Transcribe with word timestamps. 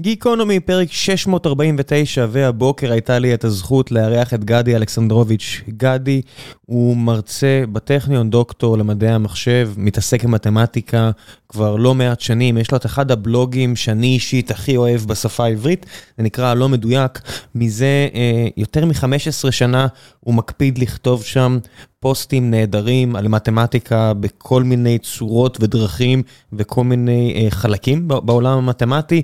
גיקונומי, 0.00 0.60
פרק 0.60 0.92
649, 0.92 2.26
והבוקר 2.30 2.92
הייתה 2.92 3.18
לי 3.18 3.34
את 3.34 3.44
הזכות 3.44 3.92
לארח 3.92 4.34
את 4.34 4.44
גדי 4.44 4.76
אלכסנדרוביץ'. 4.76 5.60
גדי 5.68 6.22
הוא 6.66 6.96
מרצה 6.96 7.62
בטכניון, 7.72 8.30
דוקטור 8.30 8.78
למדעי 8.78 9.10
המחשב, 9.10 9.70
מתעסק 9.76 10.24
עם 10.24 10.30
מתמטיקה 10.30 11.10
כבר 11.48 11.76
לא 11.76 11.94
מעט 11.94 12.20
שנים. 12.20 12.58
יש 12.58 12.70
לו 12.70 12.76
את 12.76 12.86
אחד 12.86 13.10
הבלוגים 13.10 13.76
שאני 13.76 14.06
אישית 14.06 14.50
הכי 14.50 14.76
אוהב 14.76 15.00
בשפה 15.00 15.44
העברית, 15.44 15.86
זה 16.16 16.22
נקרא 16.22 16.54
לא 16.54 16.68
מדויק. 16.68 17.20
מזה 17.54 18.08
אה, 18.14 18.48
יותר 18.56 18.84
מ-15 18.84 19.50
שנה 19.50 19.86
הוא 20.20 20.34
מקפיד 20.34 20.78
לכתוב 20.78 21.24
שם 21.24 21.58
פוסטים 22.02 22.50
נהדרים 22.50 23.16
על 23.16 23.28
מתמטיקה 23.28 24.12
בכל 24.14 24.62
מיני 24.62 24.98
צורות 24.98 25.58
ודרכים 25.60 26.22
וכל 26.52 26.84
מיני 26.84 27.34
אה, 27.36 27.50
חלקים 27.50 28.08
בעולם 28.08 28.58
המתמטי. 28.58 29.22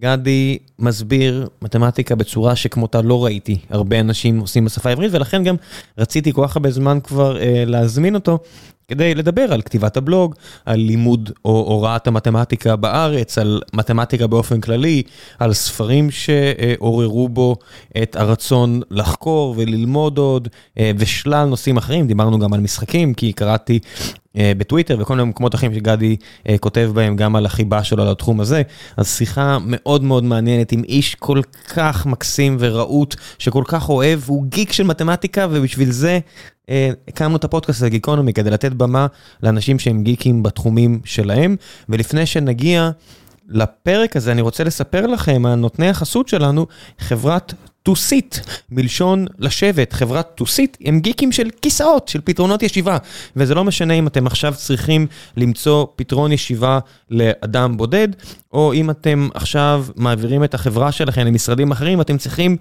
גדי 0.00 0.58
מסביר 0.78 1.48
מתמטיקה 1.62 2.14
בצורה 2.14 2.56
שכמותה 2.56 3.02
לא 3.02 3.24
ראיתי 3.24 3.58
הרבה 3.70 4.00
אנשים 4.00 4.38
עושים 4.40 4.64
בשפה 4.64 4.88
העברית 4.88 5.12
ולכן 5.14 5.44
גם 5.44 5.56
רציתי 5.98 6.32
כל 6.32 6.46
כך 6.46 6.56
הרבה 6.56 6.70
זמן 6.70 6.98
כבר 7.04 7.40
אה, 7.40 7.64
להזמין 7.66 8.14
אותו 8.14 8.38
כדי 8.88 9.14
לדבר 9.14 9.52
על 9.52 9.62
כתיבת 9.62 9.96
הבלוג, 9.96 10.34
על 10.64 10.80
לימוד 10.80 11.30
או 11.44 11.50
הוראת 11.50 12.06
המתמטיקה 12.06 12.76
בארץ, 12.76 13.38
על 13.38 13.60
מתמטיקה 13.72 14.26
באופן 14.26 14.60
כללי, 14.60 15.02
על 15.38 15.52
ספרים 15.52 16.10
שעוררו 16.10 17.28
בו 17.28 17.56
את 18.02 18.16
הרצון 18.16 18.80
לחקור 18.90 19.54
וללמוד 19.58 20.18
עוד, 20.18 20.48
אה, 20.78 20.90
ושלל 20.98 21.44
נושאים 21.44 21.76
אחרים, 21.76 22.06
דיברנו 22.06 22.38
גם 22.38 22.54
על 22.54 22.60
משחקים, 22.60 23.14
כי 23.14 23.32
קראתי 23.32 23.78
בטוויטר 24.36 24.96
וכל 25.00 25.16
מיני 25.16 25.28
מקומות 25.28 25.54
אחרים 25.54 25.74
שגדי 25.74 26.16
אה, 26.48 26.58
כותב 26.58 26.90
בהם 26.94 27.16
גם 27.16 27.36
על 27.36 27.46
החיבה 27.46 27.84
שלו 27.84 28.04
לתחום 28.04 28.40
הזה. 28.40 28.62
אז 28.96 29.16
שיחה 29.16 29.58
מאוד 29.66 30.02
מאוד 30.02 30.24
מעניינת 30.24 30.72
עם 30.72 30.84
איש 30.84 31.14
כל 31.14 31.40
כך 31.74 32.06
מקסים 32.06 32.56
ורהוט, 32.60 33.16
שכל 33.38 33.64
כך 33.66 33.88
אוהב, 33.88 34.20
הוא 34.26 34.44
גיק 34.44 34.72
של 34.72 34.84
מתמטיקה 34.84 35.46
ובשביל 35.50 35.90
זה 35.90 36.18
אה, 36.68 36.90
הקמנו 37.08 37.36
את 37.36 37.44
הפודקאסט 37.44 37.78
הזה, 37.78 37.88
גיקונומי, 37.88 38.32
כדי 38.32 38.50
לתת 38.50 38.72
במה 38.72 39.06
לאנשים 39.42 39.78
שהם 39.78 40.02
גיקים 40.02 40.42
בתחומים 40.42 41.00
שלהם. 41.04 41.56
ולפני 41.88 42.26
שנגיע 42.26 42.90
לפרק 43.48 44.16
הזה, 44.16 44.32
אני 44.32 44.40
רוצה 44.40 44.64
לספר 44.64 45.06
לכם, 45.06 45.46
הנותני 45.46 45.88
החסות 45.88 46.28
שלנו, 46.28 46.66
חברת 46.98 47.54
to 47.88 47.92
sit, 47.92 48.50
מלשון 48.70 49.26
לשבת, 49.38 49.92
חברת 49.92 50.40
to 50.40 50.44
sit, 50.44 50.76
הם 50.84 51.00
גיקים 51.00 51.32
של 51.32 51.50
כיסאות, 51.62 52.08
של 52.08 52.20
פתרונות 52.24 52.62
ישיבה. 52.62 52.98
וזה 53.36 53.54
לא 53.54 53.64
משנה 53.64 53.94
אם 53.94 54.06
אתם 54.06 54.26
עכשיו 54.26 54.54
צריכים 54.56 55.06
למצוא 55.36 55.86
פתרון 55.96 56.32
ישיבה 56.32 56.78
לאדם 57.10 57.76
בודד, 57.76 58.08
או 58.52 58.72
אם 58.72 58.90
אתם 58.90 59.28
עכשיו 59.34 59.84
מעבירים 59.96 60.44
את 60.44 60.54
החברה 60.54 60.92
שלכם 60.92 61.26
למשרדים 61.26 61.70
אחרים, 61.70 62.00
אתם 62.00 62.18
צריכים 62.18 62.56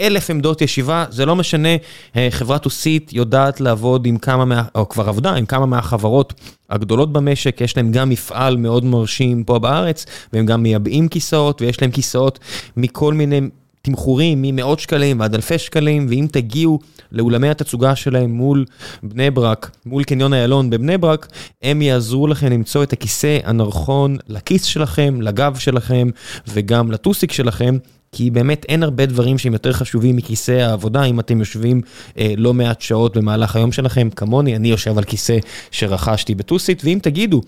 אלף 0.00 0.30
עמדות 0.30 0.62
ישיבה, 0.62 1.04
זה 1.10 1.26
לא 1.26 1.36
משנה, 1.36 1.68
אה, 2.16 2.28
חברת 2.30 2.62
טוסית 2.62 3.12
יודעת 3.12 3.60
לעבוד 3.60 4.06
עם 4.06 4.18
כמה, 4.18 4.44
מה, 4.44 4.62
או 4.74 4.88
כבר 4.88 5.08
עבדה 5.08 5.34
עם 5.34 5.46
כמה 5.46 5.66
מהחברות 5.66 6.34
הגדולות 6.70 7.12
במשק, 7.12 7.60
יש 7.60 7.76
להם 7.76 7.92
גם 7.92 8.08
מפעל 8.08 8.56
מאוד 8.56 8.84
מרשים 8.84 9.44
פה 9.44 9.58
בארץ, 9.58 10.06
והם 10.32 10.46
גם 10.46 10.62
מייבאים 10.62 11.08
כיסאות, 11.08 11.62
ויש 11.62 11.82
להם 11.82 11.90
כיסאות 11.90 12.38
מכל 12.76 13.14
מיני 13.14 13.40
תמחורים, 13.86 14.42
ממאות 14.42 14.80
שקלים 14.80 15.20
ועד 15.20 15.34
אלפי 15.34 15.58
שקלים, 15.58 16.06
ואם 16.08 16.26
תגיעו 16.30 16.78
לאולמי 17.12 17.48
התצוגה 17.48 17.96
שלהם 17.96 18.30
מול 18.30 18.64
בני 19.02 19.30
ברק, 19.30 19.70
מול 19.86 20.04
קניון 20.04 20.32
איילון 20.32 20.70
בבני 20.70 20.98
ברק, 20.98 21.28
הם 21.62 21.82
יעזרו 21.82 22.26
לכם 22.26 22.46
למצוא 22.46 22.82
את 22.82 22.92
הכיסא 22.92 23.38
הנכון 23.44 24.16
לכיס 24.28 24.64
שלכם, 24.64 25.22
לגב 25.22 25.56
שלכם, 25.58 26.08
וגם 26.48 26.90
לטוסיק 26.90 27.32
שלכם. 27.32 27.76
כי 28.12 28.30
באמת 28.30 28.66
אין 28.68 28.82
הרבה 28.82 29.06
דברים 29.06 29.38
שהם 29.38 29.52
יותר 29.52 29.72
חשובים 29.72 30.16
מכיסא 30.16 30.52
העבודה, 30.52 31.04
אם 31.04 31.20
אתם 31.20 31.38
יושבים 31.38 31.80
אה, 32.18 32.34
לא 32.36 32.54
מעט 32.54 32.80
שעות 32.80 33.16
במהלך 33.16 33.56
היום 33.56 33.72
שלכם, 33.72 34.08
כמוני, 34.10 34.56
אני 34.56 34.68
יושב 34.68 34.98
על 34.98 35.04
כיסא 35.04 35.38
שרכשתי 35.70 36.34
בטוסית, 36.34 36.84
ואם 36.84 36.98
תגידו 37.02 37.40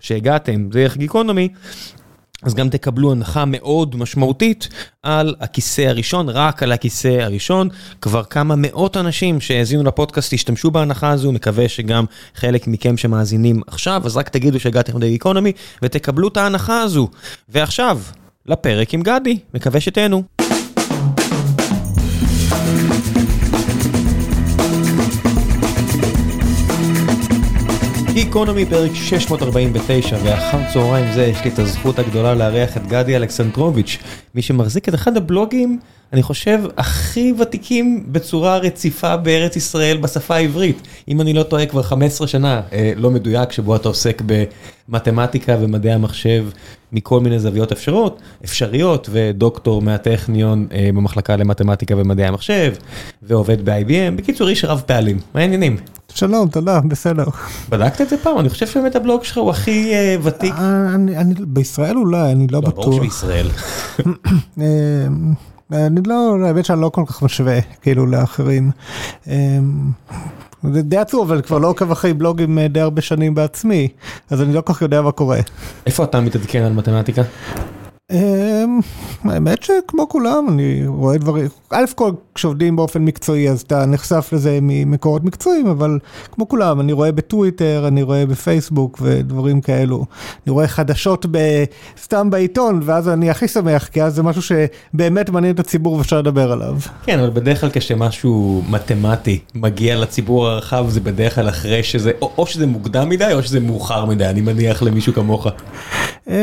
שהגעתם 0.00 0.68
דרך 0.68 0.96
גיקונומי, 0.96 1.48
אז 2.42 2.54
גם 2.54 2.68
תקבלו 2.68 3.12
הנחה 3.12 3.44
מאוד 3.44 3.96
משמעותית 3.96 4.68
על 5.02 5.34
הכיסא 5.40 5.82
הראשון, 5.82 6.28
רק 6.28 6.62
על 6.62 6.72
הכיסא 6.72 7.08
הראשון. 7.08 7.68
כבר 8.00 8.24
כמה 8.24 8.54
מאות 8.58 8.96
אנשים 8.96 9.40
שהאזינו 9.40 9.84
לפודקאסט 9.84 10.32
השתמשו 10.32 10.70
בהנחה 10.70 11.10
הזו, 11.10 11.32
מקווה 11.32 11.68
שגם 11.68 12.04
חלק 12.34 12.66
מכם 12.66 12.96
שמאזינים 12.96 13.60
עכשיו, 13.66 14.02
אז 14.04 14.16
רק 14.16 14.28
תגידו 14.28 14.60
שהגעתם 14.60 15.02
לגיקונומי 15.02 15.52
ותקבלו 15.82 16.28
את 16.28 16.36
ההנחה 16.36 16.80
הזו. 16.82 17.08
ועכשיו, 17.48 18.00
לפרק 18.46 18.94
עם 18.94 19.02
גדי, 19.02 19.38
מקווה 19.54 19.80
שתהנו. 19.80 20.39
גיקונומי 28.24 28.66
פרק 28.66 28.90
649 28.94 30.16
ואחר 30.24 30.58
צהריים 30.72 31.12
זה 31.12 31.24
יש 31.24 31.44
לי 31.44 31.50
את 31.50 31.58
הזכות 31.58 31.98
הגדולה 31.98 32.34
לארח 32.34 32.76
את 32.76 32.86
גדי 32.86 33.16
אלכסנדרוביץ', 33.16 33.98
מי 34.34 34.42
שמחזיק 34.42 34.88
את 34.88 34.94
אחד 34.94 35.16
הבלוגים, 35.16 35.78
אני 36.12 36.22
חושב, 36.22 36.60
הכי 36.76 37.32
ותיקים 37.38 38.04
בצורה 38.12 38.58
רציפה 38.58 39.16
בארץ 39.16 39.56
ישראל 39.56 39.96
בשפה 39.96 40.34
העברית. 40.34 40.82
אם 41.08 41.20
אני 41.20 41.32
לא 41.32 41.42
טועה 41.42 41.66
כבר 41.66 41.82
15 41.82 42.26
שנה, 42.26 42.60
אה, 42.72 42.92
לא 42.96 43.10
מדויק, 43.10 43.52
שבו 43.52 43.76
אתה 43.76 43.88
עוסק 43.88 44.22
במתמטיקה 44.26 45.56
ומדעי 45.60 45.92
המחשב 45.92 46.46
מכל 46.92 47.20
מיני 47.20 47.38
זוויות 47.38 47.72
אפשרות, 47.72 48.20
אפשריות, 48.44 49.08
ודוקטור 49.12 49.82
מהטכניון 49.82 50.66
אה, 50.72 50.90
במחלקה 50.94 51.36
למתמטיקה 51.36 51.94
ומדעי 51.96 52.26
המחשב, 52.26 52.74
ועובד 53.22 53.64
ב-IBM. 53.64 54.16
בקיצור, 54.16 54.48
איש 54.48 54.64
רב 54.64 54.82
פעלים. 54.86 55.18
מה 55.34 55.40
העניינים? 55.40 55.76
שלום, 56.14 56.48
תודה, 56.48 56.80
בסדר. 56.80 57.24
בדקת 57.68 58.00
את 58.00 58.08
זה 58.08 58.16
פעם? 58.16 58.38
אני 58.38 58.48
חושב 58.48 58.66
שבאמת 58.66 58.96
הבלוג 58.96 59.24
שלך 59.24 59.38
הוא 59.38 59.50
הכי 59.50 59.92
uh, 59.92 60.20
ותיק. 60.22 60.54
אה, 60.54 60.94
אני, 60.94 61.16
אני, 61.16 61.34
בישראל 61.38 61.96
אולי, 61.96 62.32
אני 62.32 62.46
לא, 62.46 62.60
לא 62.62 62.68
בטוח. 62.68 62.84
ברור 62.84 62.96
שבישראל. 62.96 63.48
אה, 64.60 64.64
אני 65.72 66.00
לא, 66.06 66.36
האמת 66.44 66.64
שאני 66.64 66.80
לא 66.80 66.88
כל 66.88 67.04
כך 67.06 67.22
משווה, 67.22 67.60
כאילו, 67.82 68.06
לאחרים. 68.06 68.70
זה 70.72 70.82
די 70.82 70.96
עצוב, 70.96 71.32
אבל 71.32 71.42
כבר 71.42 71.58
לא 71.58 71.68
עוקב 71.68 71.90
אחרי 71.90 72.12
בלוגים 72.12 72.58
די 72.60 72.80
הרבה 72.80 73.02
שנים 73.02 73.34
בעצמי, 73.34 73.88
אז 74.30 74.42
אני 74.42 74.52
לא 74.52 74.60
כל 74.60 74.72
כך 74.72 74.82
יודע 74.82 75.02
מה 75.02 75.12
קורה. 75.12 75.38
איפה 75.86 76.04
אתה 76.04 76.20
מתעדכן 76.20 76.62
על 76.62 76.72
מתמטיקה? 76.72 77.22
אמ, 78.10 78.80
האמת 79.24 79.62
שכמו 79.62 80.08
כולם 80.08 80.46
אני 80.48 80.82
רואה 80.86 81.18
דברים, 81.18 81.46
א' 81.70 81.84
כל 81.94 82.10
כשעובדים 82.34 82.76
באופן 82.76 83.02
מקצועי 83.02 83.50
אז 83.50 83.60
אתה 83.60 83.86
נחשף 83.86 84.28
לזה 84.32 84.58
ממקורות 84.62 85.24
מקצועיים 85.24 85.66
אבל 85.66 85.98
כמו 86.32 86.48
כולם 86.48 86.80
אני 86.80 86.92
רואה 86.92 87.12
בטוויטר, 87.12 87.84
אני 87.88 88.02
רואה 88.02 88.26
בפייסבוק 88.26 88.98
ודברים 89.02 89.60
כאלו. 89.60 90.04
אני 90.46 90.52
רואה 90.52 90.68
חדשות 90.68 91.26
סתם 92.02 92.30
בעיתון 92.30 92.80
ואז 92.84 93.08
אני 93.08 93.30
הכי 93.30 93.48
שמח 93.48 93.86
כי 93.86 94.02
אז 94.02 94.14
זה 94.14 94.22
משהו 94.22 94.42
שבאמת 94.42 95.30
מעניין 95.30 95.54
את 95.54 95.60
הציבור 95.60 95.94
ואפשר 95.94 96.18
לדבר 96.18 96.52
עליו. 96.52 96.76
כן 97.02 97.18
אבל 97.18 97.30
בדרך 97.30 97.60
כלל 97.60 97.70
כשמשהו 97.72 98.62
מתמטי 98.68 99.38
מגיע 99.54 99.96
לציבור 99.96 100.46
הרחב 100.46 100.86
זה 100.88 101.00
בדרך 101.00 101.34
כלל 101.34 101.48
אחרי 101.48 101.82
שזה 101.82 102.12
או, 102.22 102.32
או 102.38 102.46
שזה 102.46 102.66
מוקדם 102.66 103.08
מדי 103.08 103.32
או 103.32 103.42
שזה 103.42 103.60
מאוחר 103.60 104.04
מדי 104.04 104.26
אני 104.26 104.40
מניח 104.40 104.82
למישהו 104.82 105.12
כמוך. 105.12 105.46
אמ, 106.28 106.34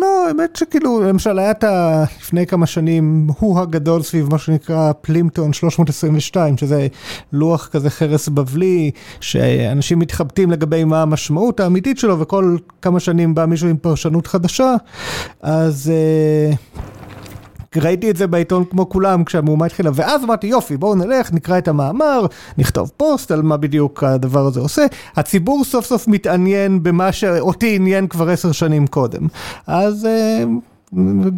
לא 0.00 0.28
האמת. 0.28 0.56
שכאילו 0.56 1.00
למשל 1.02 1.38
היה 1.38 1.50
את 1.50 1.64
ה... 1.64 2.04
לפני 2.18 2.46
כמה 2.46 2.66
שנים 2.66 3.26
הוא 3.38 3.60
הגדול 3.60 4.02
סביב 4.02 4.28
מה 4.30 4.38
שנקרא 4.38 4.92
פלימפטון 5.00 5.52
322 5.52 6.56
שזה 6.56 6.86
לוח 7.32 7.68
כזה 7.68 7.90
חרס 7.90 8.28
בבלי 8.28 8.90
שאנשים 9.20 9.98
מתחבטים 9.98 10.50
לגבי 10.50 10.84
מה 10.84 11.02
המשמעות 11.02 11.60
האמיתית 11.60 11.98
שלו 11.98 12.20
וכל 12.20 12.56
כמה 12.82 13.00
שנים 13.00 13.34
בא 13.34 13.46
מישהו 13.46 13.68
עם 13.68 13.76
פרשנות 13.76 14.26
חדשה 14.26 14.74
אז. 15.42 15.92
Uh... 15.92 16.95
ראיתי 17.80 18.10
את 18.10 18.16
זה 18.16 18.26
בעיתון 18.26 18.64
כמו 18.64 18.88
כולם 18.88 19.24
כשהמהומה 19.24 19.66
התחילה, 19.66 19.90
ואז 19.94 20.24
אמרתי 20.24 20.46
יופי 20.46 20.76
בואו 20.76 20.94
נלך, 20.94 21.32
נקרא 21.32 21.58
את 21.58 21.68
המאמר, 21.68 22.26
נכתוב 22.58 22.90
פוסט 22.96 23.30
על 23.30 23.42
מה 23.42 23.56
בדיוק 23.56 24.04
הדבר 24.04 24.46
הזה 24.46 24.60
עושה. 24.60 24.86
הציבור 25.16 25.64
סוף 25.64 25.86
סוף 25.86 26.08
מתעניין 26.08 26.82
במה 26.82 27.12
שאותי 27.12 27.76
עניין 27.76 28.06
כבר 28.06 28.30
עשר 28.30 28.52
שנים 28.52 28.86
קודם. 28.86 29.26
אז... 29.66 30.04
אה, 30.04 30.44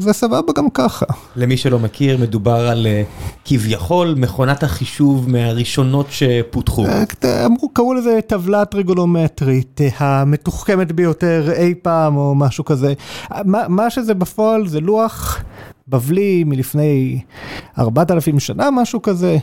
זה 0.00 0.12
סבבה 0.12 0.52
גם 0.56 0.70
ככה. 0.70 1.06
למי 1.37 1.56
שלא 1.56 1.79
מכיר, 1.79 2.19
מדובר 2.19 2.69
על 2.69 2.87
אה, 2.87 3.02
כביכול 3.44 4.14
מכונת 4.17 4.62
החישוב 4.62 5.31
מהראשונות 5.31 6.06
שפותחו. 6.11 6.87
אה, 6.87 7.46
אמרו, 7.46 7.69
קראו 7.69 7.94
לזה 7.94 8.19
טבלה 8.26 8.64
טריגולומטרית, 8.64 9.81
המתוחכמת 9.99 10.93
ביותר 10.93 11.52
אי 11.56 11.75
פעם 11.82 12.17
או 12.17 12.35
משהו 12.35 12.64
כזה. 12.64 12.93
מה, 13.44 13.69
מה 13.69 13.90
שזה 13.90 14.14
בפועל 14.14 14.69
זה 14.69 14.81
לוח 14.81 15.43
בבלי 15.88 16.44
מלפני 16.44 17.20
4,000 17.79 18.38
שנה, 18.40 18.69
משהו 18.70 19.02
כזה, 19.02 19.37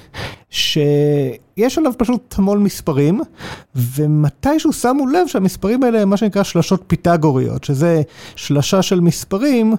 ש... 0.55 0.77
יש 1.57 1.77
עליו 1.77 1.91
פשוט 1.97 2.35
המון 2.37 2.63
מספרים, 2.63 3.21
ומתישהו 3.75 4.73
שמו 4.73 5.07
לב 5.07 5.27
שהמספרים 5.27 5.83
האלה 5.83 6.01
הם 6.01 6.09
מה 6.09 6.17
שנקרא 6.17 6.43
שלשות 6.43 6.83
פיתגוריות, 6.87 7.63
שזה 7.63 8.01
שלשה 8.35 8.81
של 8.81 8.99
מספרים, 8.99 9.73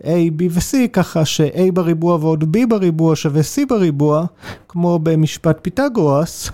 A, 0.00 0.04
B 0.38 0.42
ו-C, 0.50 0.88
ככה 0.92 1.24
ש-A 1.24 1.72
בריבוע 1.72 2.16
ועוד 2.20 2.44
B 2.56 2.66
בריבוע 2.68 3.16
שווה 3.16 3.40
C 3.40 3.66
בריבוע, 3.68 4.24
כמו 4.68 4.98
במשפט 4.98 5.58
פיתגורס, 5.62 6.50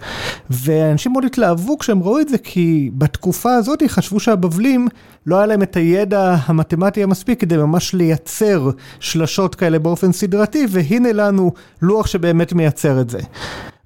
ואנשים 0.50 1.12
מאוד 1.12 1.24
התלהבו 1.24 1.78
כשהם 1.78 2.02
ראו 2.02 2.20
את 2.20 2.28
זה, 2.28 2.38
כי 2.38 2.90
בתקופה 2.94 3.54
הזאת 3.54 3.82
חשבו 3.86 4.20
שהבבלים, 4.20 4.88
לא 5.26 5.36
היה 5.36 5.46
להם 5.46 5.62
את 5.62 5.76
הידע 5.76 6.36
המתמטי 6.44 7.02
המספיק 7.02 7.40
כדי 7.40 7.56
ממש 7.56 7.94
לייצר 7.94 8.70
שלשות 9.00 9.54
כאלה 9.54 9.78
באופן 9.78 10.12
סדרתי, 10.12 10.66
והנה 10.70 11.12
לנו 11.12 11.52
לוח 11.82 12.06
שבאמת 12.06 12.52
מייצר 12.52 13.00
את 13.00 13.10
זה. 13.10 13.18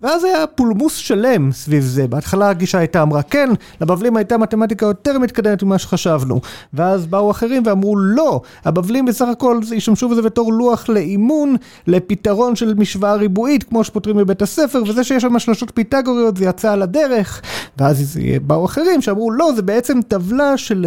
ואז 0.03 0.25
היה 0.25 0.47
פולמוס 0.47 0.97
שלם 0.97 1.53
סביב 1.53 1.85
זה, 1.85 2.07
בהתחלה 2.07 2.51
הגישה 2.51 2.79
הייתה 2.79 3.03
אמרה 3.03 3.23
כן, 3.23 3.51
לבבלים 3.81 4.17
הייתה 4.17 4.39
מתמטיקה 4.39 4.87
יותר 4.87 5.19
מתקדמת 5.19 5.63
ממה 5.63 5.79
שחשבנו, 5.79 6.41
ואז 6.75 7.07
באו 7.07 7.31
אחרים 7.31 7.63
ואמרו 7.67 7.97
לא, 7.97 8.41
הבבלים 8.65 9.07
בסך 9.07 9.27
הכל 9.33 9.61
השתמשו 9.77 10.09
בזה 10.09 10.23
בתור 10.23 10.53
לוח 10.53 10.89
לאימון, 10.89 11.57
לפתרון 11.87 12.57
של 12.57 12.75
משוואה 12.75 13.15
ריבועית 13.15 13.65
כמו 13.65 13.85
שפותרים 13.85 14.17
בבית 14.17 14.43
הספר, 14.43 14.83
וזה 14.87 15.05
שיש 15.05 15.23
שם 15.23 15.39
שלושות 15.39 15.71
פיתגוריות 15.75 16.37
זה 16.37 16.45
יצא 16.45 16.73
על 16.73 16.83
הדרך, 16.83 17.43
ואז 17.79 18.19
באו 18.43 18.65
אחרים 18.65 19.03
שאמרו 19.03 19.31
לא, 19.31 19.53
זה 19.57 19.63
בעצם 19.63 20.01
טבלה 20.09 20.57
של 20.57 20.87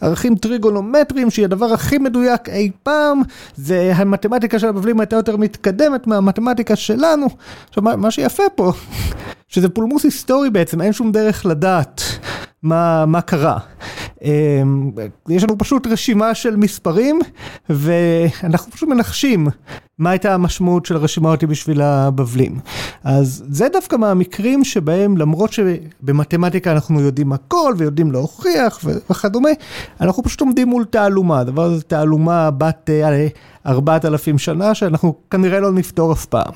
ערכים 0.00 0.34
טריגונומטריים 0.34 1.30
שהיא 1.30 1.44
הדבר 1.44 1.72
הכי 1.72 1.98
מדויק 1.98 2.48
אי 2.48 2.70
פעם, 2.82 3.22
זה 3.56 3.92
המתמטיקה 3.96 4.58
של 4.58 4.68
הבבלים 4.68 5.00
הייתה 5.00 5.16
יותר 5.16 5.36
מתקדמת 5.36 6.06
מהמתמטיקה 6.06 6.76
שלנו, 6.76 7.26
עכשיו 7.68 7.82
מה 7.82 8.10
שיפה 8.10 8.43
פה, 8.54 8.72
שזה 9.48 9.68
פולמוס 9.68 10.04
היסטורי 10.04 10.50
בעצם, 10.50 10.80
אין 10.80 10.92
שום 10.92 11.12
דרך 11.12 11.46
לדעת 11.46 12.02
מה, 12.62 13.06
מה 13.06 13.20
קרה. 13.20 13.58
יש 15.28 15.42
לנו 15.42 15.58
פשוט 15.58 15.86
רשימה 15.86 16.34
של 16.34 16.56
מספרים, 16.56 17.20
ואנחנו 17.70 18.72
פשוט 18.72 18.88
מנחשים 18.88 19.48
מה 19.98 20.10
הייתה 20.10 20.34
המשמעות 20.34 20.86
של 20.86 20.96
הרשימה 20.96 21.30
אותי 21.30 21.46
בשביל 21.46 21.82
הבבלים. 21.82 22.58
אז 23.04 23.44
זה 23.48 23.66
דווקא 23.72 23.96
מהמקרים 23.96 24.64
שבהם 24.64 25.16
למרות 25.16 25.52
שבמתמטיקה 25.52 26.72
אנחנו 26.72 27.00
יודעים 27.00 27.32
הכל 27.32 27.74
ויודעים 27.78 28.12
להוכיח 28.12 28.80
וכדומה, 29.10 29.48
אנחנו 30.00 30.22
פשוט 30.22 30.40
עומדים 30.40 30.68
מול 30.68 30.84
תעלומה, 30.84 31.40
הדבר 31.40 31.62
הזה 31.64 31.82
תעלומה 31.82 32.50
בת 32.50 32.90
4,000 33.66 34.38
שנה 34.38 34.74
שאנחנו 34.74 35.14
כנראה 35.30 35.60
לא 35.60 35.72
נפתור 35.72 36.12
אף 36.12 36.24
פעם. 36.24 36.52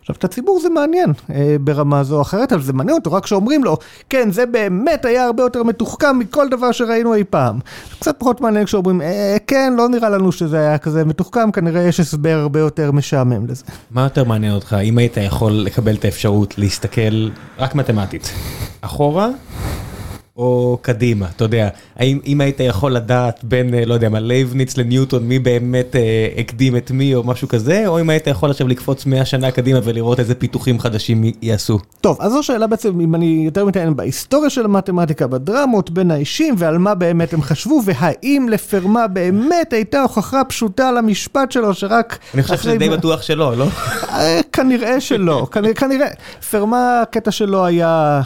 עכשיו, 0.00 0.16
את 0.18 0.24
הציבור 0.24 0.60
זה 0.60 0.68
מעניין 0.68 1.12
אה, 1.30 1.56
ברמה 1.60 2.04
זו 2.04 2.16
או 2.16 2.22
אחרת, 2.22 2.52
אבל 2.52 2.62
זה 2.62 2.72
מעניין 2.72 2.96
אותו 2.96 3.12
רק 3.12 3.24
כשאומרים 3.24 3.64
לו, 3.64 3.76
כן, 4.10 4.30
זה 4.30 4.46
באמת 4.46 5.04
היה 5.04 5.24
הרבה 5.24 5.42
יותר 5.42 5.62
מתוחכם 5.62 6.18
מכל 6.18 6.48
דבר 6.48 6.72
שראינו 6.72 7.14
אי 7.14 7.24
פעם. 7.24 7.58
קצת 8.00 8.16
פחות 8.18 8.40
מעניין 8.40 8.64
כשאומרים, 8.64 9.02
אה, 9.02 9.36
כן, 9.46 9.72
לא 9.76 9.88
נראה 9.88 10.08
לנו 10.08 10.32
שזה 10.32 10.58
היה 10.58 10.78
כזה 10.78 11.04
מתוחכם, 11.04 11.50
כנראה 11.50 11.82
יש 11.82 12.00
הסבר 12.00 12.38
הרבה 12.42 12.60
יותר 12.60 12.92
משעמם 12.92 13.46
לזה. 13.46 13.64
מה 13.90 14.02
יותר 14.02 14.24
מעניין 14.24 14.52
אותך, 14.52 14.76
אם 14.82 14.98
היית 14.98 15.16
יכול 15.16 15.52
לקבל 15.52 15.94
את 15.94 16.04
האפשרות 16.04 16.58
להסתכל 16.58 17.28
רק 17.58 17.74
מתמטית, 17.74 18.32
אחורה? 18.80 19.28
או 20.36 20.78
קדימה, 20.82 21.26
אתה 21.36 21.44
יודע, 21.44 21.68
האם 21.96 22.18
אם 22.26 22.40
היית 22.40 22.60
יכול 22.60 22.92
לדעת 22.92 23.44
בין, 23.44 23.74
לא 23.86 23.94
יודע 23.94 24.08
מה, 24.08 24.20
לייבניץ 24.20 24.76
לניוטון, 24.76 25.22
מי 25.22 25.38
באמת 25.38 25.96
אה, 25.96 26.28
הקדים 26.38 26.76
את 26.76 26.90
מי 26.90 27.14
או 27.14 27.24
משהו 27.24 27.48
כזה, 27.48 27.86
או 27.86 28.00
אם 28.00 28.10
היית 28.10 28.26
יכול 28.26 28.50
עכשיו 28.50 28.68
לקפוץ 28.68 29.06
100 29.06 29.24
שנה 29.24 29.50
קדימה 29.50 29.78
ולראות 29.84 30.20
איזה 30.20 30.34
פיתוחים 30.34 30.80
חדשים 30.80 31.24
יעשו. 31.42 31.78
טוב, 32.00 32.16
אז 32.20 32.32
זו 32.32 32.42
שאלה 32.42 32.66
בעצם, 32.66 33.00
אם 33.00 33.14
אני 33.14 33.42
יותר 33.44 33.64
מתעניין 33.64 33.96
בהיסטוריה 33.96 34.50
של 34.50 34.64
המתמטיקה, 34.64 35.26
בדרמות 35.26 35.90
בין 35.90 36.10
האישים, 36.10 36.54
ועל 36.58 36.78
מה 36.78 36.94
באמת 36.94 37.32
הם 37.32 37.42
חשבו, 37.42 37.80
והאם 37.84 38.46
לפרמה 38.50 39.06
באמת 39.06 39.72
הייתה 39.72 40.02
הוכחה 40.02 40.44
פשוטה 40.44 40.92
למשפט 40.92 41.52
שלו, 41.52 41.74
שרק... 41.74 42.18
אני 42.34 42.42
חושב 42.42 42.56
שזה 42.56 42.76
די 42.76 42.88
בטוח 42.88 43.22
שלא, 43.22 43.56
לא? 43.56 43.66
כנראה 44.52 45.00
שלא, 45.00 45.46
כנראה, 45.74 46.08
פרמה, 46.50 47.00
הקטע 47.02 47.30
שלו 47.30 47.66
היה... 47.66 48.22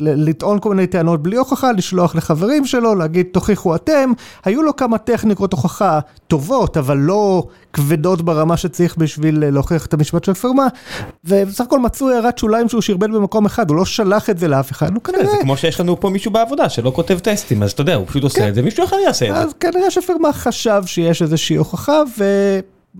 לטעון 0.00 0.58
כל 0.60 0.74
מיני 0.74 0.86
טענות 0.86 1.22
בלי 1.22 1.36
הוכחה, 1.36 1.72
לשלוח 1.72 2.14
לחברים 2.14 2.66
שלו, 2.66 2.94
להגיד 2.94 3.26
תוכיחו 3.32 3.74
אתם, 3.74 4.12
היו 4.44 4.62
לו 4.62 4.76
כמה 4.76 4.98
טכניקות 4.98 5.52
הוכחה 5.52 6.00
טובות, 6.26 6.76
אבל 6.76 6.96
לא 6.96 7.46
כבדות 7.72 8.22
ברמה 8.22 8.56
שצריך 8.56 8.96
בשביל 8.96 9.50
להוכיח 9.50 9.86
את 9.86 9.94
המשפט 9.94 10.24
של 10.24 10.34
פרמה, 10.34 10.66
ובסך 11.24 11.60
הכל 11.60 11.78
מצאו 11.78 12.10
הערת 12.10 12.38
שוליים 12.38 12.68
שהוא 12.68 12.80
שרבט 12.80 13.10
במקום 13.10 13.46
אחד, 13.46 13.70
הוא 13.70 13.76
לא 13.76 13.84
שלח 13.84 14.30
את 14.30 14.38
זה 14.38 14.48
לאף 14.48 14.70
אחד, 14.70 14.94
הוא 14.94 15.02
כנראה... 15.02 15.26
זה 15.26 15.36
כמו 15.40 15.56
שיש 15.56 15.80
לנו 15.80 16.00
פה 16.00 16.10
מישהו 16.10 16.30
בעבודה 16.30 16.68
שלא 16.68 16.92
כותב 16.94 17.18
טסטים, 17.18 17.62
אז 17.62 17.72
אתה 17.72 17.80
יודע, 17.80 17.94
הוא 17.94 18.06
פשוט 18.06 18.22
עושה 18.22 18.38
כן. 18.38 18.48
את 18.48 18.54
זה, 18.54 18.62
מישהו 18.62 18.84
אחר 18.84 18.96
יעשה 18.96 19.28
את 19.28 19.34
זה. 19.34 19.40
אז 19.40 19.52
כנראה 19.60 19.90
שפרמה 19.90 20.32
חשב 20.32 20.82
שיש 20.86 21.22
איזושהי 21.22 21.56
הוכחה, 21.56 22.02
ו... 22.18 22.24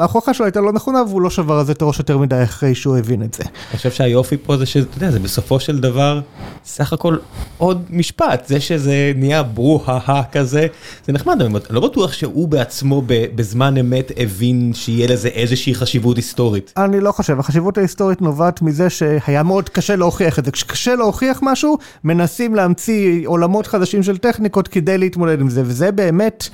ההוכחה 0.01 0.35
שלו 0.35 0.47
הייתה 0.47 0.61
לא 0.61 0.73
נכונה 0.73 1.03
והוא 1.03 1.23
לא 1.23 1.31
שבר 1.31 1.59
על 1.59 1.65
זה 1.65 1.73
את 1.73 1.83
הראש 1.83 1.99
יותר 1.99 2.19
מדי 2.19 2.43
אחרי 2.43 2.75
שהוא 2.75 2.97
הבין 2.97 3.23
את 3.23 3.35
זה. 3.35 3.43
אני 3.45 3.77
חושב 3.77 3.91
שהיופי 3.91 4.37
פה 4.37 4.57
זה 4.57 4.67
שאתה 4.67 4.97
יודע, 4.97 5.11
זה 5.11 5.19
בסופו 5.19 5.61
של 5.61 5.79
דבר 5.79 6.21
סך 6.65 6.93
הכל 6.93 7.17
עוד 7.59 7.85
משפט, 7.91 8.47
זה 8.47 8.61
שזה 8.61 9.13
נהיה 9.17 9.43
ברוהה 9.43 10.23
כזה, 10.33 10.67
זה 11.07 11.13
נחמד, 11.13 11.43
אני 11.43 11.55
לא 11.71 11.81
בטוח 11.81 12.13
שהוא 12.13 12.49
בעצמו 12.49 13.03
בזמן 13.07 13.77
אמת 13.77 14.13
הבין 14.17 14.73
שיהיה 14.75 15.09
לזה 15.09 15.29
איזושהי 15.29 15.75
חשיבות 15.75 16.17
היסטורית. 16.17 16.73
אני 16.77 17.01
לא 17.01 17.13
חושב, 17.13 17.41
החשיבות 17.41 17.79
ההיסטורית 17.79 18.23
נובעת 18.23 18.63
מזה 18.63 18.91
שהיה 18.91 19.43
מאוד 19.43 19.69
קשה 19.69 19.97
להוכיח 19.97 20.39
את 20.39 20.45
זה, 20.45 20.51
כשקשה 20.51 20.95
להוכיח 20.95 21.39
משהו, 21.43 21.79
מנסים 22.05 22.55
להמציא 22.55 23.29
עולמות 23.29 23.67
חדשים 23.67 24.03
של 24.03 24.19
טכניקות 24.19 24.69
כדי 24.69 24.99
להתמודד 24.99 25.41
עם 25.41 25.51
זה, 25.51 25.63
וזה 25.65 25.93
באמת 25.93 26.49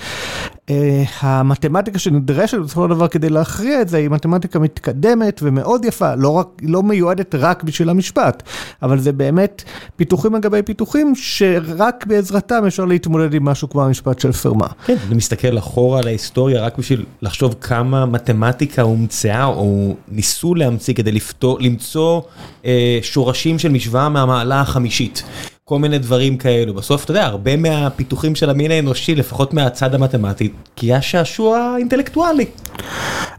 המתמטיקה 1.21 1.99
שנדרשת 1.99 2.59
בסופו 2.59 2.85
של 2.85 2.91
דבר 2.91 3.09
כדי 3.09 3.29
להכריע 3.31 3.81
את 3.81 3.89
זה 3.89 3.97
היא 3.97 4.09
מתמטיקה 4.09 4.59
מתקדמת 4.59 5.41
ומאוד 5.43 5.85
יפה, 5.85 6.15
לא, 6.15 6.29
רק, 6.29 6.49
לא 6.63 6.83
מיועדת 6.83 7.35
רק 7.35 7.63
בשביל 7.63 7.89
המשפט, 7.89 8.43
אבל 8.83 8.99
זה 8.99 9.13
באמת 9.13 9.63
פיתוחים 9.97 10.35
על 10.35 10.41
גבי 10.41 10.63
פיתוחים 10.63 11.13
שרק 11.17 12.07
בעזרתם 12.07 12.65
אפשר 12.67 12.85
להתמודד 12.85 13.35
עם 13.35 13.45
משהו 13.45 13.71
כמו 13.71 13.85
המשפט 13.85 14.19
של 14.19 14.33
פרמה. 14.33 14.67
כן, 14.87 14.97
אני 15.07 15.15
מסתכל 15.15 15.59
אחורה 15.59 15.99
על 15.99 16.07
ההיסטוריה 16.07 16.63
רק 16.63 16.79
בשביל 16.79 17.05
לחשוב 17.23 17.55
כמה 17.61 18.07
מתמטיקה 18.07 18.83
הומצאה 18.83 19.45
או 19.45 19.97
ניסו 20.09 20.55
להמציא 20.55 20.95
כדי 20.95 21.13
לפתור, 21.13 21.59
למצוא 21.61 22.21
אה, 22.65 22.99
שורשים 23.03 23.59
של 23.59 23.69
משוואה 23.69 24.09
מהמעלה 24.09 24.61
החמישית. 24.61 25.23
כל 25.69 25.79
מיני 25.79 25.99
דברים 25.99 26.37
כאלו. 26.37 26.75
בסוף, 26.75 27.05
אתה 27.05 27.11
יודע, 27.11 27.25
הרבה 27.25 27.57
מהפיתוחים 27.57 28.35
של 28.35 28.51
המין 28.51 28.71
האנושי, 28.71 29.15
לפחות 29.15 29.55
מהצד 29.55 29.95
המתמטי, 29.95 30.53
כי 30.77 30.87
היה 30.87 31.03
שעשוע 31.03 31.75
אינטלקטואלי. 31.79 32.47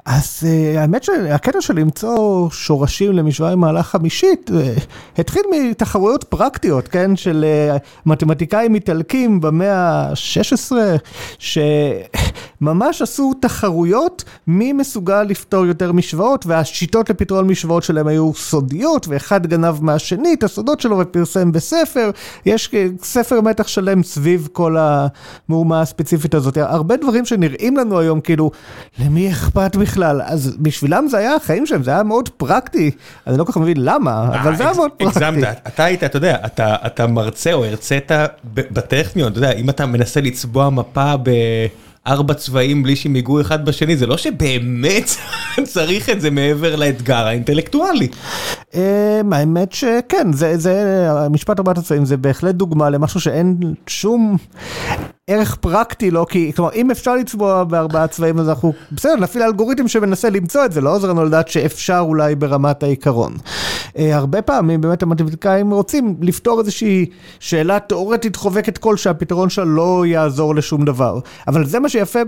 אז 0.05 0.43
uh, 0.43 0.79
האמת 0.79 1.03
שהקטע 1.03 1.61
של 1.61 1.79
למצוא 1.79 2.49
שורשים 2.49 3.11
למשוואה 3.11 3.51
עם 3.51 3.59
מעלה 3.59 3.83
חמישית, 3.83 4.49
uh, 4.49 4.81
התחיל 5.17 5.41
מתחרויות 5.51 6.23
פרקטיות, 6.23 6.87
כן? 6.87 7.15
של 7.15 7.45
uh, 7.75 7.79
מתמטיקאים 8.05 8.75
איטלקים 8.75 9.41
במאה 9.41 9.75
ה-16, 9.75 10.71
שממש 11.39 13.01
עשו 13.01 13.33
תחרויות 13.41 14.23
מי 14.47 14.73
מסוגל 14.73 15.23
לפתור 15.23 15.65
יותר 15.65 15.91
משוואות, 15.91 16.45
והשיטות 16.45 17.09
לפתרון 17.09 17.47
משוואות 17.47 17.83
שלהם 17.83 18.07
היו 18.07 18.33
סודיות, 18.33 19.07
ואחד 19.07 19.47
גנב 19.47 19.83
מהשני 19.83 20.33
את 20.33 20.43
הסודות 20.43 20.79
שלו 20.79 20.97
ופרסם 20.99 21.51
בספר. 21.51 22.11
יש 22.45 22.71
ספר 23.01 23.41
מתח 23.41 23.67
שלם 23.67 24.03
סביב 24.03 24.47
כל 24.51 24.77
המהומה 24.79 25.81
הספציפית 25.81 26.33
הזאת. 26.35 26.57
הרבה 26.57 26.97
דברים 26.97 27.25
שנראים 27.25 27.77
לנו 27.77 27.99
היום, 27.99 28.21
כאילו, 28.21 28.51
למי 28.99 29.31
אכפת 29.31 29.75
בכלל? 29.75 30.21
אז 30.25 30.55
בשבילם 30.59 31.07
זה 31.07 31.17
היה 31.17 31.35
החיים 31.35 31.65
שלהם, 31.65 31.83
זה 31.83 31.91
היה 31.91 32.03
מאוד 32.03 32.29
פרקטי. 32.29 32.91
אני 33.27 33.37
לא 33.37 33.43
כל 33.43 33.51
כך 33.51 33.57
מבין 33.57 33.77
למה, 33.79 34.27
אבל 34.41 34.55
זה 34.55 34.63
היה 34.63 34.73
מאוד 34.73 34.91
פרקטי. 34.91 35.25
הגזמת, 35.25 35.61
אתה 35.67 35.83
היית, 35.83 36.03
אתה 36.03 36.17
יודע, 36.17 36.37
אתה 36.85 37.07
מרצה 37.07 37.53
או 37.53 37.65
הרצית 37.65 38.11
בטכניון, 38.53 39.31
אתה 39.31 39.37
יודע, 39.37 39.51
אם 39.51 39.69
אתה 39.69 39.85
מנסה 39.85 40.21
לצבוע 40.21 40.69
מפה 40.69 41.13
ב... 41.23 41.29
ארבע 42.07 42.33
צבעים 42.33 42.83
בלי 42.83 42.95
שהם 42.95 43.15
ייגעו 43.15 43.41
אחד 43.41 43.65
בשני, 43.65 43.97
זה 43.97 44.07
לא 44.07 44.17
שבאמת 44.17 45.09
צריך 45.73 46.09
את 46.09 46.21
זה 46.21 46.31
מעבר 46.31 46.75
לאתגר 46.75 47.27
האינטלקטואלי. 47.27 48.07
אמ, 48.73 49.33
האמת 49.33 49.71
שכן, 49.71 50.33
זה, 50.33 51.09
המשפט 51.09 51.59
ארבעת 51.59 51.77
הצבעים 51.77 52.05
זה 52.05 52.17
בהחלט 52.17 52.55
דוגמה 52.55 52.89
למשהו 52.89 53.19
שאין 53.19 53.57
שום, 53.87 54.37
ערך 55.29 55.55
פרקטי 55.55 56.11
לו, 56.11 56.25
כי 56.25 56.51
כלומר 56.55 56.71
אם 56.73 56.91
אפשר 56.91 57.15
לצבוע 57.15 57.63
בארבעה 57.63 58.07
צבעים 58.07 58.39
אז 58.39 58.49
אנחנו 58.49 58.73
בסדר 58.91 59.15
נפעיל 59.15 59.43
אלגוריתם 59.43 59.87
שמנסה 59.87 60.29
למצוא 60.29 60.65
את 60.65 60.71
זה, 60.71 60.81
לא 60.81 60.95
עוזר 60.95 61.09
לנו 61.09 61.25
לדעת 61.25 61.47
שאפשר 61.47 61.99
אולי 61.99 62.35
ברמת 62.35 62.83
העיקרון. 62.83 63.33
הרבה 63.95 64.41
פעמים 64.41 64.81
באמת 64.81 65.03
המתמטיקאים 65.03 65.71
רוצים 65.71 66.15
לפתור 66.21 66.59
איזושהי 66.59 67.05
שאלה 67.39 67.79
תאורטית 67.79 68.35
חובקת 68.35 68.77
כל 68.77 68.97
שהפתרון 68.97 69.49
שלה 69.49 69.65
לא 69.65 70.05
יעזור 70.05 70.55
לשום 70.55 70.85
דבר. 70.85 71.19
אבל 71.47 71.65
זה 71.65 71.79
מה 71.79 71.89
שיפה 71.89 72.19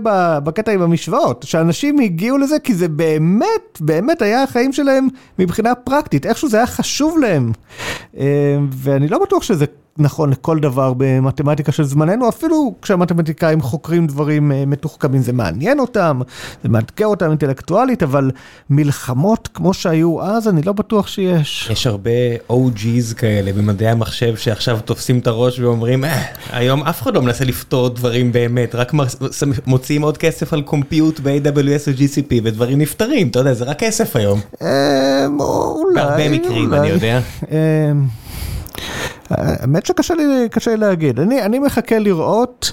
בקטע 0.44 0.72
עם 0.72 0.82
המשוואות, 0.82 1.44
שאנשים 1.48 1.98
הגיעו 1.98 2.38
לזה 2.38 2.58
כי 2.58 2.74
זה 2.74 2.88
באמת, 2.88 3.78
באמת 3.80 4.22
היה 4.22 4.42
החיים 4.42 4.72
שלהם 4.72 5.08
מבחינה 5.38 5.74
פרקטית, 5.74 6.26
איכשהו 6.26 6.48
זה 6.48 6.56
היה 6.56 6.66
חשוב 6.66 7.18
להם. 7.18 7.52
ואני 8.72 9.08
לא 9.08 9.18
בטוח 9.18 9.42
שזה... 9.42 9.64
נכון 10.00 10.30
לכל 10.30 10.58
דבר 10.58 10.92
במתמטיקה 10.96 11.72
של 11.72 11.84
זמננו, 11.84 12.28
אפילו 12.28 12.74
כשהמתמטיקאים 12.82 13.60
חוקרים 13.60 14.06
דברים 14.06 14.52
מתוחכמים 14.66 15.22
זה 15.22 15.32
מעניין 15.32 15.80
אותם, 15.80 16.20
זה 16.62 16.68
מאתגר 16.68 17.06
אותם 17.06 17.30
אינטלקטואלית, 17.30 18.02
אבל 18.02 18.30
מלחמות 18.70 19.48
כמו 19.54 19.74
שהיו 19.74 20.22
אז, 20.22 20.48
אני 20.48 20.62
לא 20.62 20.72
בטוח 20.72 21.06
שיש. 21.06 21.68
יש 21.72 21.86
הרבה 21.86 22.10
OG's 22.50 23.14
כאלה 23.16 23.52
במדעי 23.52 23.88
המחשב 23.88 24.36
שעכשיו 24.36 24.78
תופסים 24.84 25.18
את 25.18 25.26
הראש 25.26 25.60
ואומרים, 25.60 26.04
היום 26.50 26.82
אף 26.82 27.02
אחד 27.02 27.14
לא 27.14 27.22
מנסה 27.22 27.44
לפתור 27.44 27.88
דברים 27.88 28.32
באמת, 28.32 28.74
רק 28.74 28.92
מוציאים 29.66 30.02
עוד 30.02 30.18
כסף 30.18 30.52
על 30.52 30.62
קומפיוט 30.62 31.20
ב-AWS 31.20 31.88
או 31.88 31.92
GCP 31.92 32.34
ודברים 32.44 32.78
נפתרים, 32.78 33.28
אתה 33.28 33.38
יודע, 33.38 33.54
זה 33.54 33.64
רק 33.64 33.78
כסף 33.78 34.16
היום. 34.16 34.40
אולי. 35.40 35.94
בהרבה 35.94 36.28
מקרים, 36.28 36.74
אני 36.74 36.88
יודע. 36.88 37.20
האמת 39.30 39.86
שקשה 39.86 40.14
לי 40.66 40.76
להגיד, 40.76 41.20
אני 41.20 41.58
מחכה 41.58 41.98
לראות, 41.98 42.72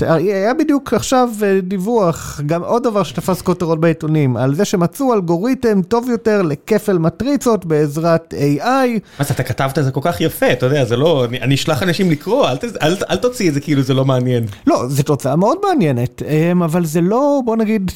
היה 0.00 0.54
בדיוק 0.54 0.92
עכשיו 0.94 1.30
דיווח, 1.62 2.40
גם 2.46 2.62
עוד 2.62 2.82
דבר 2.82 3.02
שתפס 3.02 3.42
כותרות 3.42 3.80
בעיתונים, 3.80 4.36
על 4.36 4.54
זה 4.54 4.64
שמצאו 4.64 5.14
אלגוריתם 5.14 5.82
טוב 5.82 6.10
יותר 6.10 6.42
לכפל 6.42 6.98
מטריצות 6.98 7.64
בעזרת 7.64 8.34
AI. 8.38 9.00
מה 9.18 9.24
זה, 9.24 9.34
אתה 9.34 9.42
כתבת 9.42 9.78
את 9.78 9.84
זה 9.84 9.90
כל 9.90 10.00
כך 10.02 10.20
יפה, 10.20 10.52
אתה 10.52 10.66
יודע, 10.66 10.84
זה 10.84 10.96
לא, 10.96 11.24
אני 11.42 11.54
אשלח 11.54 11.82
אנשים 11.82 12.10
לקרוא, 12.10 12.48
אל 12.82 13.16
תוציא 13.16 13.48
את 13.48 13.54
זה 13.54 13.60
כאילו 13.60 13.82
זה 13.82 13.94
לא 13.94 14.04
מעניין. 14.04 14.44
לא, 14.66 14.88
זו 14.88 15.02
תוצאה 15.02 15.36
מאוד 15.36 15.58
מעניינת, 15.68 16.22
אבל 16.64 16.84
זה 16.86 17.00
לא, 17.00 17.40
בוא 17.44 17.56
נגיד... 17.56 17.90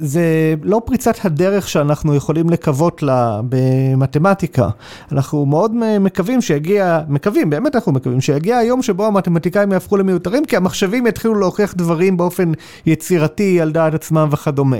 זה 0.00 0.54
לא 0.62 0.82
פריצת 0.84 1.24
הדרך 1.24 1.68
שאנחנו 1.68 2.14
יכולים 2.14 2.50
לקוות 2.50 3.02
לה 3.02 3.40
במתמטיקה. 3.48 4.68
אנחנו 5.12 5.46
מאוד 5.46 5.72
מקווים 6.00 6.40
שיגיע, 6.40 7.00
מקווים, 7.08 7.50
באמת 7.50 7.74
אנחנו 7.74 7.92
מקווים, 7.92 8.20
שיגיע 8.20 8.56
היום 8.56 8.82
שבו 8.82 9.06
המתמטיקאים 9.06 9.72
יהפכו 9.72 9.96
למיותרים, 9.96 10.44
כי 10.44 10.56
המחשבים 10.56 11.06
יתחילו 11.06 11.34
להוכיח 11.34 11.74
דברים 11.74 12.16
באופן 12.16 12.52
יצירתי 12.86 13.60
על 13.60 13.72
דעת 13.72 13.94
עצמם 13.94 14.28
וכדומה. 14.30 14.76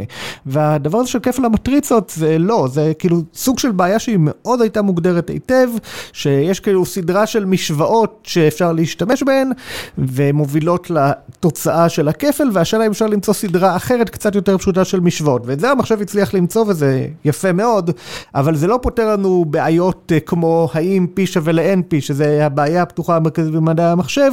והדבר 0.47 0.99
הזה 0.99 1.09
של 1.09 1.19
כפל 1.19 1.45
המטריצות 1.45 2.13
זה 2.17 2.39
לא, 2.39 2.69
זה 2.73 2.93
כאילו 2.99 3.23
סוג 3.35 3.59
של 3.59 3.71
בעיה 3.71 3.99
שהיא 3.99 4.19
מאוד 4.21 4.61
הייתה 4.61 4.83
מוגדרת 4.83 5.31
היטב, 5.31 5.69
שיש 6.13 6.61
כאילו 6.61 6.87
סדרה 6.87 7.27
של 7.27 7.45
משוואות 7.45 8.21
שאפשר 8.23 8.73
להשתמש 8.73 9.23
בהן, 9.23 9.51
ומובילות 9.99 10.91
לתוצאה 10.91 11.89
של 11.89 12.09
הכפל, 12.09 12.51
והשאלה 12.53 12.87
אם 12.87 12.91
אפשר 12.91 13.07
למצוא 13.07 13.35
סדרה 13.35 13.77
אחרת 13.77 14.11
קצת 14.11 14.35
יותר 14.35 14.59
פשוטה 14.59 14.85
של 14.85 15.01
משוואות, 15.01 15.10
ואת 15.47 15.61
זה 15.61 15.71
המחשב 15.71 16.01
הצליח 16.01 16.35
למצוא 16.35 16.65
וזה 16.69 17.07
יפה 17.25 17.53
מאוד, 17.53 17.91
אבל 18.35 18.57
זה 18.57 18.67
לא 18.67 18.79
פותר 18.83 19.13
לנו 19.13 19.45
בעיות 19.45 20.13
כמו 20.27 20.69
האם 20.73 21.07
P 21.17 21.27
שווה 21.27 21.53
ל-NP, 21.53 22.01
שזה 22.01 22.47
הבעיה 22.47 22.83
הפתוחה 22.83 23.17
המרכזית 23.17 23.53
במדעי 23.53 23.87
המחשב. 23.87 24.31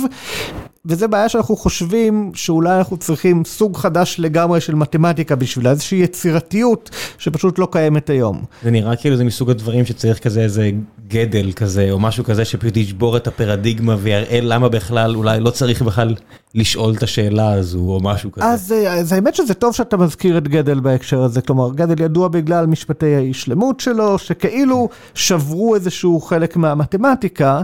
וזה 0.88 1.08
בעיה 1.08 1.30
שאנחנו 1.30 1.56
חושבים 1.56 2.32
שאולי 2.34 2.78
אנחנו 2.78 2.98
צריכים 2.98 3.46
סוג 3.46 3.78
חדש 3.78 4.16
לגמרי 4.20 4.62
של 4.62 4.76
מתמטיקה 4.76 5.36
בשבילה, 5.36 5.70
איזושהי 5.70 6.00
יצירתיות 6.00 6.90
שפשוט 7.18 7.60
לא 7.60 7.68
קיימת 7.72 8.10
היום. 8.10 8.44
זה 8.64 8.72
נראה 8.72 8.96
כאילו 8.96 9.18
זה 9.18 9.24
מסוג 9.24 9.50
הדברים 9.50 9.86
שצריך 9.86 10.20
כזה 10.20 10.42
איזה 10.42 10.72
גדל 11.08 11.52
כזה, 11.52 11.92
או 11.92 12.00
משהו 12.00 12.24
כזה 12.24 12.46
שפשוט 12.46 12.78
ישבור 12.78 13.18
את 13.18 13.28
הפרדיגמה 13.28 13.96
ויראה 14.00 14.40
למה 14.42 14.70
בכלל 14.70 15.16
אולי 15.16 15.40
לא 15.40 15.50
צריך 15.50 15.82
בכלל 15.82 16.16
לשאול 16.58 16.94
את 16.98 17.04
השאלה 17.04 17.54
הזו, 17.54 17.80
או 17.80 18.00
משהו 18.04 18.32
כזה. 18.32 18.46
אז 18.46 19.12
האמת 19.14 19.36
שזה 19.36 19.54
טוב 19.54 19.76
שאתה 19.76 19.98
מזכיר 19.98 20.38
את 20.38 20.48
גדל 20.48 20.80
בהקשר 20.80 21.24
הזה, 21.24 21.42
כלומר 21.42 21.74
גדל 21.74 22.04
ידוע 22.04 22.28
בגלל 22.28 22.66
משפטי 22.66 23.16
האי-שלמות 23.16 23.80
שלו, 23.80 24.18
שכאילו 24.18 24.90
שברו 25.14 25.76
איזשהו 25.76 26.22
חלק 26.22 26.58
מהמתמטיקה, 26.58 27.62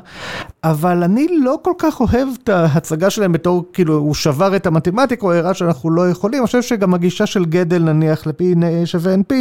אבל 0.63 1.03
אני 1.03 1.27
לא 1.43 1.57
כל 1.61 1.73
כך 1.77 1.99
אוהב 1.99 2.27
את 2.43 2.49
ההצגה 2.49 3.09
שלהם 3.09 3.31
בתור, 3.31 3.63
כאילו, 3.73 3.95
הוא 3.95 4.13
שבר 4.13 4.55
את 4.55 4.65
המתמטיקה, 4.65 5.25
הוא 5.25 5.33
הראה 5.33 5.53
שאנחנו 5.53 5.91
לא 5.91 6.09
יכולים, 6.09 6.39
אני 6.39 6.45
חושב 6.45 6.61
שגם 6.61 6.93
הגישה 6.93 7.25
של 7.25 7.45
גדל 7.45 7.79
נניח 7.79 8.27
לפי 8.27 8.53
שווה 8.85 9.15
NP, 9.15 9.33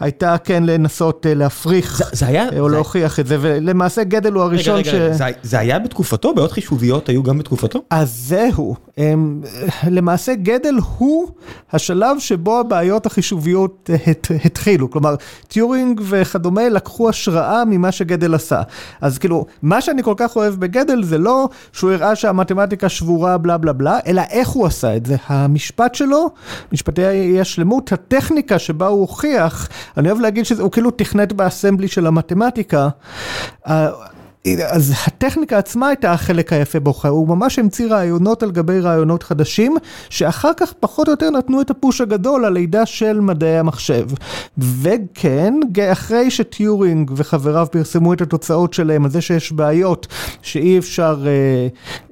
הייתה 0.00 0.36
כן 0.38 0.62
לנסות 0.62 1.26
להפריך, 1.28 2.02
זה 2.12 2.26
היה, 2.26 2.48
או 2.58 2.68
להוכיח 2.68 3.20
את 3.20 3.26
זה, 3.26 3.36
ולמעשה 3.40 4.04
גדל 4.04 4.32
הוא 4.32 4.42
הראשון 4.42 4.84
ש... 4.84 4.88
רגע, 4.88 5.04
רגע, 5.26 5.38
זה 5.42 5.58
היה 5.58 5.78
בתקופתו? 5.78 6.34
בעיות 6.34 6.52
חישוביות 6.52 7.08
היו 7.08 7.22
גם 7.22 7.38
בתקופתו? 7.38 7.82
אז 7.90 8.14
זהו, 8.28 8.76
למעשה 9.90 10.34
גדל 10.34 10.74
הוא 10.98 11.28
השלב 11.72 12.18
שבו 12.18 12.60
הבעיות 12.60 13.06
החישוביות 13.06 13.90
התחילו, 14.44 14.90
כלומר, 14.90 15.14
טיורינג 15.48 16.00
וכדומה 16.04 16.68
לקחו 16.68 17.08
השראה 17.08 17.64
ממה 17.64 17.92
שגדל 17.92 18.34
עשה. 18.34 18.62
אז 19.00 19.18
כאילו, 19.18 19.46
מה 19.62 19.80
שאני 19.80 20.02
כל 20.02 20.14
כך 20.16 20.36
אוהב 20.36 20.54
בגדל 20.54 21.02
זה 21.02 21.18
לא 21.18 21.48
שהוא 21.72 21.90
הראה 21.90 22.16
שהמתמטיקה 22.16 22.88
שבורה 22.88 23.38
בלה 23.38 23.58
בלה 23.58 23.72
בלה, 23.72 23.98
אלא 24.06 24.22
איך 24.30 24.48
הוא 24.48 24.66
עשה 24.66 24.96
את 24.96 25.06
זה. 25.06 25.16
המשפט 25.26 25.94
שלו, 25.94 26.30
משפטי 26.72 27.40
השלמות, 27.40 27.92
הטכניקה 27.92 28.58
שבה 28.58 28.86
הוא 28.86 29.00
הוכיח, 29.00 29.68
אני 29.96 30.08
אוהב 30.10 30.20
להגיד 30.20 30.44
שהוא 30.44 30.70
כאילו 30.70 30.90
תכנת 30.90 31.32
באסמבלי 31.32 31.88
של 31.88 32.06
המתמטיקה. 32.06 32.88
אז 34.66 34.94
הטכניקה 35.06 35.58
עצמה 35.58 35.88
הייתה 35.88 36.12
החלק 36.12 36.52
היפה 36.52 36.80
בו, 36.80 36.94
הוא 37.08 37.28
ממש 37.28 37.58
המציא 37.58 37.86
רעיונות 37.86 38.42
על 38.42 38.50
גבי 38.50 38.80
רעיונות 38.80 39.22
חדשים, 39.22 39.76
שאחר 40.10 40.50
כך 40.56 40.72
פחות 40.80 41.08
או 41.08 41.12
יותר 41.12 41.30
נתנו 41.30 41.60
את 41.60 41.70
הפוש 41.70 42.00
הגדול 42.00 42.46
ללידה 42.46 42.86
של 42.86 43.20
מדעי 43.20 43.58
המחשב. 43.58 44.06
וכן, 44.58 45.54
אחרי 45.92 46.30
שטיורינג 46.30 47.10
וחבריו 47.16 47.66
פרסמו 47.70 48.12
את 48.12 48.20
התוצאות 48.20 48.74
שלהם 48.74 49.04
על 49.04 49.10
זה 49.10 49.20
שיש 49.20 49.52
בעיות 49.52 50.06
שאי 50.42 50.78
אפשר 50.78 51.24
אה, 51.26 51.30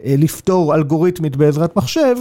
אה, 0.05 0.15
לפתור 0.19 0.75
אלגוריתמית 0.75 1.37
בעזרת 1.37 1.77
מחשב, 1.77 2.17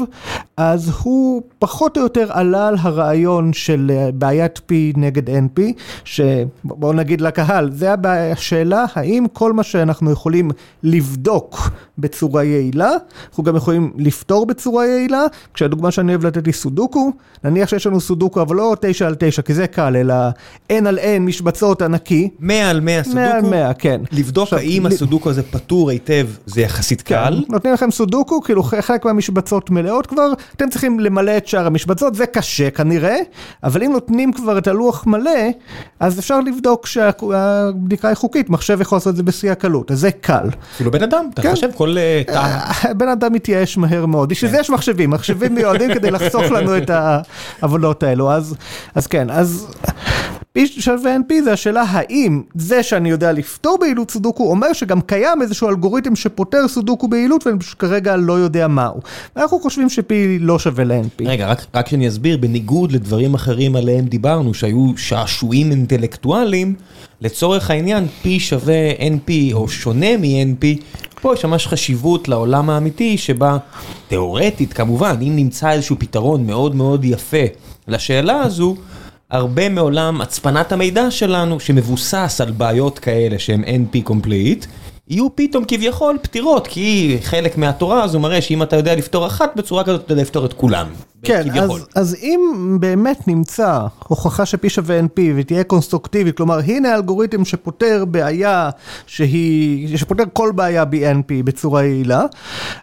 אז 0.58 0.92
הוא 1.04 1.42
פחות 1.60 1.98
או 1.98 2.04
יותר 2.04 2.28
עלה 2.30 2.68
על 2.68 2.76
הרעיון 2.80 3.54
של 3.54 3.92
בעיית 4.14 4.58
P 4.58 4.74
נגד 4.96 5.30
NP, 5.30 5.62
שבואו 6.04 6.94
נגיד 6.94 7.22
לקהל, 7.22 7.72
זה 7.72 7.94
השאלה 8.06 8.86
האם 8.96 9.26
כל 9.34 9.54
מה 9.54 9.64
שאנחנו 9.64 9.95
אנחנו 9.96 10.12
יכולים 10.12 10.52
לבדוק 10.84 11.70
בצורה 11.98 12.44
יעילה, 12.44 12.92
אנחנו 13.30 13.44
גם 13.44 13.56
יכולים 13.56 13.94
לפתור 13.98 14.46
בצורה 14.46 14.86
יעילה, 14.86 15.24
כשהדוגמה 15.54 15.92
שאני 15.92 16.12
אוהב 16.12 16.26
לתת 16.26 16.46
היא 16.46 16.54
סודוקו, 16.54 17.12
נניח 17.44 17.70
שיש 17.70 17.88
לנו 17.88 18.02
סודוקו 18.02 18.42
אבל 18.42 18.56
לא 18.56 18.76
9 18.82 19.08
על 19.08 19.16
9 19.20 19.42
כי 19.42 19.54
זה 19.54 19.68
קל, 19.68 19.96
אלא 19.96 20.16
n 20.72 20.88
על 20.88 21.00
n 21.00 21.20
משבצות 21.20 21.82
ענקי. 21.82 22.30
100 22.40 22.70
על 22.70 22.80
100 22.80 23.04
סודוקו? 23.04 23.20
100 23.20 23.36
על 23.36 23.42
100, 23.42 23.74
כן. 23.74 24.02
לבדוק 24.12 24.44
עכשיו, 24.44 24.60
האם 24.60 24.86
הסודוקו 24.86 25.30
הזה 25.30 25.44
פתור 25.44 25.90
היטב 25.90 26.28
זה 26.46 26.62
יחסית 26.62 27.02
כן, 27.02 27.16
קל? 27.16 27.44
נותנים 27.50 27.74
לכם 27.74 27.92
סודוקו, 27.92 28.42
כאילו 28.42 28.64
חלק 28.64 29.06
מהמשבצות 29.06 29.70
מלאות 29.70 30.08
כבר, 30.08 30.34
אתם 30.56 30.70
צריכים 30.70 31.00
למלא 31.00 31.38
את 31.38 31.48
שאר 31.48 31.68
המשבצות, 31.68 32.16
זה 32.16 32.26
קשה 32.26 32.70
כנראה, 32.70 33.18
אבל 33.64 33.84
אם 33.84 33.92
נותנים 33.92 34.34
כבר 34.34 34.58
את 34.58 34.68
הלוח 34.68 35.08
מלא, 35.08 35.32
אז 36.00 36.20
אפשר 36.20 36.40
לבדוק 36.40 36.86
שהבדיקה 36.86 38.08
היא 38.08 38.16
חוקית, 38.16 38.50
מחשב 38.50 38.82
יכול 38.82 38.96
לעשות 38.96 39.12
את 39.12 39.16
זה 39.16 39.24
בשיא 39.24 39.52
הקלות. 39.52 39.85
זה 39.94 40.12
קל. 40.12 40.50
אפילו 40.76 40.92
בן 40.92 41.04
אדם, 41.04 41.26
אתה 41.34 41.52
חושב 41.52 41.70
כל 41.76 41.96
תא. 42.28 42.62
בן 42.98 43.08
אדם 43.08 43.34
מתייאש 43.34 43.78
מהר 43.78 44.06
מאוד, 44.06 44.30
בשביל 44.30 44.52
זה 44.52 44.58
יש 44.60 44.70
מחשבים, 44.70 45.10
מחשבים 45.10 45.56
מיועדים 45.56 45.94
כדי 45.94 46.12
לחסוך 46.12 46.44
לנו 46.44 46.78
את 46.78 46.92
העבודות 47.62 48.04
האלו, 48.04 48.32
אז 48.96 49.08
כן, 49.10 49.30
אז 49.30 49.68
P 50.58 50.60
שווה 50.82 51.16
NP 51.16 51.44
זה 51.44 51.54
השאלה 51.54 51.84
האם 51.88 52.42
זה 52.56 52.84
שאני 52.84 53.10
יודע 53.10 53.32
לפתור 53.32 53.78
ביעילות 53.82 54.12
סודוקו 54.12 54.50
אומר 54.50 54.74
שגם 54.74 55.02
קיים 55.02 55.42
איזשהו 55.42 55.70
אלגוריתם 55.70 56.16
שפותר 56.16 56.68
סודוקו 56.68 57.08
ביעילות 57.08 57.48
ואני 57.48 57.60
פשוט 57.60 57.80
כרגע 57.80 58.16
לא 58.16 58.34
יודע 58.34 58.68
מהו. 58.68 59.00
אנחנו 59.38 59.60
חושבים 59.60 59.90
ש-P 59.90 60.14
לא 60.40 60.60
שווה 60.60 60.84
ל-NP. 60.84 61.24
רגע, 61.26 61.54
רק 61.74 61.88
שאני 61.88 62.08
אסביר, 62.08 62.38
בניגוד 62.38 62.92
לדברים 62.92 63.34
אחרים 63.34 63.76
עליהם 63.76 64.06
דיברנו, 64.06 64.54
שהיו 64.54 64.92
שעשועים 64.98 65.72
אינטלקטואליים, 65.72 66.76
לצורך 67.22 67.72
העניין 67.72 68.08
P 68.24 68.28
שווה 68.40 68.92
NP 68.92 69.54
או 69.54 69.68
שונה 69.68 70.18
מ-NP, 70.18 70.66
פה 71.22 71.34
יש 71.34 71.46
ממש 71.46 71.68
חשיבות 71.68 72.28
לעולם 72.28 72.70
האמיתי 72.70 73.18
שבה 73.18 73.58
תאורטית 74.08 74.74
כמובן, 74.74 75.16
אם 75.22 75.36
נמצא 75.36 75.72
איזשהו 75.72 75.96
פתרון 76.00 76.48
מאוד 76.48 76.76
מאוד 76.76 77.06
יפה 77.06 77.46
לשאלה 77.88 78.42
הזו, 78.42 78.76
הרבה 79.32 79.70
מעולם 79.70 80.22
הצפנת 80.22 80.72
המידע 80.72 81.12
שלנו 81.12 81.60
שמבוסס 81.60 82.42
על 82.42 82.52
בעיות 82.52 83.00
כאלה 83.00 83.40
שהן 83.40 83.64
NP 83.64 84.10
complete, 84.10 84.66
יהיו 85.08 85.36
פתאום 85.36 85.64
כביכול 85.68 86.18
פתירות, 86.22 86.68
כי 86.68 87.18
חלק 87.22 87.58
מהתורה 87.58 88.04
הזו 88.04 88.20
מראה 88.20 88.42
שאם 88.42 88.64
אתה 88.64 88.76
יודע 88.76 88.96
לפתור 88.96 89.28
אחת 89.28 89.52
בצורה 89.56 89.84
כזאת, 89.84 90.06
אתה 90.06 90.14
יודע 90.14 90.22
לפתור 90.22 90.46
את 90.46 90.54
כולם. 90.54 90.88
כן, 91.26 91.60
אז, 91.60 91.72
אז 91.96 92.16
אם 92.22 92.78
באמת 92.80 93.28
נמצא 93.28 93.80
הוכחה 94.08 94.46
שפי 94.46 94.70
שווה 94.70 95.00
NP 95.00 95.20
ותהיה 95.36 95.64
קונסטרוקטיבית, 95.64 96.38
כלומר 96.38 96.60
הנה 96.66 96.96
אלגוריתם 96.96 97.46
שפותר 97.46 98.06
בעיה 98.08 98.70
שהיא, 99.08 99.98
שפותר 99.98 100.24
כל 100.34 100.52
בעיה 100.56 100.86
ב-NP 100.86 101.44
בצורה 101.44 101.84
יעילה, 101.84 102.26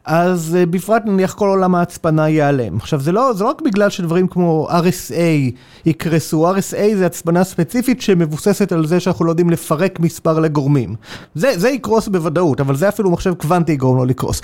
אז 0.04 0.58
uh, 0.62 0.66
בפרט 0.66 1.02
נניח 1.06 1.34
כל 1.34 1.48
עולם 1.48 1.74
ההצפנה 1.74 2.28
ייעלם. 2.28 2.76
עכשיו 2.76 3.00
זה 3.00 3.12
לא, 3.12 3.32
זה 3.32 3.44
לא 3.44 3.48
רק 3.48 3.62
בגלל 3.62 3.90
שדברים 3.90 4.28
כמו 4.28 4.68
RSA 4.70 5.52
יקרסו, 5.86 6.52
RSA 6.56 6.96
זה 6.96 7.06
הצפנה 7.06 7.44
ספציפית 7.44 8.02
שמבוססת 8.02 8.72
על 8.72 8.86
זה 8.86 9.00
שאנחנו 9.00 9.24
לא 9.24 9.30
יודעים 9.30 9.50
לפרק 9.50 10.00
מספר 10.00 10.38
לגורמים. 10.38 10.94
זה, 11.34 11.58
זה 11.58 11.68
יקרוס 11.68 12.08
בוודאות, 12.08 12.60
אבל 12.60 12.76
זה 12.76 12.88
אפילו 12.88 13.10
מחשב 13.10 13.34
קוונטי 13.34 13.72
יגרום 13.72 13.96
לו 13.96 14.04
לקרוס. 14.04 14.40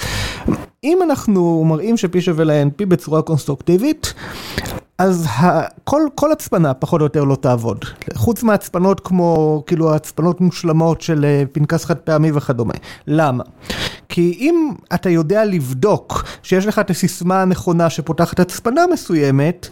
אם 0.85 0.99
אנחנו 1.03 1.65
מראים 1.65 1.97
שפי 1.97 2.21
שווה 2.21 2.45
ל-NP 2.45 2.87
בצורה 2.87 3.23
קונסטרוקטיבית, 3.23 3.88
אז 4.99 5.27
כל, 5.85 6.03
כל 6.15 6.33
הצפנה 6.33 6.75
פחות 6.75 7.01
או 7.01 7.07
יותר 7.07 7.25
לא 7.25 7.35
תעבוד, 7.35 7.85
חוץ 8.15 8.43
מהצפנות 8.43 9.01
כמו, 9.01 9.63
כאילו 9.67 9.95
הצפנות 9.95 10.41
מושלמות 10.41 11.01
של 11.01 11.25
אה, 11.25 11.43
פנקס 11.53 11.85
חד 11.85 11.97
פעמי 11.97 12.31
וכדומה. 12.35 12.75
למה? 13.07 13.45
כי 14.09 14.37
אם 14.41 14.73
אתה 14.95 15.11
יודע 15.11 15.45
לבדוק 15.45 16.25
שיש 16.43 16.67
לך 16.67 16.79
את 16.79 16.91
הסיסמה 16.91 17.43
הנכונה 17.43 17.91
שפותחת 17.91 18.41
הצפנה 18.41 18.83
מסוימת, 18.93 19.69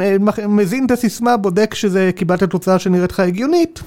אה, 0.00 0.16
מזין 0.48 0.86
את 0.86 0.90
הסיסמה, 0.90 1.36
בודק 1.36 1.74
שזה 1.74 2.10
קיבלת 2.16 2.42
תוצאה 2.42 2.78
שנראית 2.78 3.12
לך 3.12 3.20
הגיונית. 3.20 3.82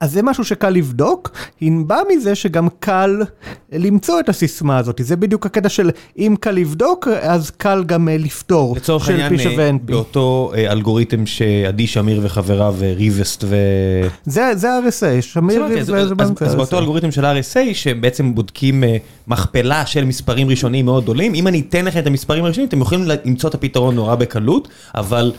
אז 0.00 0.12
זה 0.12 0.22
משהו 0.22 0.44
שקל 0.44 0.70
לבדוק, 0.70 1.30
ינבע 1.60 1.98
מזה 2.12 2.34
שגם 2.34 2.68
קל 2.80 3.22
למצוא 3.72 4.20
את 4.20 4.28
הסיסמה 4.28 4.78
הזאת, 4.78 5.00
זה 5.04 5.16
בדיוק 5.16 5.46
הקטע 5.46 5.68
של 5.68 5.90
אם 6.18 6.34
קל 6.40 6.50
לבדוק, 6.50 7.08
אז 7.08 7.50
קל 7.50 7.84
גם 7.86 8.08
לפתור. 8.08 8.76
לצורך 8.76 9.08
העניין, 9.08 9.78
באותו 9.82 10.52
אלגוריתם 10.56 11.26
שעדי 11.26 11.86
שמיר 11.86 12.20
וחבריו 12.22 12.74
ריבסט 12.96 13.44
ו... 13.46 13.56
זה 14.24 14.52
RSA, 14.52 15.22
שמיר 15.22 15.64
ריבסט 15.64 15.90
בנק 15.90 16.42
RSA. 16.42 16.44
אז 16.44 16.54
באותו 16.54 16.78
אלגוריתם 16.78 17.10
של 17.10 17.24
RSA, 17.24 17.74
שבעצם 17.74 18.34
בודקים 18.34 18.84
מכפלה 19.28 19.86
של 19.86 20.04
מספרים 20.04 20.50
ראשוניים 20.50 20.84
מאוד 20.84 21.02
גדולים, 21.02 21.34
אם 21.34 21.46
אני 21.46 21.60
אתן 21.68 21.84
לכם 21.84 21.98
את 21.98 22.06
המספרים 22.06 22.44
הראשונים, 22.44 22.68
אתם 22.68 22.80
יכולים 22.80 23.04
למצוא 23.24 23.50
את 23.50 23.54
הפתרון 23.54 23.94
נורא 23.94 24.14
בקלות, 24.14 24.68
אבל 24.94 25.32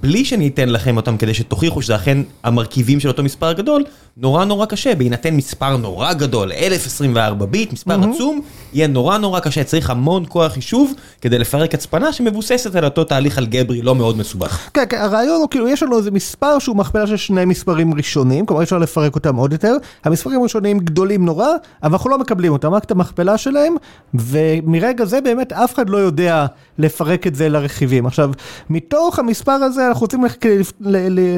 בלי 0.00 0.24
שאני 0.24 0.48
אתן 0.48 0.68
לכם 0.68 0.96
אותם 0.96 1.16
כדי 1.16 1.34
שתוכיחו 1.34 1.82
שזה 1.82 1.96
אכן 1.96 2.18
המרכיבים 2.44 3.00
של 3.00 3.08
אותו 3.08 3.22
מספר 3.22 3.52
גדול, 3.52 3.84
נורא 4.18 4.44
נורא 4.44 4.66
קשה, 4.66 4.94
בהינתן 4.94 5.34
מספר 5.34 5.76
נורא 5.76 6.12
גדול, 6.12 6.52
1024 6.52 7.46
ביט, 7.46 7.72
מספר 7.72 8.02
mm-hmm. 8.02 8.14
עצום, 8.14 8.40
יהיה 8.72 8.86
נורא 8.86 9.18
נורא 9.18 9.40
קשה, 9.40 9.64
צריך 9.64 9.90
המון 9.90 10.24
כוח 10.28 10.52
חישוב 10.52 10.94
כדי 11.20 11.38
לפרק 11.38 11.74
הצפנה 11.74 12.12
שמבוססת 12.12 12.74
על 12.74 12.84
אותו 12.84 13.04
תהליך 13.04 13.38
אלגברי 13.38 13.82
לא 13.82 13.94
מאוד 13.94 14.18
מסובך. 14.18 14.70
כן, 14.74 14.84
כן, 14.88 14.96
הרעיון 14.96 15.40
הוא 15.40 15.48
כאילו, 15.50 15.68
יש 15.68 15.82
לנו 15.82 15.98
איזה 15.98 16.10
מספר 16.10 16.58
שהוא 16.58 16.76
מכפלה 16.76 17.06
של 17.06 17.16
שני 17.16 17.44
מספרים 17.44 17.94
ראשונים, 17.94 18.46
כלומר 18.46 18.62
אפשר 18.62 18.78
לפרק 18.78 19.14
אותם 19.14 19.36
עוד 19.36 19.52
יותר, 19.52 19.76
המספרים 20.04 20.40
הראשונים 20.40 20.78
גדולים 20.78 21.24
נורא, 21.24 21.48
אבל 21.82 21.92
אנחנו 21.92 22.10
לא 22.10 22.18
מקבלים 22.18 22.52
אותם, 22.52 22.74
רק 22.74 22.84
את 22.84 22.90
המכפלה 22.90 23.38
שלהם, 23.38 23.74
ומרגע 24.14 25.04
זה 25.04 25.20
באמת 25.20 25.52
אף 25.52 25.74
אחד 25.74 25.90
לא 25.90 25.98
יודע 25.98 26.46
לפרק 26.78 27.26
את 27.26 27.34
זה 27.34 27.48
לרכיבים. 27.48 28.06
עכשיו, 28.06 28.30
מתוך 28.70 29.18
המספר 29.18 29.52
הזה 29.52 29.88
אנחנו 29.88 30.00
רוצים 30.00 30.24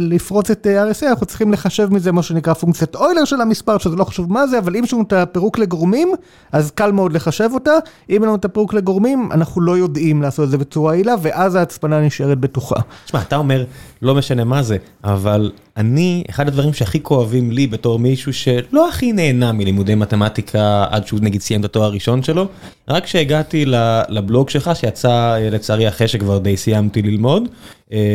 לפרוץ 0.00 0.50
את 0.50 0.66
RSA, 0.66 1.06
אנחנו 1.06 1.26
צריכים 1.26 1.52
לחשב 1.52 1.88
מזה 1.92 2.12
מה 2.12 2.22
שנקרא 2.22 2.54
פונקציית 2.68 2.94
אוילר 2.94 3.24
של 3.24 3.40
המספר, 3.40 3.78
שזה 3.78 3.96
לא 3.96 4.04
חשוב 4.04 4.32
מה 4.32 4.46
זה, 4.46 4.58
אבל 4.58 4.76
אם 4.76 4.84
יש 4.84 4.92
לנו 4.92 5.02
את 5.02 5.12
הפירוק 5.12 5.58
לגורמים, 5.58 6.12
אז 6.52 6.70
קל 6.70 6.92
מאוד 6.92 7.12
לחשב 7.12 7.50
אותה. 7.54 7.70
אם 8.10 8.14
אין 8.14 8.22
לנו 8.22 8.34
את 8.34 8.44
הפירוק 8.44 8.74
לגורמים, 8.74 9.28
אנחנו 9.32 9.60
לא 9.60 9.78
יודעים 9.78 10.22
לעשות 10.22 10.44
את 10.44 10.50
זה 10.50 10.58
בצורה 10.58 10.94
יעילה, 10.94 11.14
ואז 11.22 11.54
ההצפנה 11.54 12.00
נשארת 12.00 12.38
בטוחה. 12.38 12.80
תשמע, 13.04 13.20
אתה 13.20 13.36
אומר, 13.36 13.64
לא 14.02 14.14
משנה 14.14 14.44
מה 14.44 14.62
זה, 14.62 14.76
אבל 15.04 15.52
אני, 15.78 16.24
אחד 16.30 16.48
הדברים 16.48 16.72
שהכי 16.72 17.02
כואבים 17.02 17.50
לי 17.50 17.66
בתור 17.66 17.98
מישהו 17.98 18.32
שלא 18.32 18.88
הכי 18.88 19.12
נהנה 19.12 19.52
מלימודי 19.52 19.94
מתמטיקה 19.94 20.84
עד 20.90 21.06
שהוא 21.06 21.20
נגיד 21.22 21.40
סיים 21.40 21.60
את 21.60 21.64
התואר 21.64 21.84
הראשון 21.84 22.22
שלו, 22.22 22.48
רק 22.88 23.04
כשהגעתי 23.04 23.64
לבלוג 24.08 24.50
שלך, 24.50 24.70
שיצא 24.74 25.38
לצערי 25.50 25.88
אחרי 25.88 26.08
שכבר 26.08 26.38
די 26.38 26.56
סיימתי 26.56 27.02
ללמוד, 27.02 27.48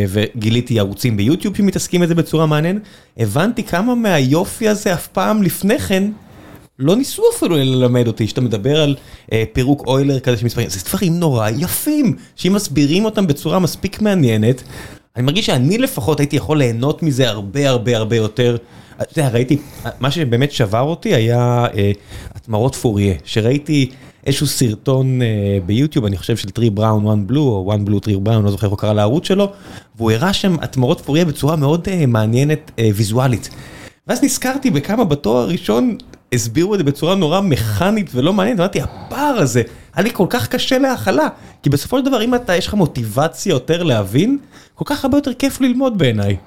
וגיליתי 0.10 0.79
ערוצים 0.79 1.17
ביוטיוב 1.17 1.58
שמתעסקים 1.58 2.01
בזה 2.01 2.15
בצורה 2.15 2.46
מעניינת, 2.46 2.82
הבנתי 3.17 3.63
כמה 3.63 3.96
מהיופי 3.96 4.67
הזה 4.67 4.93
אף 4.93 5.08
פעם 5.08 5.43
לפני 5.43 5.79
כן 5.79 6.03
לא 6.79 6.96
ניסו 6.96 7.24
אפילו 7.36 7.55
ללמד 7.55 8.08
אותי, 8.08 8.27
שאתה 8.27 8.41
מדבר 8.41 8.82
על 8.82 8.96
אה, 9.34 9.43
פירוק 9.53 9.88
אוילר 9.88 10.20
כזה 10.20 10.38
של 10.38 10.46
מספרים, 10.46 10.70
זה 10.70 10.79
דברים 10.89 11.20
נורא 11.20 11.50
יפים, 11.50 12.15
שאם 12.36 12.53
מסבירים 12.53 13.05
אותם 13.05 13.27
בצורה 13.27 13.60
מספיק 13.60 14.01
מעניינת, 14.01 14.63
אני 15.15 15.25
מרגיש 15.25 15.46
שאני 15.46 15.77
לפחות 15.77 16.20
הייתי 16.20 16.36
יכול 16.36 16.58
ליהנות 16.58 17.03
מזה 17.03 17.29
הרבה 17.29 17.70
הרבה 17.70 17.98
הרבה 17.98 18.15
יותר. 18.15 18.58
אתה 19.01 19.20
יודע, 19.20 19.29
ראיתי, 19.29 19.58
מה 19.99 20.12
שבאמת 20.12 20.52
שבר 20.52 20.82
אותי 20.82 21.13
היה 21.13 21.65
אה, 21.78 21.91
התמרות 22.36 22.76
פוריה, 22.76 23.13
שראיתי 23.23 23.89
איזשהו 24.26 24.47
סרטון 24.47 25.21
אה, 25.21 25.28
ביוטיוב, 25.65 26.06
אני 26.06 26.17
חושב 26.17 26.38
של 26.38 26.49
טרי 26.49 26.69
בראון, 26.69 27.06
וואן 27.06 27.28
בלו, 27.28 27.41
או 27.41 27.63
וואן 27.65 27.86
בלו 27.86 27.99
טרי 27.99 28.17
בראון, 28.17 28.45
לא 28.45 28.52
זוכר 28.52 28.65
איך 28.65 28.71
הוא 28.71 28.80
קרא 28.80 28.93
לערוץ 28.93 29.28
שלו, 29.28 29.52
והוא 29.95 30.12
הראה 30.12 30.34
שם 30.34 30.56
התמרות 30.62 31.02
פוריה 31.02 31.26
בצורה 31.26 31.56
מאוד 31.56 31.88
אה, 31.88 32.06
מעניינת 32.06 32.71
אה, 32.80 32.89
ויזואלית. 32.95 33.49
ואז 34.08 34.23
נזכרתי 34.23 34.69
בכמה 34.69 35.04
בתואר 35.04 35.41
הראשון 35.41 35.97
הסבירו 36.34 36.74
את 36.74 36.80
זה 36.80 36.84
בצורה 36.84 37.15
נורא 37.15 37.41
מכנית 37.41 38.10
ולא 38.13 38.34
מעניינת, 38.34 38.60
אמרתי, 38.60 38.82
הפער 38.82 39.38
הזה, 39.38 39.62
היה 39.96 40.04
לי 40.04 40.10
כל 40.13 40.26
כך 40.30 40.48
קשה 40.48 40.78
להכלה, 40.78 41.28
כי 41.63 41.69
בסופו 41.69 42.00
של 42.00 42.06
דבר 42.06 42.24
אם 42.24 42.36
אתה, 42.36 42.56
יש 42.56 42.67
לך 42.67 42.74
מוטיבציה 42.74 43.50
יותר 43.50 43.84
להבין, 43.84 44.38
כל 44.76 44.86
כך 44.88 45.06
הרבה 45.06 45.17
יותר 45.17 45.34
כיף 45.34 45.62
ללמוד 45.62 45.98
בעיניי. 45.98 46.38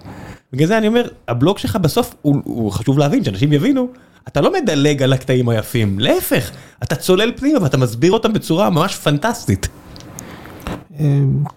בגלל 0.53 0.66
זה 0.66 0.79
אני 0.79 0.88
אומר, 0.88 1.09
הבלוג 1.29 1.59
שלך 1.59 1.77
בסוף, 1.77 2.14
הוא, 2.22 2.37
הוא 2.44 2.72
חשוב 2.72 2.99
להבין, 2.99 3.25
שאנשים 3.25 3.53
יבינו, 3.53 3.88
אתה 4.29 4.40
לא 4.40 4.53
מדלג 4.53 5.03
על 5.03 5.12
הקטעים 5.12 5.49
היפים, 5.49 5.99
להפך, 5.99 6.51
אתה 6.83 6.96
צולל 6.96 7.33
פנימה 7.37 7.62
ואתה 7.62 7.77
מסביר 7.79 8.12
אותם 8.12 8.33
בצורה 8.33 8.70
ממש 8.70 8.96
פנטסטית. 8.96 9.68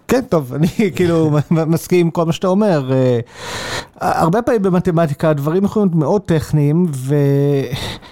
כן, 0.08 0.20
טוב, 0.28 0.54
אני 0.54 0.68
כאילו 0.96 1.30
מסכים 1.50 2.06
עם 2.06 2.10
כל 2.10 2.24
מה 2.24 2.32
שאתה 2.32 2.46
אומר. 2.46 2.92
אה, 2.92 3.20
הרבה 4.00 4.42
פעמים 4.42 4.62
במתמטיקה 4.62 5.30
הדברים 5.30 5.64
יכולים 5.64 5.88
להיות 5.88 5.98
מאוד 5.98 6.22
טכניים, 6.22 6.86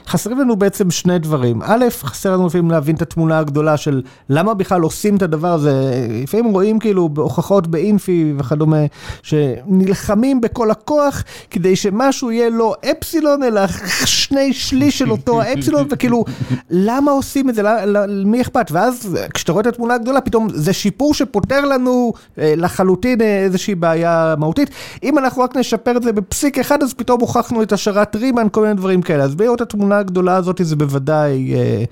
וחסרים 0.08 0.38
לנו 0.38 0.56
בעצם 0.56 0.90
שני 0.90 1.18
דברים. 1.18 1.62
א', 1.62 1.84
חסר 1.90 2.32
לנו 2.32 2.46
לפעמים 2.46 2.70
להבין 2.70 2.96
את 2.96 3.02
התמונה 3.02 3.38
הגדולה 3.38 3.76
של 3.76 4.02
למה 4.28 4.54
בכלל 4.54 4.80
עושים 4.80 5.16
את 5.16 5.22
הדבר 5.22 5.52
הזה. 5.52 6.06
לפעמים 6.22 6.52
רואים 6.52 6.78
כאילו 6.78 7.08
בהוכחות 7.08 7.66
באינפי 7.66 8.34
וכדומה, 8.38 8.76
שנלחמים 9.22 10.40
בכל 10.40 10.70
הכוח 10.70 11.24
כדי 11.50 11.76
שמשהו 11.76 12.30
יהיה 12.30 12.50
לא 12.50 12.74
אפסילון, 12.90 13.42
אלא 13.42 13.60
שני 14.04 14.52
שליש 14.52 14.98
של 14.98 15.10
אותו 15.10 15.42
האפסילון, 15.42 15.86
וכאילו, 15.90 16.24
למה 16.70 17.10
עושים 17.10 17.50
את 17.50 17.54
זה? 17.54 17.62
למי 17.86 18.40
אכפת? 18.40 18.70
ואז 18.72 19.18
כשאתה 19.34 19.52
רואה 19.52 19.62
את 19.62 19.66
התמונה 19.66 19.94
הגדולה, 19.94 20.20
פתאום 20.20 20.48
זה 20.54 20.72
שיפור 20.72 21.14
שפותר 21.14 21.64
לנו 21.64 22.12
אה, 22.38 22.54
לחלוטין 22.56 23.20
אה, 23.20 23.38
איזושהי 23.38 23.74
בעיה 23.74 24.34
מהותית. 24.38 24.70
אם 25.02 25.18
אנחנו 25.18 25.42
רק 25.42 25.56
נשפר 25.56 25.96
את 25.96 26.02
זה 26.02 26.12
בפסיק 26.12 26.58
אחד, 26.58 26.82
אז 26.82 26.94
פתאום 26.94 27.20
הוכחנו 27.20 27.62
את 27.62 27.72
השערת 27.72 28.16
רימן, 28.16 28.46
כל 28.52 28.62
מיני 28.62 28.74
דברים 28.74 29.02
כאלה. 29.02 29.24
אז 29.24 29.36
לראות 29.40 29.62
את 29.62 29.66
התמונה 29.66 29.97
הגדולה 29.98 30.36
הזאת 30.36 30.60
זה 30.62 30.76
בוודאי... 30.76 31.54
אה, 31.54 31.84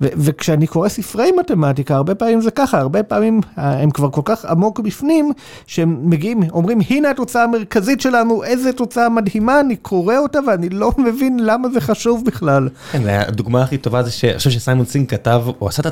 וכשאני 0.00 0.66
קורא 0.66 0.88
ספרי 0.88 1.30
מתמטיקה, 1.40 1.96
הרבה 1.96 2.14
פעמים 2.14 2.40
זה 2.40 2.50
ככה, 2.50 2.78
הרבה 2.78 3.02
פעמים 3.02 3.40
הם 3.56 3.90
כבר 3.90 4.10
כל 4.10 4.20
כך 4.24 4.44
עמוק 4.44 4.80
בפנים, 4.80 5.32
שהם 5.66 6.10
מגיעים, 6.10 6.42
אומרים, 6.52 6.78
הנה 6.90 7.10
התוצאה 7.10 7.42
המרכזית 7.44 8.00
שלנו, 8.00 8.44
איזה 8.44 8.72
תוצאה 8.72 9.08
מדהימה, 9.08 9.60
אני 9.60 9.76
קורא 9.76 10.18
אותה 10.18 10.38
ואני 10.46 10.68
לא 10.68 10.92
מבין 11.06 11.38
למה 11.42 11.68
זה 11.68 11.80
חשוב 11.80 12.24
בכלל. 12.24 12.68
כן, 12.92 13.02
הדוגמה 13.06 13.62
הכי 13.62 13.78
טובה 13.78 14.02
זה 14.02 14.10
שאני 14.10 14.38
חושב 14.38 14.50
שסיימון 14.50 14.86
סינג 14.86 15.08
כתב, 15.08 15.42
הוא 15.58 15.68
עשה 15.68 15.82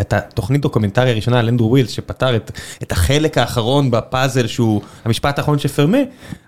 את 0.00 0.12
התוכנית 0.12 0.60
דוקומנטריה 0.60 1.12
הראשונה 1.12 1.38
על 1.38 1.48
אנדרו 1.48 1.70
ווילס, 1.70 1.90
שפתר 1.90 2.36
את, 2.36 2.50
את 2.82 2.92
החלק 2.92 3.38
האחרון 3.38 3.90
בפאזל 3.90 4.46
שהוא 4.46 4.80
המשפט 5.04 5.38
האחרון 5.38 5.58
של 5.58 5.68
פרמה, 5.68 5.98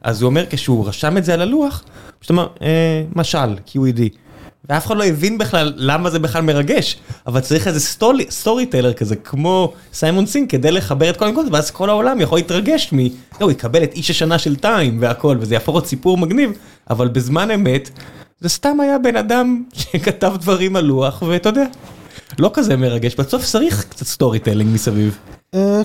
אז 0.02 0.22
הוא 0.22 0.28
אומר 0.28 0.44
כשהוא 0.50 0.88
רשם 0.88 1.16
את 1.16 1.24
זה 1.24 1.34
על 1.34 1.40
הלוח, 1.40 1.84
זאת 2.20 2.30
אומרת, 2.30 2.48
אה, 2.62 3.02
משל, 3.16 3.54
QED. 3.66 4.00
ואף 4.68 4.86
אחד 4.86 4.96
לא 4.96 5.04
הבין 5.04 5.38
בכלל 5.38 5.72
למה 5.76 6.10
זה 6.10 6.18
בכלל 6.18 6.42
מרגש, 6.42 6.96
אבל 7.26 7.40
צריך 7.40 7.66
איזה 7.66 7.80
story, 7.80 8.26
storyteller 8.30 8.92
כזה, 8.92 9.16
כמו 9.16 9.72
סיימון 9.92 10.26
סינג, 10.26 10.50
כדי 10.50 10.70
לחבר 10.70 11.10
את 11.10 11.16
כל 11.16 11.24
הנקודות, 11.24 11.52
ואז 11.52 11.70
כל 11.70 11.90
העולם 11.90 12.20
יכול 12.20 12.38
להתרגש 12.38 12.92
מ... 12.92 12.98
לא, 12.98 13.08
הוא 13.40 13.50
יקבל 13.50 13.82
את 13.82 13.92
איש 13.92 14.10
השנה 14.10 14.38
של 14.38 14.56
טיים 14.56 14.98
והכל, 15.00 15.36
וזה 15.40 15.54
יהפוך 15.54 15.74
להיות 15.74 15.86
סיפור 15.86 16.18
מגניב, 16.18 16.50
אבל 16.90 17.08
בזמן 17.08 17.50
אמת, 17.50 17.90
זה 18.40 18.48
סתם 18.48 18.80
היה 18.80 18.98
בן 18.98 19.16
אדם 19.16 19.62
שכתב 19.78 20.34
דברים 20.40 20.76
על 20.76 20.84
לוח, 20.84 21.22
ואתה 21.22 21.48
יודע, 21.48 21.64
לא 22.38 22.50
כזה 22.54 22.76
מרגש, 22.76 23.14
בסוף 23.14 23.44
צריך 23.44 23.84
קצת 23.88 24.06
storytelling 24.06 24.74
מסביב. 24.74 25.18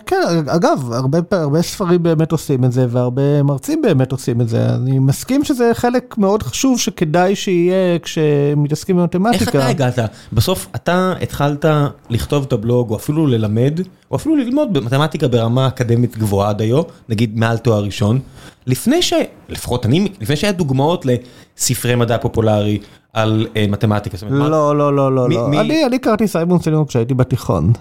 כן, 0.05 0.15
אגב, 0.47 0.91
הרבה, 0.91 1.19
הרבה 1.31 1.61
ספרים 1.61 2.03
באמת 2.03 2.31
עושים 2.31 2.65
את 2.65 2.71
זה, 2.71 2.85
והרבה 2.89 3.43
מרצים 3.43 3.81
באמת 3.81 4.11
עושים 4.11 4.41
את 4.41 4.49
זה. 4.49 4.69
אני 4.69 4.99
מסכים 4.99 5.43
שזה 5.43 5.71
חלק 5.73 6.17
מאוד 6.17 6.43
חשוב 6.43 6.79
שכדאי 6.79 7.35
שיהיה 7.35 7.99
כשמתעסקים 7.99 8.97
במתמטיקה. 8.97 9.41
איך 9.45 9.49
אתה 9.49 9.67
הגעת? 9.67 9.99
בסוף 10.33 10.67
אתה 10.75 11.13
התחלת 11.21 11.65
לכתוב 12.09 12.43
את 12.47 12.53
הבלוג, 12.53 12.89
או 12.89 12.95
אפילו 12.95 13.27
ללמד, 13.27 13.79
או 14.11 14.15
אפילו 14.15 14.35
ללמוד 14.35 14.73
במתמטיקה 14.73 15.27
ברמה 15.27 15.67
אקדמית 15.67 16.17
גבוהה 16.17 16.53
דיו, 16.53 16.81
נגיד 17.09 17.37
מעל 17.39 17.57
תואר 17.57 17.83
ראשון, 17.83 18.19
לפני 18.67 19.01
ש... 19.01 19.13
לפחות 19.49 19.85
אני, 19.85 20.07
לפני 20.21 20.35
שהיה 20.35 20.53
דוגמאות 20.53 21.05
לספרי 21.05 21.95
מדע 21.95 22.17
פופולרי. 22.17 22.79
על 23.13 23.47
מתמטיקה. 23.69 24.17
לא, 24.29 24.49
לא, 24.77 24.95
לא, 24.95 25.15
לא, 25.15 25.29
לא. 25.29 25.47
אני 25.85 25.99
קראתי 25.99 26.27
סיימון 26.27 26.59
סילינוק 26.59 26.89
כשהייתי 26.89 27.13
בתיכון, 27.13 27.71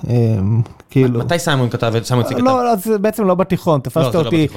כאילו. 0.90 1.18
מתי 1.18 1.38
סיימון 1.38 1.70
כתב? 1.70 1.92
סיימון 2.02 2.26
ציג 2.26 2.36
כתב? 2.36 2.44
לא, 2.44 2.72
אז 2.72 2.92
בעצם 3.00 3.24
לא 3.24 3.34
בתיכון, 3.34 3.80
תפסת 3.80 4.14
אותי, 4.14 4.48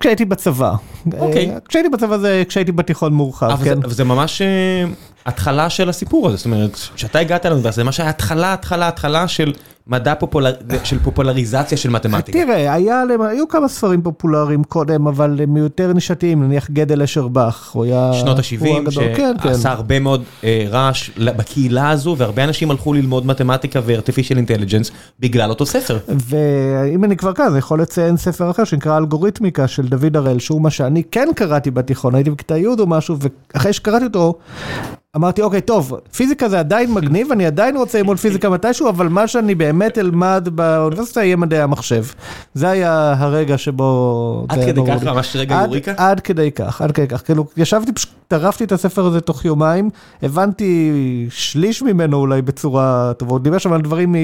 כשהייתי 0.00 0.24
בצבא. 0.24 0.74
אוקיי. 1.18 1.50
כשהייתי 1.68 1.88
בצבא 1.88 2.18
זה 2.18 2.42
כשהייתי 2.48 2.72
בתיכון 2.72 3.12
מורחב, 3.12 3.56
כן. 3.64 3.78
אבל 3.82 3.90
זה 3.90 4.04
ממש 4.04 4.42
התחלה 5.28 5.70
של 5.70 5.88
הסיפור 5.88 6.28
הזה, 6.28 6.36
זאת 6.36 6.46
אומרת, 6.46 6.78
כשאתה 6.94 7.18
הגעת 7.18 7.46
לאוניברסיטה, 7.46 7.80
זה 7.80 7.84
ממש 7.84 8.00
היה 8.00 8.10
התחלה, 8.10 8.52
התחלה, 8.52 8.88
התחלה 8.88 9.28
של 9.28 9.52
מדע 9.86 10.14
של 10.84 10.98
פופולריזציה 10.98 11.78
של 11.78 11.90
מתמטיקה. 11.90 12.38
תראה, 12.38 12.74
היו 13.28 13.48
כמה 13.48 13.68
ספרים 13.68 14.02
פופולריים 14.02 14.64
קודם, 14.64 15.06
אבל 15.06 15.40
הם 15.42 15.56
יותר 15.56 15.92
נישתיים, 15.92 16.42
נניח 16.42 16.70
גדל 16.70 17.02
אשרבך, 17.02 17.70
הוא 17.72 17.84
היה... 17.84 18.10
שנות 18.12 18.38
ה-70, 18.38 18.90
שעשה 19.42 19.72
הרבה 19.72 19.98
מאוד 19.98 20.22
רעש 20.70 21.10
בקהילה 21.18 21.90
הזו, 21.90 22.14
והרבה 22.18 22.44
אנשים 22.44 22.70
הלכו 22.70 22.92
ללמוד 22.92 23.26
מתמטיקה 23.26 23.80
ו-artificial 23.84 24.36
intelligence 24.36 24.92
בגלל 25.20 25.50
אותו 25.50 25.66
ספר. 25.66 25.98
ואם 26.08 27.04
אני 27.04 27.16
כבר 27.16 27.32
כאן, 27.32 27.46
אני 27.46 27.58
יכול 27.58 27.82
לציין 27.82 28.16
ספר 28.16 28.50
אחר 28.50 28.64
שנקרא 28.64 28.96
אלגוריתמיקה 28.96 29.68
של 29.68 29.88
דוד 29.88 30.16
הראל, 30.16 30.38
שהוא 30.38 30.62
מה 30.62 30.70
שאני 30.70 31.02
כן 31.10 31.28
קראתי 31.34 31.70
בתיכון, 31.70 32.14
הייתי 32.14 32.30
בכיתה 32.30 32.56
י' 32.56 32.66
או 32.66 32.86
משהו, 32.86 33.16
ואחרי 33.54 33.72
שקראתי 33.72 34.04
אותו, 34.04 34.34
אמרתי 35.18 35.42
אוקיי 35.42 35.60
טוב 35.60 35.92
פיזיקה 36.16 36.48
זה 36.48 36.58
עדיין 36.58 36.92
מגניב 36.92 37.32
אני 37.32 37.46
עדיין 37.46 37.76
רוצה 37.76 37.98
ללמוד 37.98 38.16
פיזיקה 38.16 38.50
מתישהו 38.50 38.88
אבל 38.88 39.08
מה 39.08 39.26
שאני 39.26 39.54
באמת 39.54 39.98
אלמד 39.98 40.48
באוניברסיטה 40.52 41.24
יהיה 41.24 41.36
מדעי 41.36 41.60
המחשב. 41.60 42.04
זה 42.54 42.68
היה 42.68 43.14
הרגע 43.18 43.58
שבו... 43.58 44.46
עד 44.48 44.58
כדי 44.64 44.80
כך 44.88 45.02
ממש 45.02 45.36
רגע 45.36 45.62
יוריקה? 45.64 45.92
עד 45.96 46.20
כדי 46.20 46.52
כך 46.52 46.82
עד 46.82 46.92
כדי 46.92 47.06
כך 47.06 47.24
כאילו 47.24 47.46
ישבתי 47.56 47.92
פשוט 47.92 48.10
טרפתי 48.28 48.64
את 48.64 48.72
הספר 48.72 49.06
הזה 49.06 49.20
תוך 49.20 49.44
יומיים 49.44 49.90
הבנתי 50.22 50.92
שליש 51.30 51.82
ממנו 51.82 52.16
אולי 52.16 52.42
בצורה 52.42 53.12
טובה 53.16 53.32
הוא 53.32 53.40
דיבר 53.40 53.58
שם 53.58 53.72
על 53.72 53.80
דברים 53.80 54.14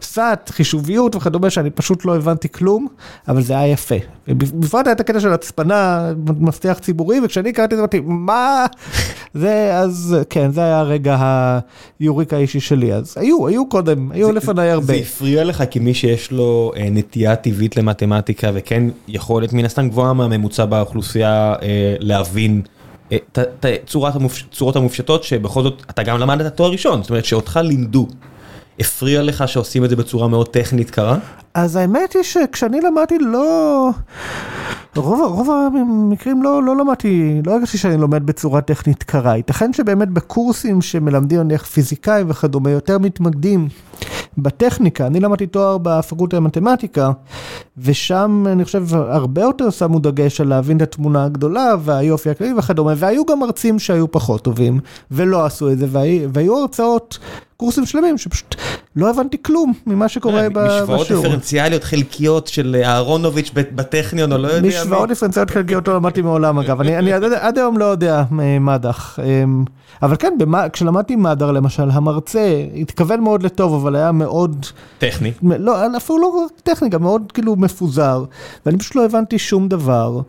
מסאט 0.00 0.50
חישוביות 0.50 1.16
וכדומה 1.16 1.50
שאני 1.50 1.70
פשוט 1.70 2.04
לא 2.04 2.16
הבנתי 2.16 2.48
כלום 2.48 2.86
אבל 3.28 3.42
זה 3.42 3.58
היה 3.58 3.72
יפה. 3.72 3.94
בפרט 4.28 4.86
היה 4.86 4.92
את 4.92 5.00
הקטע 5.00 5.20
של 5.20 5.32
הצפנה 5.32 6.10
מפתח 6.38 6.78
ציבורי 6.80 7.20
וכשאני 7.24 7.52
קראתי 7.52 7.74
את 7.74 7.76
זה 7.76 7.82
אמרתי 7.82 8.00
מה 8.04 8.66
זה 9.34 9.78
אז. 9.78 10.16
כן, 10.30 10.50
זה 10.50 10.60
היה 10.60 10.78
הרגע 10.78 11.18
היוריק 12.00 12.32
האישי 12.32 12.60
שלי, 12.60 12.94
אז 12.94 13.14
היו, 13.16 13.46
היו 13.46 13.68
קודם, 13.68 14.12
היו 14.12 14.32
לפניי 14.32 14.70
הרבה. 14.70 14.86
זה 14.86 14.94
הפריע 14.94 15.44
לך 15.44 15.64
כמי 15.70 15.94
שיש 15.94 16.32
לו 16.32 16.72
נטייה 16.90 17.36
טבעית 17.36 17.76
למתמטיקה, 17.76 18.50
וכן 18.54 18.82
יכולת 19.08 19.52
מן 19.52 19.64
הסתם 19.64 19.88
גבוהה 19.88 20.12
מהממוצע 20.12 20.64
באוכלוסייה 20.64 21.54
להבין 21.98 22.62
את 23.14 23.64
הצורות 23.64 24.76
המופשטות, 24.76 25.24
שבכל 25.24 25.62
זאת 25.62 25.82
אתה 25.90 26.02
גם 26.02 26.18
למדת 26.18 26.56
תואר 26.56 26.70
ראשון, 26.70 27.02
זאת 27.02 27.10
אומרת 27.10 27.24
שאותך 27.24 27.60
לימדו. 27.62 28.06
הפריע 28.80 29.22
לך 29.22 29.48
שעושים 29.48 29.84
את 29.84 29.90
זה 29.90 29.96
בצורה 29.96 30.28
מאוד 30.28 30.48
טכנית 30.48 30.90
קרה? 30.90 31.18
אז 31.54 31.76
האמת 31.76 32.12
היא 32.12 32.22
שכשאני 32.22 32.80
למדתי 32.80 33.18
לא... 33.18 33.90
רוב, 34.96 35.20
רוב 35.20 35.50
המקרים 35.50 36.42
לא, 36.42 36.62
לא 36.62 36.76
למדתי, 36.76 37.40
לא 37.46 37.52
הרגשתי 37.52 37.78
שאני 37.78 37.96
לומד 37.96 38.26
בצורה 38.26 38.60
טכנית 38.60 39.02
קרה. 39.02 39.36
ייתכן 39.36 39.72
שבאמת 39.72 40.08
בקורסים 40.08 40.82
שמלמדים 40.82 41.40
נניח 41.40 41.64
פיזיקאים 41.64 42.30
וכדומה 42.30 42.70
יותר 42.70 42.98
מתמקדים 42.98 43.68
בטכניקה. 44.38 45.06
אני 45.06 45.20
למדתי 45.20 45.46
תואר 45.46 45.78
בפקולטה 45.78 46.36
למתמטיקה, 46.36 47.10
ושם 47.78 48.44
אני 48.46 48.64
חושב 48.64 48.94
הרבה 48.94 49.42
יותר 49.42 49.70
שמו 49.70 49.98
דגש 49.98 50.40
על 50.40 50.48
להבין 50.48 50.76
את 50.76 50.82
התמונה 50.82 51.24
הגדולה 51.24 51.74
והיופי 51.80 52.30
הכללי 52.30 52.52
וכדומה, 52.56 52.92
והיו 52.96 53.26
גם 53.26 53.40
מרצים 53.40 53.78
שהיו 53.78 54.10
פחות 54.10 54.42
טובים 54.42 54.80
ולא 55.10 55.44
עשו 55.44 55.72
את 55.72 55.78
זה, 55.78 55.86
והיו 56.32 56.56
הרצאות, 56.58 57.18
קורסים 57.60 57.86
שלמים 57.86 58.18
שפשוט 58.18 58.54
לא 58.96 59.10
הבנתי 59.10 59.36
כלום 59.42 59.72
ממה 59.86 60.08
שקורה 60.08 60.48
בשיעור. 60.52 60.82
משוואות 60.82 61.08
דיפרנציאליות 61.08 61.84
חלקיות 61.84 62.46
של 62.46 62.82
אהרונוביץ' 62.84 63.50
בטכניון 63.54 64.32
או 64.32 64.38
לא 64.38 64.48
יודע. 64.48 64.68
משוואות 64.68 65.08
דיפרנציאליות 65.08 65.50
חלקיות 65.50 65.88
לא 65.88 65.94
למדתי 65.94 66.22
מעולם 66.22 66.58
אגב, 66.58 66.80
אני 66.80 67.12
עד 67.12 67.58
היום 67.58 67.78
לא 67.78 67.84
יודע 67.84 68.24
מדח. 68.60 69.18
אבל 70.02 70.16
כן, 70.16 70.32
כשלמדתי 70.72 71.16
מדר 71.16 71.52
למשל, 71.52 71.90
המרצה 71.90 72.62
התכוון 72.80 73.20
מאוד 73.20 73.42
לטוב, 73.42 73.74
אבל 73.74 73.96
היה 73.96 74.12
מאוד... 74.12 74.66
טכני. 74.98 75.32
לא, 75.42 75.96
אפילו 75.96 76.18
לא 76.18 76.46
טכני, 76.62 76.88
גם 76.88 77.02
מאוד 77.02 77.32
כאילו 77.34 77.56
מפוזר, 77.56 78.24
ואני 78.66 78.78
פשוט 78.78 78.94
לא 78.94 79.04
הבנתי 79.04 79.38
שום 79.38 79.68
דבר. 79.68 80.20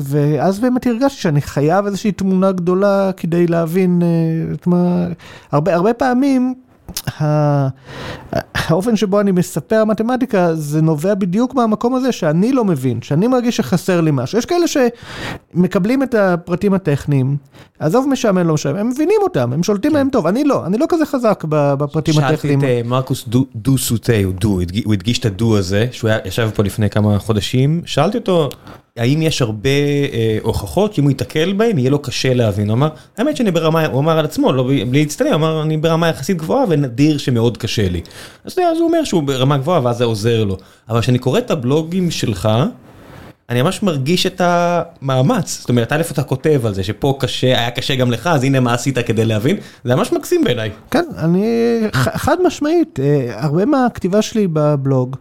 ואז 0.00 0.58
באמת 0.60 0.86
הרגשתי 0.86 1.20
שאני 1.20 1.40
חייב 1.40 1.86
איזושהי 1.86 2.12
תמונה 2.12 2.52
גדולה 2.52 3.10
כדי 3.16 3.46
להבין 3.46 4.02
את 4.54 4.66
מה... 4.66 5.06
הרבה 5.52 5.94
פעמים... 5.94 6.15
האופן 8.54 8.96
שבו 8.96 9.20
אני 9.20 9.32
מספר 9.32 9.84
מתמטיקה 9.84 10.54
זה 10.54 10.82
נובע 10.82 11.14
בדיוק 11.14 11.54
מהמקום 11.54 11.94
הזה 11.94 12.12
שאני 12.12 12.52
לא 12.52 12.64
מבין, 12.64 13.02
שאני 13.02 13.26
מרגיש 13.26 13.56
שחסר 13.56 14.00
לי 14.00 14.10
משהו. 14.14 14.38
יש 14.38 14.46
כאלה 14.46 14.64
שמקבלים 14.66 16.02
את 16.02 16.14
הפרטים 16.14 16.74
הטכניים, 16.74 17.36
עזוב 17.78 18.08
משעמם 18.08 18.48
לא 18.48 18.54
משעמם, 18.54 18.78
הם 18.78 18.88
מבינים 18.88 19.18
אותם, 19.22 19.52
הם 19.52 19.62
שולטים 19.62 19.92
להם 19.92 20.08
טוב, 20.12 20.26
אני 20.26 20.44
לא, 20.44 20.66
אני 20.66 20.78
לא 20.78 20.86
כזה 20.88 21.06
חזק 21.06 21.44
בפרטים 21.48 22.14
הטכניים. 22.18 22.60
שאלתי 22.60 22.80
את 22.80 22.86
מרקוס 22.86 23.28
דו 23.54 23.78
סוטי, 23.78 24.22
הוא 24.84 24.92
הדגיש 24.92 25.18
את 25.18 25.24
הדו 25.24 25.58
הזה, 25.58 25.86
שהוא 25.92 26.10
ישב 26.24 26.50
פה 26.54 26.62
לפני 26.62 26.90
כמה 26.90 27.18
חודשים, 27.18 27.82
שאלתי 27.86 28.18
אותו, 28.18 28.48
האם 28.96 29.22
יש 29.22 29.42
הרבה 29.42 29.70
הוכחות 30.42 30.94
שאם 30.94 31.04
הוא 31.04 31.10
ייתקל 31.10 31.52
בהם 31.52 31.78
יהיה 31.78 31.90
לו 31.90 31.98
קשה 31.98 32.34
להבין, 32.34 32.68
הוא 32.68 32.74
אמר, 32.74 32.88
האמת 33.18 33.36
שאני 33.36 33.50
ברמה, 33.50 33.86
הוא 33.86 34.00
אמר 34.00 34.18
על 34.18 34.24
עצמו, 34.24 34.52
בלי 34.66 35.00
להצטנע, 35.00 35.28
הוא 35.28 35.34
אמר 35.34 35.62
אני 35.62 35.76
ברמה 35.76 36.08
יחסית 36.08 36.36
גבוהה 36.36 36.64
ונדיר 36.68 37.18
שמאוד 37.18 37.56
קשה 37.56 37.88
לי. 37.88 38.00
אז 38.44 38.58
הוא 38.58 38.86
אומר 38.88 39.04
שהוא 39.04 39.22
ברמה 39.22 39.58
גבוהה 39.58 39.80
ואז 39.84 39.96
זה 39.96 40.04
עוזר 40.04 40.44
לו, 40.44 40.56
אבל 40.88 41.00
כשאני 41.00 41.18
קורא 41.18 41.38
את 41.38 41.50
הבלוגים 41.50 42.10
שלך, 42.10 42.48
אני 43.50 43.62
ממש 43.62 43.82
מרגיש 43.82 44.26
את 44.26 44.40
המאמץ, 44.44 45.58
זאת 45.60 45.68
אומרת, 45.68 45.92
א' 45.92 46.02
אתה 46.10 46.22
כותב 46.22 46.60
על 46.66 46.74
זה 46.74 46.82
שפה 46.82 47.16
קשה, 47.20 47.46
היה 47.46 47.70
קשה 47.70 47.94
גם 47.94 48.10
לך, 48.10 48.26
אז 48.26 48.44
הנה 48.44 48.60
מה 48.60 48.74
עשית 48.74 48.98
כדי 48.98 49.24
להבין, 49.24 49.56
זה 49.84 49.94
ממש 49.94 50.12
מקסים 50.12 50.44
בעיניי. 50.44 50.70
כן, 50.90 51.04
אני 51.18 51.80
חד 51.92 52.36
משמעית, 52.46 52.98
הרבה 53.32 53.64
מהכתיבה 53.64 54.22
שלי 54.22 54.46
בבלוג 54.52 55.16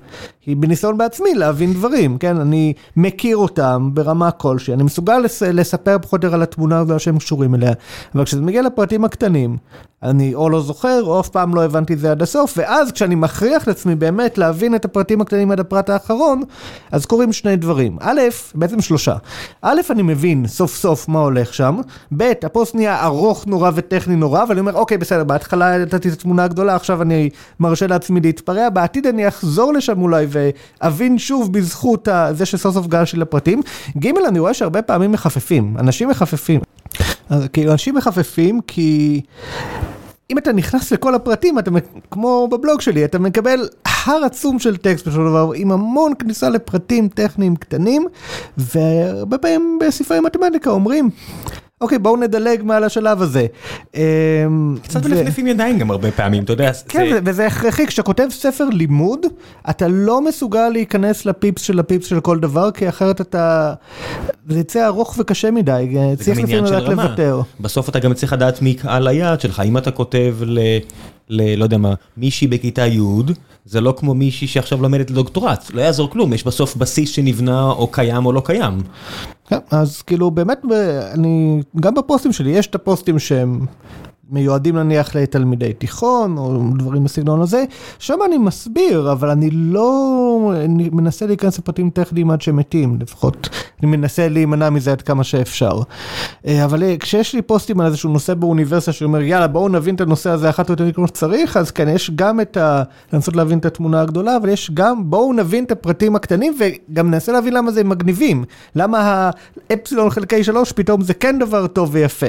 היא 0.45 0.57
בניסיון 0.57 0.97
בעצמי 0.97 1.33
להבין 1.35 1.73
דברים, 1.73 2.17
כן, 2.17 2.37
אני 2.39 2.73
מכיר 2.95 3.37
אותם 3.37 3.89
ברמה 3.93 4.31
כלשהי, 4.31 4.73
אני 4.73 4.83
מסוגל 4.83 5.17
לספר 5.53 5.97
פחות 6.01 6.23
או 6.23 6.27
יותר 6.27 6.35
על 6.35 6.41
התמונה 6.41 6.79
הזו 6.79 6.99
שהם 6.99 7.17
קשורים 7.17 7.55
אליה, 7.55 7.71
אבל 8.15 8.25
כשזה 8.25 8.41
מגיע 8.41 8.61
לפרטים 8.61 9.05
הקטנים, 9.05 9.57
אני 10.03 10.35
או 10.35 10.49
לא 10.49 10.61
זוכר, 10.61 11.03
או 11.03 11.19
אף 11.19 11.29
פעם 11.29 11.55
לא 11.55 11.63
הבנתי 11.63 11.93
את 11.93 11.99
זה 11.99 12.11
עד 12.11 12.21
הסוף, 12.21 12.53
ואז 12.57 12.91
כשאני 12.91 13.15
מכריח 13.15 13.63
את 13.63 13.67
עצמי 13.67 13.95
באמת 13.95 14.37
להבין 14.37 14.75
את 14.75 14.85
הפרטים 14.85 15.21
הקטנים 15.21 15.51
עד 15.51 15.59
הפרט 15.59 15.89
האחרון, 15.89 16.41
אז 16.91 17.05
קורים 17.05 17.33
שני 17.33 17.55
דברים. 17.55 17.97
א', 18.01 18.21
בעצם 18.55 18.81
שלושה. 18.81 19.15
א', 19.61 19.81
אני 19.89 20.01
מבין 20.01 20.47
סוף 20.47 20.75
סוף 20.75 21.07
מה 21.09 21.19
הולך 21.19 21.53
שם, 21.53 21.79
ב', 22.17 22.31
הפוסט 22.43 22.75
נהיה 22.75 23.05
ארוך 23.05 23.47
נורא 23.47 23.71
וטכני 23.75 24.15
נורא, 24.15 24.43
ואני 24.49 24.59
אומר, 24.59 24.73
אוקיי, 24.73 24.97
בסדר, 24.97 25.23
בהתחלה 25.23 25.77
נתתי 25.77 26.09
את 26.09 26.13
התמונה 26.13 26.43
הגדולה, 26.43 26.75
עכשיו 26.75 27.01
אני 27.01 27.29
מרשה 27.59 27.87
לעצמי 27.87 28.19
להתפרע, 28.19 28.69
בעתיד 28.69 29.07
אני 29.07 29.27
אחזור 29.27 29.73
לשם 29.73 30.01
אולי 30.01 30.27
ואבין 30.35 31.17
שוב 31.17 31.53
בזכות 31.53 32.07
זה 32.31 32.45
שסוף 32.45 32.73
סוף 32.73 32.87
גלשתי 32.87 33.17
לפרטים. 33.17 33.61
ג', 33.99 34.07
אני 34.27 34.39
רואה 34.39 34.53
שהרבה 34.53 34.81
פעמים 34.81 35.11
מחפפים, 35.11 35.75
אנשים 35.79 36.09
מחפפים. 36.09 36.61
כאילו, 37.53 37.71
אנשים 37.71 37.95
מחפפים 37.95 38.61
כי... 38.67 39.21
אם 40.31 40.37
אתה 40.37 40.53
נכנס 40.53 40.91
לכל 40.91 41.15
הפרטים, 41.15 41.59
אתה 41.59 41.71
כמו 42.11 42.47
בבלוג 42.51 42.81
שלי, 42.81 43.05
אתה 43.05 43.19
מקבל 43.19 43.69
הר 43.85 44.23
עצום 44.25 44.59
של 44.59 44.77
טקסט 44.77 45.07
בשביל 45.07 45.25
דבר, 45.27 45.51
עם 45.55 45.71
המון 45.71 46.13
כניסה 46.19 46.49
לפרטים 46.49 47.07
טכניים 47.07 47.55
קטנים, 47.55 48.07
והרבה 48.57 49.37
פעמים 49.37 49.79
בספרי 49.81 50.19
מתמטיקה 50.19 50.69
אומרים, 50.69 51.09
אוקיי, 51.81 51.99
בואו 51.99 52.17
נדלג 52.17 52.61
מעל 52.63 52.83
השלב 52.83 53.21
הזה. 53.21 53.45
אמ, 53.95 54.01
קצת 54.83 55.05
מנפנפים 55.05 55.47
ידיים 55.47 55.79
גם 55.79 55.91
הרבה 55.91 56.11
פעמים, 56.11 56.43
אתה 56.43 56.53
יודע. 56.53 56.71
כן, 56.87 57.05
זה- 57.09 57.13
זה- 57.13 57.19
וזה 57.25 57.47
הכרחי, 57.47 57.87
כשאתה 57.87 58.03
כותב 58.03 58.27
ספר 58.31 58.65
לימוד, 58.71 59.19
אתה 59.69 59.87
לא 59.87 60.21
מסוגל 60.21 60.69
להיכנס 60.69 61.25
לפיפס 61.25 61.61
של 61.61 61.79
הפיפס 61.79 62.05
של 62.07 62.19
כל 62.19 62.39
דבר, 62.39 62.71
כי 62.71 62.89
אחרת 62.89 63.21
אתה... 63.21 63.73
זה 64.49 64.59
יצא 64.59 64.87
ארוך 64.87 65.15
וקשה 65.19 65.51
מדי, 65.51 65.87
זה 66.17 66.23
צריך 66.25 66.37
לפעמים 66.39 66.63
לדעת. 66.65 66.83
לוותר. 66.89 67.41
בסוף 67.59 67.89
אתה 67.89 67.99
גם 67.99 68.13
צריך 68.13 68.33
לדעת 68.33 68.61
מי 68.61 68.73
קהל 68.73 69.07
היעד 69.07 69.41
שלך, 69.41 69.61
אם 69.65 69.77
אתה 69.77 69.91
כותב 69.91 70.35
ל... 70.41 70.59
ל... 71.29 71.55
לא 71.55 71.63
יודע 71.63 71.77
מה, 71.77 71.93
מישהי 72.17 72.47
בכיתה 72.47 72.87
י', 72.87 72.99
זה 73.65 73.81
לא 73.81 73.93
כמו 73.97 74.13
מישהי 74.13 74.47
שעכשיו 74.47 74.81
לומדת 74.81 75.11
לדוקטורט, 75.11 75.71
לא 75.73 75.81
יעזור 75.81 76.09
כלום, 76.09 76.33
יש 76.33 76.43
בסוף 76.47 76.75
בסיס 76.75 77.09
שנבנה 77.09 77.63
או 77.63 77.87
קיים 77.87 78.25
או 78.25 78.31
לא 78.33 78.41
קיים. 78.45 78.81
כן, 79.47 79.57
אז 79.71 80.01
כאילו 80.01 80.31
באמת, 80.31 80.61
אני, 81.13 81.61
גם 81.79 81.93
בפוסטים 81.95 82.31
שלי, 82.31 82.49
יש 82.51 82.67
את 82.67 82.75
הפוסטים 82.75 83.19
שהם 83.19 83.59
מיועדים 84.29 84.77
נניח 84.77 85.15
לתלמידי 85.15 85.73
תיכון, 85.73 86.37
או 86.37 86.61
דברים 86.77 87.03
בסגנון 87.03 87.41
הזה, 87.41 87.63
שם 87.99 88.17
אני 88.25 88.37
מסביר, 88.37 89.11
אבל 89.11 89.29
אני 89.29 89.49
לא 89.51 90.53
אני 90.65 90.89
מנסה 90.93 91.25
להיכנס 91.25 91.59
לפרטים 91.59 91.89
טכניים 91.89 92.31
עד 92.31 92.41
שמתים, 92.41 92.97
לפחות 93.01 93.49
אני 93.83 93.91
מנסה 93.91 94.27
להימנע 94.27 94.69
מזה 94.69 94.91
עד 94.91 95.01
כמה 95.01 95.23
שאפשר. 95.23 95.79
אה, 96.47 96.65
אבל 96.65 96.83
אה, 96.83 96.95
כשיש 96.99 97.33
לי 97.35 97.41
פוסטים 97.41 97.79
על 97.79 97.87
איזשהו 97.87 98.09
נושא 98.09 98.33
באוניברסיטה 98.33 98.91
שאומר, 98.91 99.21
יאללה, 99.21 99.47
בואו 99.47 99.69
נבין 99.69 99.95
את 99.95 100.01
הנושא 100.01 100.29
הזה 100.29 100.49
אחת 100.49 100.69
או 100.69 100.73
יותר 100.73 100.91
כמו 100.91 101.07
שצריך, 101.07 101.57
אז 101.57 101.71
כן, 101.71 101.87
יש 101.89 102.11
גם 102.15 102.41
את 102.41 102.57
ה... 102.57 102.83
לנסות 103.13 103.35
להבין 103.35 103.59
את 103.59 103.65
התמונה 103.65 104.01
הגדולה, 104.01 104.37
אבל 104.37 104.49
יש 104.49 104.71
גם, 104.73 105.09
בואו 105.09 105.33
נבין 105.33 105.63
את 105.63 105.71
הפרטים 105.71 106.15
הקטנים, 106.15 106.55
וגם 106.59 107.11
ננסה 107.11 107.31
להבין 107.31 107.53
למה 107.53 107.71
זה 107.71 107.83
מגניבים. 107.83 108.43
למה 108.75 109.29
האפסילון 109.69 110.09
חלקי 110.09 110.43
שלוש 110.43 110.71
פתאום 110.71 111.01
זה 111.01 111.13
כן 111.13 111.39
דבר 111.39 111.67
טוב 111.67 111.89
ויפה. 111.91 112.27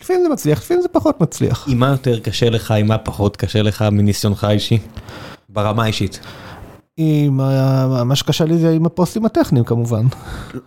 לפעמים 0.00 0.22
זה 0.22 0.28
מצליח, 0.28 0.58
לפעמים 0.58 0.82
זה 0.82 0.88
פחות 0.88 1.20
מצליח. 1.20 1.64
עם 1.68 1.78
מה 1.78 1.88
יותר 1.88 2.18
קשה 2.18 2.50
לך, 2.50 2.70
עם 2.70 2.86
מה 2.86 2.98
פחות 2.98 3.36
קשה 3.36 3.62
לך 3.62 3.82
מניסיונך 3.92 4.44
האישי? 4.44 4.78
ברמה 5.48 5.82
האישית. 5.84 6.20
עם 6.96 7.40
ה- 7.40 8.04
מה 8.04 8.16
שקשה 8.16 8.44
לי 8.44 8.58
זה 8.58 8.70
עם 8.70 8.86
הפוסטים 8.86 9.24
הטכניים 9.24 9.64
כמובן. 9.64 10.06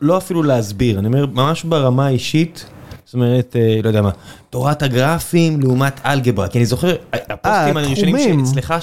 לא 0.02 0.18
אפילו 0.18 0.44
להסביר, 0.44 1.00
אני 1.00 1.08
אומר, 1.08 1.26
ממש 1.26 1.64
ברמה 1.64 2.06
האישית, 2.06 2.66
זאת 3.06 3.14
אומרת, 3.14 3.56
אה, 3.60 3.80
לא 3.84 3.88
יודע 3.88 4.02
מה, 4.02 4.10
תורת 4.50 4.84
הגרפים 4.84 5.62
לעומת 5.62 6.00
אלגברה, 6.06 6.48
כי 6.48 6.58
אני 6.58 6.66
זוכר, 6.66 6.96
הפוסטים 7.14 7.78
הראשונים. 7.78 8.46
שאצלך 8.46 8.74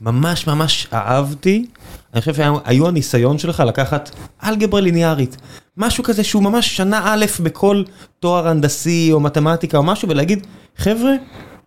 שממש 0.00 0.46
ממש 0.46 0.88
אהבתי, 0.92 1.66
אני 2.14 2.20
חושב 2.20 2.34
שהיו 2.34 2.88
הניסיון 2.88 3.38
שלך 3.38 3.60
לקחת 3.66 4.10
אלגברה 4.44 4.80
ליניארית, 4.80 5.36
משהו 5.76 6.04
כזה 6.04 6.24
שהוא 6.24 6.42
ממש 6.42 6.76
שנה 6.76 7.00
א' 7.04 7.24
בכל 7.42 7.82
תואר 8.20 8.48
הנדסי 8.48 9.08
או 9.12 9.20
מתמטיקה 9.20 9.78
או 9.78 9.82
משהו, 9.82 10.08
ולהגיד, 10.08 10.46
חבר'ה, 10.76 11.12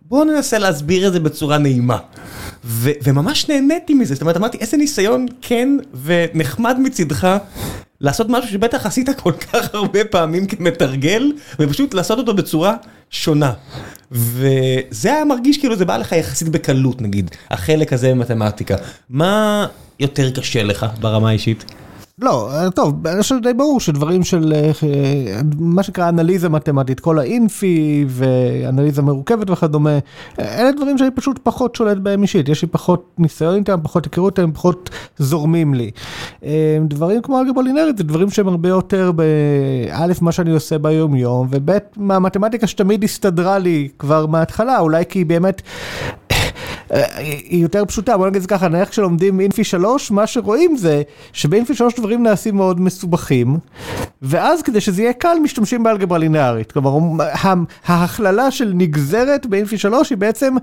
בואו 0.02 0.24
ננסה 0.24 0.58
להסביר 0.58 1.08
את 1.08 1.12
זה 1.12 1.20
בצורה 1.20 1.58
נעימה. 1.58 1.98
ו- 2.64 2.90
וממש 3.04 3.48
נהניתי 3.48 3.94
מזה, 3.94 4.14
זאת 4.14 4.20
אומרת, 4.20 4.36
אמרתי, 4.36 4.58
איזה 4.58 4.76
ניסיון 4.76 5.26
כן 5.42 5.68
ונחמד 6.04 6.76
מצידך 6.82 7.36
לעשות 8.00 8.26
משהו 8.30 8.50
שבטח 8.50 8.86
עשית 8.86 9.08
כל 9.20 9.32
כך 9.32 9.74
הרבה 9.74 10.04
פעמים 10.04 10.46
כמתרגל, 10.46 11.32
ופשוט 11.60 11.94
לעשות 11.94 12.18
אותו 12.18 12.34
בצורה 12.34 12.76
שונה. 13.10 13.52
וזה 14.12 15.14
היה 15.14 15.24
מרגיש 15.24 15.58
כאילו 15.58 15.76
זה 15.76 15.84
בא 15.84 15.96
לך 15.96 16.12
יחסית 16.12 16.48
בקלות, 16.48 17.02
נגיד, 17.02 17.30
החלק 17.50 17.92
הזה 17.92 18.10
במתמטיקה. 18.10 18.76
מה 19.10 19.66
יותר 20.00 20.30
קשה 20.30 20.62
לך 20.62 20.86
ברמה 21.00 21.28
האישית? 21.28 21.64
לא, 22.20 22.50
אה, 22.52 22.70
טוב, 22.70 23.06
אני 23.06 23.22
חושב 23.22 23.34
די 23.42 23.52
ברור 23.54 23.80
שדברים 23.80 24.24
של 24.24 24.52
אה, 24.52 24.70
אה, 24.82 25.40
מה 25.58 25.82
שנקרא 25.82 26.08
אנליזה 26.08 26.48
מתמטית, 26.48 27.00
כל 27.00 27.18
האינפי 27.18 28.04
ואנליזה 28.08 29.02
מורכבת 29.02 29.50
וכדומה, 29.50 29.98
אלה 30.38 30.72
דברים 30.72 30.98
שאני 30.98 31.10
פשוט 31.10 31.38
פחות 31.42 31.74
שולט 31.74 31.98
בהם 31.98 32.22
אישית, 32.22 32.48
יש 32.48 32.62
לי 32.62 32.68
פחות 32.68 33.14
ניסיון 33.18 33.54
איתם, 33.54 33.78
פחות 33.82 34.04
היכרות 34.04 34.38
איתם, 34.38 34.52
פחות 34.52 34.90
זורמים 35.18 35.74
לי. 35.74 35.90
דברים 36.88 37.22
כמו 37.22 37.40
אלגברה 37.40 37.62
לינארית 37.62 37.98
זה 37.98 38.04
דברים 38.04 38.30
שהם 38.30 38.48
הרבה 38.48 38.68
יותר 38.68 39.12
באלף 39.12 40.22
מה 40.22 40.32
שאני 40.32 40.50
עושה 40.50 40.78
ביום 40.78 41.14
יום, 41.14 41.48
וב' 41.50 41.78
מהמתמטיקה 41.96 42.66
שתמיד 42.66 43.04
הסתדרה 43.04 43.58
לי 43.58 43.88
כבר 43.98 44.26
מההתחלה, 44.26 44.78
אולי 44.78 45.04
כי 45.08 45.24
באמת... 45.24 45.62
אה, 46.94 47.18
היא 47.18 47.62
יותר 47.62 47.84
פשוטה, 47.84 48.16
בוא 48.16 48.26
נגיד 48.26 48.36
את 48.36 48.42
זה 48.42 48.48
ככה, 48.48 48.68
נניח 48.68 48.88
כשלומדים 48.88 49.40
אינפי 49.40 49.64
3, 49.64 50.10
מה 50.10 50.26
שרואים 50.26 50.76
זה 50.76 51.02
שבאינפי 51.32 51.74
3 51.74 51.94
דברים 51.94 52.22
נעשים 52.22 52.56
מאוד 52.56 52.80
מסובכים, 52.80 53.58
ואז 54.22 54.62
כדי 54.62 54.80
שזה 54.80 55.02
יהיה 55.02 55.12
קל 55.12 55.36
משתמשים 55.42 55.82
באלגברה 55.82 56.18
לינארית. 56.18 56.72
כלומר, 56.72 57.24
ההכללה 57.86 58.50
של 58.50 58.72
נגזרת 58.74 59.46
באינפי 59.46 59.78
3 59.78 60.10
היא 60.10 60.18
בעצם 60.18 60.54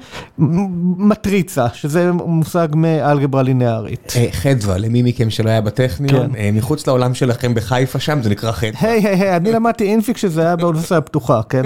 מטריצה, 0.98 1.66
שזה 1.74 2.12
מושג 2.12 2.68
מאלגברה 2.76 3.44
לינארית. 3.44 4.14
אה, 4.16 4.28
חדווה, 4.32 4.78
למי 4.78 5.02
מכם 5.04 5.30
שלא 5.30 5.50
היה 5.50 5.62
בטכניון, 5.62 6.28
כן. 6.34 6.36
אה, 6.38 6.50
מחוץ 6.54 6.88
לעולם 6.88 7.14
שלכם 7.14 7.54
בחיפה 7.54 8.00
שם, 8.00 8.20
זה 8.24 8.30
נקרא 8.30 8.52
חדווה. 8.52 8.90
היי 8.90 9.08
היי 9.08 9.16
היי, 9.16 9.36
אני 9.36 9.52
למדתי 9.52 9.84
אינפי 9.84 10.14
כשזה 10.14 10.42
היה 10.42 10.56
באוניברסיטה 10.56 10.98
הפתוחה, 10.98 11.42
כן? 11.50 11.64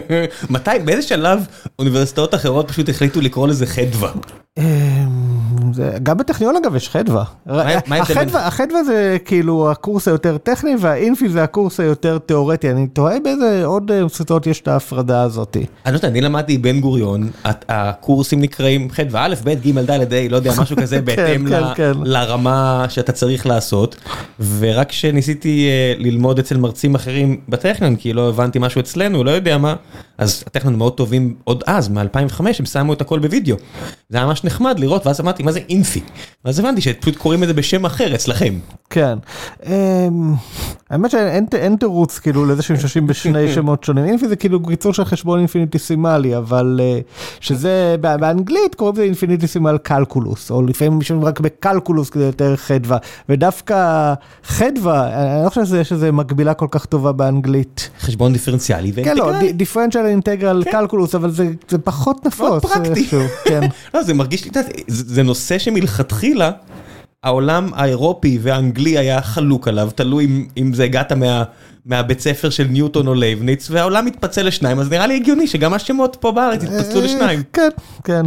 מתי, 0.50 0.70
באיזה 0.84 1.02
שלב 1.02 1.46
אוניברסיטאות 1.78 2.34
אחרות 2.34 2.68
פשוט 2.70 2.88
החליטו 2.88 3.20
לקרוא 3.20 3.48
לזה 3.48 3.66
חדווה? 3.66 3.89
de. 3.90 3.98
É, 4.56 5.06
זה- 5.72 5.90
גם 6.02 6.16
בטכניון 6.18 6.56
אגב 6.56 6.76
יש 6.76 6.88
חדווה. 6.88 7.24
החדווה, 7.46 8.46
החדווה 8.46 8.84
זה 8.84 9.16
כאילו 9.24 9.70
הקורס 9.70 10.08
היותר 10.08 10.38
טכני 10.38 10.74
והאינפי 10.80 11.28
זה 11.28 11.42
הקורס 11.42 11.80
היותר 11.80 12.18
תיאורטי. 12.18 12.70
אני 12.70 12.86
תוהה 12.86 13.20
באיזה 13.24 13.62
עוד 13.64 13.90
אה, 13.90 13.96
אוניברסיטאות 13.96 14.46
יש 14.46 14.60
את 14.60 14.68
ההפרדה 14.68 15.22
הזאת. 15.22 15.56
אני 15.86 15.92
לא 15.92 15.98
יודע, 15.98 16.08
אני 16.08 16.20
למדתי 16.20 16.58
בן 16.58 16.80
גוריון, 16.80 17.30
הקורסים 17.68 18.40
נקראים 18.40 18.90
חדווה 18.90 19.24
א', 19.26 19.34
ב', 19.44 19.48
ג', 19.50 19.78
ד', 19.78 19.90
ה', 20.12 20.28
לא 20.30 20.36
יודע, 20.36 20.52
משהו 20.58 20.76
כזה, 20.76 21.00
בהתאם 21.06 21.48
כן, 21.48 21.62
כן. 21.74 21.92
לרמה 22.04 22.60
שאתה 22.88 23.12
צריך 23.12 23.46
לעשות. 23.46 23.96
ורק 24.58 24.88
כשניסיתי 24.88 25.68
אה, 25.68 25.94
ללמוד 25.98 26.38
אצל 26.38 26.56
מרצים 26.56 26.94
אחרים 26.94 27.40
בטכניון, 27.48 27.96
כי 27.96 28.12
לא 28.12 28.28
הבנתי 28.28 28.58
משהו 28.58 28.80
אצלנו, 28.80 29.24
לא 29.24 29.30
יודע 29.30 29.58
מה, 29.58 29.74
אז 30.18 30.44
הטכניון 30.46 30.78
מאוד 30.78 30.92
טובים 30.92 31.34
עוד 31.44 31.64
אז, 31.66 31.88
מ-2005, 31.88 32.40
הם 32.58 32.64
שמו 32.66 32.92
את 32.92 33.00
הכל 33.00 33.18
בווידאו. 33.18 33.56
זה 34.08 34.16
היה 34.18 34.26
ממש 34.26 34.44
נחמד 34.44 34.78
לראות, 34.80 35.06
ואז 35.06 35.20
אמרתי, 35.20 35.42
מה 35.42 35.52
זה 35.52 35.59
אינפי? 35.68 36.00
ואז 36.44 36.58
הבנתי 36.58 36.80
שפשוט 36.80 37.16
קוראים 37.16 37.42
את 37.42 37.48
זה 37.48 37.54
בשם 37.54 37.84
אחר 37.84 38.14
אצלכם. 38.14 38.54
כן. 38.90 39.18
אמ, 39.66 40.34
האמת 40.90 41.10
שאין 41.10 41.46
אין 41.54 41.76
תירוץ 41.76 42.18
כאילו 42.18 42.46
לזה 42.46 42.62
שהם 42.62 42.76
משתמשים 42.76 43.06
בשני 43.06 43.48
שמות 43.54 43.84
שונים. 43.84 44.04
אינפי 44.04 44.28
זה 44.28 44.36
כאילו 44.36 44.62
קיצור 44.66 44.92
של 44.94 45.04
חשבון 45.04 45.38
אינפיניטיסימלי, 45.38 46.36
אבל 46.36 46.80
אה, 46.82 46.98
שזה 47.40 47.96
בא- 48.00 48.16
באנגלית 48.16 48.74
קוראים 48.74 48.94
לזה 48.94 49.02
infinitesimal 49.04 49.78
calculus, 49.78 50.50
או 50.50 50.62
לפעמים 50.62 50.98
משתמשים 50.98 51.24
רק 51.24 51.40
ב 51.40 51.48
calculus 51.48 52.10
כדי 52.10 52.22
יותר 52.24 52.56
חדווה. 52.56 52.98
ודווקא 53.28 54.14
חדווה, 54.44 55.08
אני 55.36 55.44
לא 55.44 55.48
חושב 55.48 55.64
שיש 55.66 55.92
איזה 55.92 56.12
מקבילה 56.12 56.54
כל 56.54 56.66
כך 56.70 56.84
טובה 56.86 57.12
באנגלית. 57.12 57.90
חשבון 58.00 58.32
דיפרנציאלי 58.32 58.92
כן, 58.92 59.16
לא, 59.16 59.22
ואינטגרלי. 59.24 59.52
differential 59.52 60.06
integral 60.06 60.64
calculus, 60.70 61.14
אבל 61.14 61.30
זה 61.30 61.48
זה 61.68 61.78
פחות 61.78 62.26
נפוץ. 62.26 62.40
מאוד 62.48 62.62
פרקטי. 62.62 63.00
איכשהו, 63.00 63.20
כן. 63.44 63.60
לא, 63.94 64.02
זה 64.02 64.14
מרגיש 64.14 64.44
לי, 64.44 64.50
זה 64.54 64.62
זה 65.14 65.22
נושא 65.52 65.64
שמלכתחילה, 65.64 66.50
העולם 67.22 67.70
האירופי 67.74 68.38
והאנגלי 68.42 68.98
היה 68.98 69.22
חלוק 69.22 69.68
עליו, 69.68 69.90
תלוי 69.94 70.24
אם, 70.24 70.46
אם 70.56 70.74
זה 70.74 70.84
הגעת 70.84 71.12
מה, 71.12 71.42
מהבית 71.86 72.20
ספר 72.20 72.50
של 72.50 72.64
ניוטון 72.70 73.06
או 73.06 73.14
לייבניץ, 73.14 73.68
והעולם 73.70 74.06
מתפצל 74.06 74.46
לשניים, 74.46 74.78
אז 74.80 74.90
נראה 74.90 75.06
לי 75.06 75.16
הגיוני 75.16 75.46
שגם 75.46 75.74
השמות 75.74 76.16
פה 76.20 76.32
בארץ 76.32 76.62
יתפצלו 76.62 77.00
לשניים. 77.00 77.42
כן, 77.52 77.68
כן. 78.04 78.22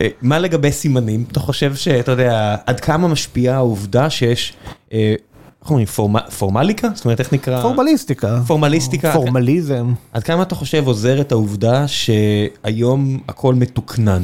אה, 0.00 0.08
מה 0.22 0.38
לגבי 0.38 0.72
סימנים? 0.72 1.24
אתה 1.32 1.40
חושב 1.40 1.74
שאתה 1.74 2.12
יודע, 2.12 2.56
עד 2.66 2.80
כמה 2.80 3.08
משפיעה 3.08 3.56
העובדה 3.56 4.10
שיש, 4.10 4.52
אה, 4.92 5.14
איך 5.62 5.70
אומרים, 5.70 5.86
פורמ- 5.86 6.30
פורמליקה? 6.38 6.88
זאת 6.94 7.04
אומרת, 7.04 7.20
איך 7.20 7.32
נקרא? 7.32 7.62
פורמליסטיקה. 7.62 8.40
פורמליסטיקה. 8.46 9.12
פורמליזם. 9.12 9.92
עד 10.12 10.22
כמה 10.22 10.42
אתה 10.42 10.54
חושב 10.54 10.86
עוזרת 10.86 11.32
העובדה 11.32 11.84
שהיום 11.88 13.18
הכל 13.28 13.54
מתוקנן? 13.54 14.22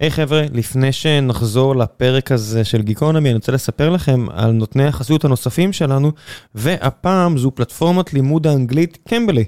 היי 0.00 0.08
hey, 0.08 0.12
חבר'ה, 0.12 0.44
לפני 0.52 0.92
שנחזור 0.92 1.76
לפרק 1.76 2.32
הזה 2.32 2.64
של 2.64 2.82
גיקונומי, 2.82 3.28
אני 3.28 3.34
רוצה 3.34 3.52
לספר 3.52 3.90
לכם 3.90 4.26
על 4.30 4.50
נותני 4.50 4.84
החסות 4.84 5.24
הנוספים 5.24 5.72
שלנו, 5.72 6.12
והפעם 6.54 7.38
זו 7.38 7.50
פלטפורמת 7.50 8.14
לימוד 8.14 8.46
האנגלית 8.46 8.98
קמבלי. 9.08 9.44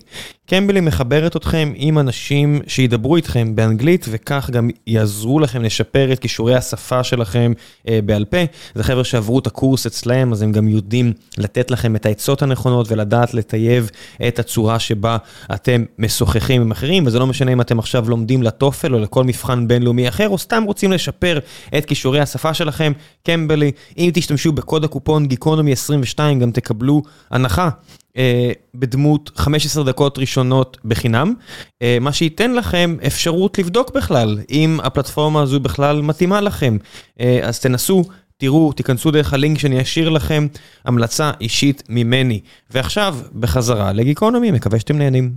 קמבלי 0.49 0.81
מחברת 0.81 1.37
אתכם 1.37 1.73
עם 1.75 1.99
אנשים 1.99 2.61
שידברו 2.67 3.17
איתכם 3.17 3.57
באנגלית, 3.57 4.07
וכך 4.09 4.51
גם 4.51 4.71
יעזרו 4.87 5.41
לכם 5.41 5.63
לשפר 5.63 6.13
את 6.13 6.19
כישורי 6.19 6.55
השפה 6.55 7.05
שלכם 7.05 7.53
אה, 7.89 7.99
בעל 8.05 8.25
פה. 8.25 8.37
זה 8.75 8.85
חבר'ה 8.85 9.05
שעברו 9.05 9.39
את 9.39 9.47
הקורס 9.47 9.87
אצלם, 9.87 10.33
אז 10.33 10.43
הם 10.43 10.53
גם 10.53 10.69
יודעים 10.69 11.13
לתת 11.39 11.71
לכם 11.71 11.97
את 11.97 12.07
העצות 12.07 12.43
הנכונות 12.43 12.93
ולדעת 12.93 13.35
לטייב 13.35 13.91
את 14.29 14.39
הצורה 14.39 14.79
שבה 14.79 15.17
אתם 15.55 15.85
משוחחים 15.99 16.63
עם 16.63 16.71
אחרים, 16.71 17.07
וזה 17.07 17.19
לא 17.19 17.27
משנה 17.27 17.53
אם 17.53 17.61
אתם 17.61 17.79
עכשיו 17.79 18.11
לומדים 18.11 18.43
לטופל 18.43 18.95
או 18.95 18.99
לכל 18.99 19.25
מבחן 19.25 19.69
בינלאומי 19.69 20.09
אחר, 20.09 20.29
או 20.29 20.39
סתם 20.39 20.63
רוצים 20.67 20.93
לשפר 20.93 21.39
את 21.79 21.85
כישורי 21.85 22.21
השפה 22.21 22.55
שלכם, 22.55 22.93
קמבלי, 23.23 23.71
אם 23.99 24.11
תשתמשו 24.15 24.53
בקוד 24.53 24.85
הקופון 24.85 25.27
גיקונומי 25.27 25.73
22 25.73 26.41
גם 26.41 26.51
תקבלו 26.51 27.03
הנחה. 27.31 27.69
אה, 28.17 28.53
בדמות 28.75 29.31
15 29.37 29.85
דקות 29.85 30.19
ראשונות 30.19 30.77
בחינם, 30.85 31.35
אה, 31.83 31.99
מה 32.01 32.13
שייתן 32.13 32.55
לכם 32.55 32.97
אפשרות 33.07 33.59
לבדוק 33.59 33.95
בכלל 33.95 34.39
אם 34.51 34.79
הפלטפורמה 34.83 35.43
הזו 35.43 35.61
בכלל 35.61 36.03
מתאימה 36.03 36.41
לכם. 36.41 36.77
אה, 37.21 37.41
אז 37.43 37.61
תנסו, 37.61 38.05
תראו, 38.37 38.73
תיכנסו 38.73 39.11
דרך 39.11 39.33
הלינק 39.33 39.59
שאני 39.59 39.83
אשאיר 39.83 40.09
לכם, 40.09 40.47
המלצה 40.85 41.31
אישית 41.41 41.83
ממני. 41.89 42.41
ועכשיו, 42.71 43.17
בחזרה 43.35 43.93
לגיקונומי, 43.93 44.51
מקווה 44.51 44.79
שאתם 44.79 44.99
נהנים. 44.99 45.33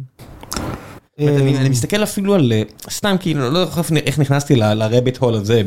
אני, 1.20 1.58
אני 1.58 1.70
מסתכל 1.70 2.04
אפילו 2.04 2.36
על, 2.36 2.54
סתם 2.90 3.16
כאילו, 3.20 3.52
לא 3.52 3.66
זוכר 3.66 3.82
איך 3.96 4.20
נכנסתי 4.20 4.56
לרביט 4.56 5.18
הול 5.18 5.34
הזה 5.34 5.62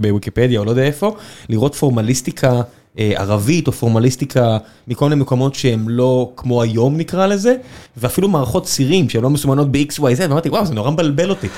בוויקיפדיה 0.00 0.60
או 0.60 0.64
לא 0.64 0.70
יודע 0.70 0.82
איפה, 0.82 1.16
לראות 1.48 1.74
פורמליסטיקה 1.74 2.62
ערבית 2.96 3.66
או 3.66 3.72
פורמליסטיקה 3.72 4.58
מכל 4.88 5.08
מיני 5.08 5.20
מקומות 5.20 5.54
שהם 5.54 5.88
לא 5.88 6.32
כמו 6.36 6.62
היום 6.62 6.96
נקרא 6.96 7.26
לזה, 7.26 7.54
ואפילו 7.96 8.28
מערכות 8.28 8.64
צירים 8.64 9.08
שהן 9.08 9.22
לא 9.22 9.30
מסומנות 9.30 9.72
ב-XYZ, 9.72 10.20
ואמרתי 10.20 10.48
וואו 10.48 10.66
זה 10.66 10.74
נורא 10.74 10.90
מבלבל 10.90 11.30
אותי. 11.30 11.48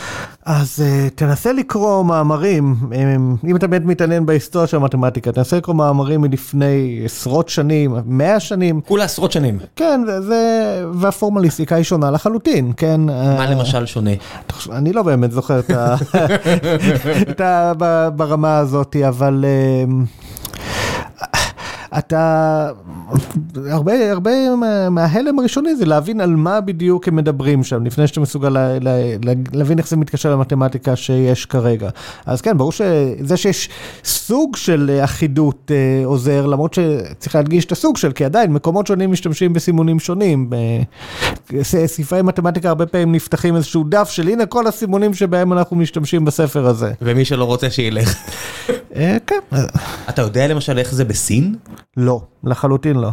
אז 0.45 0.85
תנסה 1.15 1.53
לקרוא 1.53 2.05
מאמרים, 2.05 2.75
אם 3.51 3.57
אתה 3.57 3.67
באמת 3.67 3.87
מתעניין 3.87 4.27
בהיסטוריה 4.27 4.67
של 4.67 4.77
המתמטיקה, 4.77 5.33
תנסה 5.33 5.57
לקרוא 5.57 5.77
מאמרים 5.77 6.21
מלפני 6.21 7.01
עשרות 7.05 7.49
שנים, 7.49 7.95
מאה 8.07 8.41
שנים. 8.41 8.81
כולה 8.81 9.05
עשרות 9.05 9.33
שנים. 9.33 9.59
כן, 9.77 10.01
זה, 10.21 10.83
והפורמליסטיקה 10.95 11.77
היא 11.77 11.85
שונה 11.85 12.11
לחלוטין, 12.11 12.73
כן. 12.77 13.01
מה 13.07 13.51
למשל 13.51 13.87
שונה? 13.87 14.11
אני 14.73 14.93
לא 14.93 15.03
באמת 15.03 15.33
זוכר 15.33 15.59
את 15.59 17.41
ה... 17.41 17.73
ברמה 18.17 18.59
הזאת, 18.59 18.97
אבל... 19.09 19.45
אתה, 21.99 22.71
הרבה, 23.71 24.13
הרבה 24.13 24.31
מההלם 24.91 25.39
הראשוני 25.39 25.77
זה 25.77 25.87
להבין 25.87 26.21
על 26.21 26.37
מה 26.37 26.61
בדיוק 26.61 27.09
הם 27.09 27.17
מדברים 27.17 27.65
שם, 27.65 27.85
לפני 27.85 28.07
שאתה 28.07 28.21
מסוגל 28.21 28.49
לה, 28.49 28.79
לה, 28.79 28.99
לה, 29.25 29.33
להבין 29.53 29.79
איך 29.79 29.89
זה 29.89 29.97
מתקשר 29.97 30.33
למתמטיקה 30.33 30.97
שיש 30.97 31.47
כרגע. 31.47 31.91
אז 32.27 32.41
כן, 32.41 32.59
ברור 32.59 32.73
שזה 32.73 33.37
שיש 33.37 33.69
סוג 34.05 34.57
של 34.57 35.01
אחידות 35.05 35.71
אה, 35.75 36.07
עוזר, 36.07 36.47
למרות 36.47 36.75
שצריך 36.75 37.35
להדגיש 37.35 37.65
את 37.65 37.73
הסוג 37.73 37.97
של, 37.97 38.13
כי 38.13 38.25
עדיין 38.25 38.53
מקומות 38.53 38.87
שונים 38.87 39.13
משתמשים 39.13 39.53
בסימונים 39.53 40.01
שונים. 40.01 40.51
ספרי 41.63 42.23
מתמטיקה 42.23 42.69
הרבה 42.69 42.87
פעמים 42.87 43.13
נפתחים 43.13 43.57
איזשהו 43.57 43.85
דף 43.85 44.09
של 44.11 44.29
הנה 44.29 44.47
כל 44.47 44.67
הסימונים 44.67 45.15
שבהם 45.15 45.53
אנחנו 45.53 45.77
משתמשים 45.77 46.25
בספר 46.25 46.67
הזה. 46.67 46.93
ומי 47.03 47.25
שלא 47.25 47.45
רוצה 47.45 47.71
שילך. 47.71 48.15
כן. 49.27 49.39
אתה 50.09 50.23
יודע 50.23 50.49
למשל 50.49 50.79
איך 50.79 50.95
זה 50.95 51.05
בסין? 51.05 51.55
לא, 51.97 52.21
לחלוטין 52.45 52.97
לא. 52.97 53.11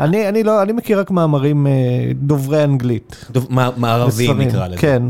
אני, 0.00 0.28
אני 0.28 0.42
לא, 0.42 0.62
אני 0.62 0.72
מכיר 0.72 1.00
רק 1.00 1.10
מאמרים 1.10 1.66
דוברי 2.14 2.64
אנגלית. 2.64 3.30
מערבים 3.76 4.40
נקרא 4.40 4.66
לזה. 4.66 4.76
כן. 4.76 5.02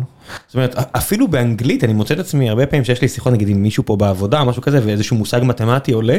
זאת 0.47 0.55
אומרת, 0.55 0.75
אפילו 0.97 1.29
באנגלית 1.29 1.85
אני 1.85 1.93
מוצא 1.93 2.15
את 2.15 2.19
עצמי 2.19 2.49
הרבה 2.51 2.67
פעמים 2.67 2.85
שיש 2.85 3.03
לי 3.03 3.09
שיחות 3.09 3.33
נגיד 3.33 3.49
עם 3.49 3.63
מישהו 3.63 3.85
פה 3.87 3.97
בעבודה, 3.97 4.45
משהו 4.45 4.63
כזה, 4.63 4.81
ואיזשהו 4.85 5.17
מושג 5.17 5.41
מתמטי 5.45 5.93
עולה, 5.93 6.19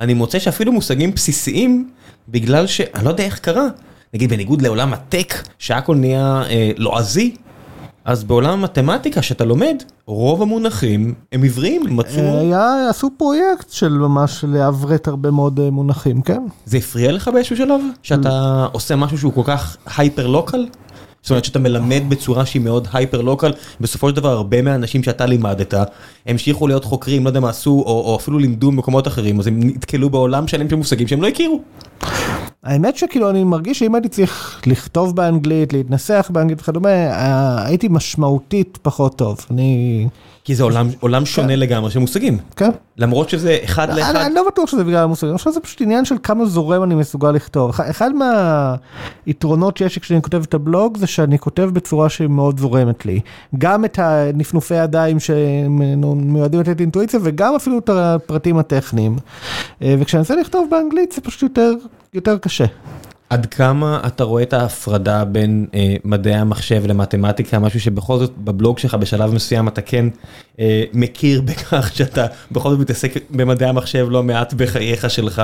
אני 0.00 0.14
מוצא 0.14 0.38
שאפילו 0.38 0.72
מושגים 0.72 1.12
בסיסיים, 1.14 1.90
בגלל 2.28 2.66
שאני 2.66 3.04
לא 3.04 3.10
יודע 3.10 3.24
איך 3.24 3.38
קרה, 3.38 3.66
נגיד 4.14 4.30
בניגוד 4.30 4.62
לעולם 4.62 4.92
הטק, 4.92 5.34
שהכל 5.58 5.96
נהיה 5.96 6.42
אה, 6.50 6.70
לועזי, 6.76 7.36
אז 8.06 8.24
בעולם 8.24 8.52
המתמטיקה 8.52 9.22
שאתה 9.22 9.44
לומד, 9.44 9.82
רוב 10.06 10.42
המונחים 10.42 11.14
הם 11.32 11.42
עבריים, 11.42 11.82
מצאו... 11.90 12.22
היה, 12.22 12.88
עשו 12.90 13.10
פרויקט 13.16 13.70
של 13.70 13.88
ממש 13.88 14.44
לעברת 14.48 15.08
הרבה 15.08 15.30
מאוד 15.30 15.70
מונחים, 15.70 16.22
כן. 16.22 16.42
זה 16.64 16.76
הפריע 16.76 17.12
לך 17.12 17.28
באיזשהו 17.28 17.56
שלב? 17.56 17.80
שאתה 18.02 18.66
עושה 18.72 18.96
משהו 18.96 19.18
שהוא 19.18 19.32
כל 19.32 19.42
כך 19.44 19.76
הייפר 19.96 20.26
לוקל? 20.26 20.66
זאת 21.22 21.30
אומרת 21.30 21.44
שאתה 21.44 21.58
מלמד 21.58 22.02
בצורה 22.08 22.46
שהיא 22.46 22.62
מאוד 22.62 22.88
הייפר 22.92 23.20
לוקל, 23.20 23.52
בסופו 23.80 24.08
של 24.08 24.16
דבר 24.16 24.32
הרבה 24.32 24.62
מהאנשים 24.62 25.02
שאתה 25.02 25.26
לימדת, 25.26 25.74
המשיכו 26.26 26.66
להיות 26.66 26.84
חוקרים, 26.84 27.24
לא 27.24 27.30
יודע 27.30 27.40
מה 27.40 27.48
עשו, 27.48 27.70
או, 27.70 28.02
או 28.06 28.16
אפילו 28.16 28.38
לימדו 28.38 28.70
במקומות 28.70 29.06
אחרים, 29.06 29.40
אז 29.40 29.46
הם 29.46 29.60
נתקלו 29.62 30.10
בעולם 30.10 30.48
שלם 30.48 30.70
של 30.70 30.76
מושגים 30.76 31.08
שהם 31.08 31.22
לא 31.22 31.26
הכירו. 31.28 31.60
האמת 32.66 32.96
שכאילו 32.96 33.30
אני 33.30 33.44
מרגיש 33.44 33.78
שאם 33.78 33.94
הייתי 33.94 34.08
צריך 34.08 34.62
לכתוב 34.66 35.16
באנגלית, 35.16 35.72
להתנסח 35.72 36.30
באנגלית 36.32 36.60
וכדומה, 36.60 36.88
הייתי 37.66 37.88
משמעותית 37.90 38.78
פחות 38.82 39.18
טוב. 39.18 39.46
אני... 39.50 40.08
כי 40.46 40.54
זה 40.54 40.62
עולם, 40.62 40.88
עולם 41.00 41.26
שונה 41.26 41.48
כן. 41.48 41.58
לגמרי 41.58 41.90
של 41.90 41.98
מושגים. 41.98 42.38
כן. 42.56 42.70
למרות 42.98 43.28
שזה 43.28 43.58
אחד 43.64 43.88
לאחד. 43.94 44.16
אני, 44.16 44.26
אני 44.26 44.34
לא 44.34 44.46
בטוח 44.46 44.70
שזה 44.70 44.84
בגלל 44.84 45.04
המושגים, 45.04 45.30
אני 45.30 45.38
חושב 45.38 45.50
שזה 45.50 45.60
פשוט 45.60 45.80
עניין 45.80 46.04
של 46.04 46.14
כמה 46.22 46.46
זורם 46.46 46.82
אני 46.82 46.94
מסוגל 46.94 47.30
לכתוב. 47.30 47.80
אחד 47.80 48.10
מהיתרונות 49.26 49.76
שיש 49.76 49.96
לי 49.96 50.02
כשאני 50.02 50.22
כותב 50.22 50.42
את 50.42 50.54
הבלוג 50.54 50.96
זה 50.96 51.06
שאני 51.06 51.38
כותב 51.38 51.70
בצורה 51.72 52.08
שהיא 52.08 52.28
מאוד 52.28 52.60
זורמת 52.60 53.06
לי. 53.06 53.20
גם 53.58 53.84
את 53.84 53.98
הנפנופי 53.98 54.74
ידיים 54.74 55.20
שמיועדים 55.20 56.60
לתת 56.60 56.80
אינטואיציה 56.80 57.20
וגם 57.22 57.54
אפילו 57.54 57.78
את 57.78 57.88
הפרטים 57.88 58.58
הטכניים. 58.58 59.16
וכשאני 59.80 60.20
רוצה 60.20 60.36
לכתוב 60.36 60.68
באנגלית 60.70 61.12
זה 61.12 61.20
פשוט 61.20 61.42
יותר, 61.42 61.72
יותר 62.14 62.38
קשה. 62.38 62.64
עד 63.30 63.46
כמה 63.46 64.00
אתה 64.06 64.24
רואה 64.24 64.42
את 64.42 64.52
ההפרדה 64.52 65.24
בין 65.24 65.66
אה, 65.74 65.94
מדעי 66.04 66.34
המחשב 66.34 66.86
למתמטיקה, 66.86 67.58
משהו 67.58 67.80
שבכל 67.80 68.18
זאת 68.18 68.32
בבלוג 68.38 68.78
שלך 68.78 68.94
בשלב 68.94 69.34
מסוים 69.34 69.68
אתה 69.68 69.82
כן 69.82 70.06
אה, 70.60 70.84
מכיר 70.92 71.40
בכך 71.40 71.90
שאתה 71.94 72.26
בכל 72.52 72.70
זאת 72.70 72.78
מתעסק 72.78 73.12
במדעי 73.30 73.68
המחשב 73.68 74.06
לא 74.10 74.22
מעט 74.22 74.54
בחייך 74.54 75.10
שלך, 75.10 75.42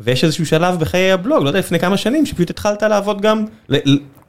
ויש 0.00 0.24
איזשהו 0.24 0.46
שלב 0.46 0.80
בחיי 0.80 1.12
הבלוג, 1.12 1.42
לא 1.42 1.48
יודע, 1.48 1.58
לפני 1.58 1.78
כמה 1.78 1.96
שנים, 1.96 2.26
שפשוט 2.26 2.50
התחלת 2.50 2.82
לעבוד 2.82 3.20
גם, 3.20 3.44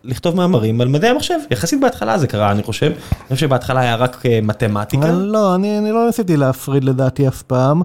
לכתוב 0.08 0.36
מאמרים 0.36 0.82
על 0.82 0.88
מדעי 0.88 1.10
המחשב, 1.10 1.38
יחסית 1.52 1.80
בהתחלה 1.82 2.18
זה 2.18 2.28
קרה 2.28 2.52
אני 2.52 2.64
חושב, 2.64 2.86
אני 2.86 3.36
חושב 3.36 3.48
שבהתחלה 3.48 3.82
היה 3.82 3.96
רק 3.96 4.24
מתמטיקה. 4.44 5.12
לא, 5.12 5.56
אני 5.56 5.92
לא 5.92 6.06
ניסיתי 6.06 6.38
להפריד 6.38 6.84
לדעתי 6.84 7.28
אף 7.28 7.42
פעם, 7.42 7.82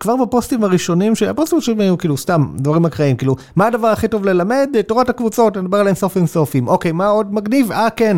כבר 0.00 0.16
בפוסטים 0.16 0.64
הראשונים, 0.64 1.12
הפוסטים 1.30 1.56
הראשונים 1.56 1.80
היו 1.80 1.98
כאילו 1.98 2.16
סתם 2.16 2.46
דברים 2.56 2.86
אקראיים, 2.86 3.16
כאילו 3.16 3.36
מה 3.56 3.66
הדבר 3.66 3.86
הכי 3.86 4.08
טוב 4.08 4.24
ללמד? 4.24 4.68
תורת 4.86 5.08
הקבוצות, 5.08 5.56
אני 5.56 5.64
מדבר 5.64 5.78
על 5.78 5.86
אינסוף 5.86 6.16
אינסופים, 6.16 6.68
אוקיי 6.68 6.92
מה 6.92 7.06
עוד 7.06 7.34
מגניב? 7.34 7.72
אה 7.72 7.88
כן, 7.90 8.16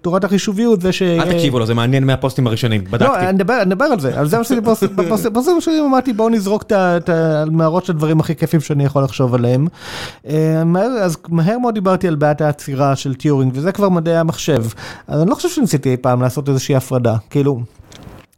תורת 0.00 0.24
החישוביות 0.24 0.80
זה 0.80 0.92
ש... 0.92 1.02
אל 1.02 1.32
תקשיבו 1.32 1.58
לו, 1.58 1.66
זה 1.66 1.74
מעניין 1.74 2.04
מהפוסטים 2.04 2.46
הראשונים, 2.46 2.84
בדקתי. 2.84 3.04
לא, 3.04 3.18
אני 3.18 3.66
מדבר 3.66 3.84
על 3.84 4.00
זה, 4.00 4.18
על 4.18 4.26
זה 4.26 4.38
עשיתי 4.40 4.60
בפוסטים 4.96 5.52
הראשונים, 5.52 5.84
אמרתי 5.84 6.12
בואו 6.12 6.28
נזרוק 6.28 6.64
את 6.72 7.08
המערות 7.08 7.84
של 7.84 7.92
הדברים 7.92 8.20
הכי 8.20 8.36
כיפים 8.36 8.60
שאני 8.60 8.84
יכול 8.84 9.02
לחשוב 9.02 9.34
עליהם. 9.34 9.66
אז 11.00 11.16
מהר 11.28 11.58
מאוד 11.58 11.74
דיברתי 11.74 12.08
על 12.08 12.14
בעיית 12.14 12.39
העצירה 12.40 12.96
של 12.96 13.14
טיורינג, 13.14 13.52
וזה 13.54 13.72
כבר 13.72 13.88
מדעי 13.88 14.16
המחשב. 14.16 14.64
אז 15.08 15.22
אני 15.22 15.30
לא 15.30 15.34
חושב 15.34 15.48
שניסיתי 15.48 15.90
אי 15.90 15.96
פעם 15.96 16.22
לעשות 16.22 16.48
איזושהי 16.48 16.76
הפרדה, 16.76 17.16
כאילו... 17.30 17.60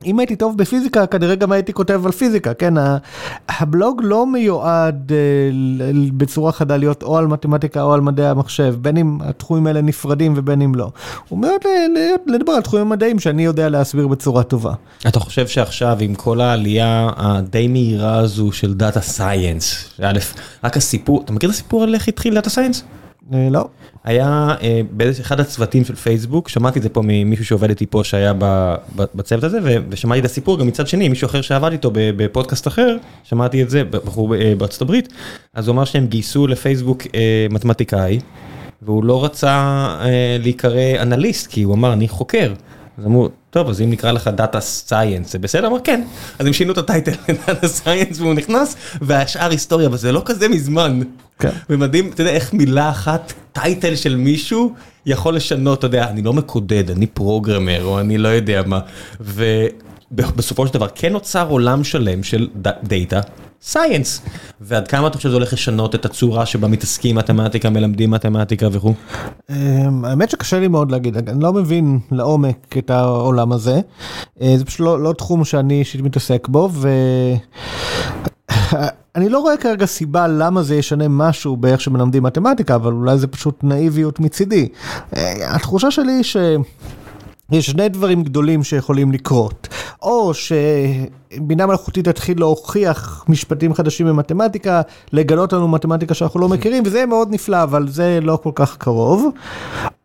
אם 0.05 0.19
הייתי 0.19 0.37
טוב 0.37 0.59
בפיזיקה, 0.59 1.07
כנראה 1.07 1.35
גם 1.35 1.53
הייתי 1.53 1.73
כותב 1.73 2.03
על 2.07 2.13
פיזיקה, 2.13 2.55
כן? 2.55 2.75
הבלוג 3.49 4.01
לא 4.05 4.27
מיועד 4.27 5.13
בצורה 6.17 6.53
חדה 6.53 6.77
להיות 6.77 7.03
או 7.03 7.19
על 7.19 7.27
מתמטיקה 7.27 7.83
או 7.83 7.95
על 7.95 8.01
מדעי 8.01 8.27
המחשב, 8.27 8.75
בין 8.81 8.97
אם 8.97 9.19
התחומים 9.21 9.67
האלה 9.67 9.81
נפרדים 9.81 10.35
ובין 10.37 10.63
אם 10.63 10.75
לא. 10.75 10.91
הוא 11.29 11.39
מיועד 11.39 11.61
לדבר 12.27 12.53
על 12.53 12.63
תחומים 12.63 12.89
מדעיים 12.89 13.19
שאני 13.19 13.45
יודע 13.45 13.69
להסביר 13.69 14.09
בצורה 14.09 14.43
טובה. 14.43 14.73
אתה 15.09 15.21
חושב 15.21 15.47
שעכשיו 15.47 15.97
עם 16.01 16.15
כל 16.15 16.41
העלייה 16.41 17.11
הדי 17.17 17.69
מהירה 17.69 18.19
הזו 18.19 18.53
של 18.53 18.75
data 18.75 19.01
science, 19.01 20.01
רק 20.65 20.77
הסיפור, 20.77 21.23
אתה 21.25 21.33
מכיר 21.33 21.51
את 21.51 21.55
הסיפור 21.55 21.83
על 21.83 21.95
איך 21.95 22.09
התחיל 22.09 22.35
data 22.35 22.51
science? 22.51 22.85
לא. 23.31 23.69
היה 24.05 24.55
באחד 24.91 25.41
הצוותים 25.41 25.85
של 25.85 25.95
פייסבוק, 25.95 26.49
שמעתי 26.49 26.79
את 26.79 26.83
זה 26.83 26.89
פה 26.89 27.01
ממישהו 27.05 27.45
שעובד 27.45 27.69
איתי 27.69 27.87
פה 27.87 28.05
שהיה 28.05 28.33
בצוות 29.15 29.45
הזה, 29.45 29.59
ושמעתי 29.89 30.21
את 30.21 30.25
הסיפור 30.25 30.59
גם 30.59 30.67
מצד 30.67 30.89
שני, 30.89 31.09
מישהו 31.09 31.27
אחר 31.27 31.41
שעבד 31.41 31.73
איתו 31.73 31.91
בפודקאסט 31.95 32.69
אחר, 32.69 32.97
שמעתי 33.25 33.63
את 33.63 33.71
זה, 33.71 33.85
בחור 33.85 34.35
בארצות 34.59 34.83
הברית, 34.83 35.09
אז 35.55 35.69
הוא 35.69 35.75
אמר 35.75 35.85
שהם 35.85 36.07
גייסו 36.07 36.47
לפייסבוק 36.47 37.03
מתמטיקאי, 37.51 38.21
והוא 38.83 39.05
לא 39.05 39.25
רצה 39.25 39.97
להיקרא 40.39 41.03
אנליסט, 41.03 41.47
כי 41.47 41.63
הוא 41.63 41.75
אמר 41.75 41.93
אני 41.93 42.09
חוקר. 42.09 42.53
אז 42.99 43.07
אמרו, 43.07 43.29
טוב, 43.51 43.69
אז 43.69 43.81
אם 43.81 43.91
נקרא 43.91 44.13
לך 44.13 44.29
data 44.29 44.61
science, 44.61 45.33
זה 45.33 45.39
בסדר? 45.39 45.67
אמר 45.67 45.79
כן. 45.85 46.03
אז 46.39 46.47
הם 46.47 46.53
שינו 46.53 46.73
את 46.73 46.79
ה 46.79 46.85
title 46.85 47.13
ל 47.29 47.37
data 47.37 47.69
science 47.69 48.21
והוא 48.21 48.35
נכנס, 48.35 48.77
והשאר 49.03 49.51
היסטוריה, 49.51 49.87
אבל 49.87 49.97
זה 49.97 50.13
לא 50.13 50.23
כזה 50.25 50.49
מזמן. 50.49 51.01
כן. 51.43 51.51
ומדהים, 51.71 52.11
אתה 52.15 52.21
יודע, 52.21 52.33
איך 52.33 52.55
מילה 52.55 52.91
אחת, 52.91 53.33
title 53.53 53.95
של 53.97 54.17
מישהו, 54.17 54.75
יכול 55.07 55.37
לשנות, 55.37 55.79
אתה 55.79 55.87
יודע, 55.87 56.09
אני 56.09 56.23
לא 56.23 56.33
מקודד, 56.33 56.91
אני 56.91 57.07
programmer, 57.07 57.85
או 57.85 58.01
אני 58.01 58.19
לא 58.19 58.29
יודע 58.29 58.63
מה. 58.67 58.81
ובסופו 59.21 60.67
של 60.67 60.75
דבר, 60.75 60.87
כן 60.95 61.13
נוצר 61.13 61.49
עולם 61.49 61.85
שלם 61.85 62.23
של 62.23 62.49
דאטה, 62.83 63.21
סייאנס. 63.63 64.23
ועד 64.61 64.89
כמה 64.89 65.07
אתה 65.07 65.17
חושב 65.17 65.29
שזה 65.29 65.37
הולך 65.37 65.53
לשנות 65.53 65.95
את 65.95 66.05
הצורה 66.05 66.47
שבה 66.47 66.69
מתעסקים 66.69 67.17
מתמטיקה, 67.17 67.71
מלמדים 67.71 68.11
מתמטיקה 68.11 68.69
וכו'? 68.73 68.95
אמ, 69.51 70.05
האמת 70.05 70.31
שקשה 70.31 70.61
לי 70.61 70.69
מאוד 70.69 70.91
להגיד, 70.91 71.29
אני 71.29 71.43
לא 71.43 71.53
מבין 71.53 71.99
לעומק 72.13 72.77
את 72.79 72.91
העולם 72.91 73.53
הזה. 73.53 73.81
אה, 74.43 74.55
זה 74.57 74.65
פשוט 74.65 74.81
לא, 74.81 75.03
לא 75.03 75.13
תחום 75.13 75.45
שאני 75.45 75.79
אישית 75.79 76.01
מתעסק 76.01 76.49
בו. 76.49 76.69
אני 79.17 79.29
לא 79.29 79.39
רואה 79.39 79.57
כרגע 79.57 79.87
סיבה 79.87 80.27
למה 80.29 80.63
זה 80.63 80.75
ישנה 80.77 81.09
משהו 81.09 81.57
באיך 81.57 81.81
שמלמדים 81.81 82.23
מתמטיקה, 82.23 82.75
אבל 82.75 82.93
אולי 82.93 83.19
זה 83.19 83.27
פשוט 83.27 83.59
נאיביות 83.63 84.21
מצידי. 84.21 84.69
אה, 85.17 85.55
התחושה 85.55 85.91
שלי 85.91 86.13
היא 86.13 86.23
ש... 86.23 86.37
יש 87.53 87.67
שני 87.67 87.89
דברים 87.89 88.23
גדולים 88.23 88.65
שיכולים 88.65 89.13
לקרות, 89.13 89.69
או 90.03 90.33
שבינה 90.35 91.67
מלאכותית 91.67 92.05
תתחיל 92.09 92.39
להוכיח 92.39 93.25
משפטים 93.29 93.75
חדשים 93.75 94.07
במתמטיקה, 94.07 94.81
לגלות 95.13 95.53
לנו 95.53 95.69
מתמטיקה 95.69 96.15
שאנחנו 96.15 96.41
לא 96.41 96.49
מכירים, 96.49 96.83
וזה 96.87 97.07
מאוד 97.07 97.29
נפלא, 97.31 97.63
אבל 97.63 97.89
זה 97.89 98.19
לא 98.23 98.39
כל 98.43 98.51
כך 98.55 98.77
קרוב. 98.77 99.31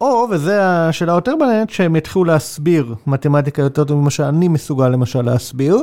או, 0.02 0.28
וזו 0.32 0.52
השאלה 0.52 1.14
היותר 1.14 1.36
מעניינת, 1.36 1.70
שהם 1.70 1.96
יתחילו 1.96 2.26
להסביר 2.26 2.96
מתמטיקה 3.08 3.62
יותר 3.62 3.84
טוב 3.84 3.98
ממה 3.98 4.10
שאני 4.10 4.48
מסוגל 4.48 4.88
למשל 4.88 5.22
להסביר. 5.22 5.78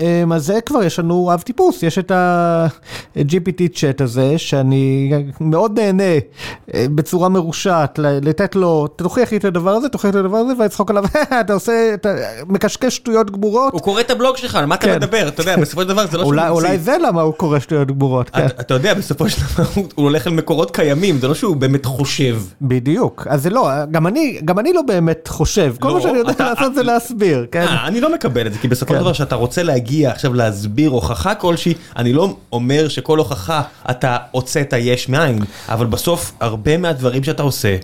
אמ, 0.00 0.32
אז 0.32 0.46
זה 0.46 0.60
כבר, 0.66 0.82
יש 0.82 0.98
לנו 0.98 1.34
אב 1.34 1.40
טיפוס, 1.40 1.82
יש 1.82 1.98
את 1.98 2.10
ה-GPT 2.10 3.62
צ'אט 3.74 4.00
הזה, 4.00 4.38
שאני 4.38 5.12
מאוד 5.40 5.80
נהנה 5.80 6.02
אה, 6.74 6.86
בצורה 6.94 7.28
מרושעת, 7.28 7.98
לתת 8.02 8.56
לו, 8.56 8.86
תוכיח 8.86 9.32
לי 9.32 9.38
את 9.38 9.44
הדבר 9.44 9.70
הזה, 9.70 9.88
תוכיח 9.88 10.14
לי 10.14 10.20
את 10.20 10.24
הדבר 10.24 10.36
הזה, 10.36 10.54
ולצחוק 10.90 11.14
עליו, 11.20 11.40
אתה 11.40 11.52
עושה, 11.52 11.94
אתה 11.94 12.14
מקשקש 12.46 12.96
שטויות 12.96 13.30
גמורות. 13.30 13.72
הוא 13.72 13.80
קורא 13.80 14.00
את 14.00 14.10
הבלוג 14.10 14.36
שלך, 14.36 14.54
על 14.54 14.66
מה 14.66 14.74
אתה 14.74 14.86
כן. 14.86 14.96
מדבר? 14.96 15.28
אתה 15.28 15.40
יודע, 15.40 15.56
בסופו 15.56 15.82
של 15.82 15.88
דבר 15.88 16.06
זה 16.06 16.18
לא 16.18 16.22
שהוא 16.24 16.34
ממציא. 16.34 16.48
אולי 16.48 16.78
זה 16.78 16.96
למה 17.06 17.22
הוא 17.22 17.34
קורא 17.34 17.58
שטויות 17.58 17.88
גמורות, 17.88 18.30
כן. 18.30 18.46
אתה 18.46 18.74
יודע, 18.74 18.94
בסופו 18.94 19.28
של 19.28 19.42
דבר 19.54 19.64
הוא 19.74 20.04
הולך 20.04 20.26
על 20.26 20.32
מקורות 20.32 20.70
קיימים, 20.70 21.18
זה 21.18 21.28
לא 21.28 21.34
שהוא 21.34 21.56
באמת 21.56 21.84
חושב. 21.84 22.38
בדיוק, 22.62 23.26
אז 23.30 23.42
זה 23.42 23.50
לא, 23.50 23.68
גם 23.90 24.06
אני, 24.06 24.72
לא 24.74 24.82
באמת 24.82 25.28
חושב, 25.28 25.74
כל 25.80 25.88
לא, 25.88 25.94
מה 25.94 26.00
שאני 26.00 26.18
יודע 26.18 26.32
לעשות 26.38 26.74
זה 26.74 26.82
להסביר, 26.82 27.46
כן. 27.52 27.60
אה, 27.60 27.86
אני 27.86 28.00
לא 28.00 28.14
מקבל 28.14 28.46
את 28.46 28.52
זה, 28.52 28.58
כי 28.58 28.68
בסופו 28.68 28.92
של 28.92 28.98
כן. 28.98 29.02
דבר 29.02 29.12
שאתה 29.12 29.34
רוצה 29.34 29.62
להגיע 29.62 30.10
עכשיו 30.10 30.34
להסביר 30.34 30.90
הוכחה 30.90 31.34
כלשהי, 31.34 31.74
אני 31.96 32.12
לא 32.12 32.34
אומר 32.52 32.88
שכל 32.88 33.18
הוכחה 33.18 33.62
אתה 33.90 34.16
הוצאת 34.30 34.74
יש 34.78 35.08
מאין, 35.08 35.38
אבל 35.68 35.86
בסוף 35.86 36.32
הרבה 36.40 36.76
מהדברים 36.76 37.24
שאתה 37.24 37.42
עושה, 37.42 37.76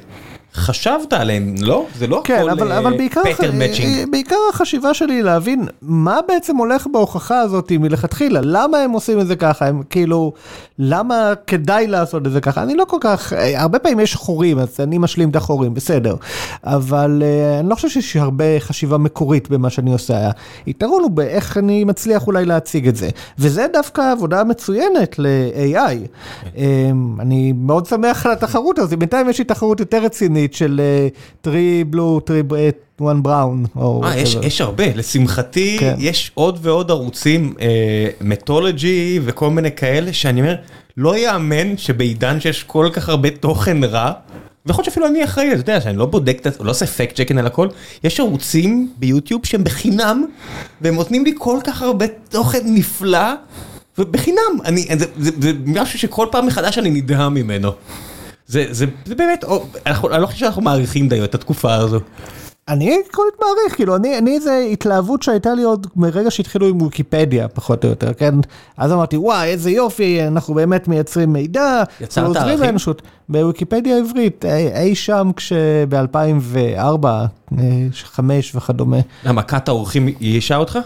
חשבת 0.56 1.12
עליהם, 1.12 1.54
לא? 1.60 1.86
זה 1.98 2.06
לא 2.06 2.22
כן, 2.24 2.38
הכל 2.38 2.50
אבל, 2.50 2.72
אבל 2.72 2.96
בעיקר, 2.96 3.20
פטר 3.34 3.52
מאצ'ינג. 3.52 4.10
בעיקר 4.10 4.36
החשיבה 4.50 4.94
שלי 4.94 5.14
היא 5.14 5.22
להבין 5.22 5.66
מה 5.82 6.20
בעצם 6.28 6.56
הולך 6.56 6.86
בהוכחה 6.92 7.40
הזאת 7.40 7.72
מלכתחילה, 7.72 8.40
למה 8.42 8.78
הם 8.78 8.90
עושים 8.90 9.20
את 9.20 9.26
זה 9.26 9.36
ככה, 9.36 9.66
הם 9.66 9.82
כאילו, 9.90 10.32
למה 10.78 11.32
כדאי 11.46 11.86
לעשות 11.86 12.26
את 12.26 12.32
זה 12.32 12.40
ככה, 12.40 12.62
אני 12.62 12.74
לא 12.74 12.84
כל 12.84 12.96
כך, 13.00 13.32
אה, 13.32 13.62
הרבה 13.62 13.78
פעמים 13.78 14.00
יש 14.00 14.14
חורים, 14.14 14.58
אז 14.58 14.76
אני 14.80 14.98
משלים 14.98 15.30
את 15.30 15.36
החורים, 15.36 15.74
בסדר, 15.74 16.14
אבל 16.64 17.22
אה, 17.24 17.60
אני 17.60 17.68
לא 17.68 17.74
חושב 17.74 17.88
שיש 17.88 18.16
הרבה 18.16 18.44
חשיבה 18.58 18.98
מקורית 18.98 19.50
במה 19.50 19.70
שאני 19.70 19.92
עושה, 19.92 20.30
היתרון 20.66 21.02
הוא 21.02 21.10
באיך 21.10 21.58
אני 21.58 21.84
מצליח 21.84 22.26
אולי 22.26 22.44
להציג 22.44 22.88
את 22.88 22.96
זה, 22.96 23.08
וזה 23.38 23.66
דווקא 23.72 24.12
עבודה 24.12 24.44
מצוינת 24.44 25.18
ל-AI. 25.18 25.96
אני 27.20 27.52
מאוד 27.52 27.86
שמח 27.86 28.26
על 28.26 28.32
התחרות 28.32 28.78
הזאת, 28.78 28.98
בינתיים 28.98 29.28
יש 29.28 29.38
לי 29.38 29.44
תחרות 29.44 29.80
יותר 29.80 30.02
רצינית 30.02 30.45
של 30.54 30.80
three 31.40 31.84
blue, 31.84 32.20
three 32.20 32.42
one 33.00 33.22
brown. 33.22 33.64
אה, 34.04 34.18
יש, 34.18 34.36
יש 34.42 34.60
הרבה, 34.60 34.84
לשמחתי 34.94 35.76
כן. 35.80 35.94
יש 35.98 36.30
עוד 36.34 36.58
ועוד 36.62 36.90
ערוצים, 36.90 37.54
Mathologer 38.20 39.20
וכל 39.24 39.50
מיני 39.50 39.72
כאלה, 39.72 40.12
שאני 40.12 40.40
אומר, 40.40 40.54
לא 40.96 41.16
יאמן 41.18 41.76
שבעידן 41.76 42.40
שיש 42.40 42.62
כל 42.62 42.88
כך 42.92 43.08
הרבה 43.08 43.30
תוכן 43.30 43.84
רע, 43.84 44.12
ויכול 44.66 44.82
להיות 44.82 44.84
שאפילו 44.84 45.06
אני 45.06 45.24
אחראי, 45.24 45.52
אתה 45.52 45.60
יודע, 45.60 45.80
שאני 45.80 45.96
לא 45.96 46.06
בודק, 46.06 46.42
לא 46.60 46.70
עושה 46.70 46.86
fact 46.86 47.16
checking 47.16 47.38
על 47.38 47.46
הכל, 47.46 47.68
יש 48.04 48.20
ערוצים 48.20 48.92
ביוטיוב 48.98 49.46
שהם 49.46 49.64
בחינם, 49.64 50.24
והם 50.80 50.94
נותנים 50.94 51.24
לי 51.24 51.32
כל 51.38 51.58
כך 51.64 51.82
הרבה 51.82 52.06
תוכן 52.28 52.58
נפלא, 52.64 53.32
ובחינם, 53.98 54.60
אני, 54.64 54.86
זה, 54.98 55.06
זה, 55.18 55.30
זה 55.40 55.52
משהו 55.66 55.98
שכל 55.98 56.26
פעם 56.30 56.46
מחדש 56.46 56.78
אני 56.78 56.90
נדהם 56.90 57.34
ממנו. 57.34 57.70
זה, 58.46 58.66
זה, 58.70 58.86
זה 59.04 59.14
באמת, 59.14 59.44
או, 59.44 59.64
אנחנו, 59.86 60.10
אני 60.12 60.22
לא 60.22 60.26
חושב 60.26 60.38
שאנחנו 60.38 60.62
מעריכים 60.62 61.08
די 61.08 61.24
את 61.24 61.34
התקופה 61.34 61.74
הזו. 61.74 62.00
אני 62.68 62.98
עקרונית 63.08 63.34
מעריך, 63.40 63.76
כאילו, 63.76 63.96
אני, 63.96 64.18
אני 64.18 64.34
איזה 64.34 64.66
התלהבות 64.72 65.22
שהייתה 65.22 65.54
לי 65.54 65.62
עוד 65.62 65.86
מרגע 65.96 66.30
שהתחילו 66.30 66.66
עם 66.66 66.82
ויקיפדיה, 66.82 67.48
פחות 67.48 67.84
או 67.84 67.88
יותר, 67.88 68.12
כן? 68.12 68.34
אז 68.76 68.92
אמרתי, 68.92 69.16
וואי, 69.16 69.48
איזה 69.48 69.70
יופי, 69.70 70.26
אנחנו 70.26 70.54
באמת 70.54 70.88
מייצרים 70.88 71.32
מידע, 71.32 71.82
יצרת 72.00 72.36
ערכים? 72.36 72.60
לאנושות. 72.60 73.02
בוויקיפדיה 73.28 73.96
העברית, 73.96 74.44
אי, 74.44 74.82
אי 74.82 74.94
שם 74.94 75.30
כשב-2004, 75.36 77.06
2005 77.52 78.54
וכדומה. 78.54 78.98
למה, 79.24 79.42
כת 79.42 79.68
האורחים 79.68 80.08
ייאשה 80.20 80.56
אותך? 80.56 80.78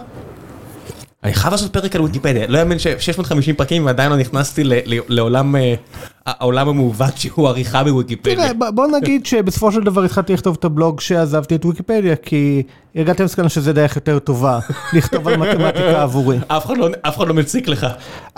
אני 1.24 1.34
חייב 1.34 1.52
לעשות 1.52 1.72
פרק 1.72 1.96
על 1.96 2.02
ויקיפדיה, 2.02 2.46
לא 2.48 2.58
יאמן 2.58 2.78
ש-650 2.78 3.32
פרקים 3.56 3.86
ועדיין 3.86 4.10
לא 4.10 4.16
נכנסתי 4.16 4.62
לעולם 5.08 5.56
אה, 5.56 5.74
העולם 6.26 6.68
המעוות 6.68 7.16
שהוא 7.18 7.48
עריכה 7.48 7.84
בוויקיפדיה. 7.84 8.34
תראה, 8.54 8.70
בוא 8.70 8.86
נגיד 8.86 9.26
שבסופו 9.26 9.72
של 9.72 9.80
דבר 9.80 10.04
התחלתי 10.04 10.32
לכתוב 10.32 10.56
את 10.60 10.64
הבלוג 10.64 10.98
כשעזבתי 10.98 11.54
את 11.54 11.64
ויקיפדיה, 11.64 12.16
כי 12.16 12.62
הגעתי 12.96 13.22
למסקנה 13.22 13.48
שזה 13.48 13.72
דרך 13.72 13.96
יותר 13.96 14.18
טובה 14.18 14.58
לכתוב 14.96 15.28
על 15.28 15.36
מתמטיקה 15.36 16.02
עבורי. 16.02 16.38
אף 16.48 16.66
אחד 16.66 16.76
לא- 16.76 16.88
לא 17.28 17.34
מציק 17.34 17.68
לך. 17.68 17.86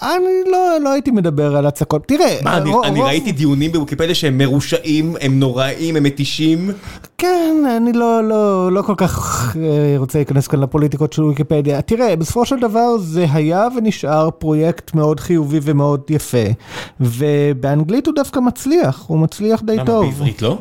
אני 0.02 0.12
לא, 0.52 0.58
לא 0.84 0.92
הייתי 0.92 1.10
מדבר 1.10 1.56
על 1.56 1.66
הצקות. 1.66 2.02
תראה, 2.06 2.36
מה, 2.42 2.56
אני- 2.84 3.00
ראיתי 3.02 3.32
דיונים 3.32 3.72
בוויקיפדיה 3.72 4.14
שהם 4.14 4.38
מרושעים, 4.38 5.16
הם 5.20 5.40
נוראים, 5.40 5.96
הם 5.96 6.02
מתישים. 6.02 6.70
כן, 7.18 7.54
אני 7.76 7.92
לא, 7.92 8.24
לא, 8.28 8.72
לא 8.72 8.82
כל 8.82 8.94
כך 8.96 9.46
אה, 9.62 9.94
רוצה 9.98 10.18
להיכנס 10.18 10.46
כאן 10.46 10.60
לפוליטיקות 10.60 11.12
של 11.12 11.22
ויקיפדיה. 11.24 11.82
תראה, 11.82 12.16
בסופו 12.16 12.46
של 12.46 12.56
דבר 12.60 12.71
זה 12.98 13.26
היה 13.32 13.68
ונשאר 13.76 14.30
פרויקט 14.30 14.94
מאוד 14.94 15.20
חיובי 15.20 15.58
ומאוד 15.62 16.00
יפה, 16.10 16.46
ובאנגלית 17.00 18.06
הוא 18.06 18.14
דווקא 18.14 18.40
מצליח, 18.40 19.04
הוא 19.06 19.18
מצליח 19.18 19.62
די 19.62 19.76
למה, 19.76 19.86
טוב. 19.86 20.04
בעברית 20.04 20.42
לא? 20.42 20.58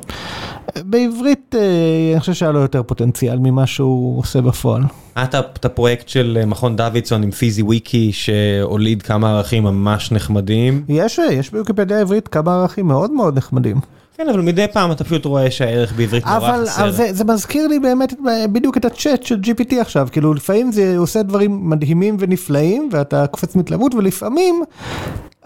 בעברית 0.85 1.55
אה, 1.57 2.11
אני 2.11 2.19
חושב 2.19 2.33
שהיה 2.33 2.51
לו 2.51 2.59
יותר 2.59 2.83
פוטנציאל 2.83 3.39
ממה 3.39 3.67
שהוא 3.67 4.19
עושה 4.19 4.41
בפועל. 4.41 4.83
היה 5.15 5.25
את 5.25 5.65
הפרויקט 5.65 6.07
של 6.07 6.37
אה, 6.41 6.45
מכון 6.45 6.75
דוידסון 6.75 7.23
עם 7.23 7.31
פיזי 7.31 7.61
וויקי 7.61 8.11
שהוליד 8.11 9.01
כמה 9.01 9.29
ערכים 9.29 9.63
ממש 9.63 10.11
נחמדים. 10.11 10.83
יש, 10.89 11.19
אה, 11.19 11.33
יש 11.33 11.49
בוויקיפדיה 11.49 11.97
העברית 11.97 12.27
כמה 12.27 12.55
ערכים 12.55 12.87
מאוד 12.87 13.11
מאוד 13.11 13.37
נחמדים. 13.37 13.77
כן, 14.23 14.29
אבל 14.29 14.41
מדי 14.41 14.65
פעם 14.73 14.91
אתה 14.91 15.03
פשוט 15.03 15.25
רואה 15.25 15.51
שהערך 15.51 15.93
בעברית 15.93 16.25
נורא 16.25 16.39
חסר. 16.65 16.81
אבל 16.83 16.91
זה, 16.91 17.07
זה 17.13 17.23
מזכיר 17.23 17.67
לי 17.67 17.79
באמת 17.79 18.13
את- 18.13 18.17
בדיוק 18.51 18.77
את 18.77 18.85
הצ'אט 18.85 19.23
של 19.23 19.39
GPT 19.43 19.75
עכשיו, 19.81 20.07
כאילו 20.11 20.33
לפעמים 20.33 20.71
זה 20.71 20.93
עושה 20.97 21.23
דברים 21.23 21.69
מדהימים 21.69 22.17
ונפלאים 22.19 22.89
ואתה 22.91 23.27
קופץ 23.27 23.55
מתלהבות 23.55 23.95
ולפעמים 23.95 24.63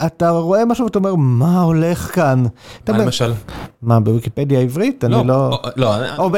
אתה 0.06 0.30
רואה 0.30 0.66
משהו 0.66 0.86
ואתה 0.86 1.00
אומר 1.00 1.16
מה 1.16 1.62
הולך 1.62 2.16
כאן. 2.16 2.44
מה 2.90 2.98
למשל? 2.98 3.34
מה 3.82 4.00
בוויקיפדיה 4.00 4.60
העברית? 4.60 5.04
אני 5.04 5.28
לא... 5.28 5.60
לא, 5.76 5.96
או 6.18 6.30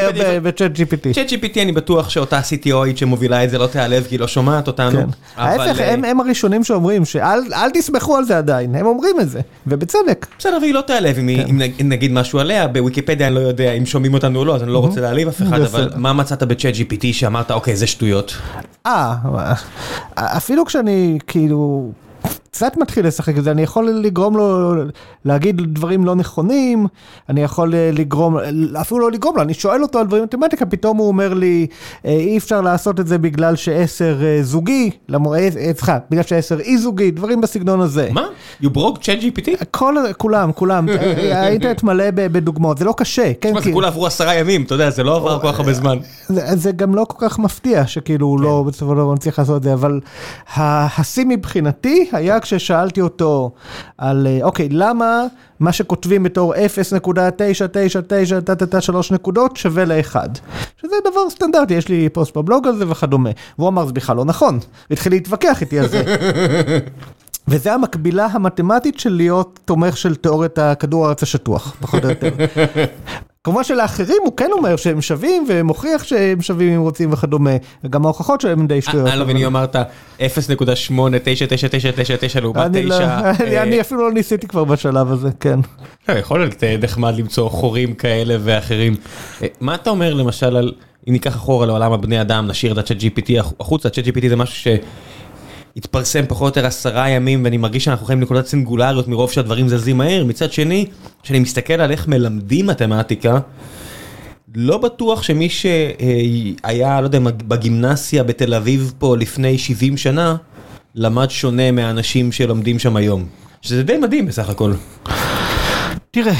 בצ'אט 0.43 0.71
GPT. 0.71 1.13
צ'אט 1.13 1.29
GPT 1.29 1.61
אני 1.61 1.71
בטוח 1.71 2.09
שאותה 2.09 2.39
CTOית 2.39 2.95
שמובילה 2.97 3.43
את 3.43 3.49
זה 3.49 3.57
לא 3.57 3.67
תיעלב 3.67 4.03
כי 4.09 4.15
היא 4.15 4.19
לא 4.19 4.27
שומעת 4.27 4.67
אותנו. 4.67 4.91
כן. 4.99 5.07
ההפך, 5.37 5.79
אה, 5.79 5.93
הם, 5.93 6.19
הראשונים 6.19 6.63
שאומרים 6.63 7.05
שאל 7.05 7.39
אל 7.53 7.69
תסמכו 7.73 8.17
על 8.17 8.23
זה 8.23 8.37
עדיין, 8.37 8.75
הם 8.75 8.85
אומרים 8.85 9.19
את 9.19 9.29
זה, 9.29 9.39
ובצדק. 9.67 10.27
בסדר, 10.39 10.57
והיא 10.61 10.73
לא 10.73 10.81
תיעלב 10.81 11.17
אם 11.19 11.29
כן. 11.37 11.45
אם 11.49 11.57
נג- 11.61 11.71
אם 11.81 11.89
נגיד 11.89 12.11
משהו 12.11 12.39
עליה, 12.39 12.67
בוויקיפדיה 12.67 13.27
אני 13.27 13.35
לא 13.35 13.39
יודע 13.39 13.71
אם 13.71 13.85
שומעים 13.85 14.13
אותנו 14.13 14.39
או 14.39 14.45
לא, 14.45 14.55
אז 14.55 14.63
אני 14.63 14.71
לא 14.71 14.79
רוצה 14.79 15.01
להעליב 15.01 15.27
אף 15.27 15.41
אחד, 15.41 15.61
אבל. 15.61 15.89
מה 15.95 16.13
מצאת 16.13 16.43
בצ'אט 16.43 16.73
GPT 16.73 17.03
שאמרת, 17.11 17.51
אוקיי, 17.51 17.75
זה 17.75 17.87
שטויות. 17.87 18.33
אה, 18.85 19.15
אפילו 20.17 20.65
כשאני 20.65 21.17
כאילו 21.27 21.91
קצת 22.57 22.77
מתחיל 22.77 23.07
לשחק 23.07 23.37
את 23.37 23.43
זה, 23.43 23.51
אני 23.51 23.61
יכול 23.61 23.89
לגרום 23.89 24.37
לו 24.37 24.73
להגיד 25.25 25.61
דברים 25.73 26.05
לא 26.05 26.15
נכונים, 26.15 26.87
אני 27.29 27.41
יכול 27.41 27.75
אה, 27.75 27.89
לגרום, 27.93 28.37
אפילו 28.81 28.99
לא 28.99 29.11
לגרום 29.11 29.35
לו, 29.35 29.41
אני 29.41 29.53
שואל 29.53 29.83
אותו 29.83 29.99
על 29.99 30.07
דברים 30.07 30.23
מתמטיקה, 30.23 30.65
פתאום 30.65 30.97
הוא 30.97 31.07
אומר 31.07 31.33
לי, 31.33 31.67
אה, 32.05 32.11
אי 32.11 32.37
אפשר 32.37 32.61
לעשות 32.61 32.99
את 32.99 33.07
זה 33.07 33.17
בגלל 33.17 33.55
שעשר 33.55 34.17
אה, 34.23 34.39
זוגי, 34.43 34.89
סליחה, 35.51 35.97
בגלל 36.09 36.23
שעשר 36.23 36.59
אי 36.59 36.77
זוגי, 36.77 37.11
דברים 37.11 37.41
בסגנון 37.41 37.81
הזה. 37.81 38.09
מה? 38.11 38.27
You 38.63 38.67
broke 38.75 38.99
צ'אט 39.01 39.17
GPT? 39.19 39.65
כל, 39.71 39.95
כולם, 40.17 40.51
כולם, 40.51 40.87
האינטרנט 41.33 41.83
מלא 41.83 42.05
בדוגמאות, 42.11 42.77
זה 42.77 42.85
לא 42.85 42.93
קשה, 42.97 43.31
כן, 43.41 43.49
תשמע, 43.49 43.59
זה 43.61 43.65
כי- 43.65 43.73
כולה 43.73 43.87
עברו 43.87 44.07
עשרה 44.07 44.35
ימים, 44.35 44.63
אתה 44.63 44.75
יודע, 44.75 44.89
זה 44.89 45.03
לא 45.03 45.15
עבר 45.15 45.39
כל 45.39 45.51
כך 45.51 45.59
הרבה 45.59 45.73
זמן. 45.73 45.97
זה, 46.27 46.41
זה 46.55 46.71
גם 46.71 46.95
לא 46.95 47.05
כל 47.09 47.27
כך 47.27 47.39
מפתיע 47.39 47.87
שכאילו 47.87 48.27
הוא 48.27 48.39
לא 48.39 48.63
בסופו 48.67 48.91
של 48.91 48.97
דבר 48.97 49.13
מצליח 49.13 49.39
לעשות 49.39 49.57
את 49.57 49.63
זה, 49.63 49.73
אבל 49.73 49.99
השיא 50.57 51.25
מבחינתי 51.27 52.09
היה 52.11 52.35
כששאלתי 52.47 53.01
אותו 53.01 53.51
על 53.97 54.27
אה, 54.27 54.39
אוקיי, 54.43 54.69
למה 54.71 55.23
מה 55.59 55.71
שכותבים 55.71 56.23
בתור 56.23 56.53
0.999 56.55 56.59
נקודות 59.13 59.57
שווה 59.57 59.85
לאחד. 59.85 60.29
שזה 60.81 60.95
דבר 61.11 61.29
סטנדרטי, 61.29 61.73
יש 61.73 61.87
לי 61.87 62.09
פוסט 62.09 62.37
בבלוג 62.37 62.67
על 62.67 62.75
זה 62.75 62.91
וכדומה. 62.91 63.29
והוא 63.57 63.69
אמר 63.69 63.85
זה 63.85 63.93
בכלל 63.93 64.15
לא 64.17 64.25
נכון, 64.25 64.59
והתחיל 64.89 65.13
להתווכח 65.13 65.61
איתי 65.61 65.79
על 65.79 65.87
זה. 65.87 66.03
וזה 67.49 67.73
המקבילה 67.73 68.25
המתמטית 68.25 68.99
של 68.99 69.13
להיות 69.13 69.59
תומך 69.65 69.97
של 69.97 70.15
תיאוריית 70.15 70.57
הכדור 70.57 71.05
הארץ 71.05 71.23
השטוח, 71.23 71.75
פחות 71.81 72.05
או 72.05 72.09
יותר. 72.09 72.29
כמובן 73.47 73.63
שלאחרים 73.63 74.17
הוא 74.23 74.33
כן 74.37 74.49
אומר 74.51 74.75
שהם 74.75 75.01
שווים 75.01 75.45
ומוכיח 75.49 76.03
שהם 76.03 76.41
שווים 76.41 76.73
אם 76.73 76.81
רוצים 76.81 77.13
וכדומה 77.13 77.51
וגם 77.83 78.05
ההוכחות 78.05 78.41
שלהם 78.41 78.67
די 78.67 78.81
שטויות. 78.81 79.07
אני 79.07 79.19
לא 79.19 79.23
מבין 79.23 79.37
אם 79.37 79.45
אמרת 79.45 79.75
0.89999 80.19 80.21
לעומת 82.41 82.71
9. 82.73 83.31
אני 83.61 83.81
אפילו 83.81 84.07
לא 84.07 84.13
ניסיתי 84.13 84.47
כבר 84.47 84.63
בשלב 84.63 85.11
הזה, 85.11 85.29
כן. 85.39 85.59
יכול 86.09 86.39
להיות 86.39 86.63
נחמד 86.81 87.15
למצוא 87.17 87.49
חורים 87.49 87.93
כאלה 87.93 88.35
ואחרים. 88.43 88.95
מה 89.61 89.75
אתה 89.75 89.89
אומר 89.89 90.13
למשל 90.13 90.55
על, 90.55 90.71
אם 91.07 91.13
ניקח 91.13 91.35
אחורה 91.35 91.65
לעולם 91.65 91.93
הבני 91.93 92.21
אדם, 92.21 92.47
נשאיר 92.47 92.73
את 92.73 92.77
הצ'אט 92.77 92.97
GPT 92.97 93.31
החוצה, 93.59 93.87
הצ'אט 93.87 94.05
GPT 94.05 94.29
זה 94.29 94.35
משהו 94.35 94.55
ש... 94.55 94.67
התפרסם 95.77 96.23
פחות 96.27 96.41
או 96.41 96.59
יותר 96.59 96.67
עשרה 96.67 97.09
ימים 97.09 97.43
ואני 97.43 97.57
מרגיש 97.57 97.83
שאנחנו 97.85 98.05
חיים 98.05 98.19
בנקודת 98.19 98.45
סינגולריות 98.45 99.07
מרוב 99.07 99.31
שהדברים 99.31 99.69
זזים 99.69 99.97
מהר. 99.97 100.25
מצד 100.25 100.51
שני, 100.51 100.85
כשאני 101.23 101.39
מסתכל 101.39 101.73
על 101.73 101.91
איך 101.91 102.07
מלמדים 102.07 102.67
מתמטיקה, 102.67 103.39
לא 104.55 104.77
בטוח 104.77 105.23
שמי 105.23 105.49
שהיה, 105.49 107.01
לא 107.01 107.05
יודע, 107.05 107.19
בגימנסיה 107.19 108.23
בתל 108.23 108.53
אביב 108.53 108.93
פה 108.99 109.17
לפני 109.17 109.57
70 109.57 109.97
שנה, 109.97 110.35
למד 110.95 111.29
שונה 111.29 111.71
מהאנשים 111.71 112.31
שלומדים 112.31 112.79
שם 112.79 112.95
היום. 112.95 113.25
שזה 113.61 113.83
די 113.83 113.97
מדהים 113.97 114.25
בסך 114.25 114.49
הכל. 114.49 114.73
תראה, 116.11 116.33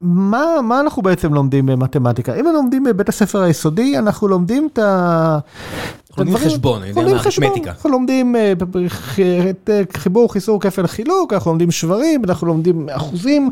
מה, 0.00 0.44
מה 0.62 0.80
אנחנו 0.80 1.02
בעצם 1.02 1.34
לומדים 1.34 1.66
במתמטיקה? 1.66 2.34
אם 2.34 2.40
אנחנו 2.40 2.52
לומדים 2.52 2.84
בבית 2.84 3.08
הספר 3.08 3.42
היסודי, 3.42 3.98
אנחנו 3.98 4.28
לומדים 4.28 4.68
את 4.72 4.78
ה... 4.78 5.38
לומדים 6.18 6.36
חשבון, 6.36 6.82
אני 6.82 6.88
יודע 6.90 7.02
מה, 7.02 7.20
אריתמטיקה. 7.20 7.70
אנחנו 7.70 7.90
לומדים 7.90 8.36
את 9.70 9.96
חיבור, 9.96 10.32
חיסור, 10.32 10.60
כפל, 10.60 10.86
חילוק, 10.86 11.32
אנחנו 11.32 11.50
לומדים 11.50 11.70
שברים, 11.70 12.24
אנחנו 12.24 12.46
לומדים 12.46 12.88
אחוזים, 12.88 13.50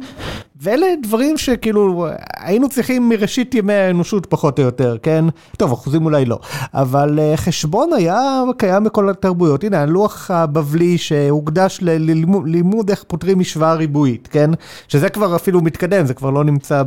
ואלה 0.63 0.87
דברים 1.03 1.39
שכאילו 1.39 2.07
היינו 2.37 2.69
צריכים 2.69 3.09
מראשית 3.09 3.55
ימי 3.55 3.73
האנושות 3.73 4.27
פחות 4.27 4.59
או 4.59 4.65
יותר, 4.65 4.97
כן? 5.03 5.25
טוב, 5.57 5.73
אחוזים 5.73 6.05
אולי 6.05 6.25
לא, 6.25 6.39
אבל 6.75 7.19
חשבון 7.37 7.93
היה 7.93 8.43
קיים 8.59 8.85
בכל 8.85 9.11
התרבויות. 9.11 9.65
הנה, 9.65 9.83
הלוח 9.83 10.31
הבבלי 10.31 10.99
שהוקדש 10.99 11.79
ללימוד 11.83 12.91
איך 12.91 13.05
פותרים 13.07 13.39
משוואה 13.39 13.75
ריבועית, 13.75 14.29
כן? 14.33 14.51
שזה 14.89 15.09
כבר 15.09 15.37
אפילו 15.37 15.61
מתקדם, 15.61 16.07
זה 16.07 16.15
כבר 16.15 16.31
לא 16.31 16.45
נמצא 16.45 16.83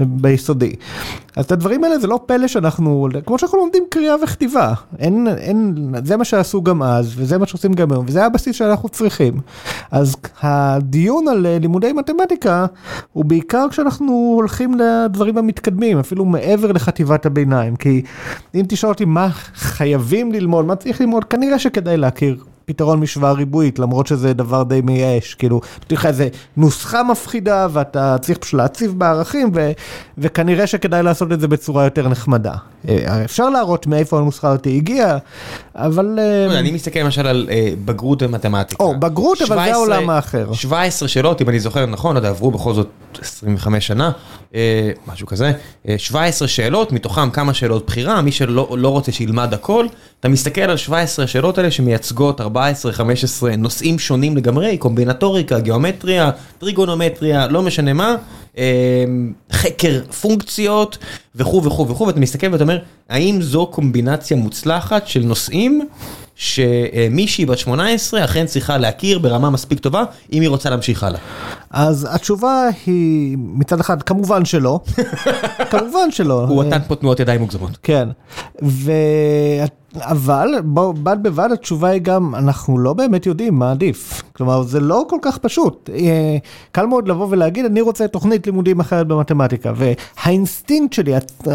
ביסודי. 0.00 0.74
אז 1.36 1.44
את 1.44 1.52
הדברים 1.52 1.84
האלה 1.84 1.98
זה 1.98 2.06
לא 2.06 2.20
פלא 2.26 2.46
שאנחנו, 2.46 3.08
כמו 3.26 3.38
שאנחנו 3.38 3.58
לומדים 3.58 3.84
קריאה 3.90 4.14
וכתיבה, 4.22 4.72
אין, 4.98 5.28
אין, 5.36 5.74
זה 6.04 6.16
מה 6.16 6.24
שעשו 6.24 6.62
גם 6.62 6.82
אז, 6.82 7.12
וזה 7.16 7.38
מה 7.38 7.46
שעושים 7.46 7.72
גם 7.72 7.92
היום, 7.92 8.04
וזה 8.08 8.24
הבסיס 8.24 8.56
שאנחנו 8.56 8.88
צריכים. 8.88 9.34
אז 9.90 10.16
הדיון 10.42 11.28
על 11.28 11.46
לימודי 11.60 11.92
מתמטיקה, 11.92 12.66
הוא 13.12 13.24
בעיקר 13.24 13.66
כשאנחנו 13.70 14.34
הולכים 14.36 14.74
לדברים 14.74 15.38
המתקדמים, 15.38 15.98
אפילו 15.98 16.24
מעבר 16.24 16.72
לחטיבת 16.72 17.26
הביניים, 17.26 17.76
כי 17.76 18.02
אם 18.54 18.64
תשאל 18.68 18.88
אותי 18.88 19.04
מה 19.04 19.28
חייבים 19.54 20.32
ללמוד, 20.32 20.64
מה 20.64 20.76
צריך 20.76 21.00
ללמוד, 21.00 21.24
כנראה 21.24 21.58
שכדאי 21.58 21.96
להכיר 21.96 22.36
פתרון 22.64 23.00
משוואה 23.00 23.32
ריבועית, 23.32 23.78
למרות 23.78 24.06
שזה 24.06 24.32
דבר 24.32 24.62
די 24.62 24.80
מייאש, 24.80 25.34
כאילו, 25.34 25.60
נותנים 25.80 25.98
לך 25.98 26.06
איזה 26.06 26.28
נוסחה 26.56 27.02
מפחידה, 27.02 27.66
ואתה 27.72 28.16
צריך 28.20 28.38
פשוט 28.38 28.54
להציב 28.54 28.98
בערכים, 28.98 29.50
ו, 29.54 29.72
וכנראה 30.18 30.66
שכדאי 30.66 31.02
לעשות 31.02 31.32
את 31.32 31.40
זה 31.40 31.48
בצורה 31.48 31.84
יותר 31.84 32.08
נחמדה. 32.08 32.54
אפשר 33.24 33.48
להראות 33.48 33.86
מאיפה 33.86 34.18
הנוסחה 34.18 34.48
הזאת 34.48 34.66
הגיעה, 34.66 35.18
אבל... 35.76 36.18
אני 36.58 36.70
מסתכל 36.70 37.00
למשל 37.00 37.26
על 37.26 37.48
בגרות 37.84 38.22
במתמטיקה. 38.22 38.84
או, 38.84 39.00
בגרות, 39.00 39.42
אבל 39.42 39.56
זה 39.56 39.72
העולם 39.72 40.10
האחר. 40.10 40.52
17 40.52 41.08
שאלות, 41.08 41.42
אם 41.42 41.48
אני 41.48 41.60
זוכר 41.60 41.86
נכון, 41.86 42.14
לא 42.14 42.18
יודע, 42.18 42.28
עברו 42.28 42.50
בכל 42.50 42.74
זאת 42.74 42.88
25 43.20 43.86
שנה, 43.86 44.10
משהו 45.06 45.26
כזה, 45.26 45.52
17 45.96 46.48
שאלות, 46.48 46.92
מתוכם 46.92 47.30
כמה 47.30 47.54
שאלות 47.54 47.86
בחירה, 47.86 48.22
מי 48.22 48.32
שלא 48.32 48.88
רוצה 48.88 49.12
שילמד 49.12 49.54
הכל, 49.54 49.86
אתה 50.20 50.28
מסתכל 50.28 50.60
על 50.60 50.76
17 50.76 51.24
השאלות 51.24 51.58
האלה 51.58 51.70
שמייצגות 51.70 52.40
14-15 52.40 52.44
נושאים 53.58 53.98
שונים 53.98 54.36
לגמרי, 54.36 54.76
קומבינטוריקה, 54.78 55.60
גיאומטריה, 55.60 56.30
טריגונומטריה, 56.58 57.46
לא 57.46 57.62
משנה 57.62 57.92
מה, 57.92 58.16
חקר 59.52 60.00
פונקציות 60.20 60.98
וכו' 61.34 61.64
וכו' 61.64 61.88
וכו', 61.88 62.06
ואתה 62.06 62.20
מסתכל 62.20 62.46
ואתה 62.52 62.62
אומר, 62.62 62.78
האם 63.08 63.42
זו 63.42 63.66
קומבינציה 63.66 64.36
מוצלחת 64.36 65.06
של 65.06 65.20
נושאים 65.20 65.88
שמישהי 66.34 67.46
בת 67.46 67.58
18 67.58 68.24
אכן 68.24 68.46
צריכה 68.46 68.78
להכיר 68.78 69.18
ברמה 69.18 69.50
מספיק 69.50 69.78
טובה, 69.78 70.04
אם 70.32 70.40
היא 70.40 70.48
רוצה 70.48 70.70
להמשיך 70.70 71.02
הלאה? 71.02 71.20
אז 71.72 72.08
התשובה 72.10 72.68
היא 72.86 73.36
מצד 73.38 73.80
אחד 73.80 74.02
כמובן 74.02 74.44
שלא, 74.44 74.80
כמובן 75.70 76.10
שלא. 76.10 76.44
הוא 76.48 76.64
נתן 76.64 76.78
פה 76.88 76.96
תנועות 76.96 77.20
ידיים 77.20 77.40
מוגזמות. 77.40 77.78
כן, 77.82 78.08
אבל 79.96 80.48
בד 81.02 81.22
בבד 81.22 81.48
התשובה 81.52 81.88
היא 81.88 82.00
גם, 82.00 82.34
אנחנו 82.34 82.78
לא 82.78 82.92
באמת 82.92 83.26
יודעים 83.26 83.54
מה 83.54 83.70
עדיף. 83.70 84.22
כלומר, 84.32 84.62
זה 84.62 84.80
לא 84.80 85.04
כל 85.08 85.18
כך 85.22 85.38
פשוט. 85.38 85.90
קל 86.72 86.86
מאוד 86.86 87.08
לבוא 87.08 87.26
ולהגיד, 87.30 87.64
אני 87.64 87.80
רוצה 87.80 88.08
תוכנית 88.08 88.46
לימודים 88.46 88.80
אחרת 88.80 89.06
במתמטיקה, 89.06 89.72
והאינסטינקט 89.76 90.92
שלי, 90.92 91.12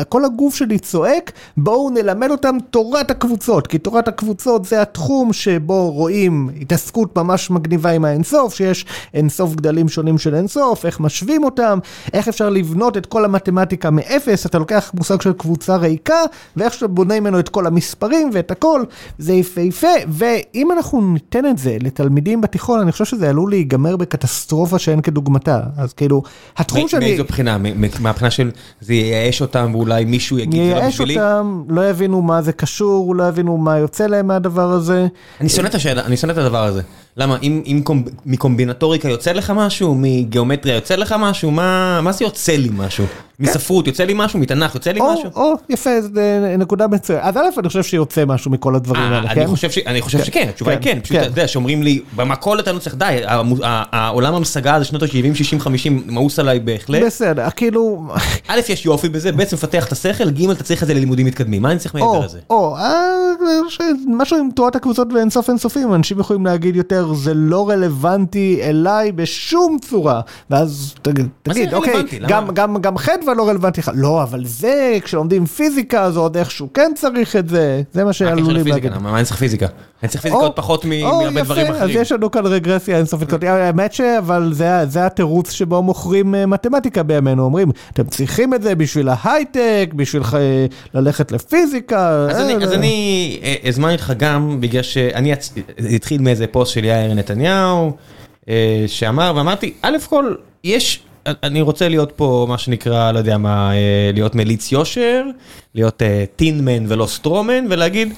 כל 0.10 0.26
הגוף 0.26 0.56
שלי 0.56 0.80
צועק, 0.80 1.32
בואו 1.58 1.90
נלמד 1.90 2.32
אותם 2.32 2.58
תורת 2.70 3.12
הקבוצות, 3.12 3.68
כי 3.68 3.78
תורת 3.78 4.08
הקבוצות 4.08 4.66
זה 4.66 4.82
התחום 4.82 5.34
שבו 5.34 5.92
רואים 5.92 6.50
התעסקות 6.62 7.18
ממש 7.18 7.50
מגניבה 7.50 7.92
עם 7.92 8.06
האינסוף, 8.06 8.54
שיש 8.54 8.86
אינסוף 9.14 9.56
גדלים 9.56 9.90
שונים 9.90 10.07
של 10.18 10.36
אינסוף, 10.36 10.86
איך 10.86 11.00
משווים 11.00 11.44
אותם, 11.44 11.80
איך 12.14 12.28
אפשר 12.28 12.50
לבנות 12.50 12.98
את 12.98 13.06
כל 13.06 13.26
המתמטיקה 13.26 13.90
מאפס, 13.92 14.46
אתה 14.46 14.60
לוקח 14.60 14.92
מושג 14.94 15.22
של 15.22 15.34
קבוצה 15.34 15.76
ריקה, 15.76 16.20
ואיך 16.58 16.74
שאתה 16.74 16.88
בונה 16.88 17.20
ממנו 17.20 17.40
את 17.40 17.50
כל 17.50 17.68
המספרים 17.68 18.30
ואת 18.34 18.52
הכל, 18.52 18.84
זה 19.18 19.34
יפהפה, 19.34 19.88
ואם 20.08 20.72
אנחנו 20.72 21.14
ניתן 21.14 21.46
את 21.46 21.58
זה 21.58 21.78
לתלמידים 21.82 22.42
בתיכון, 22.42 22.80
אני 22.80 22.92
חושב 22.92 23.06
שזה 23.06 23.30
עלול 23.30 23.50
להיגמר 23.50 23.96
בקטסטרופה 23.96 24.80
שאין 24.80 25.02
כדוגמתה, 25.02 25.60
אז 25.78 25.94
כאילו, 25.94 26.22
התחום 26.58 26.88
שאני... 26.88 27.06
מאיזו 27.06 27.24
בחינה? 27.24 27.58
מהבחינה 28.00 28.32
של 28.32 28.52
זה 28.82 28.94
ייאש 28.94 29.42
אותם 29.42 29.72
ואולי 29.74 30.06
מישהו 30.06 30.40
יגיד 30.40 30.74
זה 30.74 30.80
לא 30.80 30.88
בשבילי? 30.88 31.14
ייאש 31.14 31.24
אותם, 31.24 31.64
לא 31.70 31.90
יבינו 31.90 32.22
מה 32.22 32.42
זה 32.42 32.52
קשור, 32.52 33.16
לא 33.16 33.28
יבינו 33.28 33.58
מה 33.58 33.78
יוצא 33.78 34.08
להם 34.08 34.28
מהדבר 34.28 34.72
הזה. 34.72 35.08
אני 35.42 35.50
שונא 35.50 35.68
את 35.68 35.76
השאלה, 35.76 36.06
אני 36.06 36.18
שונא 36.18 36.32
את 36.32 36.38
הדבר 36.38 36.64
הזה. 36.64 36.82
למה, 37.18 37.38
אם 37.44 37.82
מקומבינטוריקה 38.26 39.10
יוצא 39.10 39.32
לך 39.32 39.54
משהו, 39.56 39.96
מגיאומטריה 39.98 40.76
יוצא 40.76 40.96
לך 40.96 41.16
משהו, 41.20 41.52
מה 41.52 42.12
זה 42.12 42.26
יוצא 42.26 42.56
לי 42.56 42.70
משהו? 42.74 43.06
מספרות 43.40 43.88
יוצא 43.88 44.04
לי 44.04 44.14
משהו, 44.16 44.40
מתנ"ך 44.40 44.76
יוצא 44.76 44.92
לי 44.92 45.00
משהו? 45.04 45.30
או, 45.36 45.54
יפה, 45.70 46.02
זו 46.02 46.10
נקודה 46.58 46.88
מצוינת. 46.88 47.24
אז 47.24 47.38
א', 47.38 47.60
אני 47.60 47.68
חושב 47.68 47.84
שיוצא 47.84 48.26
משהו 48.26 48.52
מכל 48.52 48.76
הדברים 48.76 49.02
האלה, 49.02 49.34
כן? 49.34 49.42
אני 49.88 50.02
חושב 50.02 50.24
שכן, 50.24 50.48
התשובה 50.50 50.72
היא 50.72 50.80
כן. 50.82 51.00
פשוט, 51.04 51.18
אתה 51.18 51.26
יודע, 51.26 51.48
שאומרים 51.48 51.84
לי, 51.84 52.02
במכולת 52.16 52.68
אני 52.68 52.80
צריך, 52.80 52.96
די, 52.96 53.22
העולם 53.92 54.36
המשגה 54.36 54.76
הזה, 54.76 54.86
שנות 54.86 55.04
ה-70, 55.04 55.36
60, 55.36 55.60
50, 55.60 56.04
מאוס 56.08 56.40
עליי 56.40 56.60
בהחלט. 56.60 57.04
בסדר, 57.04 57.50
כאילו... 57.56 58.08
א', 58.48 58.60
יש 58.70 58.86
יופי 58.86 59.10
בזה, 59.10 59.32
ב', 59.32 59.38
מפתח 59.38 59.88
את 59.88 59.92
השכל, 59.92 60.30
ג', 60.30 60.50
אתה 60.50 60.64
צריך 60.64 60.84
את 60.84 60.88
זה 60.88 60.94
ללימודים 60.94 61.26
מתקדמים. 61.26 61.62
מה 61.62 61.72
אני 61.72 61.80
צריך 61.80 61.96
מעבר 61.96 62.26
לזה? 62.26 62.40
או, 62.50 62.76
משהו 64.08 64.38
עם 64.38 64.50
תורת 64.56 64.76
הקבוצות 64.76 65.14
ואינסוף 65.14 65.50
אינסופים, 65.50 65.94
אנשים 65.94 66.20
יכולים 66.20 66.46
להגיד 66.46 66.76
יותר, 66.76 67.14
זה 67.14 67.34
לא 67.34 67.70
רלוונטי 67.70 68.60
אליי 68.64 69.12
בשום 69.12 69.78
צורה. 69.82 70.22
ואז 70.50 70.96
תגיד, 71.02 71.74
אוקיי, 71.74 72.04
גם 72.82 72.98
חדווה 73.28 73.46
לא 73.46 73.50
רלוונטי 73.50 73.82
לך. 73.82 73.92
לא, 73.96 74.24
אבל 74.24 74.46
זה, 74.46 74.98
כשלומדים 75.04 75.46
פיזיקה, 75.46 76.12
זה 76.12 76.20
עוד 76.20 76.38
איכשהו 76.38 76.68
כן 76.74 76.92
צריך 76.96 77.36
את 77.36 77.50
זה, 77.50 77.82
זה 77.94 78.04
מה 78.04 78.14
שעלולים 78.14 78.68
להגיד. 78.68 78.98
מה 78.98 79.18
אני 79.18 79.26
צריך 79.26 79.38
פיזיקה? 79.40 79.68
אני 80.04 80.10
צריך 80.10 80.22
פיזיקה 80.22 80.42
עוד 80.42 80.56
פחות 80.56 80.86
מהרבה 80.86 81.42
דברים 81.44 81.68
אחרים. 81.68 81.84
אז 81.84 81.90
יש 81.90 82.12
לנו 82.12 82.32
כאן 82.32 82.46
רגרסיה 82.46 82.98
אינסופית. 82.98 83.44
האמת 83.44 83.94
אבל 84.18 84.54
זה 84.88 85.06
התירוץ 85.06 85.52
שבו 85.52 85.84
מוכרים 85.84 86.36
מתמטיקה 86.48 87.04
בימינו, 87.04 87.44
אומרים, 87.44 87.72
אתם 87.94 88.04
צריכים 88.04 88.54
את 88.54 88.62
זה 88.62 88.76
בשביל 88.76 89.10
ההייטק, 89.10 89.90
בשביל 89.96 90.24
ללכת 90.94 91.32
לפיזיקה. 91.32 92.28
אז 92.30 92.74
אני 92.74 93.40
הזמנתי 93.64 93.94
אותך 93.94 94.14
גם 94.18 94.58
בגלל 94.62 94.82
שאני, 94.82 95.34
זה 95.78 95.90
התחיל 95.90 96.22
מאיזה 96.22 96.48
פוסט 96.48 96.74
של 96.74 96.84
יאיר 96.84 97.14
נתניהו, 97.14 97.92
שאמר, 98.88 99.34
ואמרתי, 99.36 99.74
א' 99.82 99.98
כל, 100.10 100.34
יש... 100.64 101.04
אני 101.44 101.62
רוצה 101.62 101.90
להיות 101.90 102.12
פה 102.16 102.46
מה 102.50 102.58
שנקרא, 102.58 103.12
לא 103.12 103.18
יודע 103.18 103.38
מה, 103.38 103.72
להיות 104.14 104.36
מליץ 104.36 104.72
יושר, 104.72 105.24
להיות 105.76 106.02
tin 106.36 106.61
man 106.61 106.86
ולא 106.88 107.06
straw 107.06 107.39
man, 107.39 107.66
ולהגיד, 107.70 108.14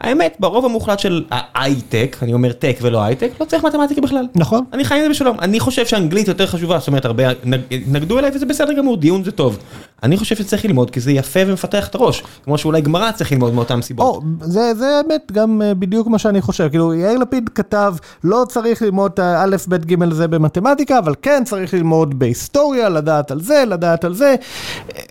האמת, 0.00 0.36
ברוב 0.40 0.64
המוחלט 0.64 0.98
של 0.98 1.24
ההייטק, 1.30 2.16
אני 2.22 2.34
אומר 2.34 2.52
tech 2.52 2.76
ולא 2.82 3.02
הייטק, 3.02 3.30
לא 3.40 3.44
צריך 3.44 3.64
מתמטיקה 3.64 4.00
בכלל. 4.00 4.26
נכון. 4.34 4.64
אני 4.72 4.84
חי 4.84 4.94
עם 4.94 5.02
זה 5.02 5.08
בשלום. 5.08 5.40
אני 5.40 5.60
חושב 5.60 5.86
שאנגלית 5.86 6.28
יותר 6.28 6.46
חשובה, 6.46 6.78
זאת 6.78 6.88
אומרת, 6.88 7.04
הרבה 7.04 7.22
התנגדו 7.70 8.18
אליי 8.18 8.30
וזה 8.34 8.46
בסדר 8.46 8.72
גמור, 8.72 8.96
דיון 8.96 9.24
זה 9.24 9.32
טוב. 9.32 9.58
אני 10.04 10.16
חושב 10.16 10.36
שצריך 10.36 10.64
ללמוד 10.64 10.90
כי 10.90 11.00
זה 11.00 11.12
יפה 11.12 11.40
ומפתח 11.46 11.88
את 11.88 11.94
הראש, 11.94 12.22
כמו 12.44 12.58
שאולי 12.58 12.80
גמרא 12.80 13.12
צריך 13.12 13.32
ללמוד 13.32 13.54
מאותן 13.54 13.82
סיבות. 13.82 14.22
זה 14.40 14.96
האמת 14.96 15.32
גם 15.32 15.62
בדיוק 15.78 16.08
מה 16.08 16.18
שאני 16.18 16.40
חושב, 16.40 16.68
כאילו 16.68 16.94
יאיר 16.94 17.18
לפיד 17.18 17.50
כתב, 17.54 17.94
לא 18.24 18.44
צריך 18.48 18.82
ללמוד 18.82 19.10
את 19.14 19.18
האלף, 19.18 19.66
בית, 19.66 19.84
גימל 19.84 20.14
זה 20.14 20.28
במתמטיקה, 20.28 20.98
אבל 20.98 21.14
כן 21.22 21.42
צריך 21.44 21.74
ללמוד 21.74 22.18
בהיסטוריה, 22.18 22.88
לדעת 22.88 23.30
על 23.30 23.40
זה, 23.40 23.64
לדעת 23.66 24.04
על 24.04 24.14
זה, 24.14 24.34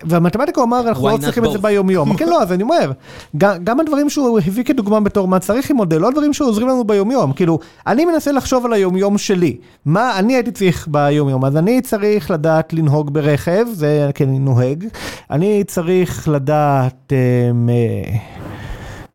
והמתמטיקה 0.04 0.60
הוא 0.60 0.66
אמר, 0.66 0.88
אנחנו 0.88 1.08
לא 1.08 1.16
צריכים 1.16 1.44
את 1.44 1.52
זה 1.52 1.58
ביומיום. 1.58 2.14
כן, 2.18 2.28
לא, 2.28 2.42
אז 2.42 2.52
אני 2.52 2.62
אומר, 2.62 2.92
גם 3.36 3.80
הדברים 3.80 4.10
שהוא 4.10 4.38
הביא 4.46 4.64
כדוגמה 4.64 5.00
בתור 5.00 5.28
מה 5.28 5.38
צריך 5.38 5.70
ללמוד, 5.70 5.92
זה 5.92 5.98
לא 5.98 6.08
הדברים 6.08 6.32
שעוזרים 6.32 6.68
לנו 6.68 6.84
ביומיום, 6.84 7.32
כאילו, 7.32 7.58
אני 7.86 8.04
מנסה 8.04 8.32
לחשוב 8.32 8.66
על 8.66 8.72
היומיום 8.72 9.18
שלי, 9.18 9.56
מה 9.84 10.18
אני 10.18 10.34
הייתי 10.34 10.50
צריך 10.50 10.88
ביומיום, 10.90 11.44
אז 11.44 11.56
אני 11.56 11.80
צריך 11.80 12.30
לדעת 12.30 12.72
לנהוג 12.72 13.14
ברכב, 13.14 13.66
זה 13.72 14.10
כן 14.14 14.28
אני 14.28 14.38
נוהג, 14.38 14.83
אני 15.30 15.64
צריך 15.66 16.28
לדעת, 16.28 17.12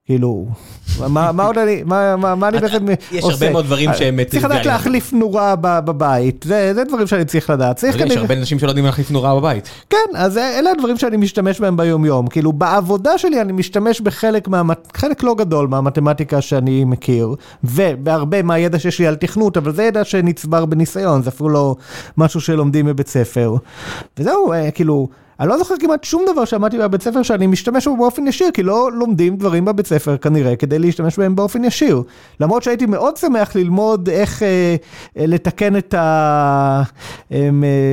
כאילו... 0.06 0.46
מה 1.08 1.44
עוד 1.44 1.58
אני, 1.58 1.84
מה 1.86 2.48
אני 2.48 2.60
בעצם 2.60 2.86
עושה? 2.86 3.18
יש 3.18 3.24
הרבה 3.24 3.50
מאוד 3.52 3.66
דברים 3.66 3.90
שהם... 3.94 4.20
צריך 4.24 4.44
לדעת 4.44 4.66
להחליף 4.66 5.14
נורה 5.14 5.56
בבית, 5.56 6.46
זה 6.48 6.84
דברים 6.88 7.08
שאני 7.08 7.26
צריך 7.26 7.50
לדעת. 7.50 7.84
יש 7.84 8.18
הרבה 8.18 8.34
אנשים 8.34 8.60
שלא 8.60 8.70
יודעים 8.70 8.86
להחליף 8.86 9.12
נורה 9.12 9.36
בבית. 9.36 9.70
כן, 9.90 9.98
אז 10.16 10.38
אלה 10.38 10.72
הדברים 10.72 10.98
שאני 10.98 11.18
משתמש 11.18 11.60
בהם 11.60 11.78
ביום 11.78 12.06
יום. 12.06 12.28
כאילו 12.28 12.54
בעבודה 12.54 13.18
שלי 13.18 13.42
אני 13.42 13.54
משתמש 13.54 14.02
בחלק 14.02 14.48
חלק 14.94 15.24
לא 15.24 15.36
גדול 15.36 15.68
מהמתמטיקה 15.68 16.42
שאני 16.42 16.84
מכיר, 16.84 17.36
ובהרבה 17.64 18.42
מהידע 18.42 18.80
שיש 18.80 19.00
לי 19.00 19.08
על 19.08 19.16
תכנות, 19.16 19.58
אבל 19.58 19.74
זה 19.74 19.84
ידע 19.84 20.04
שנצבר 20.04 20.66
בניסיון, 20.66 21.22
זה 21.22 21.30
אפילו 21.30 21.50
לא 21.50 21.76
משהו 22.18 22.42
שלומדים 22.42 22.86
בבית 22.86 23.08
ספר. 23.08 23.56
וזהו, 24.20 24.54
כאילו... 24.74 25.08
אני 25.40 25.50
לא 25.50 25.58
זוכר 25.58 25.76
כמעט 25.80 26.04
שום 26.04 26.26
דבר 26.32 26.46
שאמרתי 26.46 26.78
בבית 26.78 27.02
ספר 27.02 27.24
שאני 27.24 27.48
משתמש 27.48 27.88
בו 27.88 27.98
באופן 27.98 28.28
ישיר, 28.28 28.52
כי 28.54 28.64
לא 28.64 28.90
לומדים 28.94 29.38
דברים 29.38 29.66
בבית 29.66 29.88
ספר 29.88 30.18
כנראה 30.18 30.56
כדי 30.56 30.80
להשתמש 30.80 31.20
בהם 31.20 31.36
באופן 31.36 31.64
ישיר. 31.64 32.04
למרות 32.40 32.64
שהייתי 32.64 32.86
מאוד 32.86 33.18
שמח 33.18 33.56
ללמוד 33.56 34.10
איך 34.10 34.44
אה, 34.44 34.76
אה, 35.18 35.26
לתקן 35.28 35.78
את 35.78 35.94
ה... 35.94 36.84
אה, 37.32 37.50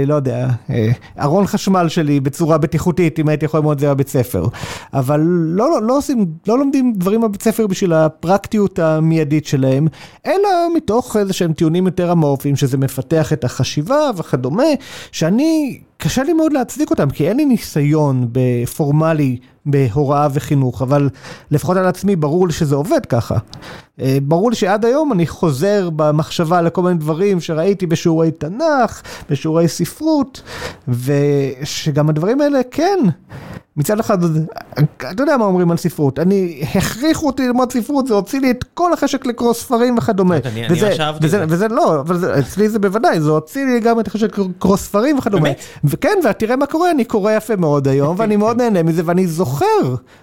לא 0.06 0.14
יודע, 0.14 0.48
אה, 0.70 0.90
ארון 1.20 1.46
חשמל 1.46 1.88
שלי 1.88 2.20
בצורה 2.20 2.58
בטיחותית, 2.58 3.18
אם 3.18 3.28
הייתי 3.28 3.44
יכול 3.44 3.60
ללמוד 3.60 3.72
את 3.72 3.80
זה 3.80 3.94
בבית 3.94 4.08
ספר. 4.08 4.46
אבל 4.94 5.20
לא, 5.30 5.70
לא, 5.70 5.82
לא 5.82 5.96
עושים, 5.96 6.26
לא 6.46 6.58
לומדים 6.58 6.92
דברים 6.92 7.20
בבית 7.20 7.42
ספר 7.42 7.66
בשביל 7.66 7.92
הפרקטיות 7.92 8.78
המיידית 8.78 9.46
שלהם, 9.46 9.86
אלא 10.26 10.48
מתוך 10.76 11.16
איזה 11.16 11.32
שהם 11.32 11.52
טיעונים 11.52 11.86
יותר 11.86 12.12
אמורפיים, 12.12 12.56
שזה 12.56 12.78
מפתח 12.78 13.32
את 13.32 13.44
החשיבה 13.44 14.10
וכדומה, 14.16 14.64
שאני... 15.12 15.80
קשה 15.96 16.22
לי 16.22 16.32
מאוד 16.32 16.52
להצדיק 16.52 16.90
אותם, 16.90 17.10
כי 17.10 17.28
אין 17.28 17.36
לי 17.36 17.44
ניסיון 17.44 18.28
פורמלי 18.76 19.36
בהוראה 19.66 20.28
וחינוך, 20.32 20.82
אבל 20.82 21.08
לפחות 21.50 21.76
על 21.76 21.86
עצמי 21.86 22.16
ברור 22.16 22.46
לי 22.46 22.52
שזה 22.52 22.74
עובד 22.74 23.06
ככה. 23.06 23.38
אה, 24.00 24.18
ברור 24.22 24.50
לי 24.50 24.56
שעד 24.56 24.84
היום 24.84 25.12
אני 25.12 25.26
חוזר 25.26 25.90
במחשבה 25.96 26.62
לכל 26.62 26.82
מיני 26.82 26.94
דברים 26.94 27.40
שראיתי 27.40 27.86
בשיעורי 27.86 28.30
תנ"ך, 28.30 29.02
בשיעורי 29.30 29.68
ספרות, 29.68 30.42
ושגם 30.88 32.08
הדברים 32.08 32.40
האלה, 32.40 32.60
כן, 32.70 32.98
מצד 33.76 34.00
אחד, 34.00 34.18
אתה 34.96 35.22
יודע 35.22 35.36
מה 35.36 35.44
אומרים 35.44 35.70
על 35.70 35.76
ספרות, 35.76 36.18
אני, 36.18 36.62
הכריחו 36.74 37.26
אותי 37.26 37.46
ללמוד 37.46 37.72
ספרות, 37.72 38.06
זה 38.06 38.14
הוציא 38.14 38.40
לי 38.40 38.50
את 38.50 38.64
כל 38.74 38.92
החשק 38.92 39.26
לקרוא 39.26 39.54
ספרים 39.54 39.98
וכדומה. 39.98 40.36
אני 40.44 40.68
חשבתי. 40.90 41.26
וזה 41.48 41.68
לא, 41.68 42.00
אבל 42.00 42.38
אצלי 42.38 42.68
זה 42.68 42.78
בוודאי, 42.78 43.20
זה 43.20 43.30
הוציא 43.30 43.66
לי 43.66 43.80
גם 43.80 44.00
את 44.00 44.06
החשק 44.06 44.38
לקרוא 44.38 44.76
ספרים 44.76 45.18
וכדומה. 45.18 45.42
באמת? 45.42 45.60
וכן, 45.84 46.18
ותראה 46.30 46.56
מה 46.56 46.66
קורה, 46.66 46.90
אני 46.90 47.04
קורא 47.04 47.32
יפה 47.32 47.56
מאוד 47.56 47.88
היום, 47.88 48.16
ואני 48.18 48.36
מאוד 48.36 48.56
נהנה 48.56 48.82
מזה, 48.82 49.02
ואני 49.04 49.26
זוכר 49.26 49.55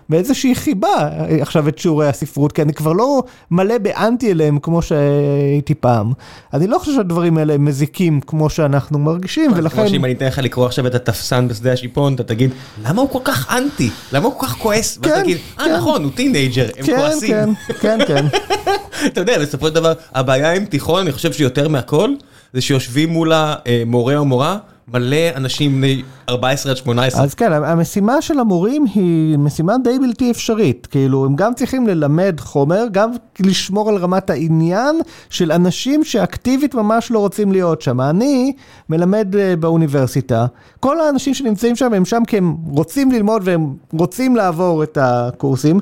באיזושהי 0.09 0.55
חיבה 0.55 1.09
עכשיו 1.41 1.67
את 1.67 1.77
שיעורי 1.77 2.07
הספרות, 2.07 2.51
כי 2.51 2.61
אני 2.61 2.73
כבר 2.73 2.93
לא 2.93 3.23
מלא 3.51 3.77
באנטי 3.77 4.31
אליהם 4.31 4.59
כמו 4.59 4.81
שהייתי 4.81 5.75
פעם. 5.75 6.13
אני 6.53 6.67
לא 6.67 6.79
חושב 6.79 6.91
שהדברים 6.95 7.37
האלה 7.37 7.57
מזיקים 7.57 8.21
כמו 8.21 8.49
שאנחנו 8.49 8.99
מרגישים, 8.99 9.51
ולכן... 9.55 9.81
כמו 9.81 9.89
שאם 9.89 10.05
אני 10.05 10.13
אתן 10.13 10.25
לך 10.25 10.37
לקרוא 10.37 10.65
עכשיו 10.65 10.87
את 10.87 10.95
התפסן 10.95 11.47
בשדה 11.47 11.73
השיפון, 11.73 12.15
אתה 12.15 12.23
תגיד, 12.23 12.51
למה 12.85 13.01
הוא 13.01 13.09
כל 13.09 13.19
כך 13.23 13.53
אנטי? 13.53 13.89
למה 14.11 14.25
הוא 14.25 14.33
כל 14.37 14.47
כך 14.47 14.57
כועס? 14.57 14.97
כן, 14.97 15.21
תגיד, 15.21 15.37
אה 15.59 15.77
נכון, 15.77 16.03
הוא 16.03 16.11
teenager, 16.15 16.67
הם 16.77 16.85
כן, 16.85 16.97
כועסים. 16.97 17.55
כן, 17.67 17.73
כן, 17.81 17.99
כן. 18.07 18.25
אתה 19.07 19.21
יודע, 19.21 19.39
בסופו 19.39 19.67
של 19.67 19.73
דבר, 19.73 19.93
הבעיה 20.15 20.53
עם 20.53 20.65
תיכון, 20.65 21.01
אני 21.01 21.11
חושב 21.11 21.33
שיותר 21.33 21.67
מהכל, 21.67 22.09
זה 22.53 22.61
שיושבים 22.61 23.09
מול 23.09 23.31
המורה 23.35 24.17
או 24.17 24.25
מורה, 24.25 24.57
מלא 24.87 25.17
אנשים 25.35 25.77
בני 25.77 26.01
14 26.29 26.71
עד 26.71 26.77
18. 26.77 27.23
אז 27.23 27.33
כן, 27.33 27.53
המשימה 27.53 28.21
של 28.21 28.39
המורים 28.39 28.85
היא 28.95 29.37
משימה 29.37 29.75
די 29.83 29.99
בלתי 29.99 30.31
אפשרית. 30.31 30.87
כאילו, 30.91 31.25
הם 31.25 31.35
גם 31.35 31.53
צריכים 31.53 31.87
ללמד 31.87 32.39
חומר, 32.39 32.85
גם 32.91 33.11
לשמור 33.39 33.89
על 33.89 33.95
רמת 33.95 34.29
העניין 34.29 34.95
של 35.29 35.51
אנשים 35.51 36.03
שאקטיבית 36.03 36.75
ממש 36.75 37.11
לא 37.11 37.19
רוצים 37.19 37.51
להיות 37.51 37.81
שם. 37.81 38.01
אני 38.01 38.53
מלמד 38.89 39.35
אה, 39.35 39.55
באוניברסיטה, 39.55 40.45
כל 40.79 40.99
האנשים 40.99 41.33
שנמצאים 41.33 41.75
שם 41.75 41.93
הם 41.93 42.05
שם 42.05 42.21
כי 42.27 42.37
הם 42.37 42.55
רוצים 42.67 43.11
ללמוד 43.11 43.41
והם 43.45 43.73
רוצים 43.91 44.35
לעבור 44.35 44.83
את 44.83 44.97
הקורסים, 45.01 45.79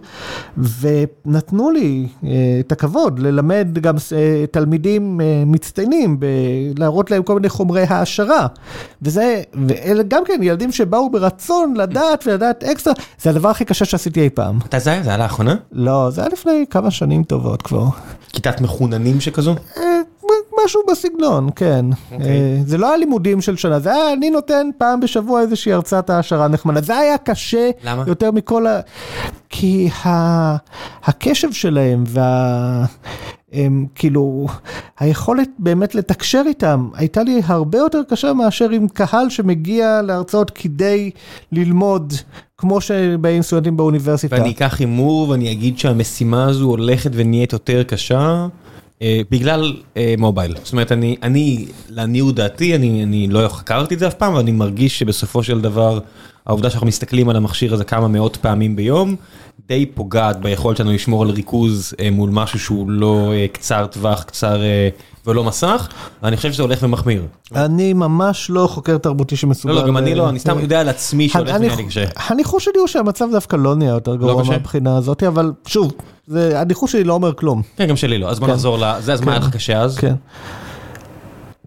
ונתנו 0.58 1.72
לי 1.72 2.08
אה, 2.24 2.30
את 2.60 2.72
הכבוד 2.72 3.20
ללמד 3.20 3.68
גם 3.82 3.96
אה, 4.16 4.46
תלמידים 4.52 5.22
מצטיינים, 5.46 6.18
להראות 6.78 7.12
להם 7.12 7.24
כל 7.24 7.36
מיני 7.36 7.50
חומרי 7.50 7.84
העשרה. 7.90 8.48
וזה, 9.02 9.42
ואלה 9.68 10.04
גם 10.08 10.24
כן 10.26 10.44
ילדים 10.44 10.72
שבאו 10.72 11.10
ברצון 11.10 11.74
לדעת 11.78 12.24
ולדעת 12.28 12.64
אקסטרה, 12.64 12.94
זה 13.22 13.30
הדבר 13.30 13.50
הכי 13.50 13.66
קשה 13.66 13.86
שעשיתי 13.86 14.22
אי 14.22 14.30
פעם. 14.30 14.58
מתי 14.58 14.80
זה 14.80 14.92
היה? 14.92 15.04
זה 15.04 15.10
היה 15.10 15.18
לאחרונה? 15.18 15.56
לא, 15.72 16.10
זה 16.10 16.22
היה 16.22 16.30
לפני 16.34 16.66
כמה 16.70 16.92
שנים 16.92 17.24
טובות 17.24 17.62
כבר. 17.62 17.86
כיתת 18.34 18.62
מחוננים 18.62 19.22
שכזו? 19.22 19.56
אה, 19.78 19.84
משהו 20.66 20.82
בסגנון, 20.92 21.50
כן. 21.56 21.86
Okay. 21.92 22.14
אוקיי. 22.14 22.28
אה, 22.28 22.58
זה 22.66 22.78
לא 22.78 22.94
הלימודים 22.94 23.42
של 23.42 23.56
שנה, 23.56 23.80
זה 23.80 23.94
היה, 23.96 24.14
אני 24.14 24.30
נותן 24.30 24.70
פעם 24.78 25.00
בשבוע 25.00 25.42
איזושהי 25.42 25.74
הרצאת 25.74 26.10
העשרה 26.10 26.48
נחמדה. 26.48 26.82
זה 26.82 26.98
היה 26.98 27.18
קשה 27.18 27.70
למה? 27.84 28.04
יותר 28.08 28.32
מכל 28.32 28.68
ה... 28.68 28.80
כי 29.50 29.90
ה... 30.06 30.56
הקשב 31.04 31.52
שלהם 31.52 32.04
וה... 32.08 32.86
הם, 33.54 33.86
כאילו, 33.96 34.48
היכולת 35.00 35.50
באמת 35.60 35.96
לתקשר 35.96 36.44
איתם 36.48 36.90
הייתה 36.94 37.24
לי 37.24 37.42
הרבה 37.46 37.78
יותר 37.78 38.02
קשה 38.10 38.34
מאשר 38.34 38.70
עם 38.70 38.88
קהל 38.88 39.30
שמגיע 39.30 40.02
להרצאות 40.02 40.50
כדי 40.50 41.12
ללמוד, 41.52 42.14
כמו 42.58 42.82
שבאים 42.82 43.42
סטודנטים 43.42 43.78
באוניברסיטה. 43.78 44.36
ואני 44.36 44.52
אקח 44.52 44.80
הימור 44.80 45.30
ואני 45.30 45.52
אגיד 45.52 45.80
שהמשימה 45.80 46.46
הזו 46.46 46.66
הולכת 46.66 47.12
ונהיית 47.14 47.54
יותר 47.54 47.84
קשה. 47.84 48.48
אה, 49.02 49.22
בגלל 49.32 49.74
אה, 49.98 50.16
מובייל, 50.18 50.56
זאת 50.64 50.72
אומרת 50.72 50.92
אני, 50.92 51.16
אני, 51.24 51.66
לעניות 51.90 52.36
דעתי, 52.36 52.76
אני, 52.76 53.04
אני 53.04 53.28
לא 53.28 53.48
חקרתי 53.48 53.94
את 53.94 54.00
זה 54.00 54.08
אף 54.08 54.14
פעם, 54.14 54.32
אבל 54.32 54.42
אני 54.42 54.52
מרגיש 54.52 55.00
שבסופו 55.00 55.44
של 55.44 55.62
דבר, 55.62 56.00
העובדה 56.46 56.70
שאנחנו 56.70 56.88
מסתכלים 56.88 57.30
על 57.30 57.36
המכשיר 57.36 57.74
הזה 57.74 57.84
כמה 57.84 58.08
מאות 58.08 58.38
פעמים 58.38 58.76
ביום, 58.76 59.16
די 59.68 59.86
פוגעת 59.86 60.42
ביכולת 60.42 60.78
שלנו 60.78 60.92
לשמור 60.92 61.24
על 61.24 61.30
ריכוז 61.30 61.94
אה, 62.00 62.12
מול 62.12 62.30
משהו 62.34 62.60
שהוא 62.60 62.90
לא 62.90 63.32
אה, 63.34 63.46
קצר 63.52 63.86
טווח, 63.88 64.24
קצר 64.24 64.62
אה, 64.62 64.90
ולא 65.28 65.44
מסך, 65.44 65.88
ואני 66.24 66.38
חושב 66.38 66.52
שזה 66.52 66.64
הולך 66.64 66.80
ומחמיר. 66.84 67.26
אני 67.56 67.94
ממש 67.94 68.50
לא 68.50 68.68
חוקר 68.68 68.98
תרבותי 68.98 69.36
שמסוגל... 69.36 69.74
לא, 69.74 69.82
לא, 69.82 69.88
גם 69.88 69.98
אני 69.98 70.16
לא, 70.16 70.30
אני 70.30 70.40
סתם 70.40 70.60
יודע 70.60 70.80
על 70.82 70.90
עצמי 70.90 71.30
שהולך 71.30 71.56
ונהיה 71.56 71.76
לי 71.76 71.86
קשה. 71.86 72.06
הניחוש 72.16 72.66
שלי 72.66 72.80
הוא 72.80 72.88
שהמצב 72.88 73.28
דווקא 73.32 73.56
לא 73.56 73.76
נהיה 73.76 73.92
יותר 73.92 74.16
גרוע 74.16 74.44
מהבחינה 74.44 74.98
הזאת, 74.98 75.24
אבל 75.24 75.52
שוב, 75.66 75.92
הניחוש 76.36 76.92
שלי 76.92 77.04
לא 77.04 77.14
אומר 77.14 77.34
כלום. 77.34 77.62
כן, 77.78 77.86
גם 77.86 77.96
שלי 77.96 78.18
לא, 78.18 78.30
אז 78.30 78.40
בוא 78.40 78.48
כן. 78.48 78.54
נחזור 78.54 78.78
לזה, 78.80 79.14
אז 79.14 79.22
מה 79.22 79.32
היה 79.32 79.40
לך 79.40 79.50
קשה 79.50 79.82
אז? 79.82 79.98
כן. 79.98 80.14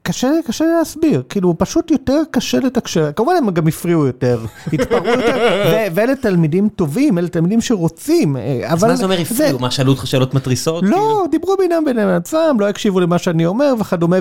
קשה, 0.06 0.30
קשה 0.46 0.64
להסביר, 0.78 1.22
כאילו 1.28 1.54
פשוט 1.58 1.90
יותר 1.90 2.22
קשה 2.30 2.58
לתקשר, 2.58 3.12
כמובן 3.16 3.32
הם 3.38 3.50
גם 3.50 3.68
הפריעו 3.68 4.06
יותר, 4.06 4.44
התפרעו 4.72 5.06
יותר, 5.06 5.90
ואלה 5.94 6.16
תלמידים 6.16 6.68
טובים, 6.68 7.18
אלה 7.18 7.28
תלמידים 7.28 7.60
שרוצים, 7.60 8.36
אה, 8.36 8.60
אבל... 8.66 8.72
אז 8.72 8.84
מה 8.84 8.96
זה 8.96 9.04
אומר 9.04 9.20
הפריעו? 9.20 9.58
מה, 9.58 9.70
שאלו 9.70 9.92
אותך 9.92 10.06
שאלות 10.06 10.34
מתריסות? 10.34 10.84
לא, 10.84 10.88
כאילו? 10.88 11.26
דיברו 11.30 11.56
בינם 11.56 11.84
בין 11.84 11.98
עצמם, 11.98 12.56
לא 12.60 12.68
הקשיבו 12.68 13.00
למה 13.00 13.18
שאני 13.18 13.46
אומר 13.46 13.74
וכדומה, 13.80 14.16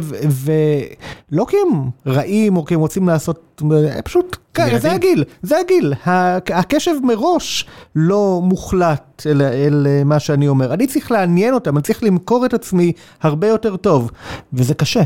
ולא 1.31 1.45
כי 1.49 1.57
הם 1.67 1.89
רעים 2.07 2.57
או 2.57 2.65
כי 2.65 2.73
הם 2.73 2.79
רוצים 2.79 3.07
לעשות, 3.07 3.61
פשוט, 4.03 4.37
זה 4.77 4.91
הגיל, 4.91 5.23
זה 5.41 5.59
הגיל, 5.59 5.93
הקשב 6.53 6.91
מראש 7.03 7.65
לא 7.95 8.39
מוחלט 8.43 9.23
אל, 9.25 9.41
אל 9.41 9.87
מה 10.05 10.19
שאני 10.19 10.47
אומר, 10.47 10.73
אני 10.73 10.87
צריך 10.87 11.11
לעניין 11.11 11.53
אותם, 11.53 11.77
אני 11.77 11.83
צריך 11.83 12.03
למכור 12.03 12.45
את 12.45 12.53
עצמי 12.53 12.91
הרבה 13.21 13.47
יותר 13.47 13.75
טוב, 13.75 14.11
וזה 14.53 14.73
קשה. 14.73 15.01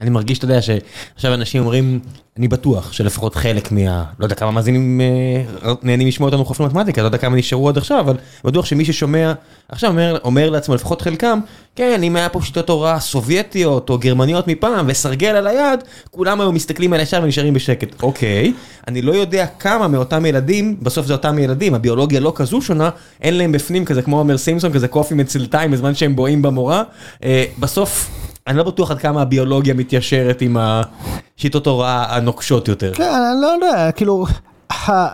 אני 0.00 0.10
מרגיש, 0.10 0.38
אתה 0.38 0.44
יודע, 0.44 0.62
שעכשיו 0.62 1.34
אנשים 1.34 1.62
אומרים, 1.62 2.00
אני 2.38 2.48
בטוח 2.48 2.92
שלפחות 2.92 3.34
חלק 3.34 3.72
מה... 3.72 4.04
לא 4.18 4.24
יודע 4.24 4.34
כמה 4.34 4.50
מאזינים 4.50 5.00
אה, 5.00 5.72
נהנים 5.82 6.08
לשמוע 6.08 6.28
אותנו 6.28 6.44
חופש 6.44 6.60
מתמטיקה, 6.60 7.02
לא 7.02 7.06
יודע 7.06 7.18
כמה 7.18 7.36
נשארו 7.36 7.68
עד 7.68 7.78
עכשיו, 7.78 8.00
אבל 8.00 8.16
בטוח 8.44 8.66
שמי 8.66 8.84
ששומע 8.84 9.32
עכשיו 9.68 9.90
אומר, 9.90 10.18
אומר 10.24 10.50
לעצמו, 10.50 10.74
לפחות 10.74 11.02
חלקם, 11.02 11.38
כן, 11.76 12.02
אם 12.02 12.16
היה 12.16 12.28
פה 12.28 12.40
שיטות 12.42 12.68
הוראה 12.68 13.00
סובייטיות 13.00 13.90
או 13.90 13.98
גרמניות 13.98 14.48
מפעם 14.48 14.86
וסרגל 14.88 15.28
על 15.28 15.46
היד, 15.46 15.80
כולם 16.10 16.40
היו 16.40 16.52
מסתכלים 16.52 16.92
על 16.92 17.00
הישר 17.00 17.20
ונשארים 17.22 17.54
בשקט. 17.54 18.02
אוקיי, 18.02 18.52
אני 18.88 19.02
לא 19.02 19.12
יודע 19.12 19.46
כמה 19.58 19.88
מאותם 19.88 20.26
ילדים, 20.26 20.76
בסוף 20.82 21.06
זה 21.06 21.12
אותם 21.12 21.38
ילדים, 21.38 21.74
הביולוגיה 21.74 22.20
לא 22.20 22.32
כזו 22.34 22.62
שונה, 22.62 22.90
אין 23.22 23.38
להם 23.38 23.52
בפנים 23.52 23.84
כזה, 23.84 24.02
כמו 24.02 24.18
אומר 24.18 24.38
סימפסון, 24.38 24.72
כזה 24.72 24.88
קופי 24.88 25.14
מצלתיים 25.14 25.70
בזמן 25.70 25.94
שהם 25.94 26.16
בואים 26.16 26.42
במורה. 26.42 26.82
אה, 27.24 27.44
בסוף... 27.58 28.10
אני 28.46 28.58
לא 28.58 28.62
בטוח 28.62 28.90
עד 28.90 28.98
כמה 28.98 29.22
הביולוגיה 29.22 29.74
מתיישרת 29.74 30.42
עם 30.42 30.56
השיטות 30.60 31.66
הוראה 31.66 32.16
הנוקשות 32.16 32.68
יותר. 32.68 32.94
כן, 32.94 33.02
אני 33.02 33.42
לא 33.42 33.46
יודע, 33.46 33.92
כאילו, 33.92 34.26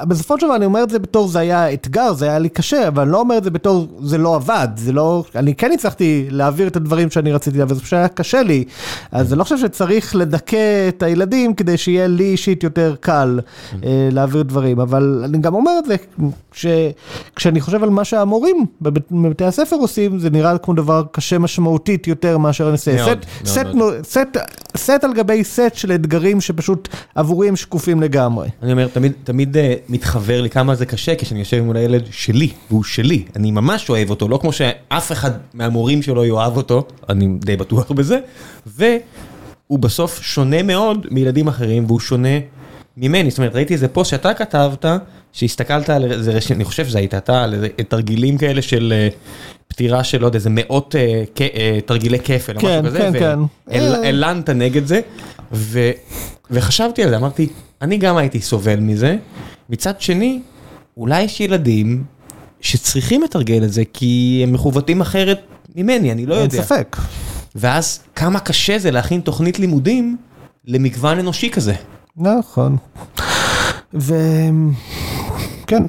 בסופו 0.09 0.41
של 0.41 0.47
דבר 0.47 0.57
אני 0.57 0.65
אומר 0.65 0.83
את 0.83 0.91
זה 0.91 0.99
בתור 0.99 1.29
זה 1.29 1.39
היה 1.39 1.73
אתגר, 1.73 2.13
זה 2.13 2.29
היה 2.29 2.39
לי 2.39 2.49
קשה, 2.49 2.89
אבל 2.89 3.03
אני 3.03 3.13
לא 3.13 3.21
אומר 3.21 3.39
את 3.39 3.45
זה 3.45 3.51
בתור 3.51 3.87
זה 4.01 4.19
לא 4.19 4.35
עבד, 4.35 4.69
זה 4.77 4.93
לא, 4.93 5.25
אני 5.35 5.55
כן 5.55 5.71
הצלחתי 5.73 6.27
להעביר 6.31 6.69
את 6.69 6.77
הדברים 6.77 7.11
שאני 7.11 7.33
רציתי 7.33 7.59
להעביר, 7.59 7.75
זה 7.75 7.83
פשוט 7.83 7.93
היה 7.93 8.09
קשה 8.09 8.43
לי, 8.43 8.65
אז 9.13 9.33
אני 9.33 9.39
לא 9.39 9.45
חושב 9.45 9.59
שצריך 9.59 10.17
לדכא 10.17 10.89
את 10.89 11.03
הילדים 11.03 11.55
כדי 11.55 11.77
שיהיה 11.77 12.07
לי 12.07 12.25
אישית 12.25 12.63
יותר 12.63 12.95
קל 13.01 13.41
אה, 13.85 14.09
להעביר 14.13 14.43
דברים, 14.43 14.81
אבל 14.81 15.23
אני 15.25 15.39
גם 15.39 15.55
אומר 15.55 15.73
את 15.79 15.85
זה, 15.85 15.97
כשאני 17.37 17.61
חושב 17.61 17.83
על 17.83 17.91
מה 17.91 18.05
שהמורים 18.05 18.67
בבתי 18.81 19.45
הספר 19.45 19.77
עושים, 19.77 20.19
זה 20.19 20.31
נראה 20.31 20.59
כמו 20.59 20.75
דבר 20.75 21.03
קשה 21.13 21.39
משמעותית 21.39 22.07
יותר 22.07 22.39
מאשר 22.39 22.65
אני 22.65 22.73
עושה. 22.73 23.15
סט 24.77 25.05
על 25.05 25.13
גבי 25.13 25.45
סט 25.45 25.75
של 25.75 25.93
אתגרים 25.93 26.41
שפשוט 26.41 26.89
עבורי 27.15 27.49
הם 27.49 27.57
שקופים 27.57 28.01
לגמרי. 28.01 28.49
אני 28.63 28.73
אומר, 28.73 28.89
תמיד... 28.89 29.13
תמיד 29.25 29.42
uh, 29.53 29.59
מתחבר 29.89 30.41
לי 30.41 30.51
כמה 30.51 30.75
זה 30.75 30.87
קשה 30.87 31.15
כשאני 31.15 31.41
יושב 31.41 31.61
מול 31.61 31.77
הילד 31.77 32.03
שלי, 32.11 32.51
והוא 32.71 32.85
שלי, 32.85 33.25
אני 33.37 33.51
ממש 33.51 33.91
אוהב 33.91 34.11
אותו, 34.11 34.29
לא 34.29 34.39
כמו 34.39 34.53
שאף 34.53 35.13
אחד 35.13 35.31
מהמורים 35.55 36.03
שלו 36.03 36.25
יאהב 36.25 36.57
אותו, 36.57 36.87
אני 37.09 37.29
די 37.39 37.57
בטוח 37.57 37.91
בזה, 37.99 38.19
והוא 38.67 39.79
בסוף 39.79 40.23
שונה 40.23 40.63
מאוד 40.63 41.07
מילדים 41.11 41.49
אחרים, 41.49 41.85
והוא 41.87 42.01
שונה 42.01 42.39
ממני, 42.97 43.31
זאת 43.31 43.39
אומרת, 43.39 43.55
ראיתי 43.55 43.75
איזה 43.75 43.89
פוסט 43.89 44.11
שאתה 44.11 44.35
כתבת, 44.35 44.85
שהסתכלת 45.33 45.91
על 45.91 46.13
איזה, 46.13 46.39
אני 46.51 46.65
חושב 46.65 46.87
שזה 46.87 46.99
היית 46.99 47.15
אתה, 47.15 47.45
על 47.45 47.55
איזה 47.55 47.69
תרגילים 47.89 48.39
כאלה 48.39 48.63
של 48.63 48.93
uh, 49.11 49.15
פטירה 49.69 50.05
של 50.05 50.23
עוד 50.25 50.35
איזה 50.35 50.51
מאות 50.53 50.95
uh, 50.95 51.31
כ, 51.35 51.41
uh, 51.41 51.45
תרגילי 51.87 52.19
כפל, 52.19 52.61
כן, 52.61 52.79
או 52.79 52.83
משהו 52.83 52.99
כזה, 52.99 53.19
כן, 53.19 53.39
כן. 53.69 53.81
והלנת 53.81 54.51
נגד 54.51 54.87
זה, 54.87 55.01
ו, 55.53 55.91
וחשבתי 56.51 57.03
על 57.03 57.11
זה, 57.11 57.17
אמרתי, 57.17 57.49
אני 57.83 57.99
גם 57.99 58.17
הייתי 58.17 58.41
סובל 58.41 58.81
מזה. 58.81 59.17
מצד 59.71 60.01
שני, 60.01 60.41
אולי 60.97 61.23
יש 61.23 61.41
ילדים 61.41 62.05
שצריכים 62.61 63.23
לתרגל 63.23 63.65
את 63.65 63.73
זה, 63.73 63.83
כי 63.93 64.41
הם 64.45 64.53
מכוותים 64.53 65.01
אחרת 65.01 65.41
ממני, 65.77 66.13
אני 66.13 66.27
לא 66.27 66.35
יודע. 66.35 66.59
אין 66.59 66.67
ספק. 66.67 66.97
ואז 67.55 68.01
כמה 68.15 68.41
קשה 68.41 68.79
זה 68.79 68.91
להכין 68.91 69.21
תוכנית 69.21 69.59
לימודים 69.59 70.17
למגוון 70.65 71.19
אנושי 71.19 71.51
כזה. 71.51 71.75
נכון. 72.17 72.77
ו... 73.95 74.15
כן. 75.67 75.83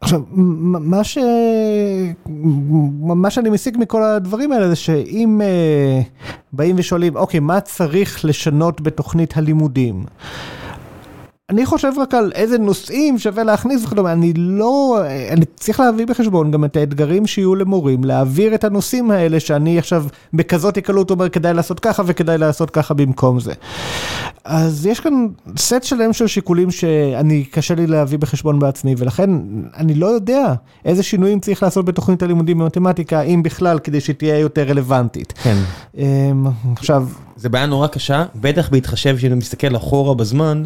עכשיו, 0.00 0.20
מה, 0.30 1.04
ש... 1.04 1.18
מה 3.02 3.30
שאני 3.30 3.50
מסיק 3.50 3.76
מכל 3.76 4.02
הדברים 4.02 4.52
האלה 4.52 4.68
זה 4.68 4.76
שאם 4.76 5.40
uh, 5.40 6.24
באים 6.52 6.76
ושואלים, 6.78 7.16
אוקיי, 7.16 7.40
מה 7.40 7.60
צריך 7.60 8.24
לשנות 8.24 8.80
בתוכנית 8.80 9.36
הלימודים? 9.36 10.04
אני 11.50 11.66
חושב 11.66 11.92
רק 11.98 12.14
על 12.14 12.32
איזה 12.34 12.58
נושאים 12.58 13.18
שווה 13.18 13.44
להכניס 13.44 13.84
וכדומה, 13.84 14.12
אני 14.12 14.32
לא, 14.36 15.00
אני 15.30 15.44
צריך 15.56 15.80
להביא 15.80 16.06
בחשבון 16.06 16.50
גם 16.50 16.64
את 16.64 16.76
האתגרים 16.76 17.26
שיהיו 17.26 17.54
למורים, 17.54 18.04
להעביר 18.04 18.54
את 18.54 18.64
הנושאים 18.64 19.10
האלה 19.10 19.40
שאני 19.40 19.78
עכשיו 19.78 20.04
בכזאת 20.34 20.76
הקלות 20.76 21.10
אומר 21.10 21.28
כדאי 21.28 21.54
לעשות 21.54 21.80
ככה 21.80 22.02
וכדאי 22.06 22.38
לעשות 22.38 22.70
ככה 22.70 22.94
במקום 22.94 23.40
זה. 23.40 23.52
אז 24.44 24.86
יש 24.86 25.00
כאן 25.00 25.26
סט 25.56 25.82
שלם 25.82 26.12
של 26.12 26.26
שיקולים 26.26 26.70
שאני, 26.70 27.44
קשה 27.44 27.74
לי 27.74 27.86
להביא 27.86 28.18
בחשבון 28.18 28.58
בעצמי, 28.58 28.94
ולכן 28.98 29.30
אני 29.76 29.94
לא 29.94 30.06
יודע 30.06 30.54
איזה 30.84 31.02
שינויים 31.02 31.40
צריך 31.40 31.62
לעשות 31.62 31.84
בתוכנית 31.84 32.22
הלימודים 32.22 32.58
במתמטיקה, 32.58 33.20
אם 33.20 33.42
בכלל, 33.42 33.78
כדי 33.78 34.00
שתהיה 34.00 34.38
יותר 34.38 34.62
רלוונטית. 34.62 35.34
כן. 35.42 35.56
אמ, 35.98 36.46
עכשיו... 36.72 37.08
זה 37.36 37.48
בעיה 37.48 37.66
נורא 37.66 37.86
קשה, 37.86 38.24
בטח 38.34 38.68
בהתחשב 38.68 39.18
שאני 39.18 39.34
מסתכל 39.34 39.76
אחורה 39.76 40.14
בזמן. 40.14 40.62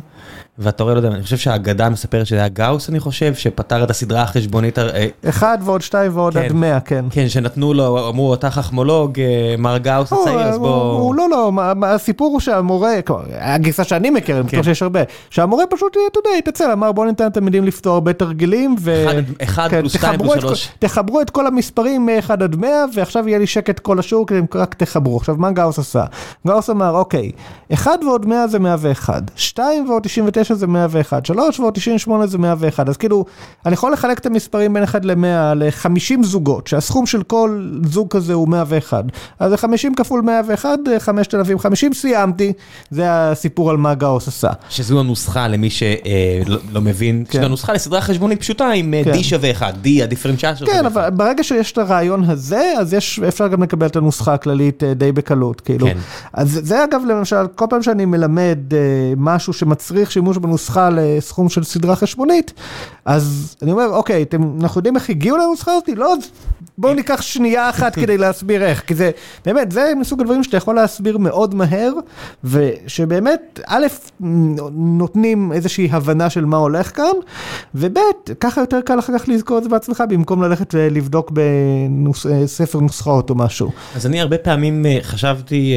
ואתה 0.60 0.82
רואה, 0.82 0.94
לא 0.94 0.98
יודע, 0.98 1.08
אני 1.08 1.22
חושב 1.22 1.36
שהאגדה 1.36 1.88
מספרת 1.88 2.26
שזה 2.26 2.36
היה 2.36 2.48
גאוס, 2.48 2.90
אני 2.90 3.00
חושב, 3.00 3.34
שפתר 3.34 3.84
את 3.84 3.90
הסדרה 3.90 4.22
החשבונית. 4.22 4.78
אה, 4.78 5.06
אחד 5.28 5.58
ועוד 5.64 5.82
שתיים 5.82 6.16
ועוד 6.16 6.38
עד 6.38 6.52
מאה, 6.52 6.80
כן. 6.80 7.04
כן, 7.10 7.28
שנתנו 7.28 7.74
לו, 7.74 8.08
אמרו, 8.08 8.34
אתה 8.34 8.50
חוכמולוג, 8.50 9.20
אה, 9.20 9.54
מר 9.58 9.78
גאוס 9.78 10.12
הצעיר, 10.12 10.40
אז 10.40 10.58
בוא... 10.58 10.92
הוא 10.92 11.14
לא, 11.14 11.28
לא, 11.30 11.52
הסיפור 11.86 12.32
הוא 12.32 12.40
שהמורה, 12.40 12.92
הגרסה 13.30 13.84
שאני 13.84 14.10
מכיר, 14.10 14.36
אני 14.36 14.44
בטוח 14.44 14.64
שיש 14.64 14.82
הרבה, 14.82 15.00
שהמורה 15.30 15.64
פשוט, 15.70 15.96
אתה 16.10 16.18
יודע, 16.18 16.30
התעצל, 16.38 16.70
אמר 16.70 16.92
בוא 16.92 17.06
ניתן 17.06 17.26
לתלמידים 17.26 17.64
לפתור 17.64 17.94
הרבה 17.94 18.12
תרגילים, 18.12 18.76
ו... 18.80 19.06
אחד 19.42 19.68
כן, 19.70 19.80
פלוס 19.80 19.92
שתיים 19.92 20.18
פלוס 20.18 20.40
שלוש. 20.40 20.68
תחברו 20.78 21.20
את 21.20 21.30
כל 21.30 21.46
המספרים 21.46 22.06
מ-1 22.06 22.32
עד 22.32 22.56
100, 22.56 22.84
ועכשיו 22.94 23.28
יהיה 23.28 23.38
לי 23.38 23.46
שקט 23.46 23.78
כל 23.78 23.98
השיעור, 23.98 24.26
כדי 24.26 24.40
רק 24.54 24.74
תחברו. 24.74 25.16
עכשיו, 25.16 25.34
מה 25.38 25.50
גאוס 25.50 25.78
עשה? 25.78 26.04
גאוס 26.46 26.70
אמר, 26.70 26.90
אוקיי, 26.90 27.30
1 27.74 28.04
ועוד 28.04 28.26
100 28.26 28.48
זה 28.48 28.58
101, 28.58 29.22
2 29.36 29.90
ועוד 29.90 30.02
99 30.02 30.49
זה 30.54 30.66
101, 30.66 31.26
3 31.26 31.60
ועוד 31.60 31.74
98 31.74 32.26
זה 32.26 32.38
101, 32.38 32.88
אז 32.88 32.96
כאילו, 32.96 33.24
אני 33.66 33.74
יכול 33.74 33.92
לחלק 33.92 34.18
את 34.18 34.26
המספרים 34.26 34.72
בין 34.72 34.82
1 34.82 35.04
ל-100 35.04 35.54
ל-50 35.54 36.22
זוגות, 36.22 36.66
שהסכום 36.66 37.06
של 37.06 37.22
כל 37.22 37.68
זוג 37.84 38.08
כזה 38.10 38.34
הוא 38.34 38.48
101. 38.48 39.04
אז 39.38 39.50
זה 39.50 39.56
50 39.56 39.94
כפול 39.94 40.20
101, 40.20 40.68
5,050, 40.98 41.94
סיימתי, 41.94 42.52
זה 42.90 43.04
הסיפור 43.06 43.70
על 43.70 43.76
מה 43.76 43.94
גאוס 43.94 44.28
עשה. 44.28 44.50
שזו 44.68 45.00
הנוסחה 45.00 45.48
למי 45.48 45.70
שלא 45.70 45.90
לא, 46.46 46.58
לא 46.72 46.80
מבין, 46.80 47.24
כן. 47.28 47.38
שזו 47.38 47.46
הנוסחה 47.46 47.72
לסדרה 47.72 48.00
חשבונית 48.00 48.40
פשוטה 48.40 48.70
עם 48.70 48.94
כן. 49.04 49.12
D 49.12 49.22
שווה 49.22 49.50
1, 49.50 49.74
D 49.84 49.88
הדיפרנציאציה 50.02 50.66
שווה 50.66 50.72
1. 50.72 50.80
כן, 50.80 50.86
אבל 50.86 51.10
ברגע 51.10 51.44
שיש 51.44 51.72
את 51.72 51.78
הרעיון 51.78 52.24
הזה, 52.24 52.72
אז 52.78 52.94
יש, 52.94 53.20
אפשר 53.28 53.48
גם 53.48 53.62
לקבל 53.62 53.86
את 53.86 53.96
הנוסחה 53.96 54.34
הכללית 54.34 54.82
די 54.84 55.12
בקלות, 55.12 55.60
כאילו. 55.60 55.86
כן. 55.86 55.98
אז 56.32 56.60
זה 56.62 56.84
אגב, 56.84 57.00
למשל, 57.08 57.46
כל 57.54 57.66
פעם 57.70 57.82
שאני 57.82 58.04
מלמד 58.04 58.58
משהו 59.16 59.52
שמצריך 59.52 60.10
שימוש 60.10 60.38
בנוסחה 60.40 60.88
לסכום 60.92 61.48
של 61.48 61.64
סדרה 61.64 61.96
חשבונית, 61.96 62.52
אז 63.04 63.56
אני 63.62 63.72
אומר, 63.72 63.86
אוקיי, 63.90 64.22
אתם, 64.22 64.56
אנחנו 64.60 64.78
יודעים 64.78 64.96
איך 64.96 65.10
הגיעו 65.10 65.36
לנוסחה 65.36 65.72
הזאת? 65.72 65.88
לא, 65.96 66.14
בואו 66.78 66.94
ניקח 66.94 67.22
שנייה 67.22 67.70
אחת 67.70 67.94
כדי 67.94 68.18
להסביר 68.18 68.64
איך, 68.64 68.80
כי 68.86 68.94
זה, 68.94 69.10
באמת, 69.44 69.72
זה 69.72 69.92
מסוג 70.00 70.20
הדברים 70.20 70.44
שאתה 70.44 70.56
יכול 70.56 70.74
להסביר 70.74 71.18
מאוד 71.18 71.54
מהר, 71.54 71.92
ושבאמת, 72.44 73.60
א', 73.66 73.86
נותנים 74.74 75.52
איזושהי 75.52 75.88
הבנה 75.92 76.30
של 76.30 76.44
מה 76.44 76.56
הולך 76.56 76.96
כאן, 76.96 77.12
וב', 77.74 77.98
ככה 78.40 78.60
יותר 78.60 78.80
קל 78.80 78.98
אחר 78.98 79.18
כך 79.18 79.28
לזכור 79.28 79.58
את 79.58 79.62
זה 79.62 79.68
בעצמך, 79.68 80.04
במקום 80.08 80.42
ללכת 80.42 80.74
ולבדוק 80.74 81.32
בספר 81.34 82.80
נוסחאות 82.80 83.30
או 83.30 83.34
משהו. 83.34 83.70
אז 83.96 84.06
אני 84.06 84.20
הרבה 84.20 84.38
פעמים 84.38 84.86
אה, 84.86 84.98
חשבתי... 85.02 85.74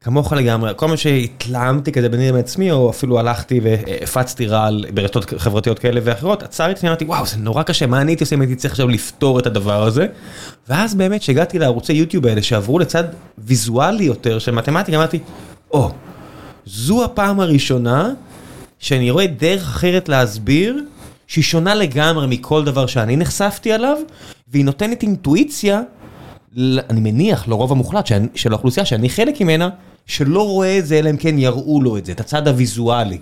כמוך 0.00 0.32
לגמרי, 0.32 0.72
כל 0.76 0.88
מה 0.88 0.96
שהתלהמתי 0.96 1.92
כזה 1.92 2.08
ביני 2.08 2.28
לבין 2.28 2.40
עצמי, 2.40 2.70
או 2.70 2.90
אפילו 2.90 3.18
הלכתי 3.18 3.60
והפצתי 3.62 4.46
רעל 4.46 4.84
ברשתות 4.94 5.24
חברתיות 5.38 5.78
כאלה 5.78 6.00
ואחרות, 6.04 6.42
עצרתי 6.42 6.86
ואמרתי, 6.86 7.04
וואו, 7.04 7.26
זה 7.26 7.36
נורא 7.36 7.62
קשה, 7.62 7.86
מה 7.86 8.00
אני 8.00 8.10
הייתי 8.10 8.24
עושה 8.24 8.36
אם 8.36 8.40
הייתי 8.40 8.56
צריך 8.56 8.72
עכשיו 8.72 8.88
לפתור 8.88 9.38
את 9.38 9.46
הדבר 9.46 9.82
הזה? 9.82 10.06
ואז 10.68 10.94
באמת, 10.94 11.20
כשהגעתי 11.20 11.58
לערוצי 11.58 11.92
יוטיוב 11.92 12.26
האלה, 12.26 12.42
שעברו 12.42 12.78
לצד 12.78 13.04
ויזואלי 13.38 14.04
יותר 14.04 14.38
של 14.38 14.52
מתמטיקה, 14.52 14.96
אמרתי, 14.96 15.18
או, 15.70 15.90
זו 16.66 17.04
הפעם 17.04 17.40
הראשונה 17.40 18.10
שאני 18.78 19.10
רואה 19.10 19.26
דרך 19.26 19.62
אחרת 19.62 20.08
להסביר, 20.08 20.84
שהיא 21.26 21.44
שונה 21.44 21.74
לגמרי 21.74 22.26
מכל 22.26 22.64
דבר 22.64 22.86
שאני 22.86 23.16
נחשפתי 23.16 23.72
עליו, 23.72 23.96
והיא 24.48 24.64
נותנת 24.64 25.02
אינטואיציה. 25.02 25.80
אני 26.90 27.00
מניח 27.00 27.48
לרוב 27.48 27.72
המוחלט 27.72 28.06
של 28.34 28.52
האוכלוסייה 28.52 28.86
שאני 28.86 29.08
חלק 29.08 29.40
ממנה, 29.40 29.68
שלא 30.06 30.48
רואה 30.48 30.78
את 30.78 30.86
זה 30.86 30.98
אלא 30.98 31.10
אם 31.10 31.16
כן 31.16 31.38
יראו 31.38 31.82
לו 31.82 31.96
את 31.96 32.06
זה, 32.06 32.12
את 32.12 32.20
הצד 32.20 32.48
הוויזואלי. 32.48 33.18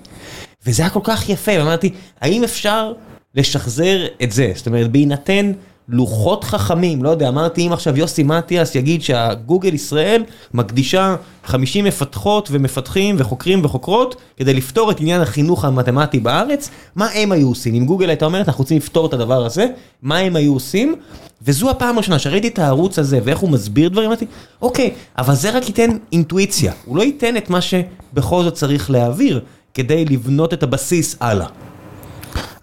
וזה 0.66 0.82
היה 0.82 0.90
כל 0.90 1.00
כך 1.02 1.28
יפה, 1.28 1.52
ואמרתי, 1.58 1.90
האם 2.20 2.44
אפשר 2.44 2.92
לשחזר 3.34 4.06
את 4.22 4.32
זה? 4.32 4.52
זאת 4.54 4.66
אומרת, 4.66 4.90
בהינתן 4.90 5.52
לוחות 5.88 6.44
חכמים, 6.44 7.04
לא 7.04 7.08
יודע, 7.08 7.28
אמרתי 7.28 7.66
אם 7.66 7.72
עכשיו 7.72 7.98
יוסי 7.98 8.22
מטיאס 8.22 8.74
יגיד 8.74 9.02
שהגוגל 9.02 9.74
ישראל 9.74 10.24
מקדישה 10.54 11.16
50 11.44 11.84
מפתחות 11.84 12.48
ומפתחים 12.52 13.16
וחוקרים 13.18 13.64
וחוקרות 13.64 14.16
כדי 14.36 14.54
לפתור 14.54 14.90
את 14.90 15.00
עניין 15.00 15.20
החינוך 15.20 15.64
המתמטי 15.64 16.20
בארץ, 16.20 16.70
מה 16.94 17.08
הם 17.14 17.32
היו 17.32 17.48
עושים? 17.48 17.74
אם 17.74 17.86
גוגל 17.86 18.08
הייתה 18.08 18.24
אומרת 18.24 18.48
אנחנו 18.48 18.62
רוצים 18.62 18.76
לפתור 18.76 19.06
את 19.06 19.12
הדבר 19.12 19.46
הזה, 19.46 19.66
מה 20.02 20.18
הם 20.18 20.36
היו 20.36 20.52
עושים? 20.52 20.94
וזו 21.42 21.70
הפעם 21.70 21.94
הראשונה 21.94 22.18
שראיתי 22.18 22.48
את 22.48 22.58
הערוץ 22.58 22.98
הזה 22.98 23.20
ואיך 23.24 23.38
הוא 23.38 23.50
מסביר 23.50 23.88
דברים, 23.88 24.08
אמרתי, 24.08 24.26
אוקיי, 24.62 24.90
אבל 25.18 25.34
זה 25.34 25.50
רק 25.50 25.68
ייתן 25.68 25.90
אינטואיציה, 26.12 26.72
הוא 26.84 26.96
לא 26.96 27.02
ייתן 27.02 27.36
את 27.36 27.50
מה 27.50 27.60
שבכל 27.60 28.42
זאת 28.42 28.54
צריך 28.54 28.90
להעביר 28.90 29.40
כדי 29.74 30.04
לבנות 30.04 30.54
את 30.54 30.62
הבסיס 30.62 31.16
הלאה. 31.20 31.46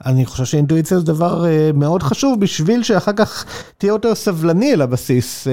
אני 0.05 0.25
חושב 0.25 0.45
שאינטואיציה 0.45 0.99
זה 0.99 1.05
דבר 1.05 1.43
uh, 1.43 1.77
מאוד 1.77 2.03
חשוב 2.03 2.39
בשביל 2.39 2.83
שאחר 2.83 3.13
כך 3.13 3.45
תהיה 3.77 3.89
יותר 3.89 4.15
סבלני 4.15 4.73
אל 4.73 4.81
הבסיס. 4.81 5.47
Uh, 5.47 5.49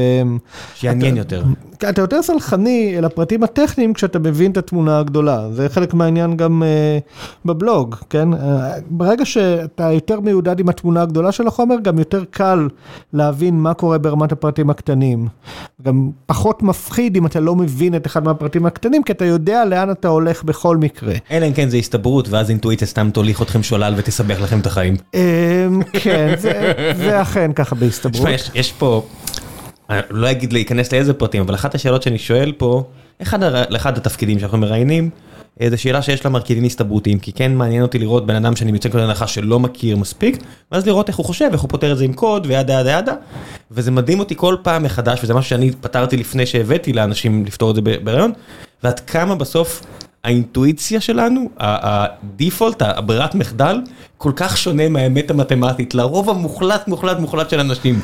שיעניין 0.74 1.16
יותר. 1.16 1.42
אתה 1.76 2.01
יותר 2.01 2.22
סלחני 2.22 2.94
אל 2.98 3.05
הפרטים 3.05 3.42
הטכניים 3.42 3.94
כשאתה 3.94 4.18
מבין 4.18 4.51
את 4.51 4.57
התמונה 4.57 4.98
הגדולה. 4.98 5.53
זה 5.53 5.68
חלק 5.68 5.94
מהעניין 5.94 6.36
גם 6.36 6.62
uh, 6.62 7.44
בבלוג, 7.44 7.96
כן? 8.11 8.32
Uh, 8.32 8.36
ברגע 8.90 9.24
שאתה 9.24 9.92
יותר 9.92 10.20
מיודד 10.20 10.61
עם 10.61 10.68
התמונה 10.68 11.03
הגדולה 11.03 11.32
של 11.32 11.46
החומר, 11.46 11.76
גם 11.82 11.98
יותר 11.98 12.24
קל 12.30 12.68
להבין 13.12 13.55
מה 13.61 13.74
קורה 13.74 13.98
ברמת 13.98 14.32
הפרטים 14.32 14.70
הקטנים. 14.70 15.28
גם 15.85 16.11
פחות 16.26 16.62
מפחיד 16.62 17.16
אם 17.16 17.26
אתה 17.26 17.41
לא 17.41 17.57
מבין 17.57 17.95
את 17.95 18.07
אחד 18.07 18.24
מהפרטים 18.24 18.66
הקטנים, 18.66 19.03
כי 19.03 19.12
אתה 19.12 19.24
יודע 19.24 19.64
לאן 19.64 19.91
אתה 19.91 20.09
הולך 20.09 20.43
בכל 20.43 20.76
מקרה. 20.76 21.14
אלא 21.31 21.47
אם 21.47 21.53
כן 21.53 21.68
זה 21.68 21.76
הסתברות, 21.76 22.28
ואז 22.28 22.51
אינטואיציה 22.51 22.87
סתם 22.87 23.11
תוליך 23.11 23.43
אתכם 23.43 23.62
שולל 23.62 23.95
ותסבך 23.97 24.41
לכם 24.41 24.61
את 24.61 24.66
החיים. 24.66 24.97
כן, 25.93 26.35
זה 26.97 27.22
אכן 27.22 27.53
ככה 27.53 27.74
בהסתברות. 27.74 28.28
יש 28.55 28.72
פה, 28.72 29.07
אני 29.91 30.01
לא 30.11 30.31
אגיד 30.31 30.53
להיכנס 30.53 30.93
לאיזה 30.93 31.14
פרטים, 31.14 31.43
אבל 31.43 31.55
אחת 31.55 31.74
השאלות 31.74 32.03
שאני 32.03 32.18
שואל 32.18 32.53
פה, 32.59 32.85
לאחד 33.70 33.97
התפקידים 33.97 34.39
שאנחנו 34.39 34.59
מראיינים, 34.59 35.11
זו 35.68 35.78
שאלה 35.78 36.02
שיש 36.02 36.24
לה 36.24 36.30
מרכיבים 36.30 36.64
הסתברותיים, 36.64 37.18
כי 37.18 37.32
כן 37.32 37.54
מעניין 37.54 37.82
אותי 37.82 37.98
לראות 37.98 38.26
בן 38.26 38.34
אדם 38.34 38.56
שאני 38.56 38.72
מצטער 38.72 39.02
הנחה 39.04 39.26
שלא 39.26 39.61
מכיר 39.61 39.96
מספיק, 39.96 40.42
ואז 40.72 40.86
לראות 40.86 41.08
איך 41.08 41.16
הוא 41.16 41.26
חושב, 41.26 41.48
איך 41.52 41.61
הוא 41.61 41.70
פותר 41.70 41.92
את 41.92 41.98
זה 41.98 42.04
עם 42.04 42.12
קוד 42.12 42.46
וידה 42.46 42.80
ידה 42.80 42.90
ידה, 42.90 43.14
וזה 43.70 43.90
מדהים 43.90 44.20
אותי 44.20 44.34
כל 44.36 44.56
פעם 44.62 44.82
מחדש, 44.82 45.20
וזה 45.24 45.34
משהו 45.34 45.50
שאני 45.50 45.70
פתרתי 45.80 46.16
לפני 46.16 46.46
שהבאתי 46.46 46.92
לאנשים 46.92 47.44
לפתור 47.44 47.70
את 47.70 47.74
זה 47.74 47.80
ברעיון, 47.82 48.32
ועד 48.82 49.00
כמה 49.00 49.34
בסוף 49.34 49.82
האינטואיציה 50.24 51.00
שלנו, 51.00 51.50
הדיפולט, 51.58 52.82
הברירת 52.82 53.34
מחדל, 53.34 53.80
כל 54.23 54.33
כך 54.37 54.57
שונה 54.57 54.89
מהאמת 54.89 55.31
המתמטית, 55.31 55.95
לרוב 55.95 56.31
המוחלט 56.31 56.89
מוחלט 56.89 57.18
מוחלט 57.18 57.51
של 57.51 57.61
אנשים. 57.61 58.01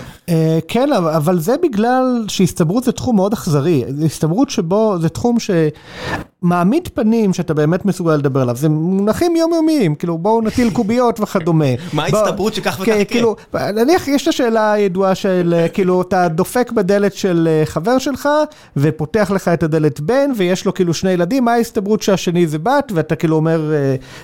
כן, 0.68 0.92
אבל 0.92 1.38
זה 1.38 1.54
בגלל 1.62 2.24
שהסתברות 2.28 2.84
זה 2.84 2.92
תחום 2.92 3.16
מאוד 3.16 3.32
אכזרי, 3.32 3.84
הסתברות 4.04 4.50
שבו 4.50 4.96
זה 5.00 5.08
תחום 5.08 5.36
שמעמיד 5.40 6.88
פנים 6.94 7.32
שאתה 7.32 7.54
באמת 7.54 7.84
מסוגל 7.84 8.16
לדבר 8.16 8.40
עליו, 8.40 8.56
זה 8.56 8.68
מונחים 8.68 9.36
יומיומיים, 9.36 9.94
כאילו 9.94 10.18
בואו 10.18 10.40
נטיל 10.40 10.70
קוביות 10.70 11.20
וכדומה. 11.20 11.64
מה 11.92 12.02
ההסתברות 12.02 12.54
שכך 12.54 12.78
וכך 12.80 12.94
יקרה? 12.98 13.32
נניח 13.72 14.08
יש 14.08 14.22
את 14.22 14.28
השאלה 14.28 14.72
הידועה 14.72 15.14
של 15.14 15.66
כאילו 15.72 16.02
אתה 16.02 16.28
דופק 16.28 16.72
בדלת 16.72 17.14
של 17.14 17.48
חבר 17.64 17.98
שלך 17.98 18.28
ופותח 18.76 19.30
לך 19.34 19.48
את 19.48 19.62
הדלת 19.62 20.00
בן 20.00 20.30
ויש 20.36 20.66
לו 20.66 20.74
כאילו 20.74 20.94
שני 20.94 21.10
ילדים, 21.10 21.44
מה 21.44 21.52
ההסתברות 21.52 22.02
שהשני 22.02 22.46
זה 22.46 22.58
בת 22.58 22.92
ואתה 22.94 23.16
כאילו 23.16 23.36
אומר 23.36 23.72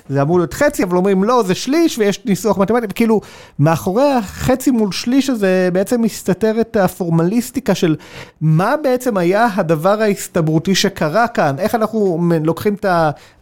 זה 0.09 0.21
אמור 0.21 0.39
להיות 0.39 0.53
חצי 0.53 0.83
אבל 0.83 0.97
אומרים 0.97 1.23
לא 1.23 1.43
זה 1.43 1.55
שליש. 1.55 1.82
שליש 1.89 1.97
ויש 1.97 2.25
ניסוח 2.25 2.57
מתמטי, 2.57 2.87
כאילו 2.95 3.21
מאחורי 3.59 4.11
החצי 4.11 4.71
מול 4.71 4.91
שליש 4.91 5.29
הזה 5.29 5.69
בעצם 5.73 6.01
מסתתרת 6.01 6.77
הפורמליסטיקה 6.77 7.75
של 7.75 7.95
מה 8.41 8.75
בעצם 8.83 9.17
היה 9.17 9.47
הדבר 9.55 10.01
ההסתברותי 10.01 10.75
שקרה 10.75 11.27
כאן, 11.27 11.55
איך 11.59 11.75
אנחנו 11.75 12.19
לוקחים 12.43 12.73
את 12.73 12.85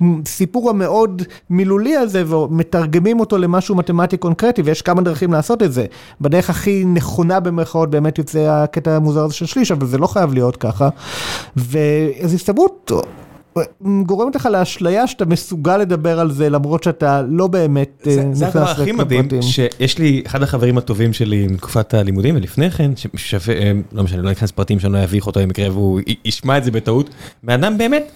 הסיפור 0.01 0.69
המאוד 0.69 1.23
מילולי 1.49 1.95
הזה 1.97 2.23
ומתרגמים 2.27 3.19
אותו 3.19 3.37
למשהו 3.37 3.75
מתמטי 3.75 4.17
קונקרטי 4.17 4.61
ויש 4.61 4.81
כמה 4.81 5.01
דרכים 5.01 5.33
לעשות 5.33 5.63
את 5.63 5.73
זה. 5.73 5.85
בדרך 6.21 6.49
הכי 6.49 6.85
נכונה 6.85 7.39
במרכאות 7.39 7.89
באמת 7.89 8.17
יוצא 8.17 8.39
הקטע 8.39 8.95
המוזר 8.95 9.23
הזה 9.23 9.33
של 9.33 9.45
שליש, 9.45 9.71
אבל 9.71 9.87
זה 9.87 9.97
לא 9.97 10.07
חייב 10.07 10.33
להיות 10.33 10.57
ככה. 10.57 10.89
ואז 11.55 12.33
הסתברות... 12.33 12.91
גורמת 14.05 14.35
לך 14.35 14.45
לאשליה 14.45 15.07
שאתה 15.07 15.25
מסוגל 15.25 15.77
לדבר 15.77 16.19
על 16.19 16.31
זה 16.31 16.49
למרות 16.49 16.83
שאתה 16.83 17.21
לא 17.29 17.47
באמת 17.47 18.07
נכנס 18.07 18.15
לפרטים. 18.17 18.33
זה 18.33 18.47
הדבר 18.47 18.69
הכי 18.69 18.91
מדהים 18.91 19.41
שיש 19.41 19.97
לי 19.97 20.23
אחד 20.27 20.43
החברים 20.43 20.77
הטובים 20.77 21.13
שלי 21.13 21.47
מתקופת 21.47 21.93
הלימודים 21.93 22.35
ולפני 22.35 22.71
כן 22.71 22.91
ששווה 22.95 23.55
לא 23.91 24.03
משנה 24.03 24.21
לא 24.21 24.31
נכנס 24.31 24.51
פרטים 24.51 24.79
שאני 24.79 24.93
לא 24.93 25.03
אביך 25.03 25.27
אותו 25.27 25.39
במקרה 25.39 25.71
והוא 25.71 25.99
ישמע 26.25 26.57
את 26.57 26.63
זה 26.63 26.71
בטעות. 26.71 27.09
בן 27.43 27.63
אדם 27.63 27.77
באמת 27.77 28.11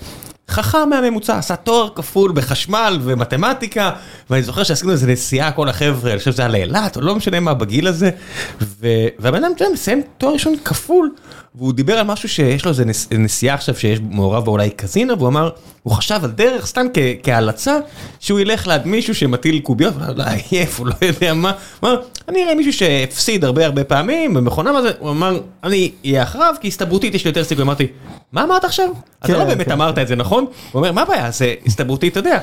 חכם 0.49 0.89
מהממוצע 0.89 1.37
עשה 1.37 1.55
תואר 1.55 1.89
כפול 1.95 2.31
בחשמל 2.31 2.99
ומתמטיקה 3.01 3.91
ואני 4.29 4.43
זוכר 4.43 4.63
שעשינו 4.63 4.91
איזה 4.91 5.07
נסיעה 5.07 5.51
כל 5.51 5.69
החבר'ה 5.69 6.11
אני 6.11 6.19
חושב 6.19 6.31
שזה 6.31 6.41
היה 6.41 6.51
לאילת 6.51 6.95
או 6.95 7.01
לא 7.01 7.15
משנה 7.15 7.39
מה 7.39 7.53
בגיל 7.53 7.87
הזה 7.87 8.09
והבן 9.19 9.43
אדם 9.43 9.51
מסיים 9.73 10.01
תואר 10.17 10.33
ראשון 10.33 10.55
כפול. 10.65 11.09
והוא 11.57 11.73
דיבר 11.73 11.93
על 11.93 12.05
משהו 12.05 12.29
שיש 12.29 12.65
לו 12.65 12.71
איזה 12.71 12.83
נסיעה 13.11 13.55
עכשיו 13.55 13.75
שיש 13.75 13.99
מעורב 14.09 14.47
אולי 14.47 14.69
קזינו 14.69 15.17
והוא 15.17 15.27
אמר 15.27 15.49
הוא 15.83 15.93
חשב 15.93 16.19
על 16.23 16.31
דרך 16.31 16.65
סתם 16.65 16.85
כהלצה 17.23 17.77
שהוא 18.19 18.39
ילך 18.39 18.67
ליד 18.67 18.87
מישהו 18.87 19.15
שמטיל 19.15 19.59
קוביות 19.59 19.93
לא 20.15 20.23
עייף 20.51 20.79
הוא 20.79 20.87
לא 20.87 20.93
יודע 21.01 21.33
מה. 21.33 21.51
הוא 21.79 21.89
אמר 21.89 22.01
אני 22.27 22.43
אראה 22.43 22.55
מישהו 22.55 22.73
שהפסיד 22.73 23.45
הרבה 23.45 23.65
הרבה 23.65 23.83
פעמים 23.83 24.33
במכונה 24.33 24.71
מה 24.71 24.81
זה? 24.81 24.91
הוא 24.99 25.09
אמר 25.09 25.39
אני 25.63 25.91
אהיה 26.05 26.23
אחריו 26.23 26.55
כי 26.61 26.67
הסתברותית 26.67 27.15
יש 27.15 27.25
לי 27.25 27.29
יותר 27.29 27.43
סיכוי. 27.43 27.63
אמרתי 27.63 27.87
מה 28.31 28.43
אמרת 28.43 28.63
עכשיו? 28.63 28.89
אתה 29.25 29.33
לא 29.37 29.43
באמת 29.43 29.71
אמרת 29.71 29.97
את 29.97 30.07
זה 30.07 30.15
נכון? 30.15 30.43
הוא 30.43 30.79
אומר 30.79 30.91
מה 30.91 31.01
הבעיה? 31.01 31.31
זה 31.31 31.53
הסתברותית 31.65 32.11
אתה 32.11 32.19
יודע 32.19 32.39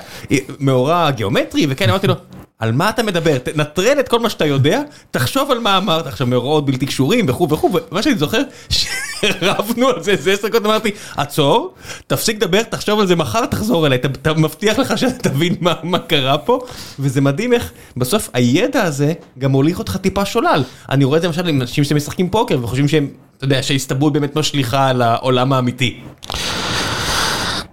מאורע 0.60 1.10
גיאומטרי 1.10 1.66
וכן. 1.68 1.88
אמרתי 1.90 2.06
לו 2.06 2.14
על 2.62 2.72
מה 2.72 2.90
אתה 2.90 3.02
מדבר? 3.02 3.38
תנטרל 3.38 4.00
את 4.00 4.08
כל 4.08 4.18
מה 4.18 4.30
שאתה 4.30 4.46
יודע, 4.46 4.82
תחשוב 5.10 5.50
על 5.50 5.58
מה 5.58 5.78
אמרת 5.78 6.06
עכשיו, 6.06 6.26
מאורעות 6.26 6.66
בלתי 6.66 6.86
קשורים 6.86 7.24
וכו' 7.28 7.48
וכו', 7.50 7.70
ומה 7.90 8.02
שאני 8.02 8.14
זוכר, 8.14 8.42
שרבנו 9.20 9.88
על 9.88 10.02
זה 10.02 10.10
איזה 10.10 10.32
עשר 10.32 10.48
דקות, 10.48 10.66
אמרתי, 10.66 10.90
עצור, 11.16 11.74
תפסיק 12.06 12.36
לדבר, 12.36 12.62
תחשוב 12.62 13.00
על 13.00 13.06
זה 13.06 13.16
מחר, 13.16 13.46
תחזור 13.46 13.86
אליי, 13.86 13.98
אתה 13.98 14.34
מבטיח 14.34 14.78
לך 14.78 14.98
שאתה 14.98 15.28
תבין 15.28 15.54
מה 15.82 15.98
קרה 15.98 16.38
פה, 16.38 16.60
וזה 16.98 17.20
מדהים 17.20 17.52
איך 17.52 17.72
בסוף 17.96 18.30
הידע 18.32 18.82
הזה 18.82 19.12
גם 19.38 19.50
מוליך 19.50 19.78
אותך 19.78 19.96
טיפה 19.96 20.24
שולל. 20.24 20.62
אני 20.90 21.04
רואה 21.04 21.16
את 21.16 21.22
זה 21.22 21.28
למשל 21.28 21.48
עם 21.48 21.60
אנשים 21.60 21.84
שמשחקים 21.84 22.30
פוקר 22.30 22.58
וחושבים 22.62 22.88
שהם, 22.88 23.08
אתה 23.36 23.44
יודע, 23.44 23.62
שהסתברות 23.62 24.12
באמת 24.12 24.36
משליכה 24.36 24.88
על 24.88 25.02
העולם 25.02 25.52
האמיתי. 25.52 26.00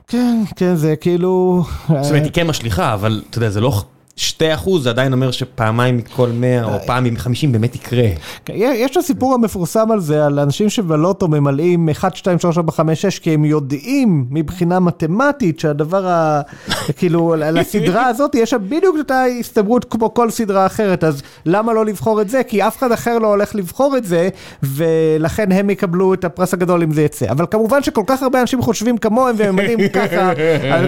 כן, 0.07 0.43
כן, 0.55 0.75
זה 0.75 0.95
כאילו... 0.95 1.63
זאת 1.87 2.09
אומרת, 2.09 2.23
היא 2.23 2.31
כן 2.31 2.47
משליכה, 2.47 2.93
אבל 2.93 3.21
אתה 3.29 3.37
יודע, 3.37 3.49
זה 3.49 3.61
לא... 3.61 3.81
שתי 4.19 4.53
אחוז 4.53 4.83
זה 4.83 4.89
עדיין 4.89 5.13
אומר 5.13 5.31
שפעמיים 5.31 5.97
מכל 5.97 6.29
מאה 6.33 6.63
או 6.63 6.79
פעם 6.85 7.03
מחמישים 7.03 7.51
באמת 7.51 7.75
יקרה. 7.75 8.03
יש 8.49 8.91
את 8.91 8.97
הסיפור 8.97 9.33
המפורסם 9.33 9.91
על 9.91 9.99
זה, 9.99 10.25
על 10.25 10.39
אנשים 10.39 10.69
שבלוטו 10.69 11.27
ממלאים 11.27 11.89
1, 11.89 12.15
2, 12.15 12.39
3, 12.39 12.57
4, 12.57 12.71
5, 12.71 13.01
6, 13.01 13.19
כי 13.19 13.33
הם 13.33 13.45
יודעים 13.45 14.25
מבחינה 14.31 14.79
מתמטית 14.79 15.59
שהדבר 15.59 16.07
ה... 16.07 16.41
כאילו, 16.97 17.35
לסדרה 17.37 18.05
הזאת 18.05 18.35
יש 18.35 18.49
שם 18.49 18.57
בדיוק 18.69 18.95
אותה 18.97 19.23
הסתברות 19.39 19.85
כמו 19.85 20.13
כל 20.13 20.31
סדרה 20.31 20.65
אחרת, 20.65 21.03
אז 21.03 21.21
למה 21.45 21.73
לא 21.73 21.85
לבחור 21.85 22.21
את 22.21 22.29
זה? 22.29 22.43
כי 22.43 22.67
אף 22.67 22.77
אחד 22.77 22.91
אחר 22.91 23.19
לא 23.19 23.27
הולך 23.27 23.55
לבחור 23.55 23.97
את 23.97 24.05
זה, 24.05 24.29
ולכן 24.63 25.51
הם 25.51 25.69
יקבלו 25.69 26.13
את 26.13 26.25
הפרס 26.25 26.53
הגדול 26.53 26.83
אם 26.83 26.93
זה 26.93 27.01
יצא. 27.01 27.25
אבל 27.29 27.45
כמובן 27.51 27.83
שכל 27.83 28.03
כך 28.07 28.23
הרבה 28.23 28.41
אנשים 28.41 28.61
חושבים 28.61 28.97
כמוהם 28.97 29.35
והם 29.37 29.55
ממלאים 29.55 29.79
ככה, 29.89 30.31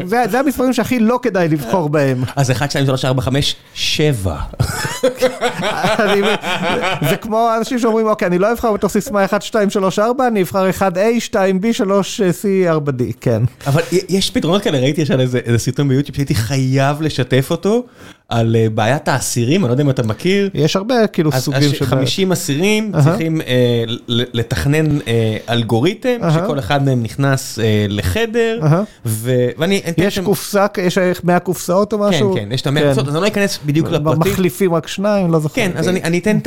זה 0.32 0.40
המספרים 0.40 0.74
שהכי 0.74 1.00
לא 1.00 1.20
כדאי 1.22 1.48
לבחור 1.48 1.90
בהם. 1.90 2.24
אז 2.36 2.52
1, 2.52 2.72
2, 2.72 2.86
3, 2.86 3.06
4, 3.06 3.21
5, 3.22 3.56
7. 3.74 4.36
זה 7.10 7.18
כמו 7.22 7.50
אנשים 7.58 7.80
שאומרים, 7.80 8.08
אוקיי, 8.08 8.28
אני 8.28 8.38
לא 8.38 8.52
אבחר 8.52 8.74
בתוך 8.74 8.92
סיסמה 8.92 9.26
1, 9.26 9.42
2, 9.42 9.70
3, 9.70 10.00
4, 10.00 10.28
אני 10.28 10.42
אבחר 10.42 10.70
1A, 10.70 11.34
2B, 11.34 11.66
3C, 11.82 12.46
4D, 12.88 13.04
כן. 13.22 13.44
אבל 13.68 13.82
יש 14.10 14.30
פתרונות 14.30 14.62
כאלה, 14.62 14.80
ראיתי 14.80 15.02
עכשיו 15.02 15.20
איזה 15.20 15.58
סרטון 15.58 15.88
ביוטיוב 15.90 16.16
שהייתי 16.16 16.36
חייב 16.36 17.02
לשתף 17.02 17.48
אותו. 17.52 17.86
על 18.32 18.56
בעיית 18.74 19.08
האסירים, 19.08 19.62
אני 19.62 19.70
לא 19.70 19.74
יודע 19.74 19.84
אם 19.84 19.90
אתה 19.90 20.04
מכיר. 20.04 20.50
יש 20.54 20.76
הרבה 20.76 21.08
כאילו 21.08 21.32
סוגים 21.32 21.74
של... 21.74 21.86
50 21.86 22.32
אסירים 22.32 22.92
צריכים 23.04 23.42
לתכנן 24.08 24.86
אלגוריתם, 25.50 26.18
שכל 26.34 26.60
אחד 26.60 26.86
מהם 26.86 27.04
נכנס 27.04 27.60
לחדר, 27.90 28.60
ואני... 29.06 29.82
יש 29.98 30.20
קופסה, 30.20 30.66
יש 30.84 30.98
100 31.24 31.40
קופסאות 31.40 31.94
או 31.94 31.98
משהו? 31.98 32.34
כן, 32.34 32.40
כן, 32.46 32.52
יש 32.52 32.62
את 32.62 32.68
ה-100 32.68 32.80
קופסאות, 32.84 33.08
אז 33.08 33.16
אני 33.16 33.22
לא 33.24 33.28
אכנס 33.28 33.60
בדיוק 33.66 33.88
לפרטים. 33.90 34.32
מחליפים 34.32 34.74
רק 34.74 34.88
שניים, 34.88 35.32
לא 35.32 35.40
זוכר. 35.40 35.56
כן, 35.56 35.72
אז 35.76 35.88
אני 35.88 36.20
אתן 36.20 36.38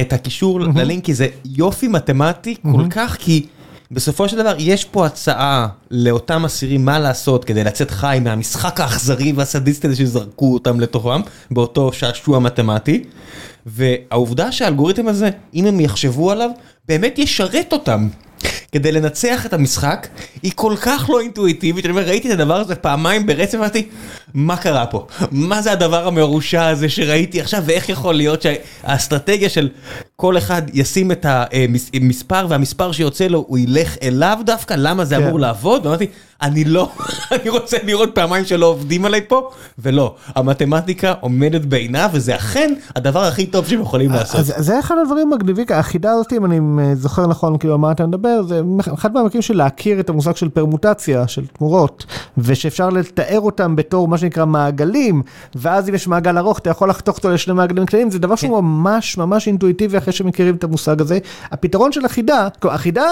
את 0.00 0.12
הקישור 0.12 0.60
ללינק, 0.60 1.04
כי 1.04 1.14
זה 1.14 1.26
יופי 1.44 1.88
מתמטי 1.88 2.54
כל 2.62 2.84
כך, 2.90 3.16
כי... 3.20 3.46
בסופו 3.90 4.28
של 4.28 4.36
דבר 4.36 4.54
יש 4.58 4.84
פה 4.84 5.06
הצעה 5.06 5.68
לאותם 5.90 6.44
אסירים 6.44 6.84
מה 6.84 6.98
לעשות 6.98 7.44
כדי 7.44 7.64
לצאת 7.64 7.90
חי 7.90 8.18
מהמשחק 8.22 8.80
האכזרי 8.80 9.32
והסדיסטי 9.32 9.86
הזה 9.86 9.96
שזרקו 9.96 10.54
אותם 10.54 10.80
לתוכם 10.80 11.20
באותו 11.50 11.92
שעשוע 11.92 12.38
מתמטי. 12.38 13.04
והעובדה 13.66 14.52
שהאלגוריתם 14.52 15.08
הזה, 15.08 15.30
אם 15.54 15.66
הם 15.66 15.80
יחשבו 15.80 16.30
עליו, 16.30 16.50
באמת 16.88 17.18
ישרת 17.18 17.72
אותם. 17.72 18.08
כדי 18.72 18.92
לנצח 18.92 19.46
את 19.46 19.52
המשחק, 19.52 20.08
היא 20.42 20.52
כל 20.54 20.74
כך 20.80 21.10
לא 21.10 21.20
אינטואיטיבית, 21.20 21.84
אני 21.84 21.90
אומר, 21.90 22.02
ראיתי 22.02 22.28
את 22.28 22.32
הדבר 22.32 22.54
הזה 22.54 22.74
פעמיים 22.74 23.26
ברצף, 23.26 23.58
אמרתי, 23.58 23.86
מה 24.34 24.56
קרה 24.56 24.86
פה? 24.86 25.06
מה 25.30 25.62
זה 25.62 25.72
הדבר 25.72 26.06
המרושע 26.06 26.66
הזה 26.66 26.88
שראיתי 26.88 27.40
עכשיו, 27.40 27.62
ואיך 27.66 27.88
יכול 27.88 28.14
להיות 28.14 28.42
שהאסטרטגיה 28.42 29.48
של 29.48 29.68
כל 30.16 30.38
אחד 30.38 30.62
ישים 30.74 31.12
את 31.12 31.26
המספר, 31.28 32.46
והמספר 32.48 32.92
שיוצא 32.92 33.26
לו, 33.26 33.44
הוא 33.48 33.58
ילך 33.58 33.96
אליו 34.02 34.38
דווקא, 34.46 34.74
למה 34.78 35.04
זה 35.04 35.16
אמור 35.16 35.40
לעבוד? 35.40 35.86
ואמרתי, 35.86 36.06
אני 36.42 36.64
לא, 36.64 36.90
אני 37.32 37.48
רוצה 37.50 37.76
לראות 37.84 38.14
פעמיים 38.14 38.44
שלא 38.44 38.66
עובדים 38.66 39.04
עליי 39.04 39.20
פה, 39.28 39.50
ולא, 39.78 40.14
המתמטיקה 40.34 41.14
עומדת 41.20 41.64
בעינה, 41.64 42.08
וזה 42.12 42.36
אכן 42.36 42.74
הדבר 42.96 43.24
הכי 43.24 43.46
טוב 43.46 43.66
שהם 43.66 43.80
יכולים 43.80 44.10
לעשות. 44.10 44.40
אז 44.40 44.54
זה 44.56 44.78
אחד 44.78 44.94
הדברים 45.02 45.30
מגניבים, 45.30 45.66
החידה 45.74 46.12
הזאת, 46.12 46.32
אם 46.32 46.44
אני 46.44 46.60
זוכר 46.94 47.26
נכון, 47.26 47.58
כאילו, 47.58 47.78
מה 47.78 47.92
אתה 47.92 48.06
מדבר, 48.06 48.42
זה 48.42 48.60
אחד 48.94 49.14
מהמקרים 49.14 49.42
של 49.42 49.56
להכיר 49.56 50.00
את 50.00 50.08
המושג 50.08 50.36
של 50.36 50.48
פרמוטציה, 50.48 51.28
של 51.28 51.46
תמורות, 51.46 52.06
ושאפשר 52.38 52.90
לתאר 52.90 53.40
אותם 53.40 53.76
בתור 53.76 54.08
מה 54.08 54.18
שנקרא 54.18 54.44
מעגלים, 54.44 55.22
ואז 55.54 55.88
אם 55.88 55.94
יש 55.94 56.08
מעגל 56.08 56.38
ארוך, 56.38 56.58
אתה 56.58 56.70
יכול 56.70 56.90
לחתוך 56.90 57.16
אותו 57.16 57.30
לשני 57.30 57.54
מעגלים 57.54 57.86
קטנים, 57.86 58.10
זה 58.10 58.18
דבר 58.18 58.36
שהוא 58.36 58.60
ממש 58.60 59.18
ממש 59.18 59.46
אינטואיטיבי 59.46 59.98
אחרי 59.98 60.12
שמכירים 60.12 60.54
את 60.54 60.64
המושג 60.64 61.00
הזה. 61.00 61.18
הפתרון 61.50 61.92
של 61.92 62.04
החידה, 62.04 62.48
החידה 62.62 63.04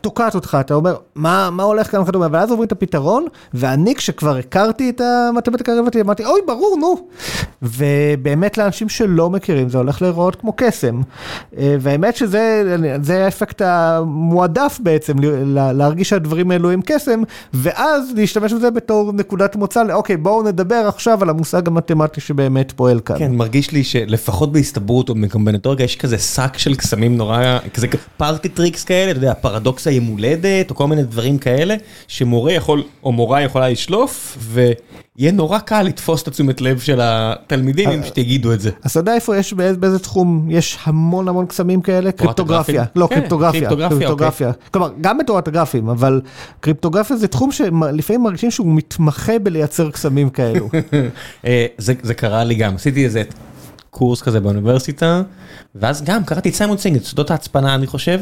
תוקעת 0.00 0.34
אותך, 0.34 0.58
אתה 0.60 0.74
אומר, 0.74 0.96
מה, 1.14 1.50
מה 1.50 1.62
הולך 1.62 1.90
כאן 1.90 2.00
וכדומה, 2.00 2.26
ואז 2.30 2.50
עוברים 2.60 2.66
את 2.66 2.72
הפתרון, 2.72 3.26
ואני 3.54 3.94
כשכבר 3.94 4.36
הכרתי 4.36 4.90
את 4.90 5.00
המתמטיקה 5.00 5.72
הרלוונטית, 5.72 6.00
אמרתי, 6.00 6.24
אוי, 6.24 6.40
ברור, 6.46 6.76
נו. 6.80 7.08
ובאמת 7.62 8.58
לאנשים 8.58 8.88
שלא 8.88 9.30
מכירים, 9.30 9.68
זה 9.68 9.78
הולך 9.78 10.02
להיראות 10.02 10.36
כמו 10.36 10.52
קסם. 10.56 11.00
והאמת 11.52 12.16
שזה 12.16 13.24
האפקט 13.24 13.62
המועדף 13.64 14.78
בעצם, 14.82 15.14
להרגיש 15.74 16.08
שהדברים 16.08 16.50
האלו 16.50 16.70
הם 16.70 16.80
קסם, 16.86 17.22
ואז 17.54 18.12
להשתמש 18.16 18.52
בזה 18.52 18.70
בתור 18.70 19.12
נקודת 19.12 19.56
מוצא, 19.56 19.82
אוקיי, 19.92 20.16
בואו 20.16 20.42
נדבר 20.42 20.84
עכשיו 20.88 21.22
על 21.22 21.30
המושג 21.30 21.68
המתמטי 21.68 22.20
שבאמת 22.20 22.72
פועל 22.72 23.00
כאן. 23.00 23.18
כן, 23.18 23.32
מרגיש 23.32 23.70
לי 23.70 23.84
שלפחות 23.84 24.52
בהסתברות 24.52 25.08
או 25.08 25.14
בקומבינטוריקה, 25.14 25.84
יש 25.84 25.96
כזה 25.96 26.18
שק 26.18 26.58
של 26.58 26.74
קסמים 26.74 27.16
נורא, 27.16 27.58
כזה 27.74 27.86
פארטי 28.16 28.48
טריקס 28.48 28.84
כאלה, 28.84 29.10
אתה 29.10 29.18
יודע, 29.18 29.34
פרדוקס 29.34 29.86
היום 29.86 30.04
הולדת, 30.04 30.70
או 30.70 30.74
כל 30.74 30.86
מיני 30.86 31.02
דברים 31.02 31.38
כאלה, 31.38 31.74
שמורה 32.08 32.49
יכול, 32.50 32.82
או 33.04 33.12
מורה 33.12 33.42
יכולה 33.42 33.68
לשלוף, 33.68 34.38
ויהיה 34.40 35.32
נורא 35.32 35.58
קל 35.58 35.82
לתפוס 35.82 36.22
את 36.22 36.28
התשומת 36.28 36.60
לב 36.60 36.78
של 36.78 37.00
התלמידים 37.02 37.88
אם 37.88 38.04
שתגידו 38.04 38.52
את 38.52 38.60
זה. 38.60 38.70
אז 38.82 38.90
אתה 38.90 39.00
יודע 39.00 39.14
איפה 39.14 39.36
יש, 39.36 39.52
באיזה 39.52 39.98
תחום 39.98 40.46
יש 40.50 40.78
המון 40.84 41.28
המון 41.28 41.46
קסמים 41.46 41.80
כאלה? 41.80 42.12
קריפטוגרפיה. 42.12 42.84
לא, 42.96 43.08
קריפטוגרפיה. 43.10 43.68
קריפטוגרפיה. 43.68 44.52
כלומר, 44.70 44.90
גם 45.00 45.18
בתורת 45.18 45.48
הגרפים, 45.48 45.88
אבל 45.88 46.20
קריפטוגרפיה 46.60 47.16
זה 47.16 47.28
תחום 47.28 47.52
שלפעמים 47.52 48.22
מרגישים 48.22 48.50
שהוא 48.50 48.66
מתמחה 48.66 49.38
בלייצר 49.38 49.90
קסמים 49.90 50.30
כאלו. 50.30 50.68
זה 51.78 52.14
קרה 52.14 52.44
לי 52.44 52.54
גם, 52.54 52.74
עשיתי 52.74 53.04
איזה 53.04 53.22
קורס 53.90 54.22
כזה 54.22 54.40
באוניברסיטה, 54.40 55.22
ואז 55.74 56.02
גם 56.02 56.24
קראתי 56.24 56.48
את 56.48 56.54
סיימון 56.54 56.78
סינג, 56.78 56.96
את 56.96 57.04
סודות 57.04 57.30
ההצפנה 57.30 57.74
אני 57.74 57.86
חושב, 57.86 58.20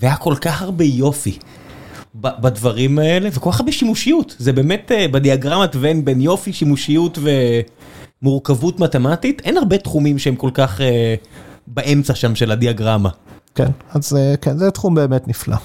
והיה 0.00 0.16
כל 0.16 0.34
כך 0.40 0.62
הרבה 0.62 0.84
יופי. 0.84 1.38
בדברים 2.20 2.98
האלה, 2.98 3.28
וכל 3.32 3.52
כך 3.52 3.60
הרבה 3.60 3.72
שימושיות, 3.72 4.36
זה 4.38 4.52
באמת 4.52 4.92
בדיאגרמת 5.12 5.76
ון 5.80 6.04
בין 6.04 6.20
יופי, 6.20 6.52
שימושיות 6.52 7.18
ומורכבות 8.22 8.80
מתמטית, 8.80 9.42
אין 9.44 9.56
הרבה 9.56 9.78
תחומים 9.78 10.18
שהם 10.18 10.36
כל 10.36 10.50
כך 10.54 10.80
באמצע 11.66 12.14
שם 12.14 12.34
של 12.34 12.50
הדיאגרמה. 12.50 13.08
כן, 13.54 13.68
אז 13.94 14.18
כן, 14.40 14.56
זה 14.56 14.70
תחום 14.70 14.94
באמת 14.94 15.28
נפלא. 15.28 15.56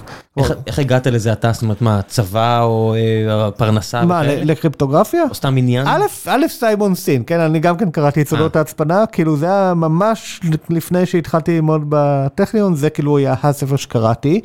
איך 0.68 0.80
הגעת 0.80 1.08
לזה 1.08 1.34
אתה, 1.34 1.52
זאת 1.52 1.62
אומרת 1.62 1.82
מה, 1.82 2.02
צבא 2.08 2.62
או 2.62 2.96
פרנסה? 3.58 4.06
מה, 4.06 4.24
לקריפטוגרפיה? 4.24 5.24
או 5.30 5.36
סתם 5.36 5.58
עניין? 5.58 5.88
א', 6.28 6.48
סיימון 6.48 6.96
סין, 6.96 7.24
כן, 7.28 7.40
אני 7.40 7.60
גם 7.60 7.78
כן 7.78 7.92
קראתי 7.92 8.22
את 8.22 8.28
סודות 8.28 8.56
ההצפנה, 8.56 9.06
כאילו 9.06 9.38
זה 9.38 9.46
היה 9.46 9.74
ממש 9.74 10.42
לפני 10.70 11.06
שהתחלתי 11.06 11.56
ללמוד 11.56 11.82
בטכניון, 11.90 12.76
זה 12.76 12.90
כאילו 12.90 13.18
היה 13.18 13.36
הספר 13.44 13.76
שקראתי. 13.76 14.42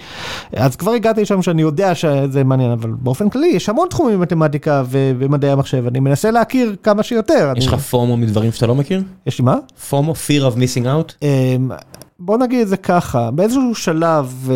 אז 0.52 0.76
כבר 0.76 0.92
הגעתי 0.92 1.22
לשם 1.22 1.42
שאני 1.42 1.62
יודע 1.62 1.94
שזה 1.94 2.44
מעניין, 2.44 2.70
אבל 2.70 2.90
באופן 2.90 3.30
כללי 3.30 3.46
יש 3.46 3.68
המון 3.68 3.88
תחומים 3.88 4.18
במתמטיקה 4.18 4.82
ומדעי 4.90 5.50
המחשב, 5.50 5.86
אני 5.86 6.00
מנסה 6.00 6.30
להכיר 6.30 6.76
כמה 6.82 7.02
שיותר. 7.02 7.52
יש 7.56 7.66
לך 7.66 7.74
פומו 7.74 8.16
מדברים 8.16 8.52
שאתה 8.52 8.66
לא 8.66 8.74
מכיר? 8.74 9.02
יש 9.26 9.38
לי 9.38 9.44
מה? 9.44 9.56
פומו, 9.90 10.12
fear 10.12 10.52
of 10.52 10.56
missing 10.56 10.84
out? 10.84 11.26
בוא 12.20 12.38
נגיד 12.38 12.60
את 12.60 12.68
זה 12.68 12.76
ככה, 12.76 13.30
באיזשהו 13.30 13.74
שלב, 13.74 14.50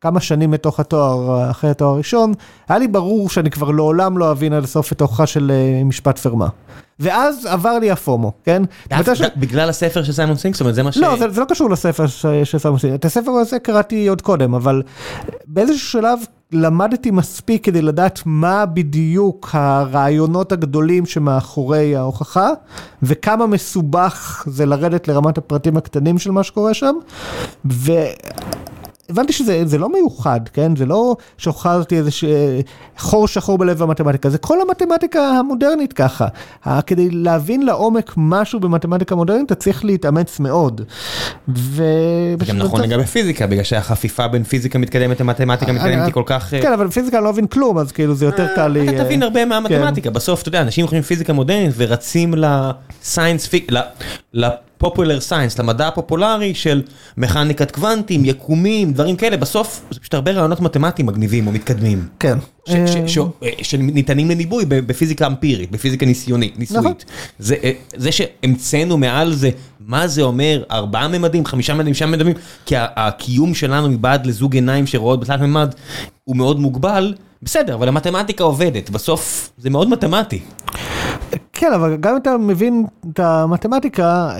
כמה 0.00 0.20
שנים 0.20 0.50
מתוך 0.50 0.80
התואר, 0.80 1.50
אחרי 1.50 1.70
התואר 1.70 1.90
הראשון, 1.94 2.32
היה 2.68 2.78
לי 2.78 2.88
ברור 2.88 3.30
שאני 3.30 3.50
כבר 3.50 3.70
לעולם 3.70 4.18
לא 4.18 4.30
אבין 4.30 4.52
עד 4.52 4.64
הסוף 4.64 4.92
את 4.92 4.98
תוכה 4.98 5.26
של 5.26 5.52
משפט 5.84 6.18
פרמה. 6.18 6.48
ואז 6.98 7.46
עבר 7.46 7.78
לי 7.78 7.90
הפומו, 7.90 8.32
כן? 8.44 8.62
בגלל 9.36 9.68
הספר 9.68 10.02
של 10.02 10.12
סיימון 10.12 10.36
סינג? 10.36 10.54
זאת 10.54 10.60
אומרת, 10.60 10.74
זה 10.74 10.82
מה 10.82 10.92
ש... 10.92 10.96
לא, 10.96 11.16
זה 11.16 11.40
לא 11.40 11.46
קשור 11.48 11.70
לספר 11.70 12.06
של 12.44 12.58
סיימון 12.58 12.78
סינג. 12.78 12.94
את 12.94 13.04
הספר 13.04 13.30
הזה 13.30 13.58
קראתי 13.58 14.08
עוד 14.08 14.22
קודם, 14.22 14.54
אבל 14.54 14.82
באיזשהו 15.46 15.88
שלב 15.88 16.18
למדתי 16.52 17.10
מספיק 17.10 17.64
כדי 17.64 17.82
לדעת 17.82 18.20
מה 18.26 18.66
בדיוק 18.66 19.48
הרעיונות 19.52 20.52
הגדולים 20.52 21.06
שמאחורי 21.06 21.96
ההוכחה, 21.96 22.50
וכמה 23.02 23.46
מסובך 23.46 24.44
זה 24.46 24.66
לרדת 24.66 25.08
לרמת 25.08 25.38
הפרטים 25.38 25.76
הקטנים 25.76 26.18
של 26.18 26.30
מה 26.30 26.42
שקורה 26.42 26.74
שם, 26.74 26.94
ו... 27.70 27.92
הבנתי 29.10 29.32
שזה 29.32 29.78
לא 29.78 29.92
מיוחד, 29.92 30.40
כן? 30.52 30.76
זה 30.76 30.86
לא 30.86 31.16
שהוכחתי 31.38 31.96
איזה 31.96 32.10
חור 32.98 33.28
שחור 33.28 33.58
בלב 33.58 33.82
המתמטיקה, 33.82 34.30
זה 34.30 34.38
כל 34.38 34.58
המתמטיקה 34.60 35.20
המודרנית 35.20 35.92
ככה. 35.92 36.26
כדי 36.86 37.10
להבין 37.10 37.66
לעומק 37.66 38.14
משהו 38.16 38.60
במתמטיקה 38.60 39.14
מודרנית, 39.14 39.46
אתה 39.46 39.54
צריך 39.54 39.84
להתאמץ 39.84 40.40
מאוד. 40.40 40.80
ו... 41.56 41.84
זה 42.40 42.46
גם 42.46 42.58
נכון 42.58 42.80
לגבי 42.80 43.06
פיזיקה, 43.06 43.46
בגלל 43.46 43.64
שהחפיפה 43.64 44.28
בין 44.28 44.44
פיזיקה 44.44 44.78
מתקדמת 44.78 45.20
למתמטיקה 45.20 45.72
מתקדמת 45.72 46.04
היא 46.04 46.12
כל 46.12 46.22
כך... 46.26 46.50
כן, 46.50 46.72
אבל 46.72 46.86
בפיזיקה 46.86 47.16
אני 47.16 47.24
לא 47.24 47.32
מבין 47.32 47.46
כלום, 47.46 47.78
אז 47.78 47.92
כאילו 47.92 48.14
זה 48.14 48.24
יותר 48.24 48.46
קל 48.54 48.68
לי... 48.68 48.88
אתה 48.88 49.04
תבין 49.04 49.22
הרבה 49.22 49.44
מהמתמטיקה, 49.44 50.10
בסוף, 50.10 50.40
אתה 50.40 50.48
יודע, 50.48 50.62
אנשים 50.62 50.84
יכולים 50.84 51.02
פיזיקה 51.02 51.32
מודרנית 51.32 51.72
ורצים 51.76 52.34
לסיינס 52.36 53.46
פיק... 53.46 53.70
פופולר 54.80 55.20
סיינס, 55.20 55.58
למדע 55.58 55.88
הפופולרי 55.88 56.54
של 56.54 56.82
מכניקת 57.16 57.70
קוונטים, 57.70 58.24
יקומים, 58.24 58.92
דברים 58.92 59.16
כאלה, 59.16 59.36
בסוף 59.36 59.82
זה 59.90 60.00
פשוט 60.00 60.14
הרבה 60.14 60.32
רעיונות 60.32 60.60
מתמטיים 60.60 61.06
מגניבים 61.06 61.46
או 61.46 61.52
מתקדמים. 61.52 62.08
כן. 62.20 62.38
שניתנים 63.62 64.30
לניבוי 64.30 64.64
בפיזיקה 64.68 65.26
אמפירית, 65.26 65.70
בפיזיקה 65.70 66.06
ניסיונית, 66.06 66.58
ניסויית. 66.58 67.04
זה 67.96 68.12
שהמצאנו 68.12 68.96
מעל 68.96 69.32
זה, 69.32 69.50
מה 69.80 70.06
זה 70.06 70.22
אומר, 70.22 70.62
ארבעה 70.70 71.08
ממדים, 71.08 71.46
חמישה 71.46 71.74
ממדים, 71.74 71.94
שישה 71.94 72.06
ממדים, 72.06 72.32
כי 72.66 72.74
הקיום 72.78 73.54
שלנו 73.54 73.88
מבעד 73.88 74.26
לזוג 74.26 74.54
עיניים 74.54 74.86
שרואות 74.86 75.20
בתלת 75.20 75.40
ממד 75.40 75.74
הוא 76.24 76.36
מאוד 76.36 76.60
מוגבל, 76.60 77.14
בסדר, 77.42 77.74
אבל 77.74 77.88
המתמטיקה 77.88 78.44
עובדת, 78.44 78.90
בסוף 78.90 79.50
זה 79.58 79.70
מאוד 79.70 79.88
מתמטי. 79.88 80.40
כן, 81.60 81.72
אבל 81.72 81.96
גם 81.96 82.12
אם 82.12 82.16
אתה 82.16 82.36
מבין 82.38 82.84
את 83.12 83.20
המתמטיקה, 83.20 84.30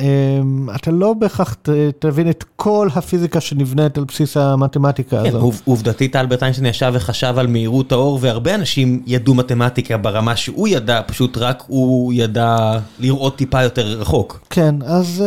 אתה 0.75 0.91
לא 0.91 1.13
בהכרח 1.13 1.57
תבין 1.99 2.31
את 2.31 2.45
כל 2.57 2.89
הפיזיקה 2.95 3.41
שנבנית 3.41 3.99
על 3.99 4.05
בסיס 4.05 4.37
המתמטיקה 4.37 5.21
הזאת. 5.21 5.55
כן, 5.55 5.61
עובדתית 5.65 6.17
אלברט 6.17 6.43
איינשטיין 6.43 6.67
ישב 6.67 6.93
וחשב 6.95 7.35
על 7.39 7.47
מהירות 7.47 7.93
האור, 7.93 8.19
והרבה 8.23 8.55
אנשים 8.55 9.03
ידעו 9.07 9.35
מתמטיקה 9.35 9.97
ברמה 9.97 10.37
שהוא 10.37 10.69
ידע, 10.69 11.01
פשוט 11.07 11.39
רק 11.39 11.63
הוא 11.67 12.13
ידע 12.13 12.79
לראות 13.01 13.37
טיפה 13.37 13.63
יותר 13.63 13.87
רחוק. 13.87 14.41
כן, 14.51 14.75
אז 14.83 15.23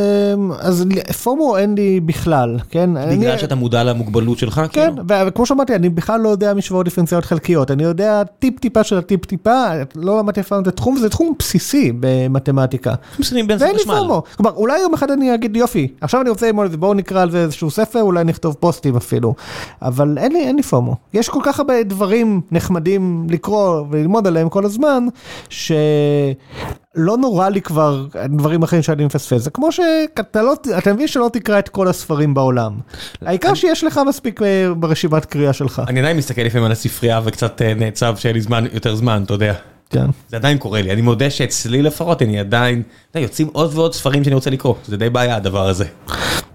פומו 1.23 1.57
אין 1.57 1.75
לי 1.75 1.99
בכלל, 1.99 2.57
כן? 2.69 2.89
בגלל 3.11 3.37
שאתה 3.37 3.55
מודע 3.55 3.83
למוגבלות 3.83 4.37
שלך? 4.37 4.61
כן, 4.71 4.93
וכמו 5.27 5.45
שאמרתי, 5.45 5.75
אני 5.75 5.89
בכלל 5.89 6.21
לא 6.21 6.29
יודע 6.29 6.53
משוואות 6.53 6.85
דיפרנציאליות 6.85 7.25
חלקיות, 7.25 7.71
אני 7.71 7.83
יודע 7.83 8.21
טיפ 8.39 8.59
טיפה 8.59 8.83
של 8.83 8.97
הטיפ 8.97 9.25
טיפה, 9.25 9.63
לא 9.95 10.19
למדתי 10.19 10.39
אף 10.39 10.47
פעם 10.47 10.61
את 10.61 10.67
התחום, 10.67 10.95
וזה 10.95 11.09
תחום 11.09 11.33
בסיסי. 11.39 11.82
במתמטיקה. 11.99 12.93
ואין 13.59 13.75
לי 13.75 13.83
פומו. 13.85 14.23
כלומר, 14.37 14.51
אולי 14.51 14.79
יום 14.79 14.93
אחד 14.93 15.11
אני 15.11 15.35
אגיד 15.35 15.55
יופי, 15.55 15.87
עכשיו 16.01 16.21
אני 16.21 16.29
רוצה 16.29 16.47
ללמוד 16.47 16.65
את 16.65 16.71
זה, 16.71 16.77
בואו 16.77 16.93
נקרא 16.93 17.21
על 17.21 17.31
זה 17.31 17.41
איזשהו 17.43 17.71
ספר, 17.71 18.01
אולי 18.01 18.23
נכתוב 18.23 18.55
פוסטים 18.59 18.95
אפילו. 18.95 19.33
אבל 19.81 20.17
אין 20.17 20.31
לי, 20.31 20.39
אין 20.39 20.55
לי 20.55 20.63
פומו. 20.63 20.95
יש 21.13 21.29
כל 21.29 21.41
כך 21.43 21.59
הרבה 21.59 21.83
דברים 21.83 22.41
נחמדים 22.51 23.27
לקרוא 23.29 23.83
וללמוד 23.91 24.27
עליהם 24.27 24.49
כל 24.49 24.65
הזמן, 24.65 25.07
ש... 25.49 25.71
לא 26.95 27.17
נורא 27.17 27.49
לי 27.49 27.61
כבר 27.61 28.05
דברים 28.29 28.63
אחרים 28.63 28.81
שאני 28.81 29.05
מפספס, 29.05 29.41
זה 29.41 29.49
כמו 29.49 29.71
שאתה 29.71 30.41
לא, 30.41 30.53
אתה 30.77 30.93
מבין 30.93 31.07
שלא 31.07 31.29
תקרא 31.33 31.59
את 31.59 31.69
כל 31.69 31.87
הספרים 31.87 32.33
בעולם. 32.33 32.73
העיקר 33.21 33.53
שיש 33.53 33.83
לך 33.83 34.01
מספיק 34.07 34.41
אה, 34.41 34.73
ברשימת 34.77 35.25
קריאה 35.25 35.53
שלך. 35.53 35.81
אני 35.87 35.99
עדיין 35.99 36.17
מסתכל 36.17 36.41
לפעמים 36.41 36.65
על 36.65 36.71
הספרייה 36.71 37.21
וקצת 37.23 37.61
אה, 37.61 37.73
נעצב 37.73 38.15
שאין 38.17 38.35
לי 38.35 38.41
זמן, 38.41 38.65
יותר 38.73 38.95
זמן, 38.95 39.23
אתה 39.25 39.33
יודע. 39.33 39.53
כן. 39.93 40.05
זה 40.27 40.35
עדיין 40.35 40.57
קורה 40.57 40.81
לי, 40.81 40.91
אני 40.91 41.01
מודה 41.01 41.29
שאצלי 41.29 41.81
לפחות 41.81 42.21
אני 42.21 42.39
עדיין, 42.39 42.81
אתה 43.11 43.19
יודע, 43.19 43.25
יוצאים 43.25 43.49
עוד 43.51 43.71
ועוד 43.73 43.93
ספרים 43.93 44.23
שאני 44.23 44.35
רוצה 44.35 44.49
לקרוא, 44.49 44.75
זה 44.87 44.97
די 44.97 45.09
בעיה 45.09 45.35
הדבר 45.35 45.67
הזה. 45.67 45.85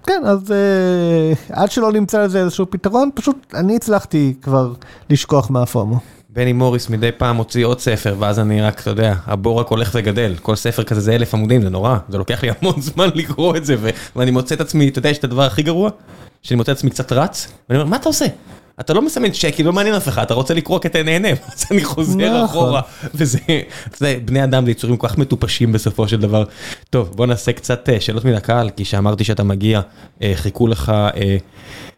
כן, 0.03 0.21
אז 0.25 0.51
אה, 0.51 1.61
עד 1.61 1.71
שלא 1.71 1.91
נמצא 1.91 2.23
לזה 2.23 2.39
איזשהו 2.39 2.65
פתרון, 2.69 3.09
פשוט 3.15 3.35
אני 3.53 3.75
הצלחתי 3.75 4.33
כבר 4.41 4.73
לשכוח 5.09 5.49
מהפומו. 5.49 5.99
בני 6.29 6.53
מוריס 6.53 6.89
מדי 6.89 7.11
פעם 7.17 7.35
מוציא 7.35 7.65
עוד 7.65 7.79
ספר, 7.79 8.15
ואז 8.19 8.39
אני 8.39 8.61
רק, 8.61 8.79
אתה 8.79 8.89
יודע, 8.89 9.13
הבור 9.25 9.59
רק 9.59 9.67
הולך 9.67 9.91
וגדל. 9.93 10.35
כל 10.41 10.55
ספר 10.55 10.83
כזה 10.83 11.01
זה 11.01 11.15
אלף 11.15 11.33
עמודים, 11.33 11.61
זה 11.61 11.69
נורא. 11.69 11.97
זה 12.09 12.17
לוקח 12.17 12.43
לי 12.43 12.49
המון 12.49 12.81
זמן 12.93 13.09
לקרוא 13.15 13.57
את 13.57 13.65
זה, 13.65 13.75
ו- 13.79 13.89
ואני 14.15 14.31
מוצא 14.31 14.55
את 14.55 14.61
עצמי, 14.61 14.89
אתה 14.89 14.99
יודע, 14.99 15.09
יש 15.09 15.17
את 15.17 15.23
הדבר 15.23 15.43
הכי 15.43 15.63
גרוע? 15.63 15.89
שאני 16.41 16.57
מוצא 16.57 16.71
את 16.71 16.77
עצמי 16.77 16.89
קצת 16.89 17.11
רץ, 17.11 17.47
ואני 17.69 17.81
אומר, 17.81 17.89
מה 17.89 17.95
אתה 17.95 18.09
עושה? 18.09 18.25
אתה 18.79 18.93
לא 18.93 19.01
מסמן 19.01 19.29
צ'קי, 19.31 19.63
לא 19.63 19.73
מעניין 19.73 19.95
אף 19.95 20.07
אחד, 20.07 20.21
אתה 20.23 20.33
רוצה 20.33 20.53
לקרוא 20.53 20.79
כי 20.79 20.87
אתה 20.87 21.03
נהנה, 21.03 21.27
אז 21.55 21.65
אני 21.71 21.83
חוזר 21.83 22.43
נכון. 22.43 22.45
אחורה. 22.45 22.81
וזה, 23.13 23.39
בני 24.25 24.43
אדם 24.43 24.65
זה 24.65 24.71
יצורים 24.71 24.97
כל 24.97 25.07
כך 25.07 25.17
מטופשים 25.17 25.71
בסופו 25.71 26.07
של 26.07 26.19
דבר. 26.21 26.43
טוב, 26.89 27.09
בוא 27.15 27.25
נעשה 27.25 27.51
קצת 27.53 27.89
אה, 27.89 27.99
שאלות 28.01 28.25
מן 28.25 28.33
הקהל, 28.33 28.69
כי 28.69 28.85
שאמרתי 28.85 29.23
שאתה 29.23 29.43
מגיע, 29.43 29.81
אה, 30.23 30.31
חיכו 30.35 30.67
לך 30.67 30.89
אה, 30.89 31.37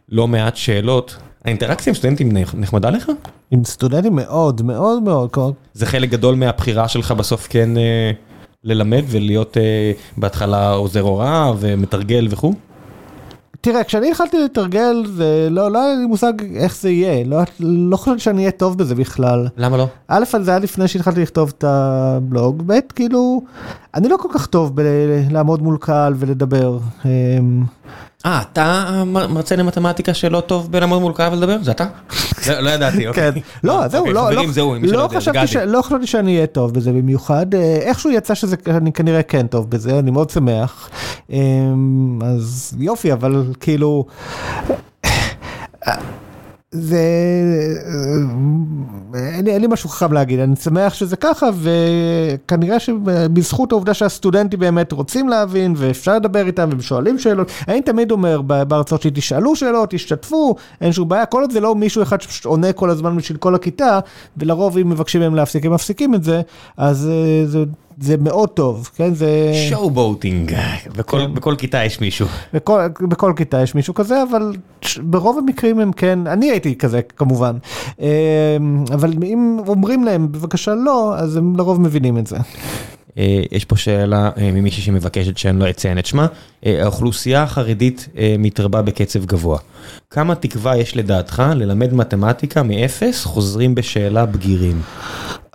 לא 0.10 0.28
מעט 0.28 0.56
שאלות. 0.56 1.16
האינטראקציה 1.46 1.92
עם 1.92 1.96
סטודנטים 1.96 2.32
נח- 2.38 2.56
נחמדה 2.58 2.90
לך? 2.90 3.12
עם 3.52 3.64
סטודנטים 3.64 4.16
מאוד 4.16 4.62
מאוד 4.62 5.04
מאוד, 5.04 5.30
זה 5.74 5.86
חלק 5.86 6.10
גדול 6.10 6.36
מהבחירה 6.36 6.88
שלך 6.88 7.12
בסוף 7.12 7.48
כן 7.50 7.70
ללמד 8.64 9.04
ולהיות 9.08 9.58
בהתחלה 10.18 10.72
עוזר 10.72 11.00
הוראה 11.02 11.52
ומתרגל 11.60 12.28
וכו'? 12.30 12.54
תראה, 13.62 13.84
כשאני 13.84 14.12
התחלתי 14.12 14.38
לתרגל, 14.44 15.04
זה 15.06 15.48
לא, 15.52 15.72
לא 15.72 15.84
היה 15.84 15.96
לי 15.96 16.06
מושג 16.06 16.34
איך 16.56 16.76
זה 16.78 16.90
יהיה, 16.90 17.24
לא, 17.26 17.38
לא 17.60 17.98
חושב 17.98 18.18
שאני 18.18 18.42
אהיה 18.42 18.52
טוב 18.52 18.78
בזה 18.78 18.96
בכלל. 18.96 19.48
למה 19.58 19.78
לא? 19.78 19.88
א', 20.08 20.24
זה 20.42 20.52
היה 20.52 20.60
לפני 20.60 20.88
שהתחלתי 20.88 21.22
לכתוב 21.22 21.54
את 21.58 21.64
הבלוג, 21.68 22.64
ב', 22.66 22.80
כאילו, 22.96 23.42
אני 23.96 24.10
לא 24.10 24.18
כל 24.18 24.28
כך 24.34 24.46
טוב 24.46 24.76
בלעמוד 24.76 25.62
מול 25.62 25.78
קהל 25.78 26.14
ולדבר. 26.18 26.80
אה, 28.26 28.42
אתה 28.52 28.84
המרצה 28.88 29.56
למתמטיקה 29.56 30.14
שלא 30.14 30.40
טוב 30.40 30.72
בלעמוד 30.72 31.02
מול 31.02 31.14
קהל 31.14 31.34
ולדבר? 31.34 31.58
זה 31.62 31.72
אתה? 31.72 31.86
לא 32.48 32.60
לא 32.60 32.70
ידעתי, 32.70 33.08
אוקיי. 33.08 33.32
כן, 33.34 33.40
לא, 33.64 33.88
זהו, 33.88 34.00
אוקיי, 34.00 34.14
לא, 34.14 34.22
חברים, 34.22 34.48
לא, 34.48 34.54
זהו, 34.54 34.76
לא 34.92 35.08
חשבתי. 35.08 35.38
לא 35.66 35.82
שאני 36.06 36.36
אהיה 36.36 36.48
טוב 36.48 36.74
בזה 36.74 36.92
במיוחד, 36.92 37.54
אה, 37.54 37.76
איכשהו 37.82 38.12
יצא 38.12 38.34
שזה, 38.34 38.56
אני 38.68 38.94
כנראה 38.94 39.24
כן 39.24 39.48
טוב 39.48 39.70
בזה, 39.70 40.00
אני 40.00 40.12
מאוד 40.12 40.30
שמח, 40.30 40.90
אמ, 41.30 42.20
אז 42.24 42.78
יופי, 42.80 43.14
אבל 43.14 43.44
כאילו, 43.60 44.06
זה, 46.74 47.00
אין 49.16 49.46
לי, 49.46 49.52
אין 49.52 49.62
לי 49.62 49.68
משהו 49.68 49.90
חכם 49.90 50.14
להגיד, 50.14 50.40
אני 50.40 50.56
שמח 50.56 50.94
שזה 50.94 51.16
ככה, 51.16 51.50
וכנראה 51.62 52.80
שבזכות 52.80 53.72
העובדה 53.72 53.94
שהסטודנטים 53.94 54.60
באמת 54.60 54.92
רוצים 54.92 55.30
להבין, 55.30 55.74
ואפשר 55.78 56.16
לדבר 56.16 56.48
איתם, 56.48 56.70
והם 56.72 56.82
שואלים 56.82 57.20
שאלות, 57.20 57.52
אני 57.68 57.82
תמיד 57.82 58.12
אומר 58.12 58.42
בהרצאות 58.42 59.02
שלי, 59.02 59.12
תשאלו 59.14 59.56
שאלות, 59.56 59.90
תשתתפו, 59.90 60.56
אין 60.82 60.92
שום 60.92 61.10
בעיה, 61.10 61.26
כל 61.26 61.42
עוד 61.42 61.52
זה 61.52 61.60
לא 61.60 61.76
מישהו 61.76 62.04
אחד 62.04 62.22
שפשוט 62.22 62.46
עונה 62.46 62.74
כל 62.74 62.90
הזמן 62.90 63.18
בשביל 63.18 63.38
כל 63.38 63.56
הכיתה, 63.56 64.00
ולרוב 64.38 64.78
אם 64.78 64.90
מבקשים 64.90 65.22
מהם 65.22 65.36
להפסיק, 65.36 65.66
הם 65.66 65.74
מפסיקים 65.74 66.16
את 66.16 66.24
זה, 66.24 66.42
אז 66.78 67.10
אה, 67.12 67.46
זה, 67.48 67.64
זה 68.00 68.18
מאוד 68.18 68.50
טוב, 68.50 68.90
כן, 68.96 69.14
זה... 69.14 69.52
שואו 69.70 69.90
בוטינג, 69.90 70.56
בכל 71.34 71.56
כיתה 71.58 71.86
יש 71.86 72.02
מישהו. 72.02 72.28
בכל, 72.54 72.88
בכל 73.02 73.34
כיתה 73.36 73.62
יש 73.62 73.76
מישהו 73.76 73.94
כזה, 73.94 74.24
אבל 74.24 74.54
ברוב 75.04 75.38
המקרים 75.38 75.80
הם 75.80 75.92
כן, 75.92 76.28
אני 76.28 76.52
הייתי 76.52 76.76
כזה 76.76 77.02
כמובן, 77.02 77.58
אמ, 78.00 78.06
אבל 78.94 79.14
אם 79.24 79.58
אומרים 79.68 80.04
להם 80.04 80.32
בבקשה 80.32 80.76
לא, 80.76 81.16
אז 81.18 81.38
הם 81.38 81.56
לרוב 81.56 81.82
מבינים 81.82 82.18
את 82.18 82.28
זה. 82.28 82.38
אה, 83.18 83.42
יש 83.52 83.66
פה 83.66 83.78
שאלה 83.78 84.30
אה, 84.38 84.52
ממישהי 84.52 84.84
שמבקשת 84.84 85.38
שאני 85.38 85.60
לא 85.60 85.70
אציין 85.70 86.00
את 86.00 86.06
שמה. 86.06 86.28
אה, 86.66 86.84
האוכלוסייה 86.84 87.44
החרדית 87.44 88.08
מתרבה 88.40 88.82
בקצב 88.82 89.26
גבוה. 89.26 89.60
כמה 90.10 90.36
תקווה 90.36 90.78
יש 90.78 90.98
לדעתך 90.98 91.44
ללמד 91.56 91.94
מתמטיקה 91.94 92.64
מאפס 92.64 93.26
חוזרים 93.26 93.76
בשאלה 93.76 94.26
בגירים? 94.26 94.82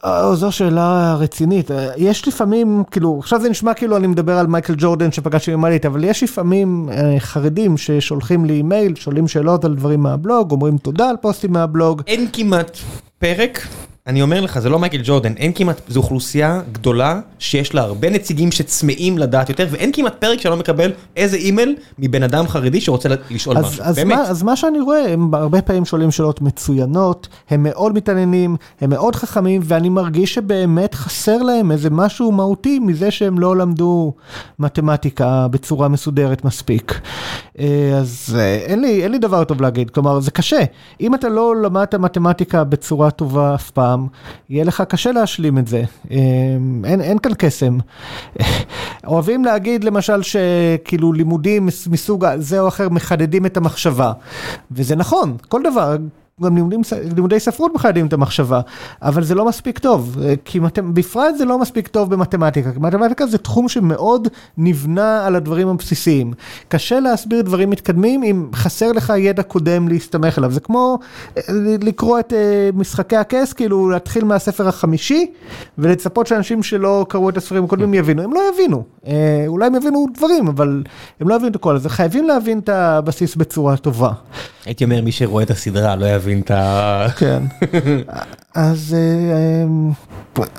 אה, 0.04 0.34
זו 0.34 0.52
שאלה 0.52 1.16
רצינית, 1.18 1.70
אה, 1.70 1.88
יש 1.96 2.28
לפעמים, 2.28 2.82
כאילו, 2.90 3.18
עכשיו 3.18 3.40
זה 3.40 3.50
נשמע 3.50 3.74
כאילו 3.74 3.96
אני 3.96 4.06
מדבר 4.06 4.38
על 4.38 4.46
מייקל 4.46 4.74
ג'ורדן 4.78 5.12
שפגשתי 5.12 5.52
במעלית, 5.52 5.86
אבל 5.86 6.04
יש 6.04 6.22
לפעמים 6.22 6.88
אה, 6.92 7.14
חרדים 7.18 7.76
ששולחים 7.76 8.44
לי 8.44 8.52
אימייל, 8.52 8.94
שואלים 8.94 9.28
שאלות 9.28 9.64
על 9.64 9.74
דברים 9.74 10.00
מהבלוג, 10.00 10.52
אומרים 10.52 10.78
תודה 10.78 11.10
על 11.10 11.16
פוסטים 11.16 11.52
מהבלוג. 11.52 12.02
אין 12.06 12.26
כמעט 12.32 12.78
פרק, 13.18 13.66
אני 14.06 14.22
אומר 14.22 14.40
לך, 14.40 14.58
זה 14.58 14.68
לא 14.68 14.78
מייקל 14.78 15.00
ג'ורדן, 15.04 15.32
אין 15.36 15.52
כמעט, 15.54 15.80
זו 15.88 16.00
אוכלוסייה 16.00 16.60
גדולה 16.72 17.20
שיש 17.38 17.74
לה 17.74 17.82
הרבה 17.82 18.10
נציגים 18.10 18.52
שצמאים 18.52 19.18
לדעת 19.18 19.48
יותר, 19.48 19.66
ואין 19.70 19.90
כמעט 19.92 20.14
פרק 20.18 20.40
שאני 20.40 20.50
לא 20.50 20.56
מקבל 20.56 20.92
איזה 21.16 21.36
אימייל 21.36 21.76
מבן 21.98 22.22
אדם 22.22 22.48
חרדי 22.48 22.80
שרוצה 22.80 23.08
לשאול 23.30 23.58
אז, 23.58 23.64
משהו, 23.64 23.84
אז, 23.84 23.96
באמת. 23.96 24.16
מה, 24.16 24.22
אז 24.22 24.42
מה 24.42 24.56
שאני 24.56 24.80
רואה, 24.80 25.12
הם 25.12 25.34
הרבה 25.34 25.62
פעמים 25.62 25.84
שואלים 25.84 26.10
שאלות 26.10 26.42
מצוינות, 26.42 27.28
הם 27.50 27.62
מאוד 27.62 27.94
מתעניינים, 27.94 28.56
הם 28.80 28.90
מאוד 28.90 29.16
חכמים, 29.16 29.60
ואני 29.64 29.88
מרגיש 29.88 30.34
שבאמת 30.34 30.94
חסר 30.94 31.42
להם 31.42 31.72
איזה 31.72 31.90
משהו 31.90 32.32
מהותי 32.32 32.78
מזה 32.78 33.10
שהם 33.10 33.38
לא 33.38 33.56
למדו 33.56 34.12
מתמטיקה 34.58 35.48
בצורה 35.50 35.88
מסודרת 35.88 36.44
מספיק. 36.44 37.00
אה, 37.58 37.98
אז 37.98 38.36
אה, 38.38 38.54
אין 38.54 38.80
לי, 38.80 39.02
אין 39.02 39.12
לי 39.12 39.18
דבר 39.18 39.44
טוב 39.44 39.62
להגיד, 39.62 39.90
כלומר 39.90 40.20
זה 40.20 40.30
קשה. 40.30 40.60
אם 41.00 41.14
אתה 41.14 41.28
לא 41.28 41.56
למדת 41.56 41.94
מתמטיקה 41.94 42.64
בצורה 42.64 43.10
טובה 43.10 43.54
אף 43.54 43.70
פעם, 43.70 43.95
יהיה 44.50 44.64
לך 44.64 44.82
קשה 44.88 45.12
להשלים 45.12 45.58
את 45.58 45.66
זה. 45.66 45.82
אה, 46.10 46.16
אין, 46.84 47.00
אין 47.00 47.18
כאן 47.18 47.32
קסם. 47.38 47.78
אוהבים 49.06 49.44
להגיד 49.44 49.84
למשל 49.84 50.22
שכאילו 50.22 51.12
לימודים 51.12 51.66
מס- 51.66 51.86
מסוג 51.86 52.26
זה 52.38 52.60
או 52.60 52.68
אחר 52.68 52.88
מחדדים 52.88 53.46
את 53.46 53.56
המחשבה. 53.56 54.12
וזה 54.70 54.96
נכון, 54.96 55.36
כל 55.48 55.60
דבר. 55.72 55.96
גם 56.42 56.56
לימודים, 56.56 56.80
לימודי 57.16 57.40
ספרות 57.40 57.74
מחדדים 57.74 58.06
את 58.06 58.12
המחשבה, 58.12 58.60
אבל 59.02 59.24
זה 59.24 59.34
לא 59.34 59.44
מספיק 59.44 59.78
טוב, 59.78 60.16
אה, 60.22 60.34
כי 60.44 60.60
בפרט 60.94 61.34
זה 61.38 61.44
לא 61.44 61.58
מספיק 61.58 61.88
טוב 61.88 62.10
במתמטיקה, 62.10 62.72
כי 62.72 62.78
מתמטיקה 62.78 63.26
זה 63.26 63.38
תחום 63.38 63.68
שמאוד 63.68 64.28
נבנה 64.58 65.26
על 65.26 65.36
הדברים 65.36 65.68
הבסיסיים. 65.68 66.32
קשה 66.68 67.00
להסביר 67.00 67.42
דברים 67.42 67.70
מתקדמים 67.70 68.22
אם 68.22 68.48
חסר 68.54 68.92
לך 68.92 69.12
ידע 69.16 69.42
קודם 69.42 69.88
להסתמך 69.88 70.38
עליו, 70.38 70.52
זה 70.52 70.60
כמו 70.60 70.98
אה, 71.36 71.42
לקרוא 71.82 72.18
את 72.18 72.32
אה, 72.32 72.70
משחקי 72.74 73.16
הכס, 73.16 73.52
כאילו 73.52 73.90
להתחיל 73.90 74.24
מהספר 74.24 74.68
החמישי, 74.68 75.26
ולצפות 75.78 76.26
שאנשים 76.26 76.62
שלא 76.62 77.06
קראו 77.08 77.28
את 77.28 77.36
הספרים 77.36 77.64
הקודמים 77.64 77.94
יבינו, 77.94 78.22
הם 78.22 78.32
לא 78.32 78.40
יבינו, 78.54 78.84
אולי 79.46 79.66
הם 79.66 79.74
יבינו 79.74 80.06
דברים, 80.14 80.48
אבל 80.48 80.82
הם 81.20 81.28
לא 81.28 81.34
יבינו 81.34 81.50
את 81.50 81.56
הכל, 81.56 81.76
אז 81.76 81.86
חייבים 81.86 82.26
להבין 82.26 82.58
את 82.58 82.68
הבסיס 82.68 83.36
בצורה 83.36 83.76
טובה. 83.76 84.12
הייתי 84.64 84.84
אומר 84.84 85.02
מי 85.02 85.12
שרואה 85.12 85.42
את 85.42 85.50
הסדרה 85.50 85.96
לא 85.96 86.06
יבין 86.06 86.25
את 86.40 86.50
ה... 86.50 87.06
כן. 87.16 87.42
אז 88.54 88.96
אה, 88.98 89.64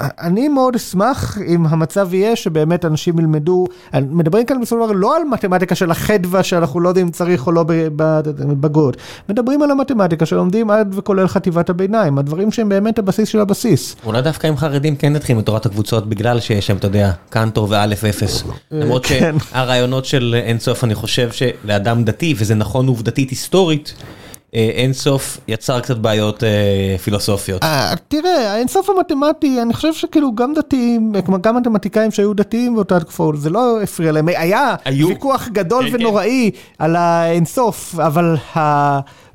אה, 0.02 0.08
אני 0.22 0.48
מאוד 0.48 0.76
אשמח 0.76 1.38
אם 1.48 1.66
המצב 1.66 2.14
יהיה 2.14 2.36
שבאמת 2.36 2.86
אנשים 2.86 3.20
ילמדו, 3.20 3.66
מדברים 3.94 4.46
כאן 4.46 4.62
בסופו 4.62 4.84
של 4.84 4.90
דבר 4.90 5.00
לא 5.00 5.18
על 5.18 5.24
מתמטיקה 5.24 5.76
של 5.76 5.92
החדווה 5.92 6.44
שאנחנו 6.44 6.80
לא 6.80 6.90
יודעים 6.90 7.06
אם 7.06 7.12
צריך 7.12 7.48
או 7.48 7.52
לא 7.52 7.66
בבגרות, 7.68 8.98
מדברים 9.30 9.62
על 9.62 9.72
המתמטיקה 9.72 10.26
שלומדים 10.26 10.70
עד 10.72 10.94
וכולל 10.98 11.28
חטיבת 11.28 11.70
הביניים, 11.70 12.18
הדברים 12.18 12.52
שהם 12.52 12.70
באמת 12.70 13.00
הבסיס 13.00 13.30
של 13.30 13.40
הבסיס. 13.40 13.96
אולי 14.06 14.22
דווקא 14.22 14.48
עם 14.48 14.58
חרדים 14.58 14.96
כן 14.96 15.14
נתחיל 15.14 15.38
מתורת 15.38 15.66
הקבוצות 15.66 16.10
בגלל 16.10 16.40
שיש 16.40 16.68
שם, 16.68 16.78
אתה 16.78 16.88
יודע, 16.88 17.12
קנטור 17.30 17.68
ואלף 17.70 18.04
אפס. 18.04 18.44
למרות 18.72 19.06
כן. 19.06 19.36
שהרעיונות 19.52 20.06
של 20.06 20.36
אינסוף, 20.44 20.84
אני 20.84 20.96
חושב 20.96 21.30
שלאדם 21.32 22.04
דתי, 22.04 22.34
וזה 22.38 22.56
נכון 22.56 22.88
עובדתית 22.88 23.30
היסטורית, 23.30 23.94
אה, 23.98 24.27
אינסוף 24.54 25.38
יצר 25.48 25.80
קצת 25.80 25.98
בעיות 25.98 26.44
אה, 26.44 26.96
פילוסופיות. 27.04 27.64
אה, 27.64 27.94
תראה, 28.08 28.54
האינסוף 28.54 28.90
המתמטי, 28.90 29.62
אני 29.62 29.74
חושב 29.74 29.94
שכאילו 29.94 30.36
גם 30.36 30.54
דתיים, 30.54 31.14
כלומר 31.26 31.40
גם 31.42 31.56
מתמטיקאים 31.56 32.12
שהיו 32.12 32.34
דתיים 32.34 32.76
באותה 32.76 33.00
תקופה, 33.00 33.32
זה 33.36 33.50
לא 33.50 33.82
הפריע 33.82 34.12
להם, 34.12 34.28
היה 34.28 34.76
היו. 34.86 35.08
ויכוח 35.08 35.48
גדול 35.48 35.90
כן. 35.90 35.96
ונוראי 35.96 36.52
על 36.80 36.96
האינסוף, 36.96 38.00
אבל 38.00 38.36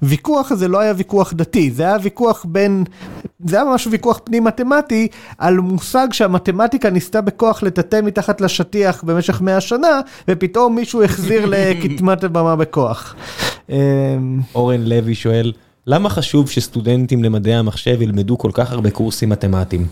הוויכוח 0.02 0.52
הזה 0.52 0.68
לא 0.68 0.80
היה 0.80 0.92
ויכוח 0.96 1.32
דתי, 1.32 1.70
זה 1.70 1.82
היה 1.82 1.96
ויכוח 2.02 2.44
בין, 2.48 2.84
זה 3.44 3.56
היה 3.56 3.64
ממש 3.64 3.88
ויכוח 3.90 4.20
פנים 4.24 4.44
מתמטי 4.44 5.08
על 5.38 5.58
מושג 5.58 6.08
שהמתמטיקה 6.12 6.90
ניסתה 6.90 7.20
בכוח 7.20 7.62
לטאטא 7.62 8.00
מתחת 8.02 8.40
לשטיח 8.40 9.04
במשך 9.04 9.40
מאה 9.40 9.60
שנה, 9.60 10.00
ופתאום 10.28 10.74
מישהו 10.74 11.02
החזיר 11.02 11.46
לקדמת 11.46 12.24
הבמה 12.24 12.56
בכוח. 12.56 13.14
אמ, 13.70 14.40
אורן 14.54 14.80
לוי 14.80 15.14
שואל, 15.14 15.52
למה 15.86 16.08
חשוב 16.08 16.50
שסטודנטים 16.50 17.24
למדעי 17.24 17.54
המחשב 17.54 18.02
ילמדו 18.02 18.38
כל 18.38 18.50
כך 18.54 18.72
הרבה 18.72 18.90
קורסים 18.90 19.28
מתמטיים? 19.28 19.86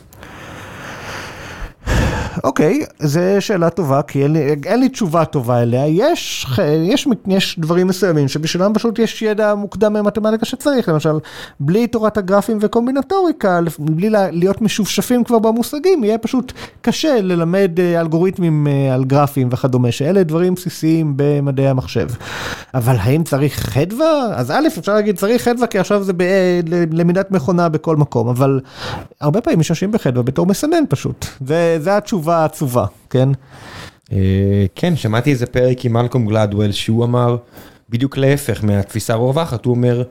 אוקיי, 2.45 2.85
זו 2.99 3.21
שאלה 3.41 3.71
טובה, 3.71 4.03
כי 4.03 4.23
אין 4.23 4.33
לי, 4.33 4.55
אין 4.67 4.81
לי 4.81 4.89
תשובה 4.89 5.25
טובה 5.25 5.63
אליה. 5.63 5.87
יש, 5.87 6.47
יש, 6.93 7.09
יש 7.27 7.59
דברים 7.59 7.87
מסוימים 7.87 8.29
שבשבילם 8.29 8.75
פשוט 8.75 8.99
יש 8.99 9.23
ידע 9.23 9.55
מוקדם 9.55 9.93
ממתמטיקה 9.93 10.47
שצריך, 10.47 10.89
למשל, 10.89 11.19
בלי 11.61 11.87
תורת 11.87 12.17
הגרפים 12.17 12.59
וקומבינטוריקה, 12.61 13.61
בלי 13.79 14.11
להיות 14.11 14.63
משופשפים 14.63 15.25
כבר 15.25 15.39
במושגים, 15.39 16.05
יהיה 16.05 16.19
פשוט 16.19 16.53
קשה 16.81 17.21
ללמד 17.21 17.81
אה, 17.81 18.01
אלגוריתמים 18.01 18.67
אה, 18.67 18.95
על 18.95 19.05
גרפים 19.05 19.49
וכדומה, 19.51 19.93
שאלה 19.93 20.23
דברים 20.23 20.55
בסיסיים 20.55 21.13
במדעי 21.17 21.69
המחשב. 21.69 22.09
אבל 22.75 22.97
האם 22.99 23.25
צריך 23.25 23.61
חדווה? 23.61 24.27
אז 24.35 24.51
א', 24.51 24.67
אפשר 24.79 24.95
להגיד 24.95 25.17
צריך 25.17 25.43
חדווה, 25.43 25.67
כי 25.67 25.79
עכשיו 25.79 26.03
זה 26.03 26.13
בלמידת 26.89 27.31
מכונה 27.31 27.69
בכל 27.69 27.97
מקום, 27.97 28.29
אבל 28.29 28.61
הרבה 29.21 29.41
פעמים 29.41 29.61
משתמשים 29.61 29.93
בחדווה 29.93 30.23
בתור 30.23 30.47
מסנן 30.47 30.85
פשוט. 30.89 31.27
זה 31.81 31.97
התשובה 31.97 32.30
העצובה, 32.37 32.87
כן? 33.11 33.29
אה, 34.13 34.67
כן, 34.75 34.97
שמעתי 34.97 35.31
איזה 35.31 35.47
פרק 35.47 35.85
עם 35.85 35.93
מלקולם 35.93 36.27
גלדוול 36.27 36.73
שהוא 36.73 37.05
אמר 37.05 37.37
בדיוק 37.91 38.17
להפך 38.17 38.65
מהתפיסה 38.65 39.13
הרווחת, 39.13 39.65
הוא 39.65 39.75
אומר, 39.75 40.03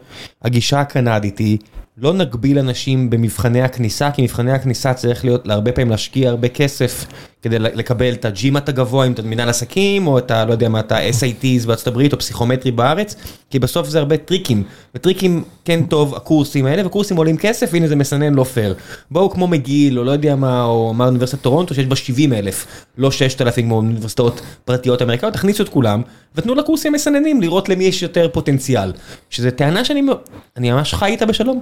הגישה 0.42 0.80
הקנדית 0.80 1.38
היא 1.38 1.58
לא 1.98 2.14
נגביל 2.14 2.60
אנשים 2.60 3.10
במבחני 3.10 3.62
הכניסה, 3.62 4.12
כי 4.12 4.22
מבחני 4.22 4.52
הכניסה 4.52 4.94
צריך 4.94 5.26
להיות 5.26 5.48
להרבה 5.48 5.72
פעמים 5.72 5.92
להשקיע 5.92 6.30
הרבה 6.30 6.48
כסף 6.48 7.06
כדי 7.42 7.60
לקבל 7.60 8.14
את 8.14 8.26
ה 8.26 8.34
GMAT 8.34 8.70
הגבוה, 8.70 9.08
אם 9.08 9.12
אתה 9.12 9.22
מנהל 9.22 9.50
עסקים, 9.50 10.08
או 10.08 10.18
את 10.18 10.32
ה... 10.32 10.46
לא 10.46 10.52
יודע 10.52 10.70
מה, 10.70 10.80
את 10.80 10.92
ה-SATs 10.92 11.68
בארצות 11.68 11.88
הברית, 11.88 12.14
או 12.14 12.20
פסיכומטרי 12.20 12.72
בארץ, 12.72 13.16
כי 13.50 13.60
בסוף 13.60 13.90
זה 13.90 14.00
הרבה 14.00 14.18
טריקים, 14.18 14.64
וטריקים 14.96 15.44
קונים 15.66 15.84
טוב 15.86 16.16
בקורסים 16.16 16.66
האלה, 16.66 16.88
וקורסים 16.88 17.18
עולים 17.18 17.38
כסף, 17.38 17.70
והנה 17.74 17.88
זה 17.88 17.96
מסנן 17.96 18.34
לא 18.34 18.44
פייר. 18.44 18.76
בואו 19.12 19.30
כמו 19.30 19.48
מגיל, 19.48 20.00
או 20.00 20.04
לא 20.04 20.12
יודע 20.12 20.36
מה, 20.36 20.64
או 20.64 20.94
מה 20.94 21.06
אוניברסיטת 21.06 21.42
טורונטו, 21.42 21.76
שיש 21.76 21.86
בה 21.86 21.96
70 21.96 22.34
אלף, 22.34 22.86
לא 22.98 23.12
6,000 23.12 23.66
כמו 23.66 23.76
אוניברסיטאות 23.76 24.42
פרטיות 24.66 25.02
אמריקאיות, 25.02 25.34
תכניסו 25.34 25.64
את 25.64 25.70
כולם, 25.70 26.02
ותנו 26.36 26.56
לקורסים 26.56 26.94
מסננים 26.94 27.42
לראות 27.42 27.70
למי 27.70 27.84
יש 27.84 28.04
יותר 28.04 28.30
פוטנציאל. 28.34 28.92
שזו 29.30 29.50
טענה 29.56 29.86
שאני 29.86 30.72
ממש 30.72 30.94
חי 30.94 31.06
איתה 31.06 31.26
בשלום. 31.26 31.62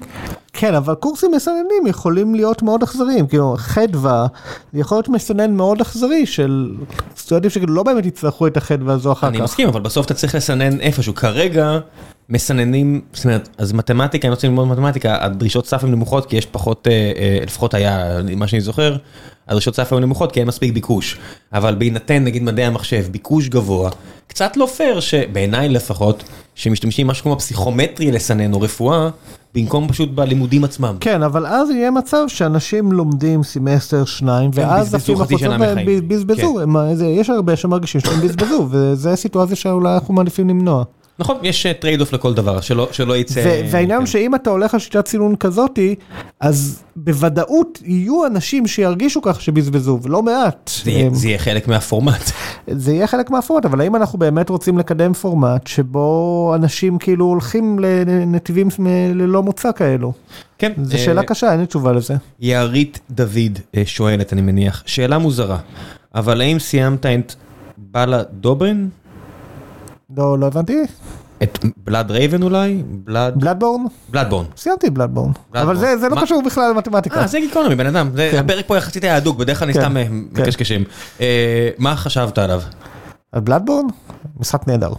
כן, 0.54 0.76
אבל 0.76 0.96
קורסים 0.96 1.32
מסננים 1.32 1.88
יכולים 1.88 2.36
להיות 2.36 2.62
מאוד 2.62 2.84
אכזריים, 2.84 3.28
כאילו 3.28 3.56
חדווה 3.58 4.28
יכול 4.74 4.98
להיות 4.98 5.10
מסנן 5.10 5.56
מאוד 5.56 5.67
אכזרי 5.82 6.26
של 6.26 6.76
סטודנטים 7.18 7.50
שכאילו 7.50 7.74
לא 7.74 7.84
באמת 7.84 8.06
יצטרכו 8.06 8.48
את 8.48 8.58
החדווה 8.58 8.94
הזו 8.94 9.12
אחר 9.12 9.28
כך. 9.28 9.34
אני 9.34 9.42
מסכים, 9.42 9.68
אבל 9.68 9.82
בסוף 9.82 10.06
אתה 10.06 10.14
צריך 10.14 10.36
לסנן 10.36 10.80
איפשהו, 10.80 11.16
כרגע 11.16 11.80
מסננים, 12.30 13.02
זאת 13.14 13.26
אומרת, 13.26 13.50
אז 13.58 13.74
מתמטיקה, 13.74 14.28
אני 14.28 14.34
רוצה 14.34 14.48
ללמוד 14.48 14.68
מתמטיקה, 14.68 15.18
הדרישות 15.26 15.68
סף 15.68 15.84
הן 15.84 15.92
נמוכות 15.92 16.26
כי 16.26 16.36
יש 16.36 16.46
פחות, 16.46 16.88
אה, 16.88 17.12
אה, 17.18 17.40
לפחות 17.44 17.74
היה, 17.74 18.18
מה 18.36 18.48
שאני 18.48 18.62
זוכר, 18.62 18.96
הדרישות 19.48 19.76
סף 19.76 19.94
היו 19.94 20.00
נמוכות 20.00 20.32
כי 20.32 20.40
אין 20.40 20.48
מספיק 20.48 20.74
ביקוש, 20.74 21.18
אבל 21.54 21.76
בהינתן 21.76 22.24
נגיד 22.24 22.44
מדעי 22.44 22.66
המחשב, 22.66 23.06
ביקוש 23.12 23.50
גבוה, 23.50 23.90
קצת 24.28 24.58
לא 24.58 24.66
פייר 24.66 25.00
שבעיניי 25.00 25.70
לפחות, 25.70 26.24
שמשתמשים 26.56 27.08
משהו 27.08 27.24
כמו 27.24 27.40
פסיכומטרי 27.40 28.12
לסנן 28.12 28.54
או 28.54 28.62
רפואה, 28.62 29.10
במקום 29.56 29.88
פשוט 29.88 30.10
בלימודים 30.10 30.64
עצמם. 30.64 30.98
כן, 31.00 31.24
אבל 31.24 31.46
אז 31.46 31.70
יהיה 31.70 31.92
מצב 31.92 32.24
שאנשים 32.28 32.92
לומדים 32.92 33.44
סמסטר 33.44 34.06
שניים, 34.06 34.52
ואז 34.54 34.96
בזבזו 34.96 35.16
חצי 35.16 35.38
שנה 35.38 35.58
מחיים. 35.58 36.08
בזבזו, 36.08 36.60
כן. 37.00 37.06
יש 37.06 37.30
הרבה 37.30 37.56
שמרגישים 37.56 38.02
שהם 38.02 38.22
בזבזו, 38.22 38.68
וזו 38.72 39.10
סיטואציה 39.16 39.56
שאולי 39.56 39.94
אנחנו 39.94 40.14
מעדיפים 40.14 40.50
למנוע. 40.50 40.84
נכון, 41.20 41.38
יש 41.44 41.68
trade-off 41.80 42.14
לכל 42.14 42.34
דבר, 42.34 42.62
שלא, 42.62 42.88
שלא 42.92 43.18
יצא... 43.18 43.62
והעניין 43.72 43.98
הוא 43.98 44.06
כן. 44.06 44.12
שאם 44.12 44.36
אתה 44.36 44.50
הולך 44.50 44.74
על 44.74 44.80
שיטת 44.80 45.08
סינון 45.08 45.36
כזאתי, 45.36 45.96
אז 46.40 46.84
בוודאות 46.96 47.80
יהיו 47.86 48.26
אנשים 48.26 48.68
שירגישו 48.68 49.22
כך 49.22 49.42
שבזבזו, 49.42 50.00
ולא 50.04 50.24
מעט. 50.24 50.72
זה, 50.84 50.92
הם... 50.92 51.14
זה 51.14 51.28
יהיה 51.28 51.38
חלק 51.38 51.68
מהפורמט. 51.68 52.32
זה 52.68 52.94
יהיה 52.94 53.08
חלק 53.08 53.30
מהפורמט, 53.30 53.66
אבל 53.66 53.82
האם 53.82 53.96
אנחנו 53.96 54.20
באמת 54.20 54.50
רוצים 54.50 54.78
לקדם 54.78 55.14
פורמט 55.14 55.68
שבו 55.68 56.54
אנשים 56.56 56.98
כאילו 56.98 57.26
הולכים 57.26 57.80
לנתיבים 57.80 58.68
ללא 59.16 59.44
מוצא 59.44 59.72
כאלו? 59.72 60.14
כן. 60.58 60.72
זו 60.84 60.98
שאלה 60.98 61.24
קשה, 61.24 61.52
אין 61.52 61.60
לי 61.60 61.66
תשובה 61.66 61.92
לזה. 61.92 62.16
יערית 62.40 63.00
דוד 63.12 63.60
אה, 63.76 63.82
שואלת, 63.86 64.34
אני 64.34 64.42
מניח, 64.42 64.84
שאלה 64.86 65.18
מוזרה, 65.18 65.58
אבל 66.16 66.42
האם 66.42 66.60
סיימת 66.60 67.06
את 67.06 67.34
בלה 67.78 68.24
דוברן? 68.24 68.88
לא, 70.16 70.40
לא 70.40 70.46
הבנתי. 70.46 70.84
את 71.44 71.66
בלאדבורן 71.78 72.44
אולי? 72.44 72.84
בלאדבורן? 73.36 73.86
בלאדבורן. 74.10 74.46
סיימתי 74.58 74.90
בלאדבורן. 74.90 75.32
אבל 75.54 75.76
זה 75.76 76.10
לא 76.10 76.22
קשור 76.22 76.42
בכלל 76.46 76.72
למתמטיקה. 76.72 77.22
אה, 77.22 77.28
זה 77.28 77.40
גיקונומי, 77.40 77.76
בן 77.76 77.86
אדם. 77.86 78.10
כן. 78.32 78.38
הפרק 78.38 78.66
פה 78.68 78.78
יחסית 78.78 79.04
היה 79.04 79.16
הדוק, 79.16 79.38
בדרך 79.38 79.60
כלל 79.60 79.66
אני 79.66 79.74
כן, 79.74 79.82
סתם 79.82 79.98
אה, 79.98 80.06
כן. 80.06 80.42
מקשקשים. 80.42 80.84
אה, 81.22 81.70
מה 81.78 81.96
חשבת 81.96 82.38
עליו? 82.38 82.62
על 83.32 83.42
בלאדבורן? 83.42 83.86
משחק 84.40 84.68
נהדר. 84.68 84.92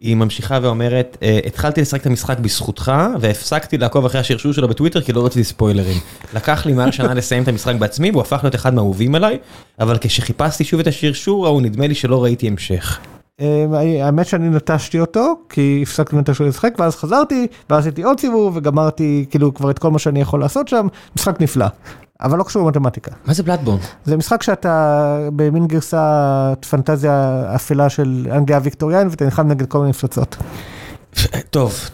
היא 0.00 0.16
ממשיכה 0.16 0.58
ואומרת, 0.62 1.16
התחלתי 1.46 1.80
לשחק 1.80 2.00
את 2.00 2.06
המשחק 2.06 2.38
בזכותך, 2.38 2.92
והפסקתי 3.20 3.78
לעקוב 3.78 4.04
אחרי 4.04 4.20
השרשור 4.20 4.52
שלו 4.52 4.68
בטוויטר 4.68 5.00
כי 5.00 5.12
לא 5.12 5.26
רציתי 5.26 5.44
ספוילרים. 5.44 5.96
לקח 6.34 6.66
לי 6.66 6.72
מעל 6.72 6.90
שנה 6.90 7.14
לסיים 7.14 7.42
את 7.42 7.48
המשחק 7.48 7.74
בעצמי, 7.74 8.10
והוא 8.10 8.22
הפך 8.22 8.40
להיות 8.42 8.54
אחד 8.54 8.74
מהאהובים 8.74 9.14
עליי, 9.14 9.38
אבל 9.80 9.98
כשחיפשתי 10.00 10.64
שוב 10.64 10.80
את 10.80 10.86
השרשור 10.86 11.46
ההוא, 11.46 11.62
נדמה 11.62 11.86
לי 11.86 11.94
שלא 11.94 12.24
ראיתי 12.24 12.48
המשך. 12.48 13.00
אמ, 13.40 13.74
האמת 14.02 14.26
שאני 14.26 14.48
נטשתי 14.48 15.00
אותו 15.00 15.34
כי 15.48 15.80
הפסקתי 15.82 16.16
מתישהו 16.16 16.46
לשחק 16.46 16.74
ואז 16.78 16.96
חזרתי 16.96 17.46
ואז 17.70 17.86
עשיתי 17.86 18.02
עוד 18.02 18.20
סיבוב 18.20 18.56
וגמרתי 18.56 19.26
כאילו 19.30 19.54
כבר 19.54 19.70
את 19.70 19.78
כל 19.78 19.90
מה 19.90 19.98
שאני 19.98 20.20
יכול 20.20 20.40
לעשות 20.40 20.68
שם 20.68 20.86
משחק 21.16 21.40
נפלא. 21.40 21.66
אבל 22.20 22.38
לא 22.38 22.44
קשור 22.44 22.62
למתמטיקה. 22.62 23.10
מה 23.24 23.32
זה 23.34 23.42
בלאדבורן? 23.42 23.78
זה 24.04 24.16
משחק 24.16 24.42
שאתה 24.42 25.18
במין 25.36 25.66
גרסת 25.66 26.66
פנטזיה 26.70 27.44
אפלה 27.54 27.88
של 27.88 28.26
אנגליה 28.32 28.60
ויקטוריאן 28.62 29.08
ואתה 29.10 29.24
נלחם 29.24 29.48
נגד 29.48 29.66
כל 29.66 29.78
מיני 29.78 29.90
מפלצות. 29.90 30.36
טוב, 31.50 31.90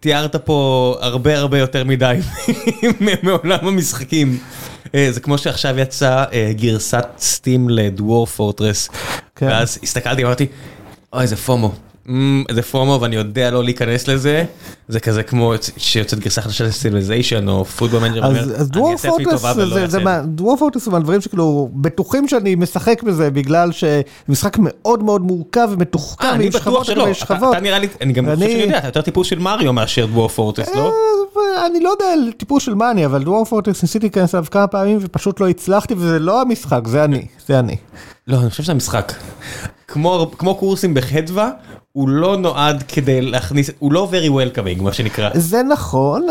תיארת 0.00 0.36
פה 0.36 0.96
הרבה 1.00 1.38
הרבה 1.38 1.58
יותר 1.58 1.84
מדי 1.84 2.18
מעולם 3.22 3.58
המשחקים. 3.62 4.38
אה, 4.94 5.08
זה 5.10 5.20
כמו 5.20 5.38
שעכשיו 5.38 5.78
יצא 5.78 6.24
אה, 6.32 6.52
גרסת 6.56 7.06
סטים 7.18 7.68
לדוור 7.68 8.26
פורטרס. 8.26 8.88
ואז 9.48 9.78
הסתכלתי 9.82 10.24
ואמרתי, 10.24 10.46
אוי 11.12 11.22
איזה 11.22 11.36
פומו. 11.36 11.72
איזה 12.48 12.62
פומו 12.62 12.98
ואני 13.00 13.16
יודע 13.16 13.50
לא 13.50 13.64
להיכנס 13.64 14.08
לזה, 14.08 14.44
זה 14.88 15.00
כזה 15.00 15.22
כמו 15.22 15.52
שיוצאת 15.76 16.18
גרסה 16.18 16.42
חדשה 16.42 16.64
של 16.64 16.70
Civilization 16.70 17.48
או 17.48 17.64
Football 17.64 18.00
Manager 18.00 18.24
אעשה 18.24 19.08
עצמי 19.08 19.24
טובה 19.24 19.52
ולא 19.56 19.78
אעשה. 19.78 20.22
Dwarf 20.24 20.56
Fortress 20.56 20.86
הוא 20.86 20.92
מהדברים 20.92 21.20
שכאילו 21.20 21.70
בטוחים 21.74 22.28
שאני 22.28 22.54
משחק 22.54 23.02
בזה 23.02 23.30
בגלל 23.30 23.70
שמשחק 23.72 24.56
מאוד 24.60 25.02
מאוד 25.02 25.22
מורכב 25.22 25.68
ומתוחכם, 25.70 26.26
אה, 26.26 26.34
אני 26.34 26.50
בטוח 26.50 26.84
שלא, 26.84 27.06
אתה 27.22 27.60
נראה 27.60 27.78
לי, 27.78 27.88
אני 28.00 28.12
גם 28.12 28.24
חושב 28.34 28.48
שאני 28.48 28.62
יודע, 28.62 28.78
אתה 28.78 28.88
יותר 28.88 29.00
טיפוס 29.00 29.26
של 29.26 29.38
מריו 29.38 29.72
מאשר 29.72 30.06
Dwarf 30.06 30.28
Fortress, 30.28 30.68
לא? 30.74 30.92
אה, 31.36 31.66
אני 31.66 31.80
לא 31.80 31.90
יודע 31.90 32.12
על 32.12 32.32
טיפוס 32.36 32.62
של 32.62 32.74
מה 32.74 32.85
אני, 32.85 33.06
אבל 33.06 33.22
Dwarf 33.24 33.44
Fortress 33.44 33.82
ניסיתי 33.82 34.06
להיכנס 34.06 34.34
אליו 34.34 34.46
כמה 34.50 34.66
פעמים 34.66 34.98
ופשוט 35.00 35.40
לא 35.40 35.48
הצלחתי 35.48 35.94
וזה 35.94 36.18
לא 36.18 36.40
המשחק, 36.40 36.80
זה 36.86 37.04
אני, 37.04 37.26
זה 37.46 37.58
אני. 37.58 37.76
לא, 38.26 38.36
אני 38.40 38.50
חושב 38.50 38.62
שזה 38.62 38.72
המשחק. 38.72 39.12
כמו 40.38 40.54
קורסים 40.58 40.94
בחדווה, 40.94 41.50
הוא 41.92 42.08
לא 42.08 42.36
נועד 42.36 42.84
כדי 42.88 43.20
להכניס, 43.20 43.70
הוא 43.78 43.92
לא 43.92 44.08
very 44.12 44.28
welcoming 44.28 44.82
מה 44.82 44.92
שנקרא. 44.92 45.30
זה 45.34 45.62
נכון, 45.62 46.26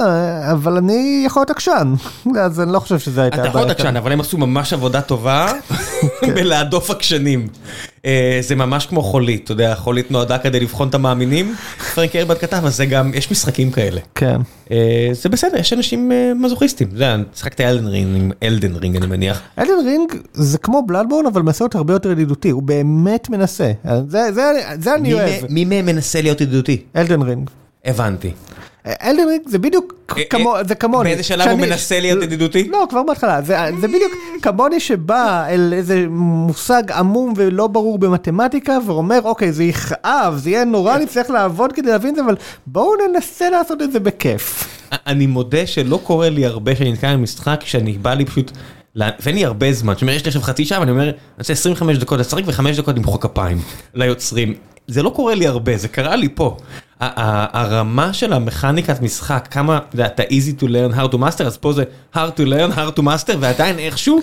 אבל 0.52 0.78
אני 0.78 1.24
יכול 1.26 1.40
להיות 1.40 1.50
עקשן, 1.50 1.94
אז 2.46 2.62
אני 2.62 2.74
לא 2.74 2.80
חושב 2.80 3.00
שזה 3.00 3.22
הייתה... 3.22 3.38
אתה 3.42 3.48
יכול 3.48 3.62
להיות 3.62 3.72
עקשן, 3.72 3.96
אבל 3.98 4.12
הם 4.12 4.20
עשו 4.22 4.38
ממש 4.38 4.74
עבודה 4.74 5.02
טובה 5.02 5.52
כן. 6.22 6.36
בלהדוף 6.36 6.90
עקשנים. 6.90 7.48
אה, 8.06 8.40
זה 8.42 8.56
ממש 8.56 8.86
כמו 8.86 9.04
חולית, 9.04 9.44
אתה 9.44 9.52
יודע, 9.52 9.76
חולית 9.76 10.12
נועדה 10.12 10.38
כדי 10.38 10.60
לבחון 10.60 10.88
את 10.88 10.96
המאמינים. 10.96 11.56
פרנק 11.96 12.16
הרברט 12.16 12.38
כתב, 12.38 12.62
אז 12.66 12.78
זה 12.78 12.86
גם, 12.86 13.12
יש 13.14 13.32
משחקים 13.32 13.72
כאלה. 13.72 14.02
כן. 14.16 14.42
אה, 14.72 15.10
זה 15.12 15.30
בסדר, 15.30 15.58
יש 15.58 15.74
אנשים 15.74 16.12
אה, 16.12 16.32
מזוכיסטים. 16.36 16.88
זה, 16.96 17.16
שיחקתי 17.36 17.66
אלדן 17.66 17.88
רינג, 17.88 18.34
אלדן 18.44 18.76
רינג 18.76 18.96
אני 18.96 19.08
מניח. 19.08 19.42
אלדן 19.60 19.86
רינג 19.86 20.14
זה 20.34 20.58
כמו 20.58 20.84
בלאדבורן, 20.88 21.26
אבל 21.26 21.42
מנסה 21.42 21.64
להיות 21.64 21.76
הרבה 21.76 21.94
יותר 21.94 22.12
ידידותי, 22.12 22.50
הוא 22.50 22.64
באמת 22.64 23.30
מנסה. 23.30 23.72
זה 24.80 24.96
אני 24.96 25.14
אוהב. 25.14 25.46
מי 25.50 25.66
מהם 25.66 25.86
מנסה 25.86 26.22
להיות 26.22 26.42
ידידותי? 26.42 26.82
אלדן 26.96 27.22
רינג. 27.22 27.50
הבנתי. 27.86 28.32
אלדן 28.88 29.28
רינג 29.28 29.42
זה 29.46 29.60
בדיוק 29.60 29.94
כמו, 30.30 30.56
זה 30.68 30.76
כמוני. 30.76 31.10
באיזה 31.10 31.24
שלב 31.24 31.50
הוא 31.50 31.60
מנסה 31.60 32.00
להיות 32.00 32.24
ידידותי? 32.24 32.68
לא, 32.70 32.86
כבר 32.90 33.04
בהתחלה. 33.04 33.42
זה 33.42 33.88
בדיוק 33.88 34.14
כמוני 34.42 34.80
שבא 34.80 35.46
אל 35.50 35.74
איזה 35.74 36.06
מושג 36.10 36.92
עמום 36.92 37.34
ולא 37.36 37.68
ברור 37.68 38.00
במתמטיקה 38.00 38.78
ואומר, 38.86 39.20
אוקיי, 39.24 39.52
זה 39.52 39.64
יכאב, 39.64 40.38
זה 40.38 40.50
יהיה 40.50 40.66
נורא, 40.66 40.98
צריך 41.08 41.30
לעבוד 41.30 41.74
כדי 41.74 41.90
להבין 41.90 42.10
את 42.10 42.16
זה, 42.16 42.22
אבל 42.22 42.36
בואו 42.68 42.92
ננסה 43.08 43.50
לעשות 43.50 43.82
את 43.82 43.92
זה 43.92 44.00
בכיף. 44.00 44.68
אני 44.92 45.28
מודה 45.28 45.68
שלא 45.68 46.00
קורה 46.04 46.30
לי 46.30 46.46
הרבה 46.46 46.76
שאני 46.76 46.92
נתקע 46.92 47.14
במשחק, 47.14 47.62
שאני 47.66 47.94
בא 47.94 48.14
לי 48.14 48.26
פשוט... 48.26 48.52
ואין 48.96 49.36
לי 49.36 49.46
הרבה 49.46 49.74
זמן, 49.74 49.94
זאת 49.94 50.02
אומרת, 50.02 50.16
יש 50.16 50.26
לי 50.26 50.30
עכשיו 50.30 50.42
חצי 50.42 50.66
שעה 50.66 50.80
ואני 50.80 50.92
אומר, 50.92 51.04
אני 51.04 51.12
רוצה 51.40 51.54
25 51.54 51.98
דקות 51.98 52.20
לשחק 52.20 52.44
וחמש 52.46 52.80
דקות 52.80 52.96
למחוא 52.96 53.20
כפיים 53.20 53.58
ליוצרים. 53.94 54.54
זה 54.88 55.04
לא 55.04 55.10
קורה 55.10 55.36
לי 55.36 55.48
הרבה, 55.48 55.78
זה 55.78 55.88
קרה 55.88 56.16
לי 56.16 56.30
פה. 56.36 56.58
הרמה 57.00 58.14
של 58.14 58.34
המכניקת 58.34 59.02
משחק, 59.02 59.48
כמה, 59.52 59.80
אתה 60.06 60.24
easy 60.24 60.62
to 60.62 60.66
learn 60.66 60.96
how 60.96 61.14
to 61.14 61.18
master, 61.18 61.44
אז 61.44 61.58
פה 61.58 61.74
זה 61.74 61.84
hard 62.14 62.18
to 62.38 62.42
learn, 62.42 62.76
hard 62.76 63.00
to 63.00 63.02
master, 63.02 63.36
ועדיין 63.40 63.80
איכשהו, 63.80 64.20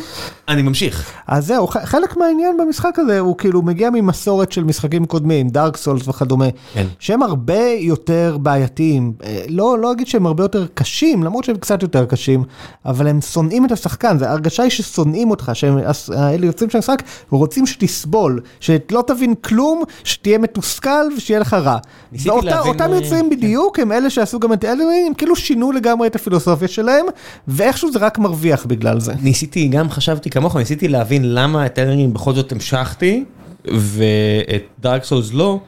אני 0.49 0.63
ממשיך. 0.63 1.11
אז 1.27 1.47
זהו, 1.47 1.67
חלק 1.67 2.17
מהעניין 2.17 2.57
במשחק 2.57 2.99
הזה 2.99 3.19
הוא 3.19 3.39
כאילו 3.39 3.63
מגיע 3.63 3.91
ממסורת 3.91 4.53
של 4.53 4.65
משחקים 4.65 5.07
קודמים, 5.07 5.49
דארק 5.49 5.77
סולס 5.77 6.09
וכדומה, 6.09 6.47
כן. 6.75 6.87
שהם 6.99 7.23
הרבה 7.23 7.61
יותר 7.79 8.39
בעייתיים, 8.41 9.13
אה, 9.25 9.45
לא, 9.49 9.79
לא 9.79 9.93
אגיד 9.93 10.07
שהם 10.07 10.27
הרבה 10.27 10.45
יותר 10.45 10.67
קשים, 10.75 11.23
למרות 11.23 11.45
שהם 11.45 11.57
קצת 11.57 11.83
יותר 11.83 12.05
קשים, 12.05 12.45
אבל 12.87 13.07
הם 13.07 13.21
שונאים 13.21 13.67
את 13.67 13.73
השחקן, 13.73 14.19
זה 14.19 14.31
הרגשה 14.31 14.63
היא 14.63 14.71
ששונאים 14.71 15.31
אותך, 15.31 15.51
שהם, 15.55 15.79
האלה 16.17 16.47
יוצרים 16.47 16.71
של 16.71 16.79
המשחק, 16.79 17.03
רוצים 17.31 17.67
שתסבול, 17.67 18.41
שלא 18.61 19.05
תבין 19.07 19.35
כלום, 19.35 19.83
שתהיה 20.05 20.39
מתוסכל 20.39 21.07
ושיהיה 21.17 21.41
לך 21.41 21.55
רע. 21.55 21.79
ואותה, 22.13 22.66
אותם 22.69 22.93
יוצרים 22.93 23.31
כן. 23.31 23.37
בדיוק 23.37 23.79
הם 23.79 23.93
אלה 23.93 24.11
שעשו 24.11 24.41
גם 24.41 24.53
את 24.53 24.65
אלדן 24.65 24.83
רינג, 24.83 25.07
הם 25.07 25.15
כאילו 25.15 25.37
שינו 25.37 25.73
לגמרי 25.73 26.07
את 26.07 26.17
הפילוסופיה 26.17 26.69
שלהם, 26.69 27.07
ואיכשהו 27.49 27.93
זה 27.93 27.99
רק 27.99 28.19
מרוויח 28.19 28.67
בגלל 28.67 29.01
זה. 29.01 29.13
ניסיתי, 29.23 29.69
גם 29.69 29.91
חשבתי 29.91 30.31
כמוך, 30.31 30.57
ניסיתי 30.57 30.89
להבין 30.89 31.35
למה 31.35 31.67
את 31.67 31.79
אלדן 31.79 31.97
רינג 31.97 32.15
בכל 32.15 32.35
זאת 32.35 32.53
המשכתי, 32.53 33.25
ואת 33.65 34.63
דארק 34.81 35.05
סולס 35.05 35.33
לא. 35.33 35.61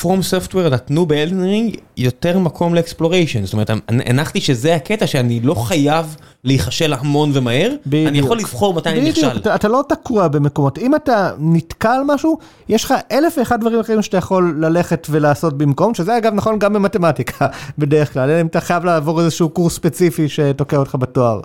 From 0.00 0.04
Software 0.04 0.68
נתנו 0.70 1.06
באלדן 1.06 1.45
רינג 1.45 1.76
יותר 1.96 2.38
מקום 2.38 2.74
ל 2.74 2.79
exploration, 2.79 3.44
זאת 3.44 3.52
אומרת, 3.52 3.70
הנחתי 3.88 4.40
שזה 4.40 4.74
הקטע 4.74 5.06
שאני 5.06 5.40
לא 5.40 5.54
חייב 5.54 6.16
להיכשל 6.44 6.92
המון 6.92 7.30
ומהר, 7.34 7.70
בדיוק. 7.86 8.08
אני 8.08 8.18
יכול 8.18 8.38
לבחור 8.38 8.74
מתי 8.74 8.88
אני 8.88 9.08
נכשל. 9.08 9.36
אתה, 9.36 9.54
אתה 9.54 9.68
לא 9.68 9.84
תקוע 9.88 10.28
במקומות, 10.28 10.78
אם 10.78 10.94
אתה 10.94 11.30
נתקע 11.38 11.92
על 11.92 12.02
משהו, 12.06 12.38
יש 12.68 12.84
לך 12.84 12.94
אלף 13.12 13.38
ואחד 13.38 13.60
דברים 13.60 13.80
אחרים 13.80 14.02
שאתה 14.02 14.16
יכול 14.16 14.56
ללכת 14.60 15.06
ולעשות 15.10 15.58
במקום, 15.58 15.94
שזה 15.94 16.18
אגב 16.18 16.34
נכון 16.34 16.58
גם 16.58 16.72
במתמטיקה 16.72 17.46
בדרך 17.78 18.12
כלל, 18.12 18.30
אם 18.30 18.46
אתה 18.46 18.60
חייב 18.60 18.84
לעבור 18.84 19.20
איזשהו 19.20 19.48
קורס 19.48 19.74
ספציפי 19.74 20.28
שתוקע 20.28 20.76
אותך 20.76 20.96
בתואר. 20.98 21.40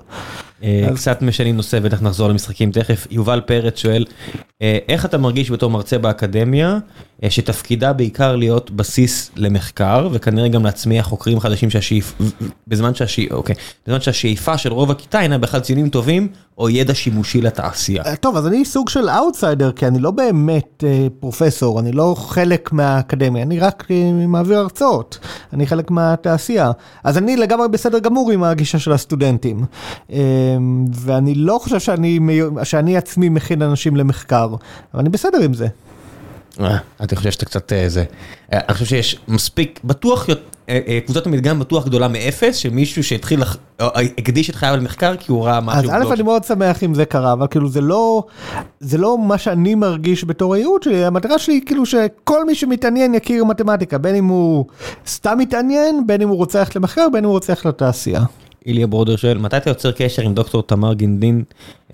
אה, 0.63 0.87
קצת 0.95 1.21
משנים 1.21 1.55
נושא, 1.55 1.79
בטח 1.79 2.01
נחזור 2.01 2.29
למשחקים 2.29 2.71
תכף. 2.71 3.07
יובל 3.11 3.41
פרץ 3.45 3.77
שואל, 3.77 4.05
אה, 4.61 4.77
איך 4.89 5.05
אתה 5.05 5.17
מרגיש 5.17 5.51
בתור 5.51 5.69
מרצה 5.69 5.97
באקדמיה, 5.97 6.77
אה, 7.23 7.29
שתפקידה 7.29 7.93
בעיקר 7.93 8.35
להיות 8.35 8.71
בסיס 8.71 9.31
למחקר, 9.35 10.09
וכנראה 10.11 10.47
גם 10.47 10.65
להצמיח 10.65 11.05
חוקרים 11.05 11.39
חדשים 11.39 11.69
שהשאיפה, 11.69 12.23
בזמן 12.67 12.95
שהשאיפה, 12.95 13.35
אוקיי, 13.35 13.55
בזמן 13.87 14.01
שהשאיפה 14.01 14.57
של 14.57 14.73
רוב 14.73 14.91
הכיתה 14.91 15.21
אינה 15.21 15.37
בכלל 15.37 15.59
ציונים 15.59 15.89
טובים, 15.89 16.27
או 16.57 16.69
ידע 16.69 16.95
שימושי 16.95 17.41
לתעשייה. 17.41 18.15
טוב, 18.15 18.37
אז 18.37 18.47
אני 18.47 18.65
סוג 18.65 18.89
של 18.89 19.09
אאוטסיידר, 19.09 19.71
כי 19.71 19.87
אני 19.87 19.99
לא 19.99 20.11
באמת 20.11 20.83
פרופסור, 21.19 21.79
אני 21.79 21.91
לא 21.91 22.15
חלק 22.17 22.71
מהאקדמיה, 22.71 23.43
אני 23.43 23.59
רק 23.59 23.87
מעביר 24.27 24.57
הרצאות, 24.57 25.19
אני 25.53 25.67
חלק 25.67 25.91
מהתעשייה. 25.91 26.71
אז 27.03 27.17
אני 27.17 27.35
לגמרי 27.35 27.67
בסדר 27.67 27.99
גמור 27.99 28.31
עם 28.31 28.43
הגישה 28.43 28.79
של 28.79 28.91
הסטודנטים. 28.91 29.65
אמ, 30.09 30.85
ואני 30.93 31.35
לא 31.35 31.59
חושב 31.63 31.79
שאני, 31.79 32.19
שאני 32.63 32.97
עצמי 32.97 33.29
מכין 33.29 33.61
אנשים 33.61 33.95
למחקר, 33.95 34.47
אבל 34.93 34.99
אני 34.99 35.09
בסדר 35.09 35.41
עם 35.41 35.53
זה. 35.53 35.67
אה, 36.59 36.77
אני 36.99 37.15
חושב 37.15 37.31
שאתה 37.31 37.45
קצת 37.45 37.73
אה, 37.73 37.89
זה, 37.89 38.03
אה, 38.53 38.59
אני 38.67 38.73
חושב 38.73 38.85
שיש 38.85 39.19
מספיק, 39.27 39.79
בטוח, 39.83 40.27
קבוצת 41.05 41.27
המדגם 41.27 41.59
בטוח 41.59 41.85
גדולה 41.85 42.07
מאפס, 42.07 42.55
שמישהו 42.55 43.03
שהתחיל, 43.03 43.39
הקדיש 43.79 44.49
את 44.49 44.55
חייו 44.55 44.75
למחקר 44.75 45.15
כי 45.15 45.31
הוא 45.31 45.45
ראה 45.45 45.61
משהו. 45.61 45.91
אז 45.91 46.03
א' 46.07 46.13
אני 46.13 46.23
מאוד 46.23 46.43
שמח 46.43 46.83
אם 46.83 46.93
זה 46.93 47.05
קרה, 47.05 47.33
אבל 47.33 47.47
כאילו 47.47 47.69
זה 47.69 47.81
לא, 47.81 48.23
זה 48.79 48.97
לא 48.97 49.17
מה 49.17 49.37
שאני 49.37 49.75
מרגיש 49.75 50.23
בתור 50.23 50.53
הייעוד 50.53 50.83
שלי, 50.83 51.05
המטרה 51.05 51.39
שלי 51.39 51.61
כאילו 51.65 51.85
שכל 51.85 52.45
מי 52.45 52.55
שמתעניין 52.55 53.15
יכיר 53.15 53.45
מתמטיקה, 53.45 53.97
בין 53.97 54.15
אם 54.15 54.25
הוא 54.25 54.65
סתם 55.07 55.37
מתעניין, 55.37 56.07
בין 56.07 56.21
אם 56.21 56.29
הוא 56.29 56.37
רוצה 56.37 56.59
ללכת 56.59 56.75
למחקר, 56.75 57.07
בין 57.11 57.23
אם 57.23 57.29
הוא 57.29 57.33
רוצה 57.33 57.53
ללכת 57.53 57.65
לתעשייה. 57.65 58.21
איליה 58.65 58.87
ברודר 58.87 59.15
שואל, 59.15 59.37
מתי 59.37 59.57
אתה 59.57 59.69
יוצר 59.69 59.91
קשר 59.91 60.21
עם 60.21 60.33
דוקטור 60.33 60.63
תמר 60.63 60.93
גינדין, 60.93 61.43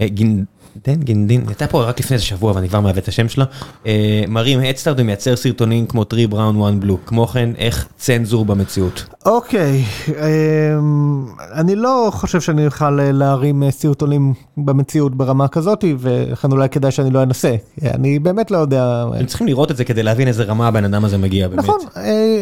גינ... 0.02 0.44
דן 0.88 0.95
גינדין, 0.95 1.44
הייתה 1.48 1.68
פה 1.68 1.84
רק 1.84 2.00
לפני 2.00 2.14
איזה 2.14 2.26
שבוע 2.26 2.52
ואני 2.56 2.70
כבר 2.70 2.80
מעוות 2.80 2.98
את 2.98 3.08
השם 3.08 3.30
שלה, 3.30 3.45
אה, 3.88 4.24
מרים 4.28 4.60
הדסטארט 4.60 4.98
ומייצר 5.00 5.36
סרטונים 5.36 5.86
כמו 5.86 6.04
3 6.10 6.26
בראון 6.26 6.62
1 6.62 6.74
בלו, 6.80 6.98
כמו 7.06 7.28
כן 7.28 7.50
איך 7.58 7.88
צנזור 7.98 8.45
במציאות. 8.45 9.06
אוקיי, 9.26 9.84
אמ, 10.08 11.26
אני 11.54 11.76
לא 11.76 12.10
חושב 12.14 12.41
שאני 12.41 12.66
אוכל 12.66 13.00
אה, 13.00 13.12
להרים 13.12 13.64
סרטונים 13.72 14.34
במציאות 14.58 15.16
ברמה 15.16 15.48
כזאת, 15.48 15.86
ולכן 16.00 16.52
אולי 16.52 16.70
כדאי 16.70 16.91
שאני 16.91 17.10
לא 17.10 17.24
אנסה, 17.24 17.56
אני 17.84 18.20
באמת 18.20 18.52
לא 18.52 18.58
יודע. 18.58 19.06
הם 19.20 19.26
צריכים 19.26 19.48
לראות 19.48 19.72
את 19.72 19.78
זה 19.78 19.86
כדי 19.86 20.04
להבין 20.04 20.28
איזה 20.28 20.44
רמה 20.44 20.68
הבן 20.68 20.86
אדם 20.86 21.06
הזה 21.06 21.18
מגיע 21.18 21.48
באמת. 21.48 21.60
נכון, 21.60 21.80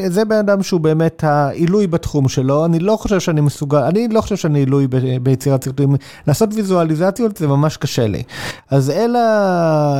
זה 0.08 0.26
בן 0.26 0.36
אדם 0.36 0.64
שהוא 0.64 0.82
באמת 0.82 1.24
העילוי 1.24 1.88
בתחום 1.88 2.28
שלו, 2.28 2.66
אני 2.66 2.80
לא 2.80 2.96
חושב 2.96 3.20
שאני 3.20 3.42
מסוגל, 3.42 3.78
אני 3.78 4.08
לא 4.08 4.22
חושב 4.22 4.36
שאני 4.36 4.60
עילוי 4.60 4.88
ביצירת 5.22 5.64
סרטונים, 5.64 5.96
לעשות 6.28 6.50
ויזואליזציות 6.54 7.38
זה 7.38 7.48
ממש 7.48 7.78
קשה 7.78 8.08
לי. 8.08 8.21
אז 8.70 8.90
אלא 8.90 9.20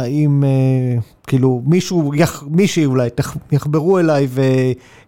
אם 0.08 0.44
אה, 0.44 1.00
כאילו 1.28 1.62
מישהו, 1.66 2.12
מישהי 2.48 2.86
אולי 2.86 3.10
יחברו 3.52 4.00
אליי 4.00 4.28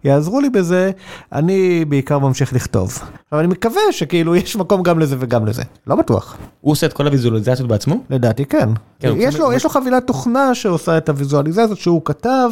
ויעזרו 0.04 0.40
לי 0.40 0.50
בזה, 0.50 0.90
אני 1.32 1.84
בעיקר 1.84 2.18
ממשיך 2.18 2.52
לכתוב. 2.52 2.98
אבל 3.32 3.40
אני 3.40 3.48
מקווה 3.48 3.82
שכאילו 3.90 4.36
יש 4.36 4.56
מקום 4.56 4.82
גם 4.82 4.98
לזה 4.98 5.16
וגם 5.18 5.46
לזה, 5.46 5.62
לא 5.86 5.96
בטוח. 5.96 6.36
הוא 6.60 6.72
עושה 6.72 6.86
את 6.86 6.92
כל 6.92 7.06
הוויזואליזציות 7.06 7.68
בעצמו? 7.68 7.96
לדעתי 8.10 8.44
כן. 8.44 8.68
כן 9.00 9.12
יש, 9.16 9.36
לו, 9.36 9.52
יש 9.52 9.64
לו 9.64 9.70
חבילת 9.70 10.06
תוכנה 10.06 10.54
שעושה 10.54 10.96
את 10.96 11.08
הוויזואליזציות 11.08 11.78
שהוא 11.78 12.02
כתב, 12.04 12.50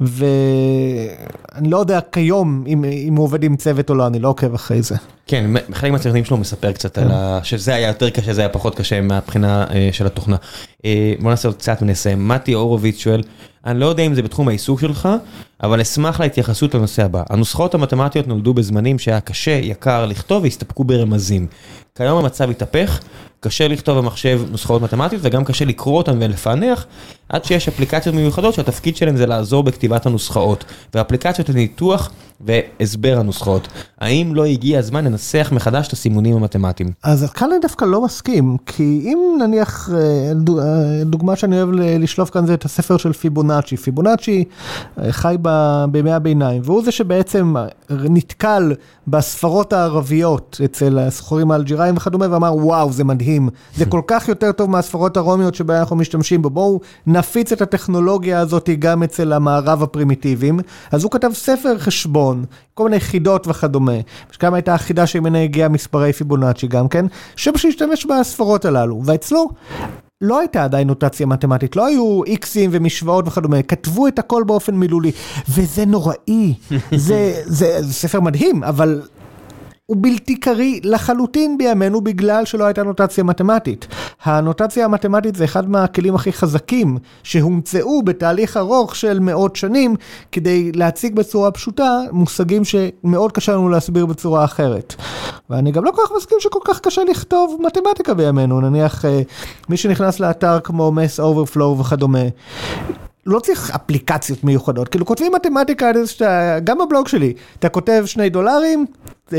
ואני 0.00 1.70
לא 1.70 1.78
יודע 1.78 2.00
כיום 2.12 2.64
אם, 2.66 2.84
אם 2.84 3.16
הוא 3.16 3.24
עובד 3.24 3.44
עם 3.44 3.56
צוות 3.56 3.90
או 3.90 3.94
לא, 3.94 4.06
אני 4.06 4.18
לא 4.18 4.28
עוקב 4.28 4.54
אחרי 4.54 4.82
זה. 4.82 4.96
כן, 5.26 5.50
חלק 5.72 5.92
מהצוותים 5.92 6.24
שלו 6.24 6.36
מספר 6.36 6.72
קצת 6.72 6.98
על 6.98 7.10
ה... 7.10 7.40
שזה 7.42 7.74
היה 7.74 7.88
יותר 7.88 8.10
קשה, 8.10 8.32
זה 8.32 8.40
היה 8.40 8.48
פחות 8.48 8.74
קשה 8.74 9.00
מהבחינה 9.00 9.66
אה, 9.70 9.88
של 9.92 10.06
התוכנה. 10.06 10.36
אה, 10.84 11.14
בוא 11.20 11.30
נעשה 11.30 11.48
עוד 11.48 11.56
קצת 11.56 11.78
ונסיים. 11.82 12.28
מתי 12.28 12.52
הורוביץ 12.52 12.95
שואל, 12.98 13.22
אני 13.66 13.80
לא 13.80 13.86
יודע 13.86 14.02
אם 14.02 14.14
זה 14.14 14.22
בתחום 14.22 14.48
העיסוק 14.48 14.80
שלך, 14.80 15.08
אבל 15.62 15.80
אשמח 15.80 16.20
להתייחסות 16.20 16.74
לנושא 16.74 17.04
הבא. 17.04 17.22
הנוסחאות 17.30 17.74
המתמטיות 17.74 18.28
נולדו 18.28 18.54
בזמנים 18.54 18.98
שהיה 18.98 19.20
קשה, 19.20 19.50
יקר 19.50 20.06
לכתוב 20.06 20.42
והסתפקו 20.42 20.84
ברמזים. 20.84 21.46
כיום 21.94 22.18
המצב 22.18 22.50
התהפך, 22.50 23.00
קשה 23.46 23.68
לכתוב 23.68 23.98
במחשב 23.98 24.40
נוסחאות 24.50 24.82
מתמטיות 24.82 25.22
וגם 25.24 25.44
קשה 25.44 25.64
לקרוא 25.64 25.98
אותן 25.98 26.16
ולפענח, 26.20 26.86
עד 27.28 27.44
שיש 27.44 27.68
אפליקציות 27.68 28.14
מיוחדות 28.14 28.54
שהתפקיד 28.54 28.96
שלהן 28.96 29.16
זה 29.16 29.26
לעזור 29.26 29.62
בכתיבת 29.62 30.06
הנוסחאות, 30.06 30.64
ואפליקציות 30.94 31.48
לניתוח 31.48 32.10
והסבר 32.40 33.18
הנוסחאות. 33.18 33.68
האם 34.00 34.34
לא 34.34 34.44
הגיע 34.44 34.78
הזמן 34.78 35.04
לנסח 35.04 35.48
מחדש 35.52 35.88
את 35.88 35.92
הסימונים 35.92 36.36
המתמטיים? 36.36 36.90
אז 37.02 37.30
כאן 37.34 37.50
אני 37.52 37.60
דווקא 37.60 37.84
לא 37.84 38.04
מסכים, 38.04 38.56
כי 38.66 39.02
אם 39.04 39.18
נניח, 39.40 39.90
אה, 39.92 39.96
אה, 39.98 41.04
דוגמה 41.04 41.36
שאני 41.36 41.56
אוהב 41.56 41.68
לשלוף 41.72 42.30
כאן 42.30 42.46
זה 42.46 42.54
את 42.54 42.64
הספר 42.64 42.96
של 42.96 43.12
פיבונאצ'י. 43.12 43.76
פיבונאצ'י 43.76 44.44
אה, 44.98 45.12
חי 45.12 45.36
בימי 45.90 46.12
הביניים, 46.12 46.62
והוא 46.64 46.84
זה 46.84 46.90
שבעצם 46.90 47.54
נתקל 47.90 48.72
בספרות 49.06 49.72
הערביות 49.72 50.60
אצל 50.64 50.98
הסוחרים 50.98 51.50
האלג'יראים 51.50 51.96
וכדומה, 51.96 52.26
ואמר 52.30 52.54
וואו 52.56 52.92
זה 52.92 53.04
מדהים, 53.04 53.35
זה 53.76 53.86
כל 53.86 54.00
כך 54.06 54.28
יותר 54.28 54.52
טוב 54.52 54.70
מהספרות 54.70 55.16
הרומיות 55.16 55.54
שבהן 55.54 55.78
אנחנו 55.78 55.96
משתמשים 55.96 56.42
בו, 56.42 56.50
בואו 56.50 56.80
נפיץ 57.06 57.52
את 57.52 57.62
הטכנולוגיה 57.62 58.40
הזאת 58.40 58.70
גם 58.78 59.02
אצל 59.02 59.32
המערב 59.32 59.82
הפרימיטיביים. 59.82 60.60
אז 60.92 61.04
הוא 61.04 61.10
כתב 61.10 61.30
ספר 61.34 61.78
חשבון, 61.78 62.44
כל 62.74 62.84
מיני 62.84 63.00
חידות 63.00 63.48
וכדומה, 63.48 63.96
שגם 64.32 64.54
הייתה 64.54 64.74
החידה 64.74 65.06
שממנה 65.06 65.42
הגיע 65.42 65.68
מספרי 65.68 66.12
פיבונאצ'י 66.12 66.66
גם 66.66 66.88
כן, 66.88 67.06
שפשוט 67.36 67.70
השתמש 67.70 68.06
בספרות 68.06 68.64
הללו, 68.64 69.02
ואצלו 69.04 69.48
לא 70.20 70.38
הייתה 70.40 70.64
עדיין 70.64 70.86
נוטציה 70.86 71.26
מתמטית, 71.26 71.76
לא 71.76 71.86
היו 71.86 72.24
איקסים 72.24 72.70
ומשוואות 72.72 73.28
וכדומה, 73.28 73.62
כתבו 73.62 74.08
את 74.08 74.18
הכל 74.18 74.44
באופן 74.46 74.74
מילולי, 74.74 75.12
וזה 75.48 75.84
נוראי, 75.84 76.54
זה, 76.96 77.42
זה, 77.44 77.82
זה 77.82 77.92
ספר 77.92 78.20
מדהים, 78.20 78.64
אבל 78.64 79.02
הוא 79.86 79.96
בלתי 80.00 80.36
קריא 80.36 80.80
לחלוטין 80.84 81.58
בימינו 81.58 82.00
בגלל 82.00 82.44
שלא 82.44 82.64
הייתה 82.64 82.82
נוטציה 82.82 83.24
מתמטית. 83.24 83.86
הנוטציה 84.22 84.84
המתמטית 84.84 85.34
זה 85.34 85.44
אחד 85.44 85.70
מהכלים 85.70 86.14
הכי 86.14 86.32
חזקים 86.32 86.98
שהומצאו 87.22 88.02
בתהליך 88.02 88.56
ארוך 88.56 88.96
של 88.96 89.18
מאות 89.18 89.56
שנים 89.56 89.96
כדי 90.32 90.72
להציג 90.72 91.14
בצורה 91.14 91.50
פשוטה 91.50 92.00
מושגים 92.12 92.62
שמאוד 92.64 93.32
קשה 93.32 93.52
לנו 93.52 93.68
להסביר 93.68 94.06
בצורה 94.06 94.44
אחרת. 94.44 94.94
ואני 95.50 95.72
גם 95.72 95.84
לא 95.84 95.90
כל 95.90 96.02
כך 96.06 96.12
מסכים 96.16 96.38
שכל 96.40 96.60
כך 96.64 96.80
קשה 96.80 97.04
לכתוב 97.04 97.60
מתמטיקה 97.66 98.14
בימינו, 98.14 98.60
נניח 98.60 99.04
אה, 99.04 99.22
מי 99.68 99.76
שנכנס 99.76 100.20
לאתר 100.20 100.60
כמו 100.60 100.92
Math 100.92 101.20
Overflow 101.20 101.78
וכדומה. 101.78 102.24
לא 103.26 103.40
צריך 103.40 103.70
אפליקציות 103.70 104.44
מיוחדות, 104.44 104.88
כאילו 104.88 105.06
כותבים 105.06 105.32
מתמטיקה, 105.34 105.90
גם 106.64 106.78
בבלוג 106.78 107.08
שלי, 107.08 107.32
אתה 107.58 107.68
כותב 107.68 108.02
שני 108.06 108.28
דולרים, 108.28 108.86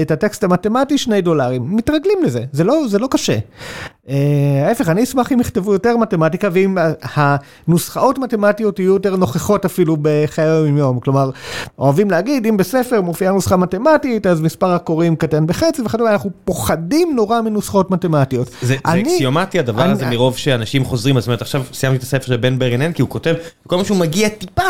את 0.02 0.12
הטקסט 0.12 0.44
המתמטי 0.44 0.98
שני 0.98 1.22
דולרים, 1.22 1.76
מתרגלים 1.76 2.18
לזה, 2.24 2.44
זה 2.52 2.64
לא, 2.64 2.76
זה 2.88 3.00
לא 3.00 3.08
קשה. 3.12 3.38
אה, 4.10 4.16
ההפך, 4.68 4.90
אני 4.90 5.04
אשמח 5.04 5.32
אם 5.32 5.40
יכתבו 5.40 5.74
יותר 5.74 5.98
מתמטיקה 5.98 6.50
ואם 6.52 6.78
הנוסחאות 7.02 8.18
מתמטיות 8.20 8.80
יהיו 8.80 8.94
יותר 8.94 9.16
נוכחות 9.16 9.66
אפילו 9.66 9.98
בחיי 10.02 10.46
היום 10.46 10.78
יום. 10.78 11.00
כלומר, 11.00 11.30
אוהבים 11.80 12.12
להגיד, 12.12 12.46
אם 12.48 12.58
בספר 12.58 13.02
מופיעה 13.02 13.34
נוסחה 13.34 13.58
מתמטית, 13.58 14.28
אז 14.28 14.42
מספר 14.42 14.70
הקוראים 14.72 15.16
קטן 15.16 15.48
בחצי 15.48 15.82
וכדומה, 15.82 16.12
אנחנו 16.12 16.30
פוחדים 16.46 17.16
נורא 17.16 17.42
מנוסחאות 17.42 17.92
מתמטיות. 17.92 18.50
זה 18.62 18.76
אני- 18.86 19.02
אקסיומטי 19.02 19.60
הדבר 19.60 19.84
אני- 19.84 19.92
הזה 19.92 20.06
מרוב 20.06 20.38
שאנשים 20.38 20.86
חוזרים, 20.86 21.20
זאת 21.20 21.28
אומרת 21.28 21.42
עכשיו 21.42 21.64
סיימתי 21.74 21.98
את 21.98 22.04
הספר 22.04 22.26
של 22.26 22.38
בן 22.38 22.60
ברנן 22.60 22.92
כי 22.94 23.02
הוא 23.02 23.10
כותב, 23.10 23.34
כל 23.68 23.78
מה 23.78 23.84
שהוא 23.86 23.98
מגיע 23.98 24.30
טיפה, 24.30 24.62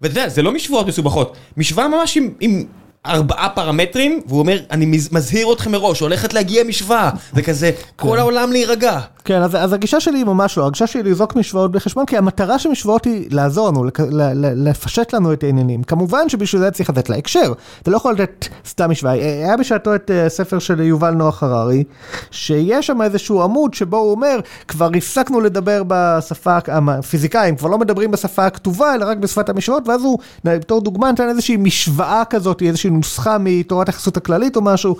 ואתה 0.00 0.12
יודע, 0.12 0.28
זה 0.28 0.42
לא 0.42 0.52
משוואות 0.52 0.86
מסובכות, 0.86 1.36
משוואה 1.56 1.88
ממש 1.88 2.16
עם- 2.16 2.30
עם 2.40 2.64
ארבעה 3.06 3.48
פרמטרים, 3.48 4.20
והוא 4.28 4.38
אומר, 4.40 4.58
אני 4.70 4.86
מז- 4.86 5.08
מזהיר 5.12 5.52
אתכם 5.52 5.72
מראש, 5.72 6.00
הולכת 6.00 6.32
להגיע 6.34 6.64
משוואה, 6.64 7.10
וכזה, 7.34 7.70
כל 7.96 8.18
העולם 8.18 8.52
להירגע. 8.52 9.00
כן, 9.24 9.42
אז, 9.42 9.56
אז 9.56 9.72
הגישה 9.72 10.00
שלי 10.00 10.18
היא 10.18 10.24
ממש 10.24 10.58
לא, 10.58 10.66
הגישה 10.66 10.86
שלי 10.86 11.02
היא 11.02 11.10
לזרוק 11.10 11.36
משוואות 11.36 11.72
בחשבון, 11.72 12.06
כי 12.06 12.16
המטרה 12.16 12.58
של 12.58 12.68
משוואות 12.68 13.04
היא 13.04 13.26
לעזור 13.30 13.68
לנו, 13.68 13.84
לק- 13.84 14.00
ל- 14.00 14.22
ל- 14.46 14.68
לפשט 14.68 15.12
לנו 15.14 15.32
את 15.32 15.44
העניינים. 15.44 15.82
כמובן 15.82 16.28
שבשביל 16.28 16.62
זה 16.62 16.70
צריך 16.70 16.90
לתת 16.90 17.08
לה 17.08 17.16
הקשר, 17.16 17.52
אתה 17.82 17.90
לא 17.90 17.96
יכול 17.96 18.12
לתת 18.14 18.46
סתם 18.68 18.90
משוואה. 18.90 19.14
אה, 19.14 19.20
היה 19.44 19.56
בשעתו 19.56 19.94
את 19.94 20.10
אה, 20.10 20.26
הספר 20.26 20.58
של 20.58 20.80
יובל 20.80 21.10
נוח 21.10 21.42
הררי, 21.42 21.84
שיש 22.30 22.86
שם 22.86 23.02
איזשהו 23.02 23.42
עמוד 23.42 23.74
שבו 23.74 23.96
הוא 23.96 24.10
אומר, 24.10 24.38
כבר 24.68 24.90
הפסקנו 24.96 25.40
לדבר 25.40 25.82
בשפה, 25.88 26.58
הפיזיקאים 26.68 27.56
כבר 27.56 27.68
לא 27.68 27.78
מדברים 27.78 28.10
בשפה 28.10 28.46
הכתובה, 28.46 28.94
אלא 28.94 29.04
רק 29.04 29.16
בשפת 29.16 29.48
המשוואות, 29.48 29.88
ואז 29.88 30.02
הוא, 30.02 30.18
בתור 30.44 30.80
דוגמה, 30.80 31.12
נתן 31.12 31.28
איזושהי 31.28 31.56
משוואה 31.56 32.22
כזאת, 32.30 32.62
איזושהי 32.62 32.90
נוסחה 32.96 33.36
מתורת 33.40 33.88
היחסות 33.88 34.16
הכללית 34.16 34.56
או 34.56 34.62
משהו, 34.62 34.96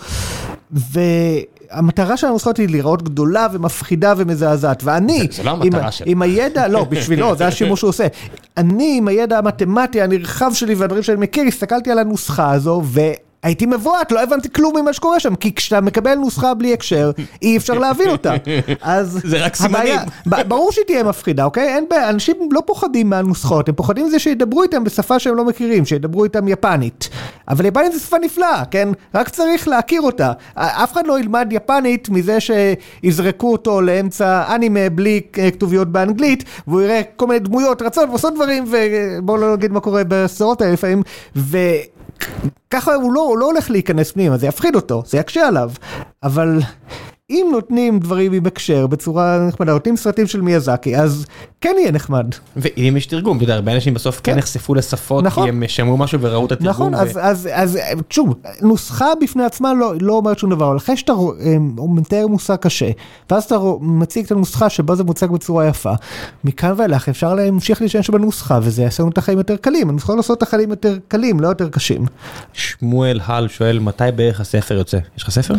ו... 0.72 1.00
המטרה 1.70 2.16
של 2.16 2.26
הנוסחות 2.26 2.56
היא 2.56 2.68
להיראות 2.68 3.02
גדולה 3.02 3.46
ומפחידה 3.52 4.14
ומזעזעת, 4.16 4.82
ואני, 4.84 5.18
זה- 5.20 5.36
זה 5.36 5.42
לא 5.42 5.50
המטרה. 5.50 5.66
עם 6.06 6.22
הידע, 6.22 6.68
לא, 6.68 6.84
בשבילו, 6.90 7.36
זה 7.36 7.46
השימוש 7.46 7.80
שהוא 7.80 7.88
עושה. 7.88 8.06
אני, 8.56 8.94
עם 8.98 9.08
הידע 9.08 9.38
המתמטי 9.38 10.02
הנרחב 10.02 10.50
שלי 10.54 10.74
והדברים 10.74 11.02
שאני 11.02 11.20
מכיר, 11.20 11.44
הסתכלתי 11.44 11.90
על 11.90 11.98
הנוסחה 11.98 12.50
הזו, 12.52 12.82
והייתי 13.44 13.66
מבועת, 13.66 14.12
לא 14.12 14.22
הבנתי 14.22 14.48
כלום 14.52 14.76
ממה 14.76 14.92
שקורה 14.92 15.20
שם, 15.20 15.34
כי 15.34 15.54
כשאתה 15.54 15.80
מקבל 15.80 16.14
נוסחה 16.14 16.54
בלי 16.54 16.72
הקשר, 16.72 17.10
אי 17.42 17.56
אפשר 17.56 17.74
להבין 17.74 18.08
אותה. 18.10 18.34
אז... 18.82 19.20
זה 19.30 19.44
רק 19.44 19.56
סימנים. 19.56 19.98
ברור 20.26 20.72
שהיא 20.72 20.84
תהיה 20.84 21.04
מפחידה, 21.04 21.44
אוקיי? 21.44 21.68
אין 21.68 21.84
בעיה, 21.90 22.08
אנשים 22.08 22.36
לא 22.50 22.62
פוחדים 22.66 23.10
מהנוסחות, 23.10 23.68
הם 23.68 23.74
פוחדים 23.74 24.06
מזה 24.06 24.18
שידברו 24.18 24.62
איתם 24.62 24.84
בשפה 24.84 25.18
שהם 25.18 25.36
לא 25.36 25.44
מכירים, 25.44 25.84
שידברו 25.84 26.24
איתם 26.24 26.48
יפנית. 26.48 27.08
אבל 27.48 27.66
יפנית 27.66 27.92
זה 27.92 27.98
שפה 28.00 28.16
נפלאה, 28.18 28.64
כן? 28.70 28.88
רק 29.14 29.28
צריך 29.28 29.68
להכיר 29.68 30.00
אותה. 30.00 30.32
אף 30.54 30.92
אחד 30.92 31.06
לא 31.06 31.20
ילמד 31.20 31.48
יפנית 31.50 32.08
מזה 32.08 32.38
שיזרקו 32.40 33.52
אותו 33.52 33.80
לאמצע 33.80 34.54
אנימה 34.54 34.88
בלי 34.90 35.20
אה, 35.38 35.50
כתוביות 35.50 35.88
באנגלית, 35.88 36.44
והוא 36.66 36.82
יראה 36.82 37.00
כל 37.16 37.26
מיני 37.26 37.40
דמויות 37.40 37.82
רצות 37.82 38.08
ועושות 38.08 38.34
דברים, 38.34 38.64
ובואו 38.70 39.36
לא 39.36 39.56
נגיד 39.56 39.72
מה 39.72 39.80
קורה 39.80 40.02
בסדרות 40.08 40.60
האלה 40.60 40.72
לפעמים. 40.72 41.02
ככה 42.70 42.94
הוא 42.94 43.12
לא, 43.12 43.20
הוא 43.20 43.38
לא 43.38 43.46
הולך 43.46 43.70
להיכנס 43.70 44.12
פנימה, 44.12 44.36
זה 44.36 44.46
יפחיד 44.46 44.74
אותו, 44.74 45.02
זה 45.06 45.18
יקשה 45.18 45.48
עליו. 45.48 45.70
אבל 46.22 46.58
אם 47.30 47.46
נותנים 47.52 47.98
דברים 47.98 48.32
עם 48.32 48.46
הקשר 48.46 48.86
בצורה 48.86 49.38
נחמדה, 49.48 49.72
נותנים 49.72 49.96
סרטים 49.96 50.26
של 50.26 50.40
מיאזקי, 50.40 50.96
אז 50.96 51.26
כן 51.60 51.74
יהיה 51.78 51.92
נחמד. 51.92 52.26
ואם 52.56 52.94
יש 52.96 53.06
תרגום, 53.06 53.36
אתה 53.36 53.44
יודע, 53.44 53.54
הרבה 53.54 53.72
אנשים 53.74 53.94
בסוף 53.94 54.20
כן 54.24 54.32
כן. 54.32 54.38
נחשפו 54.38 54.74
לשפות, 54.74 55.24
נכון. 55.24 55.42
כי 55.44 55.48
הם 55.48 55.62
שמעו 55.66 55.96
משהו 55.96 56.20
וראו 56.20 56.46
את 56.46 56.52
התרגום. 56.52 56.70
נכון, 56.70 56.94
ו- 56.94 56.98
אז, 56.98 57.18
אז, 57.22 57.48
אז 57.52 57.78
שוב, 58.10 58.34
נוסחה 58.62 59.06
בפני 59.22 59.44
עצמה 59.44 59.74
לא, 59.74 59.92
לא 60.00 60.12
אומרת 60.12 60.38
שום 60.38 60.50
דבר, 60.50 60.68
אבל 60.68 60.76
אחרי 60.76 60.96
שאתה 60.96 61.12
רוא- 61.12 61.34
אה, 61.40 61.56
מתאר 61.88 62.26
מושג 62.26 62.56
קשה, 62.56 62.90
ואז 63.30 63.44
אתה 63.44 63.56
רוא- 63.56 63.78
מציג 63.82 64.24
את 64.24 64.32
הנוסחה 64.32 64.70
שבה 64.70 64.94
זה 64.94 65.04
מוצג 65.04 65.30
בצורה 65.30 65.66
יפה, 65.66 65.92
מכאן 66.44 66.72
ואילך 66.76 67.08
אפשר 67.08 67.34
להמשיך 67.34 67.82
להשתמש 67.82 68.10
בנוסחה, 68.10 68.58
וזה 68.62 68.82
יעשה 68.82 69.02
לנו 69.02 69.12
את 69.12 69.18
החיים 69.18 69.38
יותר 69.38 69.56
קלים, 69.56 69.88
הנוסחות 69.88 70.16
עושות 70.16 70.38
את 70.38 70.42
החיים 70.42 70.70
יותר 70.70 70.98
קלים, 71.08 71.40
לא 71.40 71.48
יותר 71.48 71.68
קשים. 71.68 72.04
שמואל 72.52 73.20
הל 73.26 73.48
שואל, 73.48 73.78
מתי 73.78 74.04
בערך 74.16 74.40
הספר 74.40 74.74
יוצא? 74.74 74.98
יש 75.16 75.22
לך 75.22 75.30
ספר? 75.30 75.54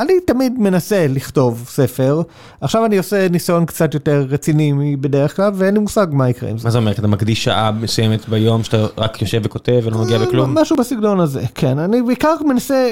אני 0.00 0.12
תמיד 0.26 0.52
מנסה 0.58 0.97
לכתוב 1.08 1.64
ספר, 1.68 2.22
עכשיו 2.60 2.84
אני 2.84 2.98
עושה 2.98 3.28
ניסיון 3.28 3.66
קצת 3.66 3.94
יותר 3.94 4.26
רציני 4.28 4.72
מבדרך 4.74 5.36
כלל, 5.36 5.50
ואין 5.54 5.74
לי 5.74 5.80
מושג 5.80 6.06
מה 6.10 6.28
יקרה 6.30 6.50
עם 6.50 6.58
זה. 6.58 6.64
מה 6.64 6.70
זה 6.70 6.78
אומר? 6.78 6.92
אתה 6.92 7.08
מקדיש 7.08 7.44
שעה 7.44 7.72
מסוימת 7.72 8.28
ביום 8.28 8.64
שאתה 8.64 8.86
רק 8.98 9.22
יושב 9.22 9.40
וכותב 9.44 9.80
ולא 9.84 9.96
נוגע 9.96 10.18
בכלום? 10.18 10.58
משהו 10.58 10.76
בסגנון 10.76 11.20
הזה, 11.20 11.42
כן. 11.54 11.78
אני 11.78 12.02
בעיקר 12.02 12.34
מנסה, 12.46 12.88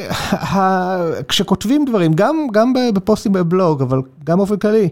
כשכותבים 1.28 1.84
דברים, 1.84 2.12
גם, 2.14 2.36
גם 2.52 2.72
בפוסטים 2.94 3.32
בבלוג, 3.32 3.82
אבל 3.82 4.00
גם 4.24 4.38
באופן 4.38 4.56
כללי. 4.56 4.88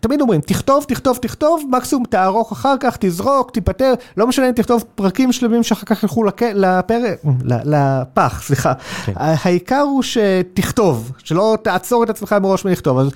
תמיד 0.00 0.20
אומרים, 0.20 0.40
תכתוב, 0.40 0.84
תכתוב, 0.88 1.16
תכתוב, 1.16 1.62
מקסימום 1.70 2.04
תערוך 2.04 2.52
אחר 2.52 2.74
כך, 2.80 2.96
תזרוק, 3.00 3.50
תיפטר, 3.50 3.94
לא 4.16 4.26
משנה 4.26 4.48
אם 4.48 4.52
תכתוב 4.52 4.84
פרקים 4.94 5.32
שלמים 5.32 5.62
שאחר 5.62 5.86
כך 5.86 6.02
ילכו 6.02 6.24
לק... 6.24 6.42
לפרק, 6.42 7.18
ל- 7.44 7.74
לפח, 7.76 8.42
סליחה. 8.42 8.72
כן. 9.04 9.12
העיקר 9.16 9.80
הוא 9.80 10.02
שתכתוב, 10.02 11.12
שלא 11.18 11.58
תעצור 11.62 12.04
את 12.04 12.10
עצמך 12.10 12.36
מראש 12.42 12.64
מלכתוב. 12.64 12.98
אז 12.98 13.10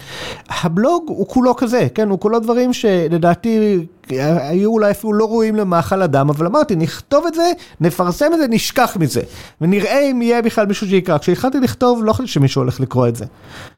הבלוג 0.49 1.05
הוא 1.07 1.29
כולו 1.29 1.57
כזה, 1.57 1.89
כן, 1.95 2.09
הוא 2.09 2.21
כולו 2.21 2.39
דברים 2.39 2.73
שלדעתי 2.73 3.87
היו 4.09 4.71
אולי 4.71 4.91
אפילו 4.91 5.13
לא 5.13 5.25
ראויים 5.25 5.57
למאכל 5.57 6.03
אדם, 6.03 6.31
אבל 6.31 6.47
אמרתי, 6.47 6.77
נכתוב 6.77 7.27
את 7.27 7.35
זה, 7.35 7.53
נפרסם 7.81 8.33
את 8.35 8.39
זה, 8.39 8.47
נשכח 8.49 8.97
מזה, 9.01 9.21
ונראה 9.61 10.11
אם 10.11 10.23
יהיה 10.23 10.43
בכלל 10.43 10.67
מישהו 10.67 10.87
שיקרא. 10.87 11.19
כשהתחלתי 11.19 11.61
לכתוב, 11.61 12.05
לא 12.05 12.13
חשבתי 12.13 12.31
שמישהו 12.31 12.63
הולך 12.63 12.81
לקרוא 12.81 13.09
את 13.09 13.17
זה. 13.17 13.25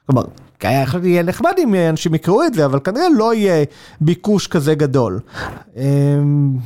כלומר, 0.06 0.22
היה 0.62 0.82
יכול 0.82 1.04
יהיה 1.04 1.22
נחמד 1.22 1.52
אם 1.58 1.74
אנשים 1.74 2.14
יקראו 2.14 2.44
את 2.44 2.54
זה, 2.54 2.64
אבל 2.64 2.78
כנראה 2.80 3.06
לא 3.16 3.34
יהיה 3.34 3.64
ביקוש 4.00 4.46
כזה 4.46 4.74
גדול. 4.74 5.20
אמ, 5.76 6.56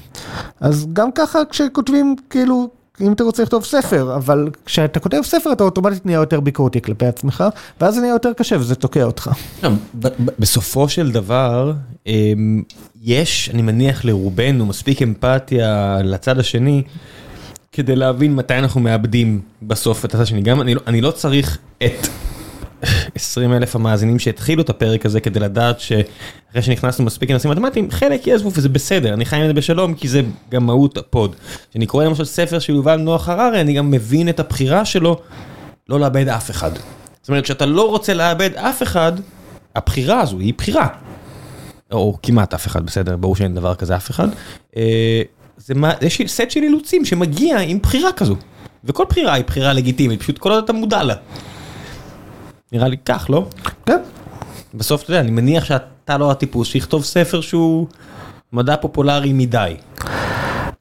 אז 0.61 0.87
גם 0.93 1.13
ככה 1.13 1.39
כשכותבים, 1.51 2.17
כאילו, 2.31 2.69
אם 3.01 3.13
אתה 3.13 3.25
רוצה 3.25 3.43
לכתוב 3.43 3.65
ספר, 3.65 4.15
אבל 4.17 4.49
כשאתה 4.67 5.01
כותב 5.01 5.21
ספר 5.23 5.53
אתה 5.53 5.65
אוטומטית 5.65 6.07
נהיה 6.07 6.17
יותר 6.17 6.41
ביקורתי 6.41 6.83
כלפי 6.83 7.07
עצמך, 7.07 7.45
ואז 7.81 7.95
זה 7.95 8.01
נהיה 8.01 8.13
יותר 8.13 8.33
קשה 8.33 8.57
וזה 8.57 8.75
תוקע 8.75 9.05
אותך. 9.05 9.31
ב- 10.01 10.09
בסופו 10.39 10.89
של 10.89 11.13
דבר, 11.13 11.73
אמ, 12.07 12.63
יש, 13.05 13.51
אני 13.55 13.63
מניח 13.63 14.05
לרובנו, 14.05 14.67
מספיק 14.67 15.03
אמפתיה 15.03 15.99
לצד 16.05 16.39
השני, 16.39 16.83
כדי 17.73 17.97
להבין 17.97 18.35
מתי 18.35 18.55
אנחנו 18.55 18.81
מאבדים 18.81 19.41
בסוף 19.63 20.05
את 20.05 20.15
הצד 20.15 20.21
השני. 20.21 20.43
גם 20.43 20.61
אני 20.61 20.75
לא- 20.75 20.81
אני 20.87 21.01
לא 21.01 21.11
צריך 21.11 21.59
את 21.85 22.07
20 23.15 23.53
אלף 23.53 23.77
המאזינים 23.77 24.19
שהתחילו 24.19 24.63
את 24.63 24.71
הפרק 24.71 25.07
הזה 25.07 25.21
כדי 25.21 25.41
לדעת 25.41 25.81
שאחרי 25.81 26.63
שנכנסנו 26.63 27.05
מספיק 27.05 27.31
לנושאים 27.31 27.53
מתמטיים, 27.53 27.91
חלק 27.91 28.27
יעזבו 28.27 28.51
וזה 28.55 28.69
בסדר, 28.69 29.15
אני 29.15 29.25
חי 29.25 29.37
עם 29.37 29.47
זה 29.47 29.53
בשלום 29.53 29.95
כי 29.95 30.09
זה 30.09 30.23
גם 30.51 30.67
מהות 30.67 30.99
הפוד. 30.99 31.37
כשאני 31.71 31.87
קורא 31.87 32.05
למשל 32.05 32.25
ספר 32.25 32.59
של 32.59 32.75
יובל 32.75 32.97
נוח 32.97 33.29
הררי, 33.29 33.61
אני 33.61 33.73
גם 33.73 33.91
מבין 33.91 34.29
את 34.29 34.41
הבחירה 34.41 34.85
שלו 34.85 35.21
לא 35.89 36.01
לאבד 36.01 36.29
אף 36.29 36.51
אחד. 36.51 36.71
זאת 37.23 37.29
אומרת, 37.29 37.45
כשאתה 37.45 37.67
לא 37.67 37.89
רוצה 37.89 38.15
לאבד 38.15 38.51
אף 38.55 38.83
אחד, 38.83 39.13
הבחירה 39.77 40.21
הזו 40.21 40.39
היא 40.39 40.55
בחירה. 40.59 40.87
או 41.93 42.19
כמעט 42.23 42.55
אף 42.55 42.67
אחד, 42.67 42.87
בסדר, 42.87 43.17
ברור 43.17 43.37
שאין 43.37 43.55
דבר 43.55 43.75
כזה 43.75 43.97
אף 43.97 44.11
אחד. 44.11 44.29
אה, 44.77 45.23
זה 45.57 45.75
מה, 45.75 45.93
יש 46.01 46.23
סט 46.27 46.51
של 46.51 46.63
אילוצים 46.63 47.05
שמגיע 47.05 47.59
עם 47.59 47.79
בחירה 47.79 48.13
כזו. 48.13 48.37
וכל 48.85 49.05
בחירה 49.09 49.33
היא 49.33 49.45
בחירה 49.45 49.73
לגיטימית, 49.73 50.21
פשוט 50.21 50.39
כל 50.39 50.51
עוד 50.51 50.65
אתה 50.65 50.73
מודע 50.73 51.03
לה. 51.03 51.15
נראה 52.73 52.89
לי 52.89 52.97
כך, 53.05 53.27
לא? 53.29 53.47
כן. 53.87 53.99
בסוף, 54.75 55.03
אתה 55.03 55.11
יודע, 55.11 55.21
אני 55.21 55.31
מניח 55.31 55.65
שאתה 55.65 56.19
לא 56.19 56.31
הטיפוס 56.31 56.69
שיכתוב 56.69 57.05
ספר 57.05 57.41
שהוא 57.41 57.87
מדע 58.53 58.77
פופולרי 58.77 59.33
מדי. 59.33 59.77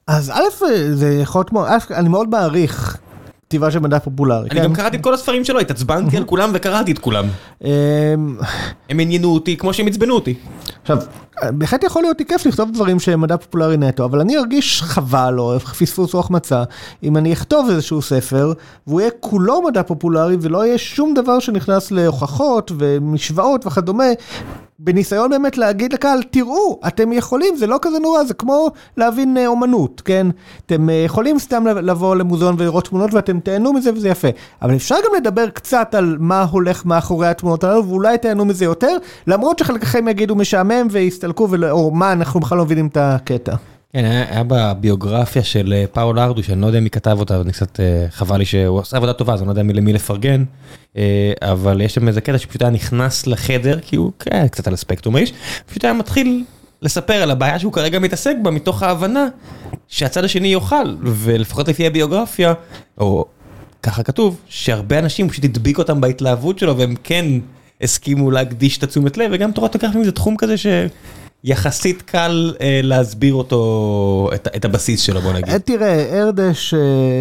אז 0.06 0.30
א', 0.30 0.66
זה 0.92 1.18
יכול 1.22 1.44
להיות 1.54 1.90
אני 1.90 2.08
מאוד 2.08 2.28
מעריך 2.28 2.96
כתיבה 3.52 3.70
של 3.70 3.78
מדע 3.78 3.98
פופולרי. 3.98 4.48
אני 4.50 4.60
כן? 4.60 4.64
גם 4.64 4.74
קראתי 4.74 4.96
את 4.96 5.02
כל 5.02 5.14
הספרים 5.14 5.44
שלו, 5.44 5.60
התעצבנתי 5.60 6.16
על 6.16 6.24
כולם 6.24 6.50
וקראתי 6.54 6.92
את 6.92 6.98
כולם. 6.98 7.24
אמ, 7.64 7.70
הם 8.90 9.00
עניינו 9.00 9.34
אותי 9.34 9.56
כמו 9.56 9.72
שהם 9.74 9.86
עצבנו 9.86 10.14
אותי. 10.14 10.34
עכשיו, 10.82 10.98
בהחלט 11.42 11.84
יכול 11.84 12.02
להיות 12.02 12.18
לי 12.18 12.26
כיף 12.26 12.46
לכתוב 12.46 12.70
דברים 12.72 13.00
שהם 13.00 13.20
מדע 13.20 13.36
פופולרי 13.36 13.76
נטו, 13.76 14.04
אבל 14.04 14.20
אני 14.20 14.38
ארגיש 14.38 14.82
חבל 14.82 15.38
או 15.38 15.60
פספוס 15.60 16.14
או 16.14 16.20
החמצה 16.20 16.62
אם 17.02 17.16
אני 17.16 17.32
אכתוב 17.32 17.68
איזשהו 17.70 18.02
ספר 18.02 18.52
והוא 18.86 19.00
יהיה 19.00 19.10
כולו 19.20 19.62
מדע 19.62 19.82
פופולרי 19.82 20.36
ולא 20.40 20.66
יהיה 20.66 20.78
שום 20.78 21.14
דבר 21.14 21.38
שנכנס 21.38 21.90
להוכחות 21.90 22.72
ומשוואות 22.78 23.66
וכדומה. 23.66 24.04
בניסיון 24.78 25.30
באמת 25.30 25.58
להגיד 25.58 25.92
לקהל, 25.92 26.22
תראו, 26.22 26.80
אתם 26.86 27.12
יכולים, 27.12 27.56
זה 27.56 27.66
לא 27.66 27.78
כזה 27.82 27.98
נורא, 27.98 28.24
זה 28.24 28.34
כמו 28.34 28.70
להבין 28.96 29.36
אה, 29.36 29.46
אומנות, 29.46 30.02
כן? 30.04 30.26
אתם 30.66 30.90
אה, 30.90 30.94
יכולים 30.94 31.38
סתם 31.38 31.66
לבוא 31.66 32.16
למוזיאון 32.16 32.54
ולראות 32.58 32.88
תמונות 32.88 33.14
ואתם 33.14 33.40
תהנו 33.40 33.72
מזה 33.72 33.92
וזה 33.94 34.08
יפה. 34.08 34.28
אבל 34.62 34.74
אפשר 34.76 34.94
גם 34.94 35.10
לדבר 35.16 35.48
קצת 35.50 35.94
על 35.94 36.16
מה 36.20 36.46
הולך 36.50 36.86
מאחורי 36.86 37.26
התמונות 37.26 37.64
הללו, 37.64 37.88
ואולי 37.88 38.18
תהנו 38.18 38.44
מזה 38.44 38.64
יותר, 38.64 38.96
למרות 39.26 39.58
שחלקכם 39.58 40.08
יגידו 40.08 40.34
משעמם 40.34 40.86
ויסתלקו, 40.90 41.46
ולא- 41.50 41.70
או 41.70 41.90
מה, 41.90 42.12
אנחנו 42.12 42.40
בכלל 42.40 42.58
לא 42.58 42.64
מבינים 42.64 42.86
את 42.86 42.96
הקטע. 43.00 43.54
כן, 43.96 44.04
היה 44.04 44.26
היה 44.30 44.42
בביוגרפיה 44.46 45.44
של 45.44 45.72
אה, 45.72 45.84
פאול 45.92 46.18
ארדו, 46.18 46.42
שאני 46.42 46.60
לא 46.60 46.66
יודע 46.66 46.80
מי 46.80 46.90
כתב 46.90 47.16
אותה, 47.20 47.38
ואני 47.38 47.52
קצת 47.52 47.80
אה, 47.80 48.06
חבל 48.10 48.38
לי 48.38 48.44
שהוא 48.44 48.80
עשה 48.80 48.96
עבודה 48.96 49.12
טובה, 49.12 49.34
אז 49.34 49.40
אני 49.40 49.46
לא 49.46 49.52
יודע 49.52 49.62
מי 49.62 49.72
למי 49.72 49.92
לפרגן, 49.92 50.44
אה, 50.96 51.32
אבל 51.42 51.80
יש 51.80 51.94
שם 51.94 52.08
איזה 52.08 52.20
קטע 52.20 52.38
שפשוט 52.38 52.62
היה 52.62 52.70
נכנס 52.70 53.26
לחדר, 53.26 53.78
כי 53.80 53.96
הוא 53.96 54.12
כן, 54.18 54.48
קצת 54.48 54.66
על 54.66 54.74
הספקטרום 54.74 55.16
האיש, 55.16 55.32
פשוט 55.66 55.84
היה 55.84 55.94
מתחיל 55.94 56.44
לספר 56.82 57.14
על 57.14 57.30
הבעיה 57.30 57.58
שהוא 57.58 57.72
כרגע 57.72 57.98
מתעסק 57.98 58.34
בה, 58.42 58.50
מתוך 58.50 58.82
ההבנה 58.82 59.28
שהצד 59.88 60.24
השני 60.24 60.48
יאכל, 60.48 60.96
ולפחות 61.02 61.68
לפי 61.68 61.86
הביוגרפיה, 61.86 62.54
או 62.98 63.24
ככה 63.82 64.02
כתוב, 64.02 64.40
שהרבה 64.48 64.98
אנשים 64.98 65.28
פשוט 65.28 65.44
הדביק 65.44 65.78
אותם 65.78 66.00
בהתלהבות 66.00 66.58
שלו, 66.58 66.78
והם 66.78 66.94
כן 67.04 67.24
הסכימו 67.80 68.30
להקדיש 68.30 68.78
את 68.78 68.82
התשומת 68.82 69.16
לב, 69.16 69.30
וגם 69.34 69.52
תורת 69.52 69.74
הגרפים 69.74 70.04
זה 70.04 70.12
תחום 70.12 70.36
כזה 70.36 70.56
ש... 70.56 70.66
יחסית 71.44 72.02
קל 72.02 72.52
אה, 72.60 72.80
להסביר 72.82 73.34
אותו, 73.34 74.30
את, 74.34 74.48
את 74.56 74.64
הבסיס 74.64 75.00
שלו 75.00 75.20
בוא 75.20 75.32
נגיד. 75.32 75.48
אה, 75.54 75.58
תראה, 75.58 76.20
ארדש 76.22 76.74
אה, 76.74 76.80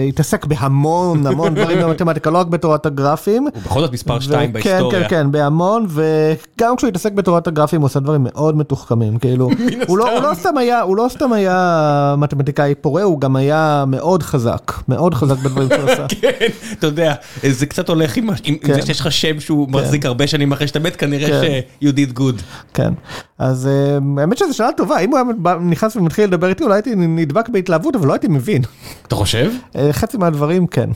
התעסק 0.09 0.45
בהמון 0.45 1.27
המון 1.27 1.55
דברים 1.55 1.79
במתמטיקה, 1.81 2.29
לא 2.29 2.37
רק 2.37 2.47
בתורת 2.47 2.85
הגרפים. 2.85 3.43
הוא 3.43 3.61
בכל 3.65 3.81
זאת 3.81 3.93
מספר 3.93 4.17
ו- 4.17 4.21
2 4.21 4.53
בהיסטוריה. 4.53 4.99
כן, 4.99 5.09
כן, 5.09 5.23
כן, 5.23 5.31
בהמון, 5.31 5.87
וגם 5.89 6.75
כשהוא 6.75 6.87
התעסק 6.87 7.11
בתורת 7.11 7.47
הגרפים 7.47 7.81
הוא 7.81 7.85
עושה 7.85 7.99
דברים 7.99 8.23
מאוד 8.23 8.57
מתוחכמים, 8.57 9.17
כאילו, 9.19 9.49
הוא 9.87 9.97
לא, 9.97 10.13
הוא 10.15 10.23
לא 10.23 10.33
סתם 10.33 10.57
היה, 10.57 10.81
הוא 10.81 10.97
לא 10.97 11.07
סתם 11.09 11.33
היה 11.33 12.15
מתמטיקאי 12.17 12.75
פורה, 12.75 13.03
הוא 13.03 13.21
גם 13.21 13.35
היה 13.35 13.83
מאוד 13.87 14.23
חזק, 14.23 14.71
מאוד 14.87 15.13
חזק 15.13 15.37
בדברים 15.37 15.69
שהוא 15.75 15.89
עשה. 15.89 16.05
כן, 16.21 16.47
אתה 16.79 16.87
יודע, 16.87 17.13
זה 17.49 17.65
קצת 17.65 17.89
הולך 17.89 18.17
עם, 18.17 18.29
עם, 18.43 18.57
כן. 18.57 18.73
זה 18.73 18.81
שיש 18.81 18.99
לך 18.99 19.11
שם 19.11 19.39
שהוא 19.39 19.69
מחזיק 19.69 20.05
הרבה 20.05 20.27
שנים 20.27 20.51
אחרי 20.51 20.67
שאתה 20.67 20.79
מת, 20.79 20.95
כנראה 20.95 21.27
כן. 21.29 21.41
ש- 21.81 21.83
you 21.85 21.91
did 21.91 22.19
good. 22.19 22.41
כן, 22.73 22.93
אז 23.39 23.67
אה, 23.67 23.99
האמת 24.17 24.37
שזו 24.37 24.53
שאלה 24.53 24.71
טובה, 24.77 24.99
אם 24.99 25.09
הוא 25.09 25.19
היה 25.45 25.57
נכנס 25.59 25.95
ומתחיל 25.95 26.25
לדבר 26.25 26.49
איתי 26.49 26.63
אולי 26.63 26.75
הייתי 26.75 26.95
נדבק 26.95 27.49
בהתלהבות, 27.49 27.95
אבל 27.95 28.07
לא 28.07 28.13
הייתי 28.13 28.27
מבין. 28.27 28.61
אתה 29.07 29.15
חושב? 29.15 29.51
אה, 29.75 29.93
חצי 29.93 30.17
מהדברים 30.17 30.67
כן. 30.67 30.89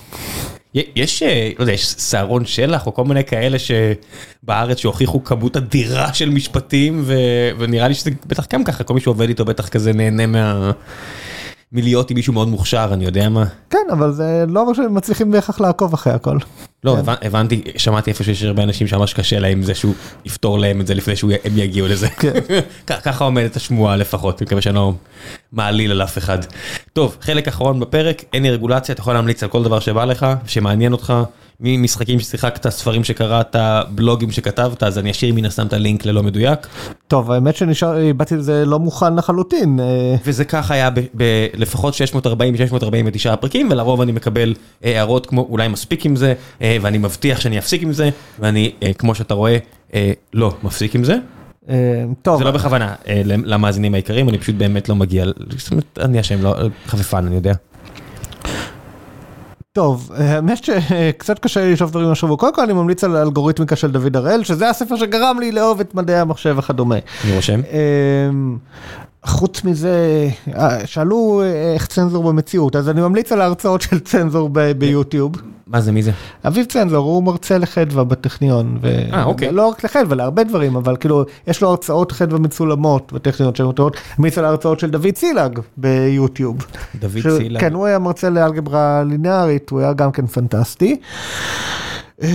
יש, 0.96 1.24
אה, 1.24 1.50
לא 1.58 1.64
יודע, 1.64 1.74
יש 1.74 1.88
סהרון 1.88 2.46
שלח 2.46 2.88
או 2.88 2.94
כל 2.94 3.04
מיני 3.04 3.24
כאלה 3.24 3.58
שבארץ 3.60 4.78
שהוכיחו 4.78 5.24
כמות 5.24 5.58
אדירה 5.58 6.14
של 6.14 6.30
משפטים 6.30 7.02
ו... 7.06 7.14
ונראה 7.58 7.88
לי 7.88 7.94
שזה 7.94 8.12
בטח 8.28 8.48
גם 8.54 8.64
ככה, 8.64 8.84
כל 8.84 8.94
מי 8.94 9.00
שעובד 9.00 9.28
איתו 9.30 9.46
בטח 9.46 9.70
כזה 9.70 9.94
נהנה 9.94 10.26
מה... 10.26 10.72
מלהיות 11.76 12.10
עם 12.12 12.16
מישהו 12.18 12.34
מאוד 12.34 12.48
מוכשר, 12.48 12.90
אני 12.94 13.06
יודע 13.06 13.30
מה. 13.30 13.46
כן, 13.70 13.78
אבל 13.92 14.12
זה 14.12 14.46
לא 14.48 14.60
אומר 14.62 14.74
שהם 14.74 14.96
מצליחים 14.96 15.32
בהכרח 15.32 15.60
לעקוב 15.62 15.94
אחרי 15.94 16.14
הכל. 16.14 16.38
לא, 16.84 16.96
כן. 16.96 17.10
הבנ- 17.12 17.26
הבנתי, 17.26 17.62
שמעתי 17.78 18.12
איפה 18.12 18.24
שיש 18.24 18.44
הרבה 18.44 18.64
אנשים 18.64 18.88
שממש 18.88 19.14
קשה 19.14 19.40
להם 19.40 19.62
זה 19.62 19.76
שהוא 19.76 19.94
יפתור 20.26 20.60
להם 20.60 20.82
את 20.82 20.88
זה 20.88 20.94
לפני 20.94 21.16
שהם 21.16 21.30
יגיעו 21.56 21.88
לזה. 21.88 22.10
כן. 22.10 22.32
ככה 23.04 23.26
עומדת 23.26 23.56
השמועה 23.56 23.96
לפחות, 23.98 24.42
אני 24.42 24.46
מקווה 24.46 24.62
שאני 24.62 24.76
לא 24.76 24.94
מעליל 25.52 25.92
על 25.92 26.02
אף 26.04 26.18
אחד. 26.18 26.38
טוב, 26.94 27.18
חלק 27.22 27.48
אחרון 27.48 27.80
בפרק, 27.80 28.24
אין 28.34 28.44
לי 28.44 28.52
רגולציה, 28.52 28.94
אתה 28.94 29.02
יכול 29.02 29.14
להמליץ 29.14 29.44
על 29.44 29.50
כל 29.50 29.64
דבר 29.64 29.80
שבא 29.80 30.06
לך, 30.06 30.26
שמעניין 30.48 30.92
אותך, 30.92 31.14
ממשחקים 31.60 32.20
ששיחקת, 32.20 32.70
ספרים 32.70 33.04
שקראת, 33.04 33.56
בלוגים 33.90 34.32
שכתבת, 34.32 34.84
אז 34.84 34.98
אני 35.00 35.12
אשאיר 35.12 35.34
מן 35.34 35.46
הסתם 35.46 35.68
את 35.68 35.74
הלינק 35.74 36.06
ללא 36.06 36.24
מדויק. 36.24 36.68
טוב, 37.08 37.32
האמת 37.32 37.56
שנשאר, 37.56 38.14
באתי 38.18 38.36
לזה 38.36 38.66
לא 38.66 38.80
מוכן 38.80 39.16
לחלוטין. 39.16 39.80
אה, 39.80 40.16
וזה 40.26 40.46
ככה 40.46 40.74
היה 40.74 40.90
בלפחות 41.14 41.94
640-649 41.94 43.36
פרקים, 43.36 43.68
ולרוב 43.72 44.02
אני 44.02 44.12
מקבל 44.12 44.54
אה, 44.86 44.98
הערות 44.98 45.26
כמו 45.26 45.48
אולי 45.50 45.68
מספיק 45.68 46.06
עם 46.06 46.16
זה, 46.16 46.34
אה, 46.62 46.78
ואני 46.82 46.98
מבטיח 46.98 47.40
שאני 47.40 47.60
אפסיק 47.60 47.82
עם 47.84 47.94
זה, 47.94 48.10
ואני, 48.40 48.72
אה, 48.84 48.94
כמו 48.94 49.16
שאתה 49.16 49.34
רואה, 49.34 49.58
אה, 49.94 50.12
לא 50.34 50.54
מפסיק 50.64 50.96
עם 50.96 51.04
זה. 51.04 51.18
אה, 51.70 52.04
טוב, 52.22 52.38
זה 52.38 52.44
לא 52.44 52.52
בכוונה 52.52 52.96
אה, 53.08 53.22
למאזינים 53.26 53.94
העיקריים, 53.94 54.30
אני 54.30 54.38
פשוט 54.38 54.56
באמת 54.56 54.90
לא 54.90 54.96
מגיע, 54.96 55.26
אני 56.00 56.20
אשם, 56.20 56.44
לא, 56.44 56.56
חפיפן, 56.88 57.26
אני 57.26 57.36
יודע. 57.36 57.54
טוב, 59.76 60.12
האמת 60.16 60.64
שקצת 60.64 61.40
קשה 61.40 61.62
לי 61.62 61.74
לשאוף 61.74 61.92
דברים 61.92 62.12
השבוע. 62.12 62.38
קודם 62.38 62.56
כל 62.56 62.62
אני 62.62 62.74
ממליץ 62.74 63.04
על 63.04 63.16
האלגוריתמיקה 63.16 63.76
של 63.76 63.92
דוד 63.92 64.16
הראל, 64.16 64.44
שזה 64.44 64.70
הספר 64.70 64.96
שגרם 64.96 65.40
לי 65.40 65.52
לאהוב 65.52 65.80
את 65.80 65.96
מדעי 65.96 66.20
המחשב 66.20 66.56
וכדומה. 66.58 66.96
אני 67.24 67.36
רושם. 67.36 67.62
אמ, 67.72 68.58
חוץ 69.26 69.64
מזה, 69.64 70.30
אה, 70.56 70.88
שאלו 70.88 71.42
אה, 71.42 71.74
איך 71.74 71.88
צנזור 71.88 72.24
במציאות, 72.24 72.76
אז 72.76 72.90
אני 72.90 73.02
ממליץ 73.02 73.32
על 73.32 73.42
ההרצאות 73.42 73.82
של 73.82 74.00
צנזור 74.00 74.50
ביוטיוב. 74.78 75.32
מה 75.68 75.82
זה, 75.82 75.92
מי 75.92 76.04
זה? 76.04 76.12
אביב 76.48 76.66
צנזור 76.66 77.06
הוא 77.06 77.24
מרצה 77.24 77.58
לחדו"א 77.58 78.04
בטכניון. 78.04 78.78
ו- 78.82 78.88
אה, 79.14 79.24
אוקיי. 79.24 79.52
לא 79.52 79.68
רק 79.68 79.84
לחדו"א, 79.86 80.16
להרבה 80.16 80.44
דברים, 80.44 80.76
אבל 80.76 80.96
כאילו, 80.98 81.24
יש 81.48 81.62
לו 81.62 81.70
הרצאות 81.70 82.12
חדו"א 82.12 82.40
מצולמות 82.40 83.14
בטכניון 83.14 83.56
שהן 83.56 83.66
מותרות. 83.66 83.98
ממליץ 84.20 84.38
על 84.38 84.46
ההרצאות 84.46 84.80
של 84.80 84.90
דוד 84.90 85.12
צילג 85.14 85.60
ביוטיוב. 85.78 86.58
דוד 87.00 87.20
ש- 87.20 87.28
סילן. 87.38 87.60
כן, 87.60 87.74
הוא 87.74 87.86
היה 87.86 88.00
מרצה 88.00 88.30
לאלגברה 88.30 89.04
לינארית, 89.04 89.70
הוא 89.70 89.80
היה 89.80 89.94
גם 89.94 90.12
כן 90.12 90.28
פנטסטי. 90.28 90.96
אה, 92.24 92.28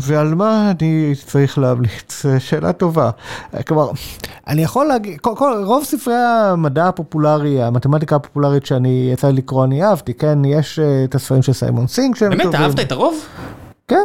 ועל 0.00 0.34
מה 0.34 0.70
אני 0.70 1.12
צריך 1.26 1.58
להמליץ? 1.58 2.22
שאלה 2.38 2.72
טובה. 2.72 3.10
כלומר, 3.66 3.90
אני 4.46 4.62
יכול 4.62 4.86
להגיד, 4.86 5.20
כל, 5.20 5.32
כל, 5.36 5.62
רוב 5.64 5.84
ספרי 5.84 6.14
המדע 6.14 6.88
הפופולרי, 6.88 7.62
המתמטיקה 7.62 8.16
הפופולרית 8.16 8.66
שאני 8.66 9.10
יצא 9.12 9.28
לי 9.28 9.36
לקרוא, 9.36 9.64
אני 9.64 9.84
אהבתי, 9.84 10.14
כן? 10.14 10.44
יש 10.44 10.78
אה, 10.78 11.04
את 11.04 11.14
הספרים 11.14 11.42
של 11.42 11.52
סיימון 11.52 11.86
סינג 11.86 12.16
שהם 12.16 12.30
באמת, 12.30 12.42
טובים. 12.42 12.60
אהבת 12.60 12.80
את 12.80 12.92
הרוב? 12.92 13.26
כן. 13.88 14.04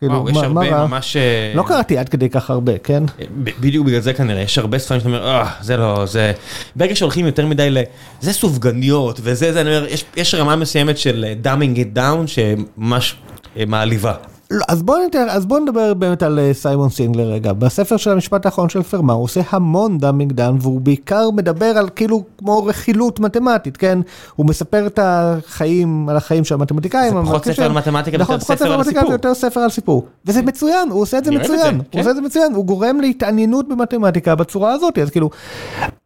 כאילו, 0.00 0.14
וואו, 0.14 0.30
יש 0.30 0.36
מה- 0.36 0.48
מה 0.48 0.60
הרבה? 0.64 0.86
ממש... 0.86 1.16
אה, 1.16 1.52
לא 1.54 1.62
קראתי 1.66 1.98
עד 1.98 2.08
כדי 2.08 2.28
כך 2.30 2.50
הרבה, 2.50 2.78
כן? 2.78 3.02
ב- 3.44 3.50
בדיוק 3.60 3.86
בגלל 3.86 4.00
זה 4.00 4.12
כנראה, 4.12 4.42
יש 4.42 4.58
הרבה 4.58 4.78
ספרים 4.78 5.00
שאתה 5.00 5.08
אומר, 5.08 5.28
אה, 5.28 5.50
זה 5.60 5.76
לא, 5.76 6.06
זה... 6.06 6.32
ברגע 6.76 6.96
שהולכים 6.96 7.26
יותר 7.26 7.46
מדי 7.46 7.70
ל... 7.70 7.78
זה 8.20 8.32
סופגניות, 8.32 9.20
וזה, 9.22 9.52
זה, 9.52 9.60
אני 9.60 9.76
אומר, 9.76 9.86
יש, 9.88 10.04
יש 10.16 10.34
רמה 10.34 10.56
מסוימת 10.56 10.98
של 10.98 11.24
אה, 11.44 11.54
dumbing 11.54 11.76
it 11.76 11.96
down, 11.98 12.26
שממש 12.26 13.14
אה, 13.56 13.64
מעליבה. 13.66 14.14
לא, 14.50 14.64
אז 14.68 14.82
בוא 14.82 14.98
נתאר, 15.06 15.26
אז 15.30 15.46
בוא 15.46 15.60
נדבר 15.60 15.94
באמת 15.94 16.22
על 16.22 16.38
אה, 16.38 16.54
סיימון 16.54 16.88
סינג 16.90 17.16
לרגע. 17.16 17.52
בספר 17.52 17.96
של 17.96 18.10
המשפט 18.10 18.46
האחרון 18.46 18.68
של 18.68 18.82
פרמה 18.82 19.12
הוא 19.12 19.24
עושה 19.24 19.40
המון 19.50 19.98
dumbing 19.98 20.32
down 20.32 20.58
והוא 20.60 20.80
בעיקר 20.80 21.30
מדבר 21.30 21.66
על 21.66 21.88
כאילו 21.96 22.24
כמו 22.38 22.64
רכילות 22.66 23.20
מתמטית, 23.20 23.76
כן? 23.76 23.98
הוא 24.36 24.46
מספר 24.46 24.86
את 24.86 24.98
החיים, 25.02 26.08
על 26.08 26.16
החיים 26.16 26.44
של 26.44 26.54
המתמטיקאים. 26.54 27.14
זה 27.14 27.22
פחות 27.22 27.44
ספר 27.44 27.62
על. 27.62 27.72
מתמטיקה 27.72 28.18
נכון, 28.18 28.34
ויותר 28.34 28.44
פחות 28.46 28.58
ספר 28.58 28.72
על 28.72 28.84
סיפור. 28.84 29.08
ויותר 29.08 29.34
ספר 29.34 29.60
על 29.60 29.70
סיפור. 29.70 30.06
וזה 30.26 30.42
מצוין, 30.42 30.88
הוא 30.90 31.02
עושה 31.02 31.18
את 31.18 31.24
זה 31.24 31.30
מצוין. 31.30 31.58
זה, 31.58 31.70
הוא 31.70 31.84
כן. 31.92 31.98
עושה 31.98 32.10
את 32.10 32.16
זה 32.16 32.22
מצוין, 32.22 32.54
הוא 32.54 32.64
גורם 32.64 33.00
להתעניינות 33.00 33.68
במתמטיקה 33.68 34.34
בצורה 34.34 34.72
הזאת, 34.72 34.98
אז 34.98 35.10
כאילו, 35.10 35.30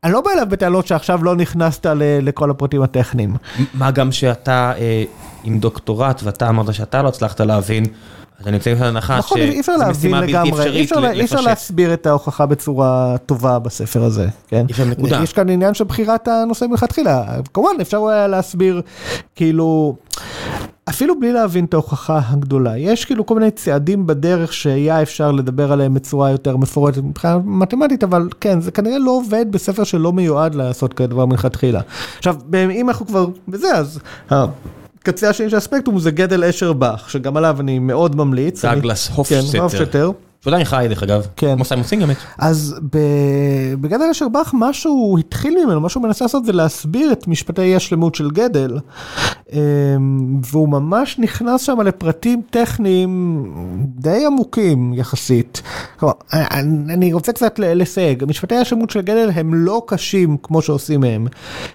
אני 0.04 0.12
לא 0.12 0.20
בא 0.20 0.30
אליו 0.30 0.46
בטענות 0.50 0.86
שעכשיו 0.86 1.24
לא 1.24 1.36
נכנסת 1.36 1.86
ל- 1.86 2.18
לכל 2.28 2.50
הפרטים 2.50 2.82
הטכניים. 2.82 3.34
מה 3.74 3.90
גם 3.90 4.12
שאתה 4.12 4.72
אה, 4.78 5.04
עם 5.44 5.58
דוקטורט, 5.58 6.20
ואתה 6.24 6.48
אמרת 6.48 6.74
שאתה 6.74 7.02
לא 7.02 7.08
הצלחת 7.08 7.40
להבין, 7.40 7.84
אני 8.46 8.56
יוצא 8.56 8.70
נכון, 9.18 9.38
אי 9.38 9.60
אפשר 9.60 9.72
שזו 9.72 9.82
להבין 9.82 9.96
משימה 9.96 10.20
בלתי 10.20 10.50
אפשרית 10.50 10.84
אפשר, 10.92 11.00
לה- 11.00 11.10
אי 11.12 11.24
אפשר 11.24 11.36
לפשט. 11.36 11.48
להסביר 11.48 11.92
את 11.94 12.06
ההוכחה 12.06 12.46
בצורה 12.46 13.16
טובה 13.26 13.58
בספר 13.58 14.02
הזה, 14.04 14.26
כן? 14.48 14.66
יש 15.22 15.32
כאן 15.32 15.48
עניין 15.50 15.74
של 15.74 15.84
בחירת 15.84 16.28
הנושא 16.28 16.64
מלכתחילה, 16.64 17.24
כמובן 17.54 17.70
אפשר 17.80 18.06
היה 18.08 18.26
להסביר, 18.26 18.80
כאילו, 19.36 19.96
אפילו 20.88 21.20
בלי 21.20 21.32
להבין 21.32 21.64
את 21.64 21.74
ההוכחה 21.74 22.20
הגדולה, 22.28 22.78
יש 22.78 23.04
כאילו 23.04 23.26
כל 23.26 23.34
מיני 23.34 23.50
צעדים 23.50 24.06
בדרך 24.06 24.52
שהיה 24.52 25.02
אפשר 25.02 25.32
לדבר 25.32 25.72
עליהם 25.72 25.94
בצורה 25.94 26.30
יותר 26.30 26.56
מפורטת 26.56 26.98
מבחינה 27.02 27.38
מתמטית, 27.44 28.04
אבל 28.04 28.28
כן, 28.40 28.60
זה 28.60 28.70
כנראה 28.70 28.98
לא 28.98 29.10
עובד 29.10 29.46
בספר 29.50 29.84
שלא 29.84 30.12
מיועד 30.12 30.54
לעשות 30.54 30.94
כזה 30.94 31.06
דבר 31.06 31.26
מלכתחילה. 31.26 31.80
עכשיו, 32.18 32.36
אם 32.70 32.88
אנחנו 32.88 33.06
כבר 33.06 33.26
בזה, 33.48 33.74
אז... 33.74 33.98
הקצה 35.04 35.30
השני 35.30 35.50
של 35.50 35.56
הספקטרום 35.56 35.98
זה 35.98 36.10
גדל 36.10 36.44
אשר 36.44 36.72
באך, 36.72 37.10
שגם 37.10 37.36
עליו 37.36 37.56
אני 37.60 37.78
מאוד 37.78 38.16
ממליץ. 38.16 38.64
דאגלס 38.64 39.08
כן, 39.08 39.14
הופשטר. 39.60 40.10
הופשטטר. 40.44 40.50
שעדיין 40.50 40.64
חי 40.64 40.86
דרך 40.88 41.02
אגב, 41.02 41.26
כן. 41.36 41.54
כמו 41.56 41.64
סיימון 41.64 41.86
סינג 41.86 42.02
באמת. 42.02 42.16
אז 42.38 42.76
בגדל 43.80 44.04
אשר 44.10 44.28
באך, 44.28 44.54
מה 44.54 44.72
שהוא 44.72 45.18
התחיל 45.18 45.64
ממנו, 45.64 45.80
מה 45.80 45.88
שהוא 45.88 46.02
מנסה 46.02 46.24
לעשות 46.24 46.44
זה 46.44 46.52
להסביר 46.52 47.12
את 47.12 47.28
משפטי 47.28 47.76
השלמות 47.76 48.14
של 48.14 48.30
גדל, 48.30 48.78
אמ, 49.52 50.40
והוא 50.50 50.68
ממש 50.68 51.18
נכנס 51.18 51.62
שם 51.62 51.80
לפרטים 51.80 52.42
טכניים 52.50 53.44
די 53.98 54.26
עמוקים 54.26 54.94
יחסית. 54.94 55.62
כלומר, 55.98 56.14
אני 56.94 57.12
רוצה 57.12 57.32
קצת 57.32 57.58
לסייג, 57.58 58.24
משפטי 58.28 58.54
השלמות 58.54 58.90
של 58.90 59.00
גדל 59.00 59.30
הם 59.34 59.54
לא 59.54 59.82
קשים 59.86 60.36
כמו 60.42 60.62
שעושים 60.62 61.00
מהם. 61.00 61.26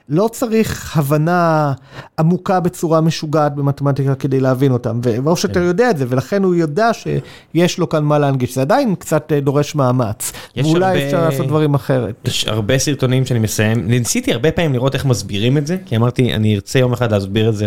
לא 0.10 0.30
צריך 0.32 0.98
הבנה 0.98 1.74
עמוקה 2.20 2.60
בצורה 2.60 3.02
משוגעת 3.02 3.56
במתמטיקה 3.56 4.16
כדי 4.16 4.40
להבין 4.40 4.72
אותם, 4.72 5.00
והופשטטר 5.04 5.62
יודע 5.62 5.90
את 5.90 5.98
זה, 5.98 6.06
ולכן 6.10 6.44
הוא 6.44 6.56
יודע 6.56 6.92
שיש 6.94 7.80
לו 7.80 7.90
כאן 7.90 8.04
מה 8.04 8.20
להנגיש. 8.20 8.59
זה 8.60 8.64
עדיין 8.64 8.96
קצת 8.96 9.32
אה, 9.32 9.40
דורש 9.40 9.76
מאמץ, 9.76 10.32
ואולי 10.58 10.86
הרבה- 10.86 11.06
אפשר 11.06 11.24
לעשות 11.30 11.48
דברים 11.48 11.74
אחרת. 11.74 12.16
יש 12.28 12.48
הרבה 12.48 12.78
סרטונים 12.80 13.26
שאני 13.26 13.40
מסיים, 13.40 13.88
ניסיתי 13.88 14.34
הרבה 14.34 14.52
פעמים 14.52 14.74
לראות 14.74 14.96
איך 14.96 15.06
מסבירים 15.06 15.58
את 15.58 15.68
זה, 15.68 15.78
כי 15.86 15.96
אמרתי 15.96 16.34
אני 16.36 16.56
ארצה 16.56 16.80
יום 16.80 16.94
אחד 16.94 17.12
להסביר 17.12 17.50
את 17.50 17.56
זה 17.56 17.66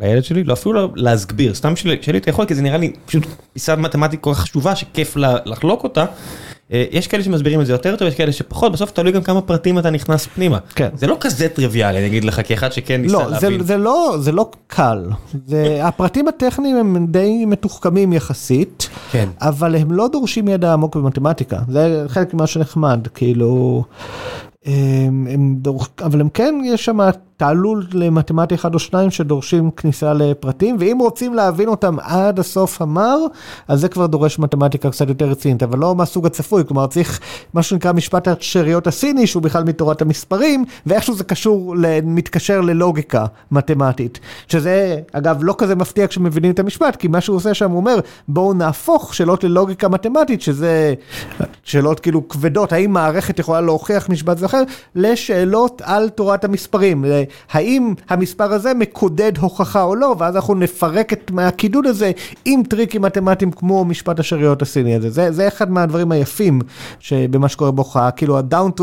לילד 0.00 0.24
שלי, 0.24 0.44
לא 0.44 0.52
אפילו 0.52 0.72
לא 0.72 0.88
להסביר, 0.94 1.54
סתם 1.54 1.76
שלי 1.76 1.96
אתה 2.16 2.30
יכול, 2.30 2.46
כי 2.46 2.54
זה 2.54 2.62
נראה 2.62 2.78
לי 2.78 2.92
פשוט 3.06 3.22
פיסת 3.52 3.76
מתמטיקה 3.78 4.34
חשובה 4.34 4.76
שכיף 4.76 5.16
לחלוק 5.44 5.84
אותה, 5.84 6.04
יש 6.72 7.06
כאלה 7.06 7.22
שמסבירים 7.22 7.60
את 7.60 7.66
זה 7.66 7.72
יותר 7.72 7.96
טוב, 7.96 8.08
יש 8.08 8.14
כאלה 8.14 8.32
שפחות, 8.32 8.72
בסוף 8.72 8.90
תלוי 8.90 9.12
גם 9.12 9.22
כמה 9.22 9.40
פרטים 9.40 9.78
אתה 9.78 9.90
נכנס 9.90 10.26
פנימה. 10.26 10.58
כן. 10.74 10.88
זה 10.94 11.06
לא 11.06 11.16
כזה 11.20 11.48
טריוויאלי, 11.48 11.98
אני 11.98 12.06
אגיד 12.06 12.24
לך, 12.24 12.40
כאחד 12.44 12.72
שכן 12.72 13.02
ניסה 13.02 13.14
לא, 13.18 13.24
זה, 13.24 13.30
להבין. 13.30 13.62
זה 13.62 13.76
לא, 13.76 14.16
זה 14.20 14.32
לא 14.32 14.50
קל. 14.66 15.04
זה, 15.46 15.78
הפרטים 15.88 16.28
הטכניים 16.28 16.76
הם 16.76 17.06
די 17.06 17.44
מתוחכמים 17.44 18.12
יחסית, 18.12 18.88
כן. 19.10 19.28
אבל 19.40 19.76
הם 19.76 19.92
לא 19.92 20.08
דורשים 20.08 20.48
ידע 20.48 20.72
עמוק 20.72 20.96
במתמטיקה. 20.96 21.58
זה 21.68 22.04
חלק 22.08 22.34
ממה 22.34 22.46
שנחמד, 22.46 23.08
כאילו... 23.14 23.84
הם, 24.64 25.26
הם 25.30 25.54
דור... 25.58 25.84
אבל 26.02 26.20
הם 26.20 26.28
כן, 26.28 26.54
יש 26.64 26.84
שם 26.84 27.00
תעלול 27.42 27.86
למתמטי 27.92 28.54
אחד 28.54 28.74
או 28.74 28.78
שניים 28.78 29.10
שדורשים 29.10 29.70
כניסה 29.70 30.12
לפרטים, 30.12 30.76
ואם 30.78 30.98
רוצים 31.00 31.34
להבין 31.34 31.68
אותם 31.68 31.96
עד 32.00 32.38
הסוף 32.38 32.82
המר, 32.82 33.18
אז 33.68 33.80
זה 33.80 33.88
כבר 33.88 34.06
דורש 34.06 34.38
מתמטיקה 34.38 34.90
קצת 34.90 35.08
יותר 35.08 35.24
רצינית, 35.24 35.62
אבל 35.62 35.78
לא 35.78 35.94
מהסוג 35.94 36.26
הצפוי, 36.26 36.64
כלומר 36.66 36.86
צריך 36.86 37.20
מה 37.54 37.62
שנקרא 37.62 37.92
משפט 37.92 38.28
השאריות 38.28 38.86
הסיני, 38.86 39.26
שהוא 39.26 39.42
בכלל 39.42 39.64
מתורת 39.64 40.02
המספרים, 40.02 40.64
ואיכשהו 40.86 41.14
זה 41.14 41.24
קשור, 41.24 41.74
מתקשר 42.04 42.60
ללוגיקה 42.60 43.24
מתמטית, 43.50 44.20
שזה 44.48 44.96
אגב 45.12 45.38
לא 45.42 45.54
כזה 45.58 45.74
מפתיע 45.74 46.06
כשמבינים 46.06 46.50
את 46.50 46.58
המשפט, 46.58 46.96
כי 46.96 47.08
מה 47.08 47.20
שהוא 47.20 47.36
עושה 47.36 47.54
שם 47.54 47.70
הוא 47.70 47.76
אומר, 47.76 47.98
בואו 48.28 48.54
נהפוך 48.54 49.14
שאלות 49.14 49.44
ללוגיקה 49.44 49.88
מתמטית, 49.88 50.42
שזה 50.42 50.94
שאלות 51.64 52.00
כאילו 52.00 52.28
כבדות, 52.28 52.72
האם 52.72 52.92
מערכת 52.92 53.38
יכולה 53.38 53.60
להוכיח 53.60 54.08
משפט 54.08 54.38
זה 54.38 54.46
אחר, 54.46 54.62
לשאלות 54.94 55.82
על 55.84 56.08
תורת 56.08 56.44
המספרים. 56.44 57.04
האם 57.52 57.94
המספר 58.08 58.52
הזה 58.52 58.74
מקודד 58.74 59.38
הוכחה 59.38 59.82
או 59.82 59.94
לא, 59.94 60.14
ואז 60.18 60.36
אנחנו 60.36 60.54
נפרק 60.54 61.12
את 61.12 61.30
מהקידוד 61.30 61.86
הזה 61.86 62.10
עם 62.44 62.62
טריקים 62.62 63.02
מתמטיים 63.02 63.50
כמו 63.50 63.84
משפט 63.84 64.20
השאריות 64.20 64.62
הסיני 64.62 64.94
הזה. 64.94 65.10
זה, 65.10 65.32
זה 65.32 65.48
אחד 65.48 65.70
מהדברים 65.70 66.12
היפים 66.12 66.60
שבמה 67.00 67.48
שקורה 67.48 67.70
בהוכחה, 67.70 68.10
כאילו 68.10 68.38
ה-down 68.38 68.80
to 68.80 68.82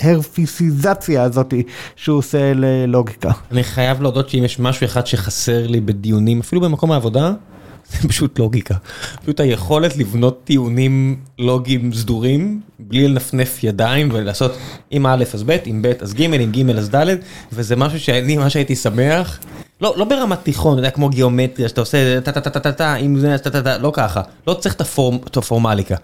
הרפיסיזציה 0.00 1.22
הזאת 1.22 1.54
שהוא 1.96 2.18
עושה 2.18 2.52
ללוגיקה. 2.54 3.30
אני 3.52 3.64
חייב 3.64 4.02
להודות 4.02 4.28
שאם 4.28 4.44
יש 4.44 4.60
משהו 4.60 4.84
אחד 4.84 5.06
שחסר 5.06 5.66
לי 5.66 5.80
בדיונים, 5.80 6.40
אפילו 6.40 6.60
במקום 6.60 6.92
העבודה, 6.92 7.32
זה 7.90 8.08
פשוט 8.08 8.38
לוגיקה. 8.38 8.74
פשוט 9.22 9.40
היכולת 9.40 9.96
לבנות 9.96 10.40
טיעונים 10.44 11.16
לוגיים 11.38 11.92
סדורים, 11.92 12.60
בלי 12.78 13.08
לנפנף 13.08 13.64
ידיים 13.64 14.08
ולעשות 14.12 14.52
עם 14.90 15.06
א' 15.06 15.24
אז 15.34 15.42
ב', 15.42 15.56
עם 15.64 15.82
ב' 15.82 15.92
אז 16.00 16.14
ג', 16.14 16.22
עם 16.22 16.52
ג' 16.52 16.70
אז 16.70 16.90
ד', 16.94 17.16
וזה 17.52 17.76
משהו 17.76 18.00
שאני 18.00 18.36
ממש 18.36 18.56
הייתי 18.56 18.76
שמח. 18.76 19.38
לא, 19.80 19.94
לא 19.96 20.04
ברמת 20.04 20.38
תיכון, 20.42 20.72
אתה 20.72 20.80
יודע, 20.80 20.90
כמו 20.90 21.08
גיאומטריה, 21.08 21.68
שאתה 21.68 21.80
עושה 21.80 22.20
טה 22.20 22.32
טה 22.32 22.40
טה 22.40 22.50
טה 22.50 22.60
טה 22.60 22.72
טה, 22.72 22.96
אם 22.96 23.18
זה 23.18 23.36
טה 23.38 23.50
טה 23.50 23.62
טה, 23.62 23.78
לא 23.78 23.92
ככה. 23.94 24.22
לא 24.46 24.54
צריך 24.54 24.74
את 25.24 25.36
הפורמליקה, 25.36 25.94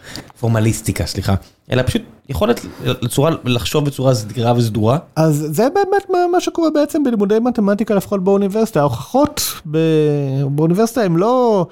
פורמליסטיקה, 0.40 1.06
סליחה. 1.06 1.34
אלא 1.72 1.82
פשוט 1.82 2.02
יכולת 2.28 2.66
לצורה, 2.84 3.30
לחשוב 3.44 3.84
בצורה 3.84 4.14
סדירה 4.14 4.52
וסדורה. 4.56 4.98
אז 5.16 5.46
זה 5.50 5.68
באמת 5.74 6.10
מה, 6.10 6.18
מה 6.32 6.40
שקורה 6.40 6.70
בעצם 6.70 7.04
בלימודי 7.04 7.38
מתמטיקה, 7.38 7.94
לפחות 7.94 8.24
באוניברסיטה. 8.24 8.80
ההוכחות 8.80 9.42
ב... 9.70 9.78
באוניברסיטה 10.50 11.02
הן 11.02 11.16
לא 11.16 11.66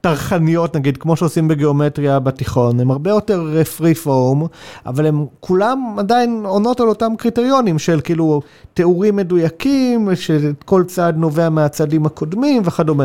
טרחניות, 0.00 0.76
נגיד, 0.76 0.96
כמו 0.96 1.16
שעושים 1.16 1.48
בגיאומטריה 1.48 2.18
בתיכון, 2.18 2.80
הן 2.80 2.90
הרבה 2.90 3.10
יותר 3.10 3.62
פרי 3.76 3.94
פורם, 3.94 4.42
אבל 4.86 5.06
הן 5.06 5.24
כולם 5.40 5.94
עדיין 5.98 6.42
עונות 6.46 6.80
על 6.80 6.88
אותם 6.88 7.12
קריטריונים 7.18 7.78
של 7.78 8.00
כאילו 8.04 8.42
תיאורים 8.74 9.16
מדויקים, 9.16 10.08
שכל 10.14 10.84
צעד 10.84 11.16
נובע 11.16 11.41
מהצעדים 11.50 12.06
הקודמים 12.06 12.62
וכדומה. 12.64 13.04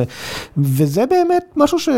וזה 0.57 1.05
באמת 1.05 1.43
משהו 1.55 1.79
ש... 1.79 1.89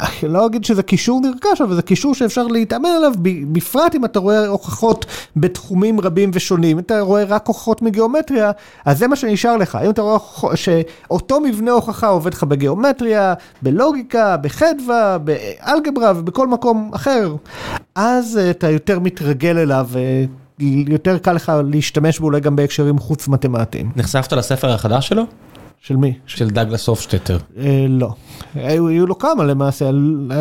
אני 0.00 0.32
לא 0.32 0.46
אגיד 0.46 0.64
שזה 0.64 0.82
קישור 0.82 1.20
נרכש, 1.20 1.60
אבל 1.60 1.74
זה 1.74 1.82
קישור 1.82 2.14
שאפשר 2.14 2.46
להתאמן 2.46 2.88
עליו, 2.88 3.12
בפרט 3.52 3.94
אם 3.94 4.04
אתה 4.04 4.18
רואה 4.18 4.46
הוכחות 4.46 5.06
בתחומים 5.36 6.00
רבים 6.00 6.30
ושונים. 6.34 6.76
אם 6.76 6.82
אתה 6.82 7.00
רואה 7.00 7.24
רק 7.24 7.46
הוכחות 7.46 7.82
מגיאומטריה, 7.82 8.50
אז 8.84 8.98
זה 8.98 9.08
מה 9.08 9.16
שנשאר 9.16 9.56
לך. 9.56 9.78
אם 9.84 9.90
אתה 9.90 10.02
רואה 10.02 10.18
שאותו 10.54 11.40
מבנה 11.40 11.70
הוכחה 11.70 12.06
עובד 12.06 12.34
לך 12.34 12.44
בגיאומטריה, 12.44 13.34
בלוגיקה, 13.62 14.36
בחדווה, 14.36 15.18
באלגברה 15.18 16.12
ובכל 16.16 16.46
מקום 16.46 16.90
אחר, 16.94 17.34
אז 17.94 18.38
אתה 18.50 18.70
יותר 18.70 18.98
מתרגל 18.98 19.58
אליו. 19.58 19.88
יותר 20.88 21.18
קל 21.18 21.32
לך 21.32 21.52
להשתמש 21.72 22.18
בו 22.18 22.26
אולי 22.26 22.40
גם 22.40 22.56
בהקשרים 22.56 22.98
חוץ 22.98 23.28
מתמטיים. 23.28 23.90
נחשפת 23.96 24.32
לספר 24.32 24.70
החדש 24.70 25.08
שלו? 25.08 25.22
של 25.82 25.96
מי? 25.96 26.14
של 26.26 26.50
דגלס 26.50 26.86
הופשטטר. 26.86 27.38
לא. 27.88 28.14
היו 28.54 29.06
לו 29.06 29.18
כמה 29.18 29.44
למעשה, 29.44 29.90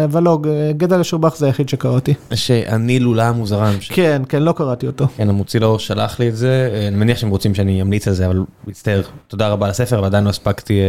אבל 0.04 0.24
לא, 0.24 0.40
גדע 0.78 0.98
לשובח 0.98 1.36
זה 1.36 1.46
היחיד 1.46 1.70
שקראתי. 1.70 2.14
שאני 2.34 3.00
לולה 3.00 3.32
מוזרם. 3.32 3.74
כן, 3.90 4.22
כן, 4.30 4.44
לא 4.44 4.52
קראתי 4.52 4.88
אותו. 4.88 5.08
כן, 5.18 5.30
המוציא 5.30 5.60
לאור 5.60 5.80
שלח 5.80 6.20
לי 6.20 6.30
את 6.30 6.38
זה, 6.38 6.86
אני 6.88 6.96
מניח 6.96 7.18
שהם 7.18 7.30
רוצים 7.30 7.56
שאני 7.56 7.82
אמליץ 7.82 8.08
על 8.08 8.14
זה, 8.14 8.26
אבל 8.26 8.44
מצטער, 8.68 9.02
תודה 9.28 9.48
רבה 9.48 9.66
על 9.66 9.72
הספר, 9.72 10.02
ועדיין 10.04 10.24
לא 10.24 10.30
הספקתי, 10.30 10.80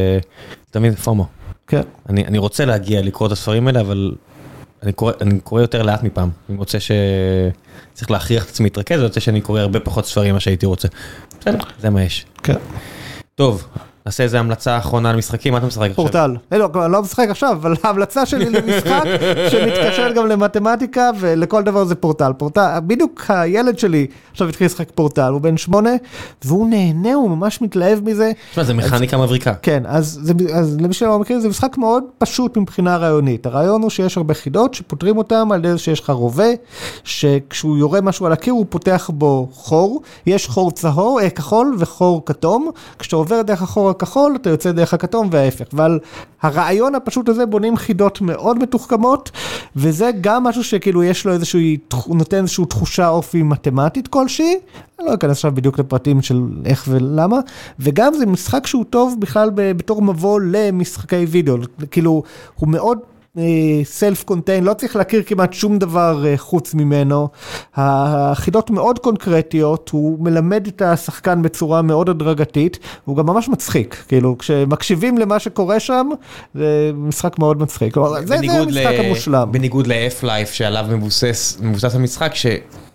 תמיד 0.70 0.94
פומו. 0.94 1.26
כן. 1.66 1.82
אני 2.08 2.38
רוצה 2.38 2.64
להגיע 2.64 3.02
לקרוא 3.02 3.26
את 3.26 3.32
הספרים 3.32 3.66
האלה, 3.66 3.80
אבל 3.80 4.12
אני 4.82 4.92
קורא, 4.92 5.12
אני 5.20 5.40
קורא 5.40 5.60
יותר 5.60 5.82
לאט 5.82 6.02
מפעם, 6.02 6.30
אני 6.48 6.58
רוצה 6.58 6.78
שצריך 6.80 8.10
להכריח 8.10 8.44
את 8.44 8.48
עצמי 8.48 8.64
להתרכז, 8.64 8.96
אני 8.96 9.06
רוצה 9.06 9.20
שאני 9.20 9.40
קורא 9.40 9.60
הרבה 9.60 9.80
פחות 9.80 10.06
ספרים 10.06 10.30
ממה 10.30 10.40
שהייתי 10.40 10.66
רוצה. 10.66 10.88
בסדר, 11.40 11.58
זה 11.80 11.90
מה 11.90 12.02
יש. 12.02 12.26
כן. 12.42 12.56
טוב, 13.34 13.66
נעשה 14.06 14.22
איזה 14.22 14.40
המלצה 14.40 14.78
אחרונה 14.78 15.10
על 15.10 15.16
משחקים, 15.16 15.52
מה 15.52 15.58
אתה 15.58 15.66
משחק 15.66 15.90
עכשיו? 15.90 15.94
פורטל. 15.94 16.36
לא, 16.52 16.70
אני 16.84 16.92
לא 16.92 17.02
משחק 17.02 17.26
עכשיו, 17.30 17.52
אבל 17.52 17.74
ההמלצה 17.84 18.26
שלי 18.26 18.50
למשחק 18.50 19.04
שמתקשר 19.50 20.12
גם 20.12 20.26
למתמטיקה 20.26 21.10
ולכל 21.18 21.62
דבר 21.62 21.84
זה 21.84 21.94
פורטל. 21.94 22.32
פורטל, 22.38 22.78
בדיוק 22.86 23.24
הילד 23.28 23.78
שלי 23.78 24.06
עכשיו 24.30 24.48
התחיל 24.48 24.66
לשחק 24.66 24.90
פורטל, 24.94 25.32
הוא 25.32 25.40
בן 25.40 25.56
שמונה, 25.56 25.90
והוא 26.44 26.70
נהנה, 26.70 27.14
הוא 27.14 27.30
ממש 27.30 27.62
מתלהב 27.62 27.98
מזה. 28.04 28.32
תשמע, 28.50 28.64
זה 28.64 28.74
מכניקה 28.74 29.18
מבריקה. 29.18 29.54
כן, 29.54 29.82
אז, 29.86 30.20
זה, 30.22 30.32
אז 30.54 30.76
למי 30.80 30.94
שלא 30.94 31.18
מכיר, 31.18 31.40
זה 31.40 31.48
משחק 31.48 31.78
מאוד 31.78 32.04
פשוט 32.18 32.56
מבחינה 32.56 32.96
רעיונית. 32.96 33.46
הרעיון 33.46 33.82
הוא 33.82 33.90
שיש 33.90 34.16
הרבה 34.16 34.34
חידות 34.34 34.74
שפותרים 34.74 35.18
אותם 35.18 35.48
על 35.52 35.64
ידי 35.64 35.78
שיש 35.78 36.00
לך 36.00 36.10
רובה, 36.10 36.48
שכשהוא 37.04 37.78
יורה 37.78 38.00
משהו 38.00 38.26
על 38.26 38.32
הקיר 38.32 38.52
הוא 38.52 38.66
פותח 38.68 39.10
בו 39.14 39.48
חור, 39.52 40.02
יש 40.26 40.48
חור 40.48 40.70
צהור, 40.70 41.20
אה, 41.20 41.30
כחול 41.30 41.76
וחור 41.78 42.22
כתום, 42.26 42.70
כשאתה 42.98 43.16
עובר 43.16 43.42
דרך 43.42 43.62
החור 43.62 43.89
הכחול, 43.90 44.36
אתה 44.36 44.50
יוצא 44.50 44.72
דרך 44.72 44.94
הכתום 44.94 45.28
וההפך. 45.32 45.64
ועל 45.72 45.98
הרעיון 46.42 46.94
הפשוט 46.94 47.28
הזה 47.28 47.46
בונים 47.46 47.76
חידות 47.76 48.20
מאוד 48.20 48.58
מתוחכמות, 48.58 49.30
וזה 49.76 50.10
גם 50.20 50.44
משהו 50.44 50.64
שכאילו 50.64 51.04
יש 51.04 51.26
לו 51.26 51.32
איזשהו, 51.32 51.60
נותן 52.06 52.36
איזושהי 52.36 52.64
תחושה 52.64 53.08
אופי 53.08 53.42
מתמטית 53.42 54.08
כלשהי, 54.08 54.54
אני 54.98 55.06
לא 55.08 55.14
אכנס 55.14 55.30
עכשיו 55.30 55.52
בדיוק 55.54 55.78
לפרטים 55.78 56.22
של 56.22 56.42
איך 56.64 56.84
ולמה, 56.88 57.38
וגם 57.78 58.14
זה 58.14 58.26
משחק 58.26 58.66
שהוא 58.66 58.84
טוב 58.90 59.16
בכלל 59.18 59.50
בתור 59.54 60.02
מבוא 60.02 60.40
למשחקי 60.40 61.24
וידאו, 61.24 61.56
כאילו 61.90 62.22
הוא 62.54 62.68
מאוד... 62.68 62.98
סלף 63.84 64.24
קונטיין, 64.24 64.64
לא 64.64 64.74
צריך 64.74 64.96
להכיר 64.96 65.22
כמעט 65.26 65.52
שום 65.52 65.78
דבר 65.78 66.24
חוץ 66.36 66.74
ממנו. 66.74 67.28
החידות 67.74 68.70
מאוד 68.70 68.98
קונקרטיות, 68.98 69.88
הוא 69.88 70.18
מלמד 70.20 70.66
את 70.66 70.82
השחקן 70.82 71.42
בצורה 71.42 71.82
מאוד 71.82 72.08
הדרגתית, 72.08 72.78
הוא 73.04 73.16
גם 73.16 73.26
ממש 73.26 73.48
מצחיק, 73.48 74.04
כאילו 74.08 74.38
כשמקשיבים 74.38 75.18
למה 75.18 75.38
שקורה 75.38 75.80
שם, 75.80 76.08
זה 76.54 76.90
משחק 76.94 77.38
מאוד 77.38 77.62
מצחיק, 77.62 77.96
זה 78.24 78.34
המשחק 78.34 78.94
המושלם. 78.98 79.48
בניגוד 79.52 79.86
ל-Half-Life 79.86 80.52
שעליו 80.52 80.86
מבוסס 80.90 81.60
המשחק, 81.94 82.34
ש... 82.34 82.46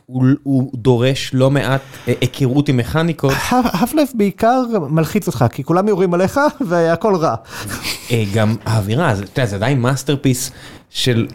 הוא 0.08 0.72
דורש 0.74 1.32
לא 1.34 1.52
מעט 1.52 1.82
היכרות 2.08 2.70
עם 2.70 2.78
מכניקות. 2.78 3.34
Half-Life 3.50 4.12
בעיקר 4.14 4.64
מלחיץ 4.90 5.28
אותך, 5.28 5.46
כי 5.52 5.64
כולם 5.64 5.88
יורים 5.88 6.14
עליך 6.14 6.40
והכל 6.68 7.16
רע. 7.16 7.36
גם 8.34 8.56
האווירה, 8.66 9.12
אתה 9.14 9.22
יודע, 9.22 9.46
זה 9.46 9.56
עדיין 9.56 9.82
masterpiece 9.82 10.52
של 10.90 11.28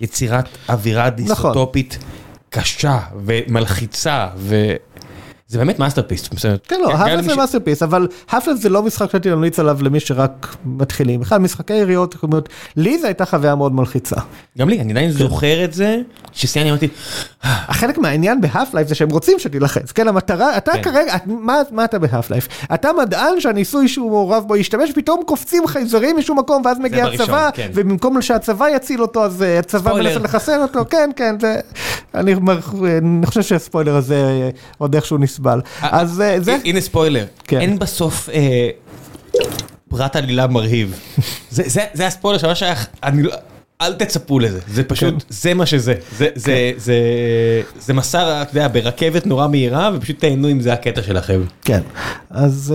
יצירת 0.00 0.48
אווירה 0.68 1.10
דיסטופית 1.10 1.98
קשה 2.50 2.98
ומלחיצה. 3.24 4.28
זה 5.48 5.58
באמת 5.58 5.78
masterpiece. 5.78 6.34
כן, 6.68 6.80
לא, 6.80 6.92
Half-Life 6.92 7.24
זה 7.24 7.36
masterpiece, 7.36 7.82
אבל 7.82 8.08
Half-Life 8.30 8.56
זה 8.56 8.68
לא 8.68 8.82
משחק 8.82 9.10
שהייתי 9.10 9.30
ממליץ 9.30 9.58
עליו 9.58 9.78
למי 9.82 10.00
שרק 10.00 10.56
מתחילים. 10.64 11.20
בכלל, 11.20 11.38
משחקי 11.38 11.74
יריות, 11.74 12.16
לי 12.76 12.98
זו 12.98 13.06
הייתה 13.06 13.24
חוויה 13.26 13.54
מאוד 13.54 13.74
מלחיצה. 13.74 14.16
גם 14.58 14.68
לי, 14.68 14.80
אני 14.80 14.92
עדיין 14.92 15.10
זוכר 15.10 15.64
את 15.64 15.72
זה, 15.72 15.98
שסיימתי, 16.32 16.70
אמרתי... 16.70 16.88
החלק 17.42 17.98
מהעניין 17.98 18.40
בהאף-לייף 18.40 18.88
זה 18.88 18.94
שהם 18.94 19.10
רוצים 19.10 19.38
שתילחץ, 19.38 19.92
כן, 19.92 20.08
המטרה, 20.08 20.56
אתה 20.56 20.72
כרגע, 20.82 21.16
מה 21.70 21.84
אתה 21.84 21.98
בהאף-לייף? 21.98 22.48
אתה 22.74 22.90
מדען 23.02 23.40
שהניסוי 23.40 23.88
שהוא 23.88 24.10
מעורב 24.10 24.44
בו 24.46 24.56
ישתמש, 24.56 24.90
פתאום 24.94 25.20
קופצים 25.26 25.66
חייזרים 25.66 26.16
משום 26.16 26.38
מקום, 26.38 26.62
ואז 26.64 26.78
מגיע 26.78 27.06
הצבא, 27.06 27.50
ובמקום 27.74 28.22
שהצבא 28.22 28.68
יציל 28.68 29.02
אותו, 29.02 29.24
אז 29.24 29.44
הצבא 29.58 29.94
מנסה 29.94 30.18
לחסל 30.18 30.62
אותו, 30.62 30.80
כן, 30.90 31.10
כן, 31.16 31.36
אני 32.14 32.34
חושב 33.26 33.42
שהספוילר 33.42 33.96
הזה 33.96 34.50
עוד 34.78 34.94
איכשהו 34.94 35.18
נסבל. 35.38 35.60
אז 35.82 36.22
זה... 36.38 36.56
הנה 36.64 36.80
ספוילר, 36.80 37.24
אין 37.52 37.78
בסוף 37.78 38.28
פרט 39.88 40.16
עלילה 40.16 40.46
מרהיב. 40.46 41.00
זה 41.94 42.06
הספוילר 42.06 42.38
שממש 42.38 42.62
היה... 42.62 42.74
אל 43.80 43.94
תצפו 43.94 44.38
לזה, 44.38 44.60
זה 44.68 44.84
פשוט, 44.84 45.24
זה 45.28 45.54
מה 45.54 45.66
שזה, 45.66 45.94
זה 47.78 47.94
מסע, 47.94 48.42
אתה 48.42 48.50
יודע, 48.50 48.68
ברכבת 48.68 49.26
נורא 49.26 49.48
מהירה 49.48 49.90
ופשוט 49.94 50.20
תהנו 50.20 50.50
אם 50.50 50.60
זה 50.60 50.72
הקטע 50.72 51.02
שלכם. 51.02 51.40
כן, 51.64 51.80
אז 52.30 52.74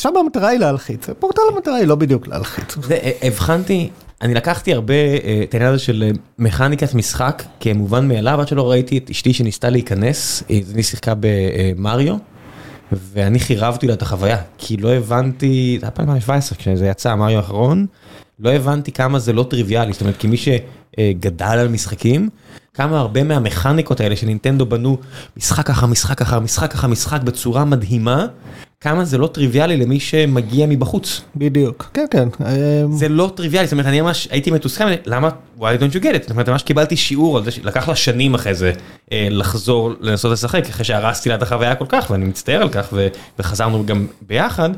שם 0.00 0.16
המטרה 0.20 0.48
היא 0.48 0.58
להלחיץ, 0.58 1.06
פורטל 1.18 1.42
המטרה 1.52 1.76
היא 1.76 1.86
לא 1.86 1.94
בדיוק 1.94 2.28
להלחיץ. 2.28 2.76
הבחנתי, 3.22 3.90
אני 4.22 4.34
לקחתי 4.34 4.74
הרבה 4.74 4.94
את 5.44 5.54
העניין 5.54 5.72
הזה 5.72 5.82
של 5.82 6.12
מכניקת 6.38 6.94
משחק 6.94 7.42
כמובן 7.60 8.08
מאליו, 8.08 8.40
עד 8.40 8.48
שלא 8.48 8.70
ראיתי 8.70 8.98
את 8.98 9.10
אשתי 9.10 9.32
שניסתה 9.32 9.70
להיכנס, 9.70 10.42
היא 10.48 10.82
שיחקה 10.82 11.14
במריו. 11.20 12.16
ואני 12.92 13.40
חירבתי 13.40 13.86
לה 13.86 13.94
את 13.94 14.02
החוויה, 14.02 14.38
כי 14.58 14.76
לא 14.76 14.92
הבנתי, 14.92 15.76
זה 15.80 15.86
היה 15.86 15.90
2017 15.98 16.58
כשזה 16.58 16.86
יצא, 16.86 17.14
מריו 17.14 17.36
האחרון, 17.36 17.86
לא 18.40 18.50
הבנתי 18.50 18.92
כמה 18.92 19.18
זה 19.18 19.32
לא 19.32 19.46
טריוויאלי, 19.50 19.92
זאת 19.92 20.00
אומרת, 20.00 20.16
כמי 20.18 20.36
שגדל 20.36 21.46
על 21.46 21.68
משחקים, 21.68 22.28
כמה 22.74 22.98
הרבה 22.98 23.24
מהמכניקות 23.24 24.00
האלה 24.00 24.16
שנינטנדו 24.16 24.66
בנו 24.66 24.98
משחק 25.36 25.70
אחר 25.70 25.86
משחק 25.86 26.22
אחר 26.22 26.40
משחק 26.40 26.74
אחר 26.74 26.88
משחק 26.88 27.20
בצורה 27.20 27.64
מדהימה, 27.64 28.26
כמה 28.80 29.04
זה 29.04 29.18
לא 29.18 29.26
טריוויאלי 29.26 29.76
למי 29.76 30.00
שמגיע 30.00 30.66
מבחוץ. 30.66 31.20
בדיוק, 31.36 31.90
כן 31.94 32.04
כן. 32.10 32.28
זה 32.92 33.08
לא 33.08 33.30
טריוויאלי, 33.34 33.66
זאת 33.66 33.72
אומרת, 33.72 33.86
אני 33.86 34.00
ממש 34.00 34.28
הייתי 34.30 34.50
מתוסכל, 34.50 34.84
למה, 35.06 35.28
why 35.58 35.62
don't 35.62 35.94
you 35.94 36.02
get 36.02 36.14
it? 36.14 36.20
זאת 36.20 36.30
אומרת, 36.30 36.48
ממש 36.48 36.62
קיבלתי 36.62 36.96
שיעור 36.96 37.38
על 37.38 37.44
זה, 37.44 37.50
לקח 37.62 37.88
לה 37.88 37.96
שנים 37.96 38.34
אחרי 38.34 38.54
זה 38.54 38.72
לחזור 39.12 39.92
לנסות 40.00 40.32
לשחק, 40.32 40.68
אחרי 40.68 40.84
שהרסתי 40.84 41.28
לה 41.28 41.34
את 41.34 41.42
החוויה 41.42 41.74
כל 41.74 41.86
כך, 41.88 42.10
ואני 42.10 42.24
מצטער 42.24 42.62
על 42.62 42.68
כך, 42.68 42.92
וחזרנו 43.38 43.86
גם 43.86 44.06
ביחד. 44.22 44.70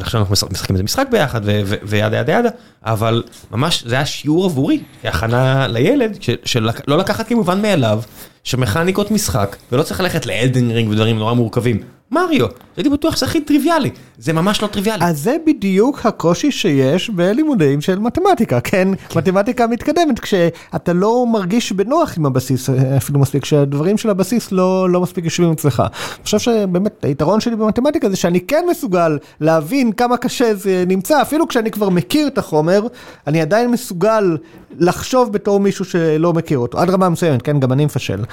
עכשיו 0.00 0.20
אנחנו 0.20 0.36
משחקים 0.50 0.76
איזה 0.76 0.84
משחק 0.84 1.06
ביחד 1.10 1.40
וידה 1.82 2.16
ידה 2.16 2.32
ידה, 2.32 2.48
אבל 2.84 3.22
ממש 3.50 3.82
זה 3.86 3.94
היה 3.94 4.06
שיעור 4.06 4.44
עבורי, 4.44 4.80
כהכנה 5.02 5.66
לילד, 5.68 6.18
שלא 6.44 6.98
לקחת 6.98 7.28
כמובן 7.28 7.62
מאליו, 7.62 8.02
שמכניקות 8.44 9.10
משחק, 9.10 9.56
ולא 9.72 9.82
צריך 9.82 10.00
ללכת 10.00 10.26
לאלדן 10.26 10.70
רינג 10.70 10.90
ודברים 10.90 11.18
נורא 11.18 11.32
מורכבים. 11.32 11.80
מריו, 12.10 12.46
הייתי 12.78 12.90
בטוח 12.90 13.16
שזה 13.16 13.26
הכי 13.26 13.40
טריוויאלי, 13.40 13.90
זה 14.18 14.32
ממש 14.32 14.62
לא 14.62 14.66
טריוויאלי. 14.66 15.04
אז 15.04 15.18
זה 15.18 15.36
בדיוק 15.46 16.06
הקושי 16.06 16.50
שיש 16.50 17.10
בלימודים 17.10 17.80
של 17.80 17.98
מתמטיקה, 17.98 18.60
כן? 18.60 18.88
מתמטיקה 19.16 19.66
מתקדמת, 19.66 20.20
כשאתה 20.20 20.92
לא 20.92 21.26
מרגיש 21.26 21.72
בנוח 21.72 22.18
עם 22.18 22.26
הבסיס, 22.26 22.70
אפילו 22.96 23.20
מספיק 23.20 23.44
שהדברים 23.44 23.98
של 23.98 24.10
הבסיס 24.10 24.52
לא 24.52 25.00
מספיק 25.02 25.24
יושבים 25.24 25.52
אצלך. 25.52 25.80
אני 25.80 26.24
חושב 26.24 26.38
שבאמת 26.38 27.04
היתרון 27.04 27.40
שלי 27.40 27.56
במתמטיקה 27.56 28.10
זה 28.10 28.16
שאני 28.16 28.40
כן 28.40 28.64
מסוגל 28.70 29.18
להבין 29.40 29.92
כמה 29.92 30.16
קשה 30.16 30.54
זה 30.54 30.84
נמצא, 30.86 31.22
אפילו 31.22 31.48
כשאני 31.48 31.70
כבר 31.70 31.88
מכיר 31.88 32.26
את 32.26 32.38
החומר, 32.38 32.86
אני 33.26 33.40
עדיין 33.40 33.70
מסוגל 33.70 34.36
לחשוב 34.78 35.32
בתור 35.32 35.60
מישהו 35.60 35.84
שלא 35.84 36.32
מכיר 36.32 36.58
אותו, 36.58 36.78
עד 36.78 36.90
רמה 36.90 37.08
מסוימת, 37.08 37.42
כן? 37.42 37.60
גם 37.60 37.72
אני 37.72 37.84
מפשל. 37.84 38.24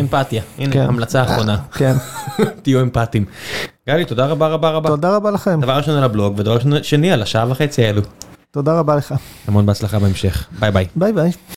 אמפתיה, 0.00 0.42
הנה 0.58 0.84
המלצה 0.84 1.22
אחרונה. 1.22 1.56
כן. 1.72 1.92
תהיו 2.62 2.80
אמפתיים. 2.80 3.15
גלי, 3.88 4.04
תודה 4.04 4.26
רבה 4.26 4.48
רבה 4.48 4.70
רבה. 4.70 4.88
תודה 4.88 5.16
רבה 5.16 5.30
לכם. 5.30 5.60
דבר 5.60 5.76
ראשון 5.76 5.96
על 5.96 6.04
הבלוג 6.04 6.34
ודבר 6.38 6.82
שני 6.82 7.12
על 7.12 7.22
השעה 7.22 7.50
וחצי 7.50 7.84
האלו. 7.84 8.02
תודה 8.50 8.78
רבה 8.78 8.96
לך. 8.96 9.14
המון 9.48 9.66
בהצלחה 9.66 9.98
בהמשך. 9.98 10.46
ביי 10.60 10.70
ביי. 10.70 10.86
ביי 10.96 11.12
ביי. 11.12 11.30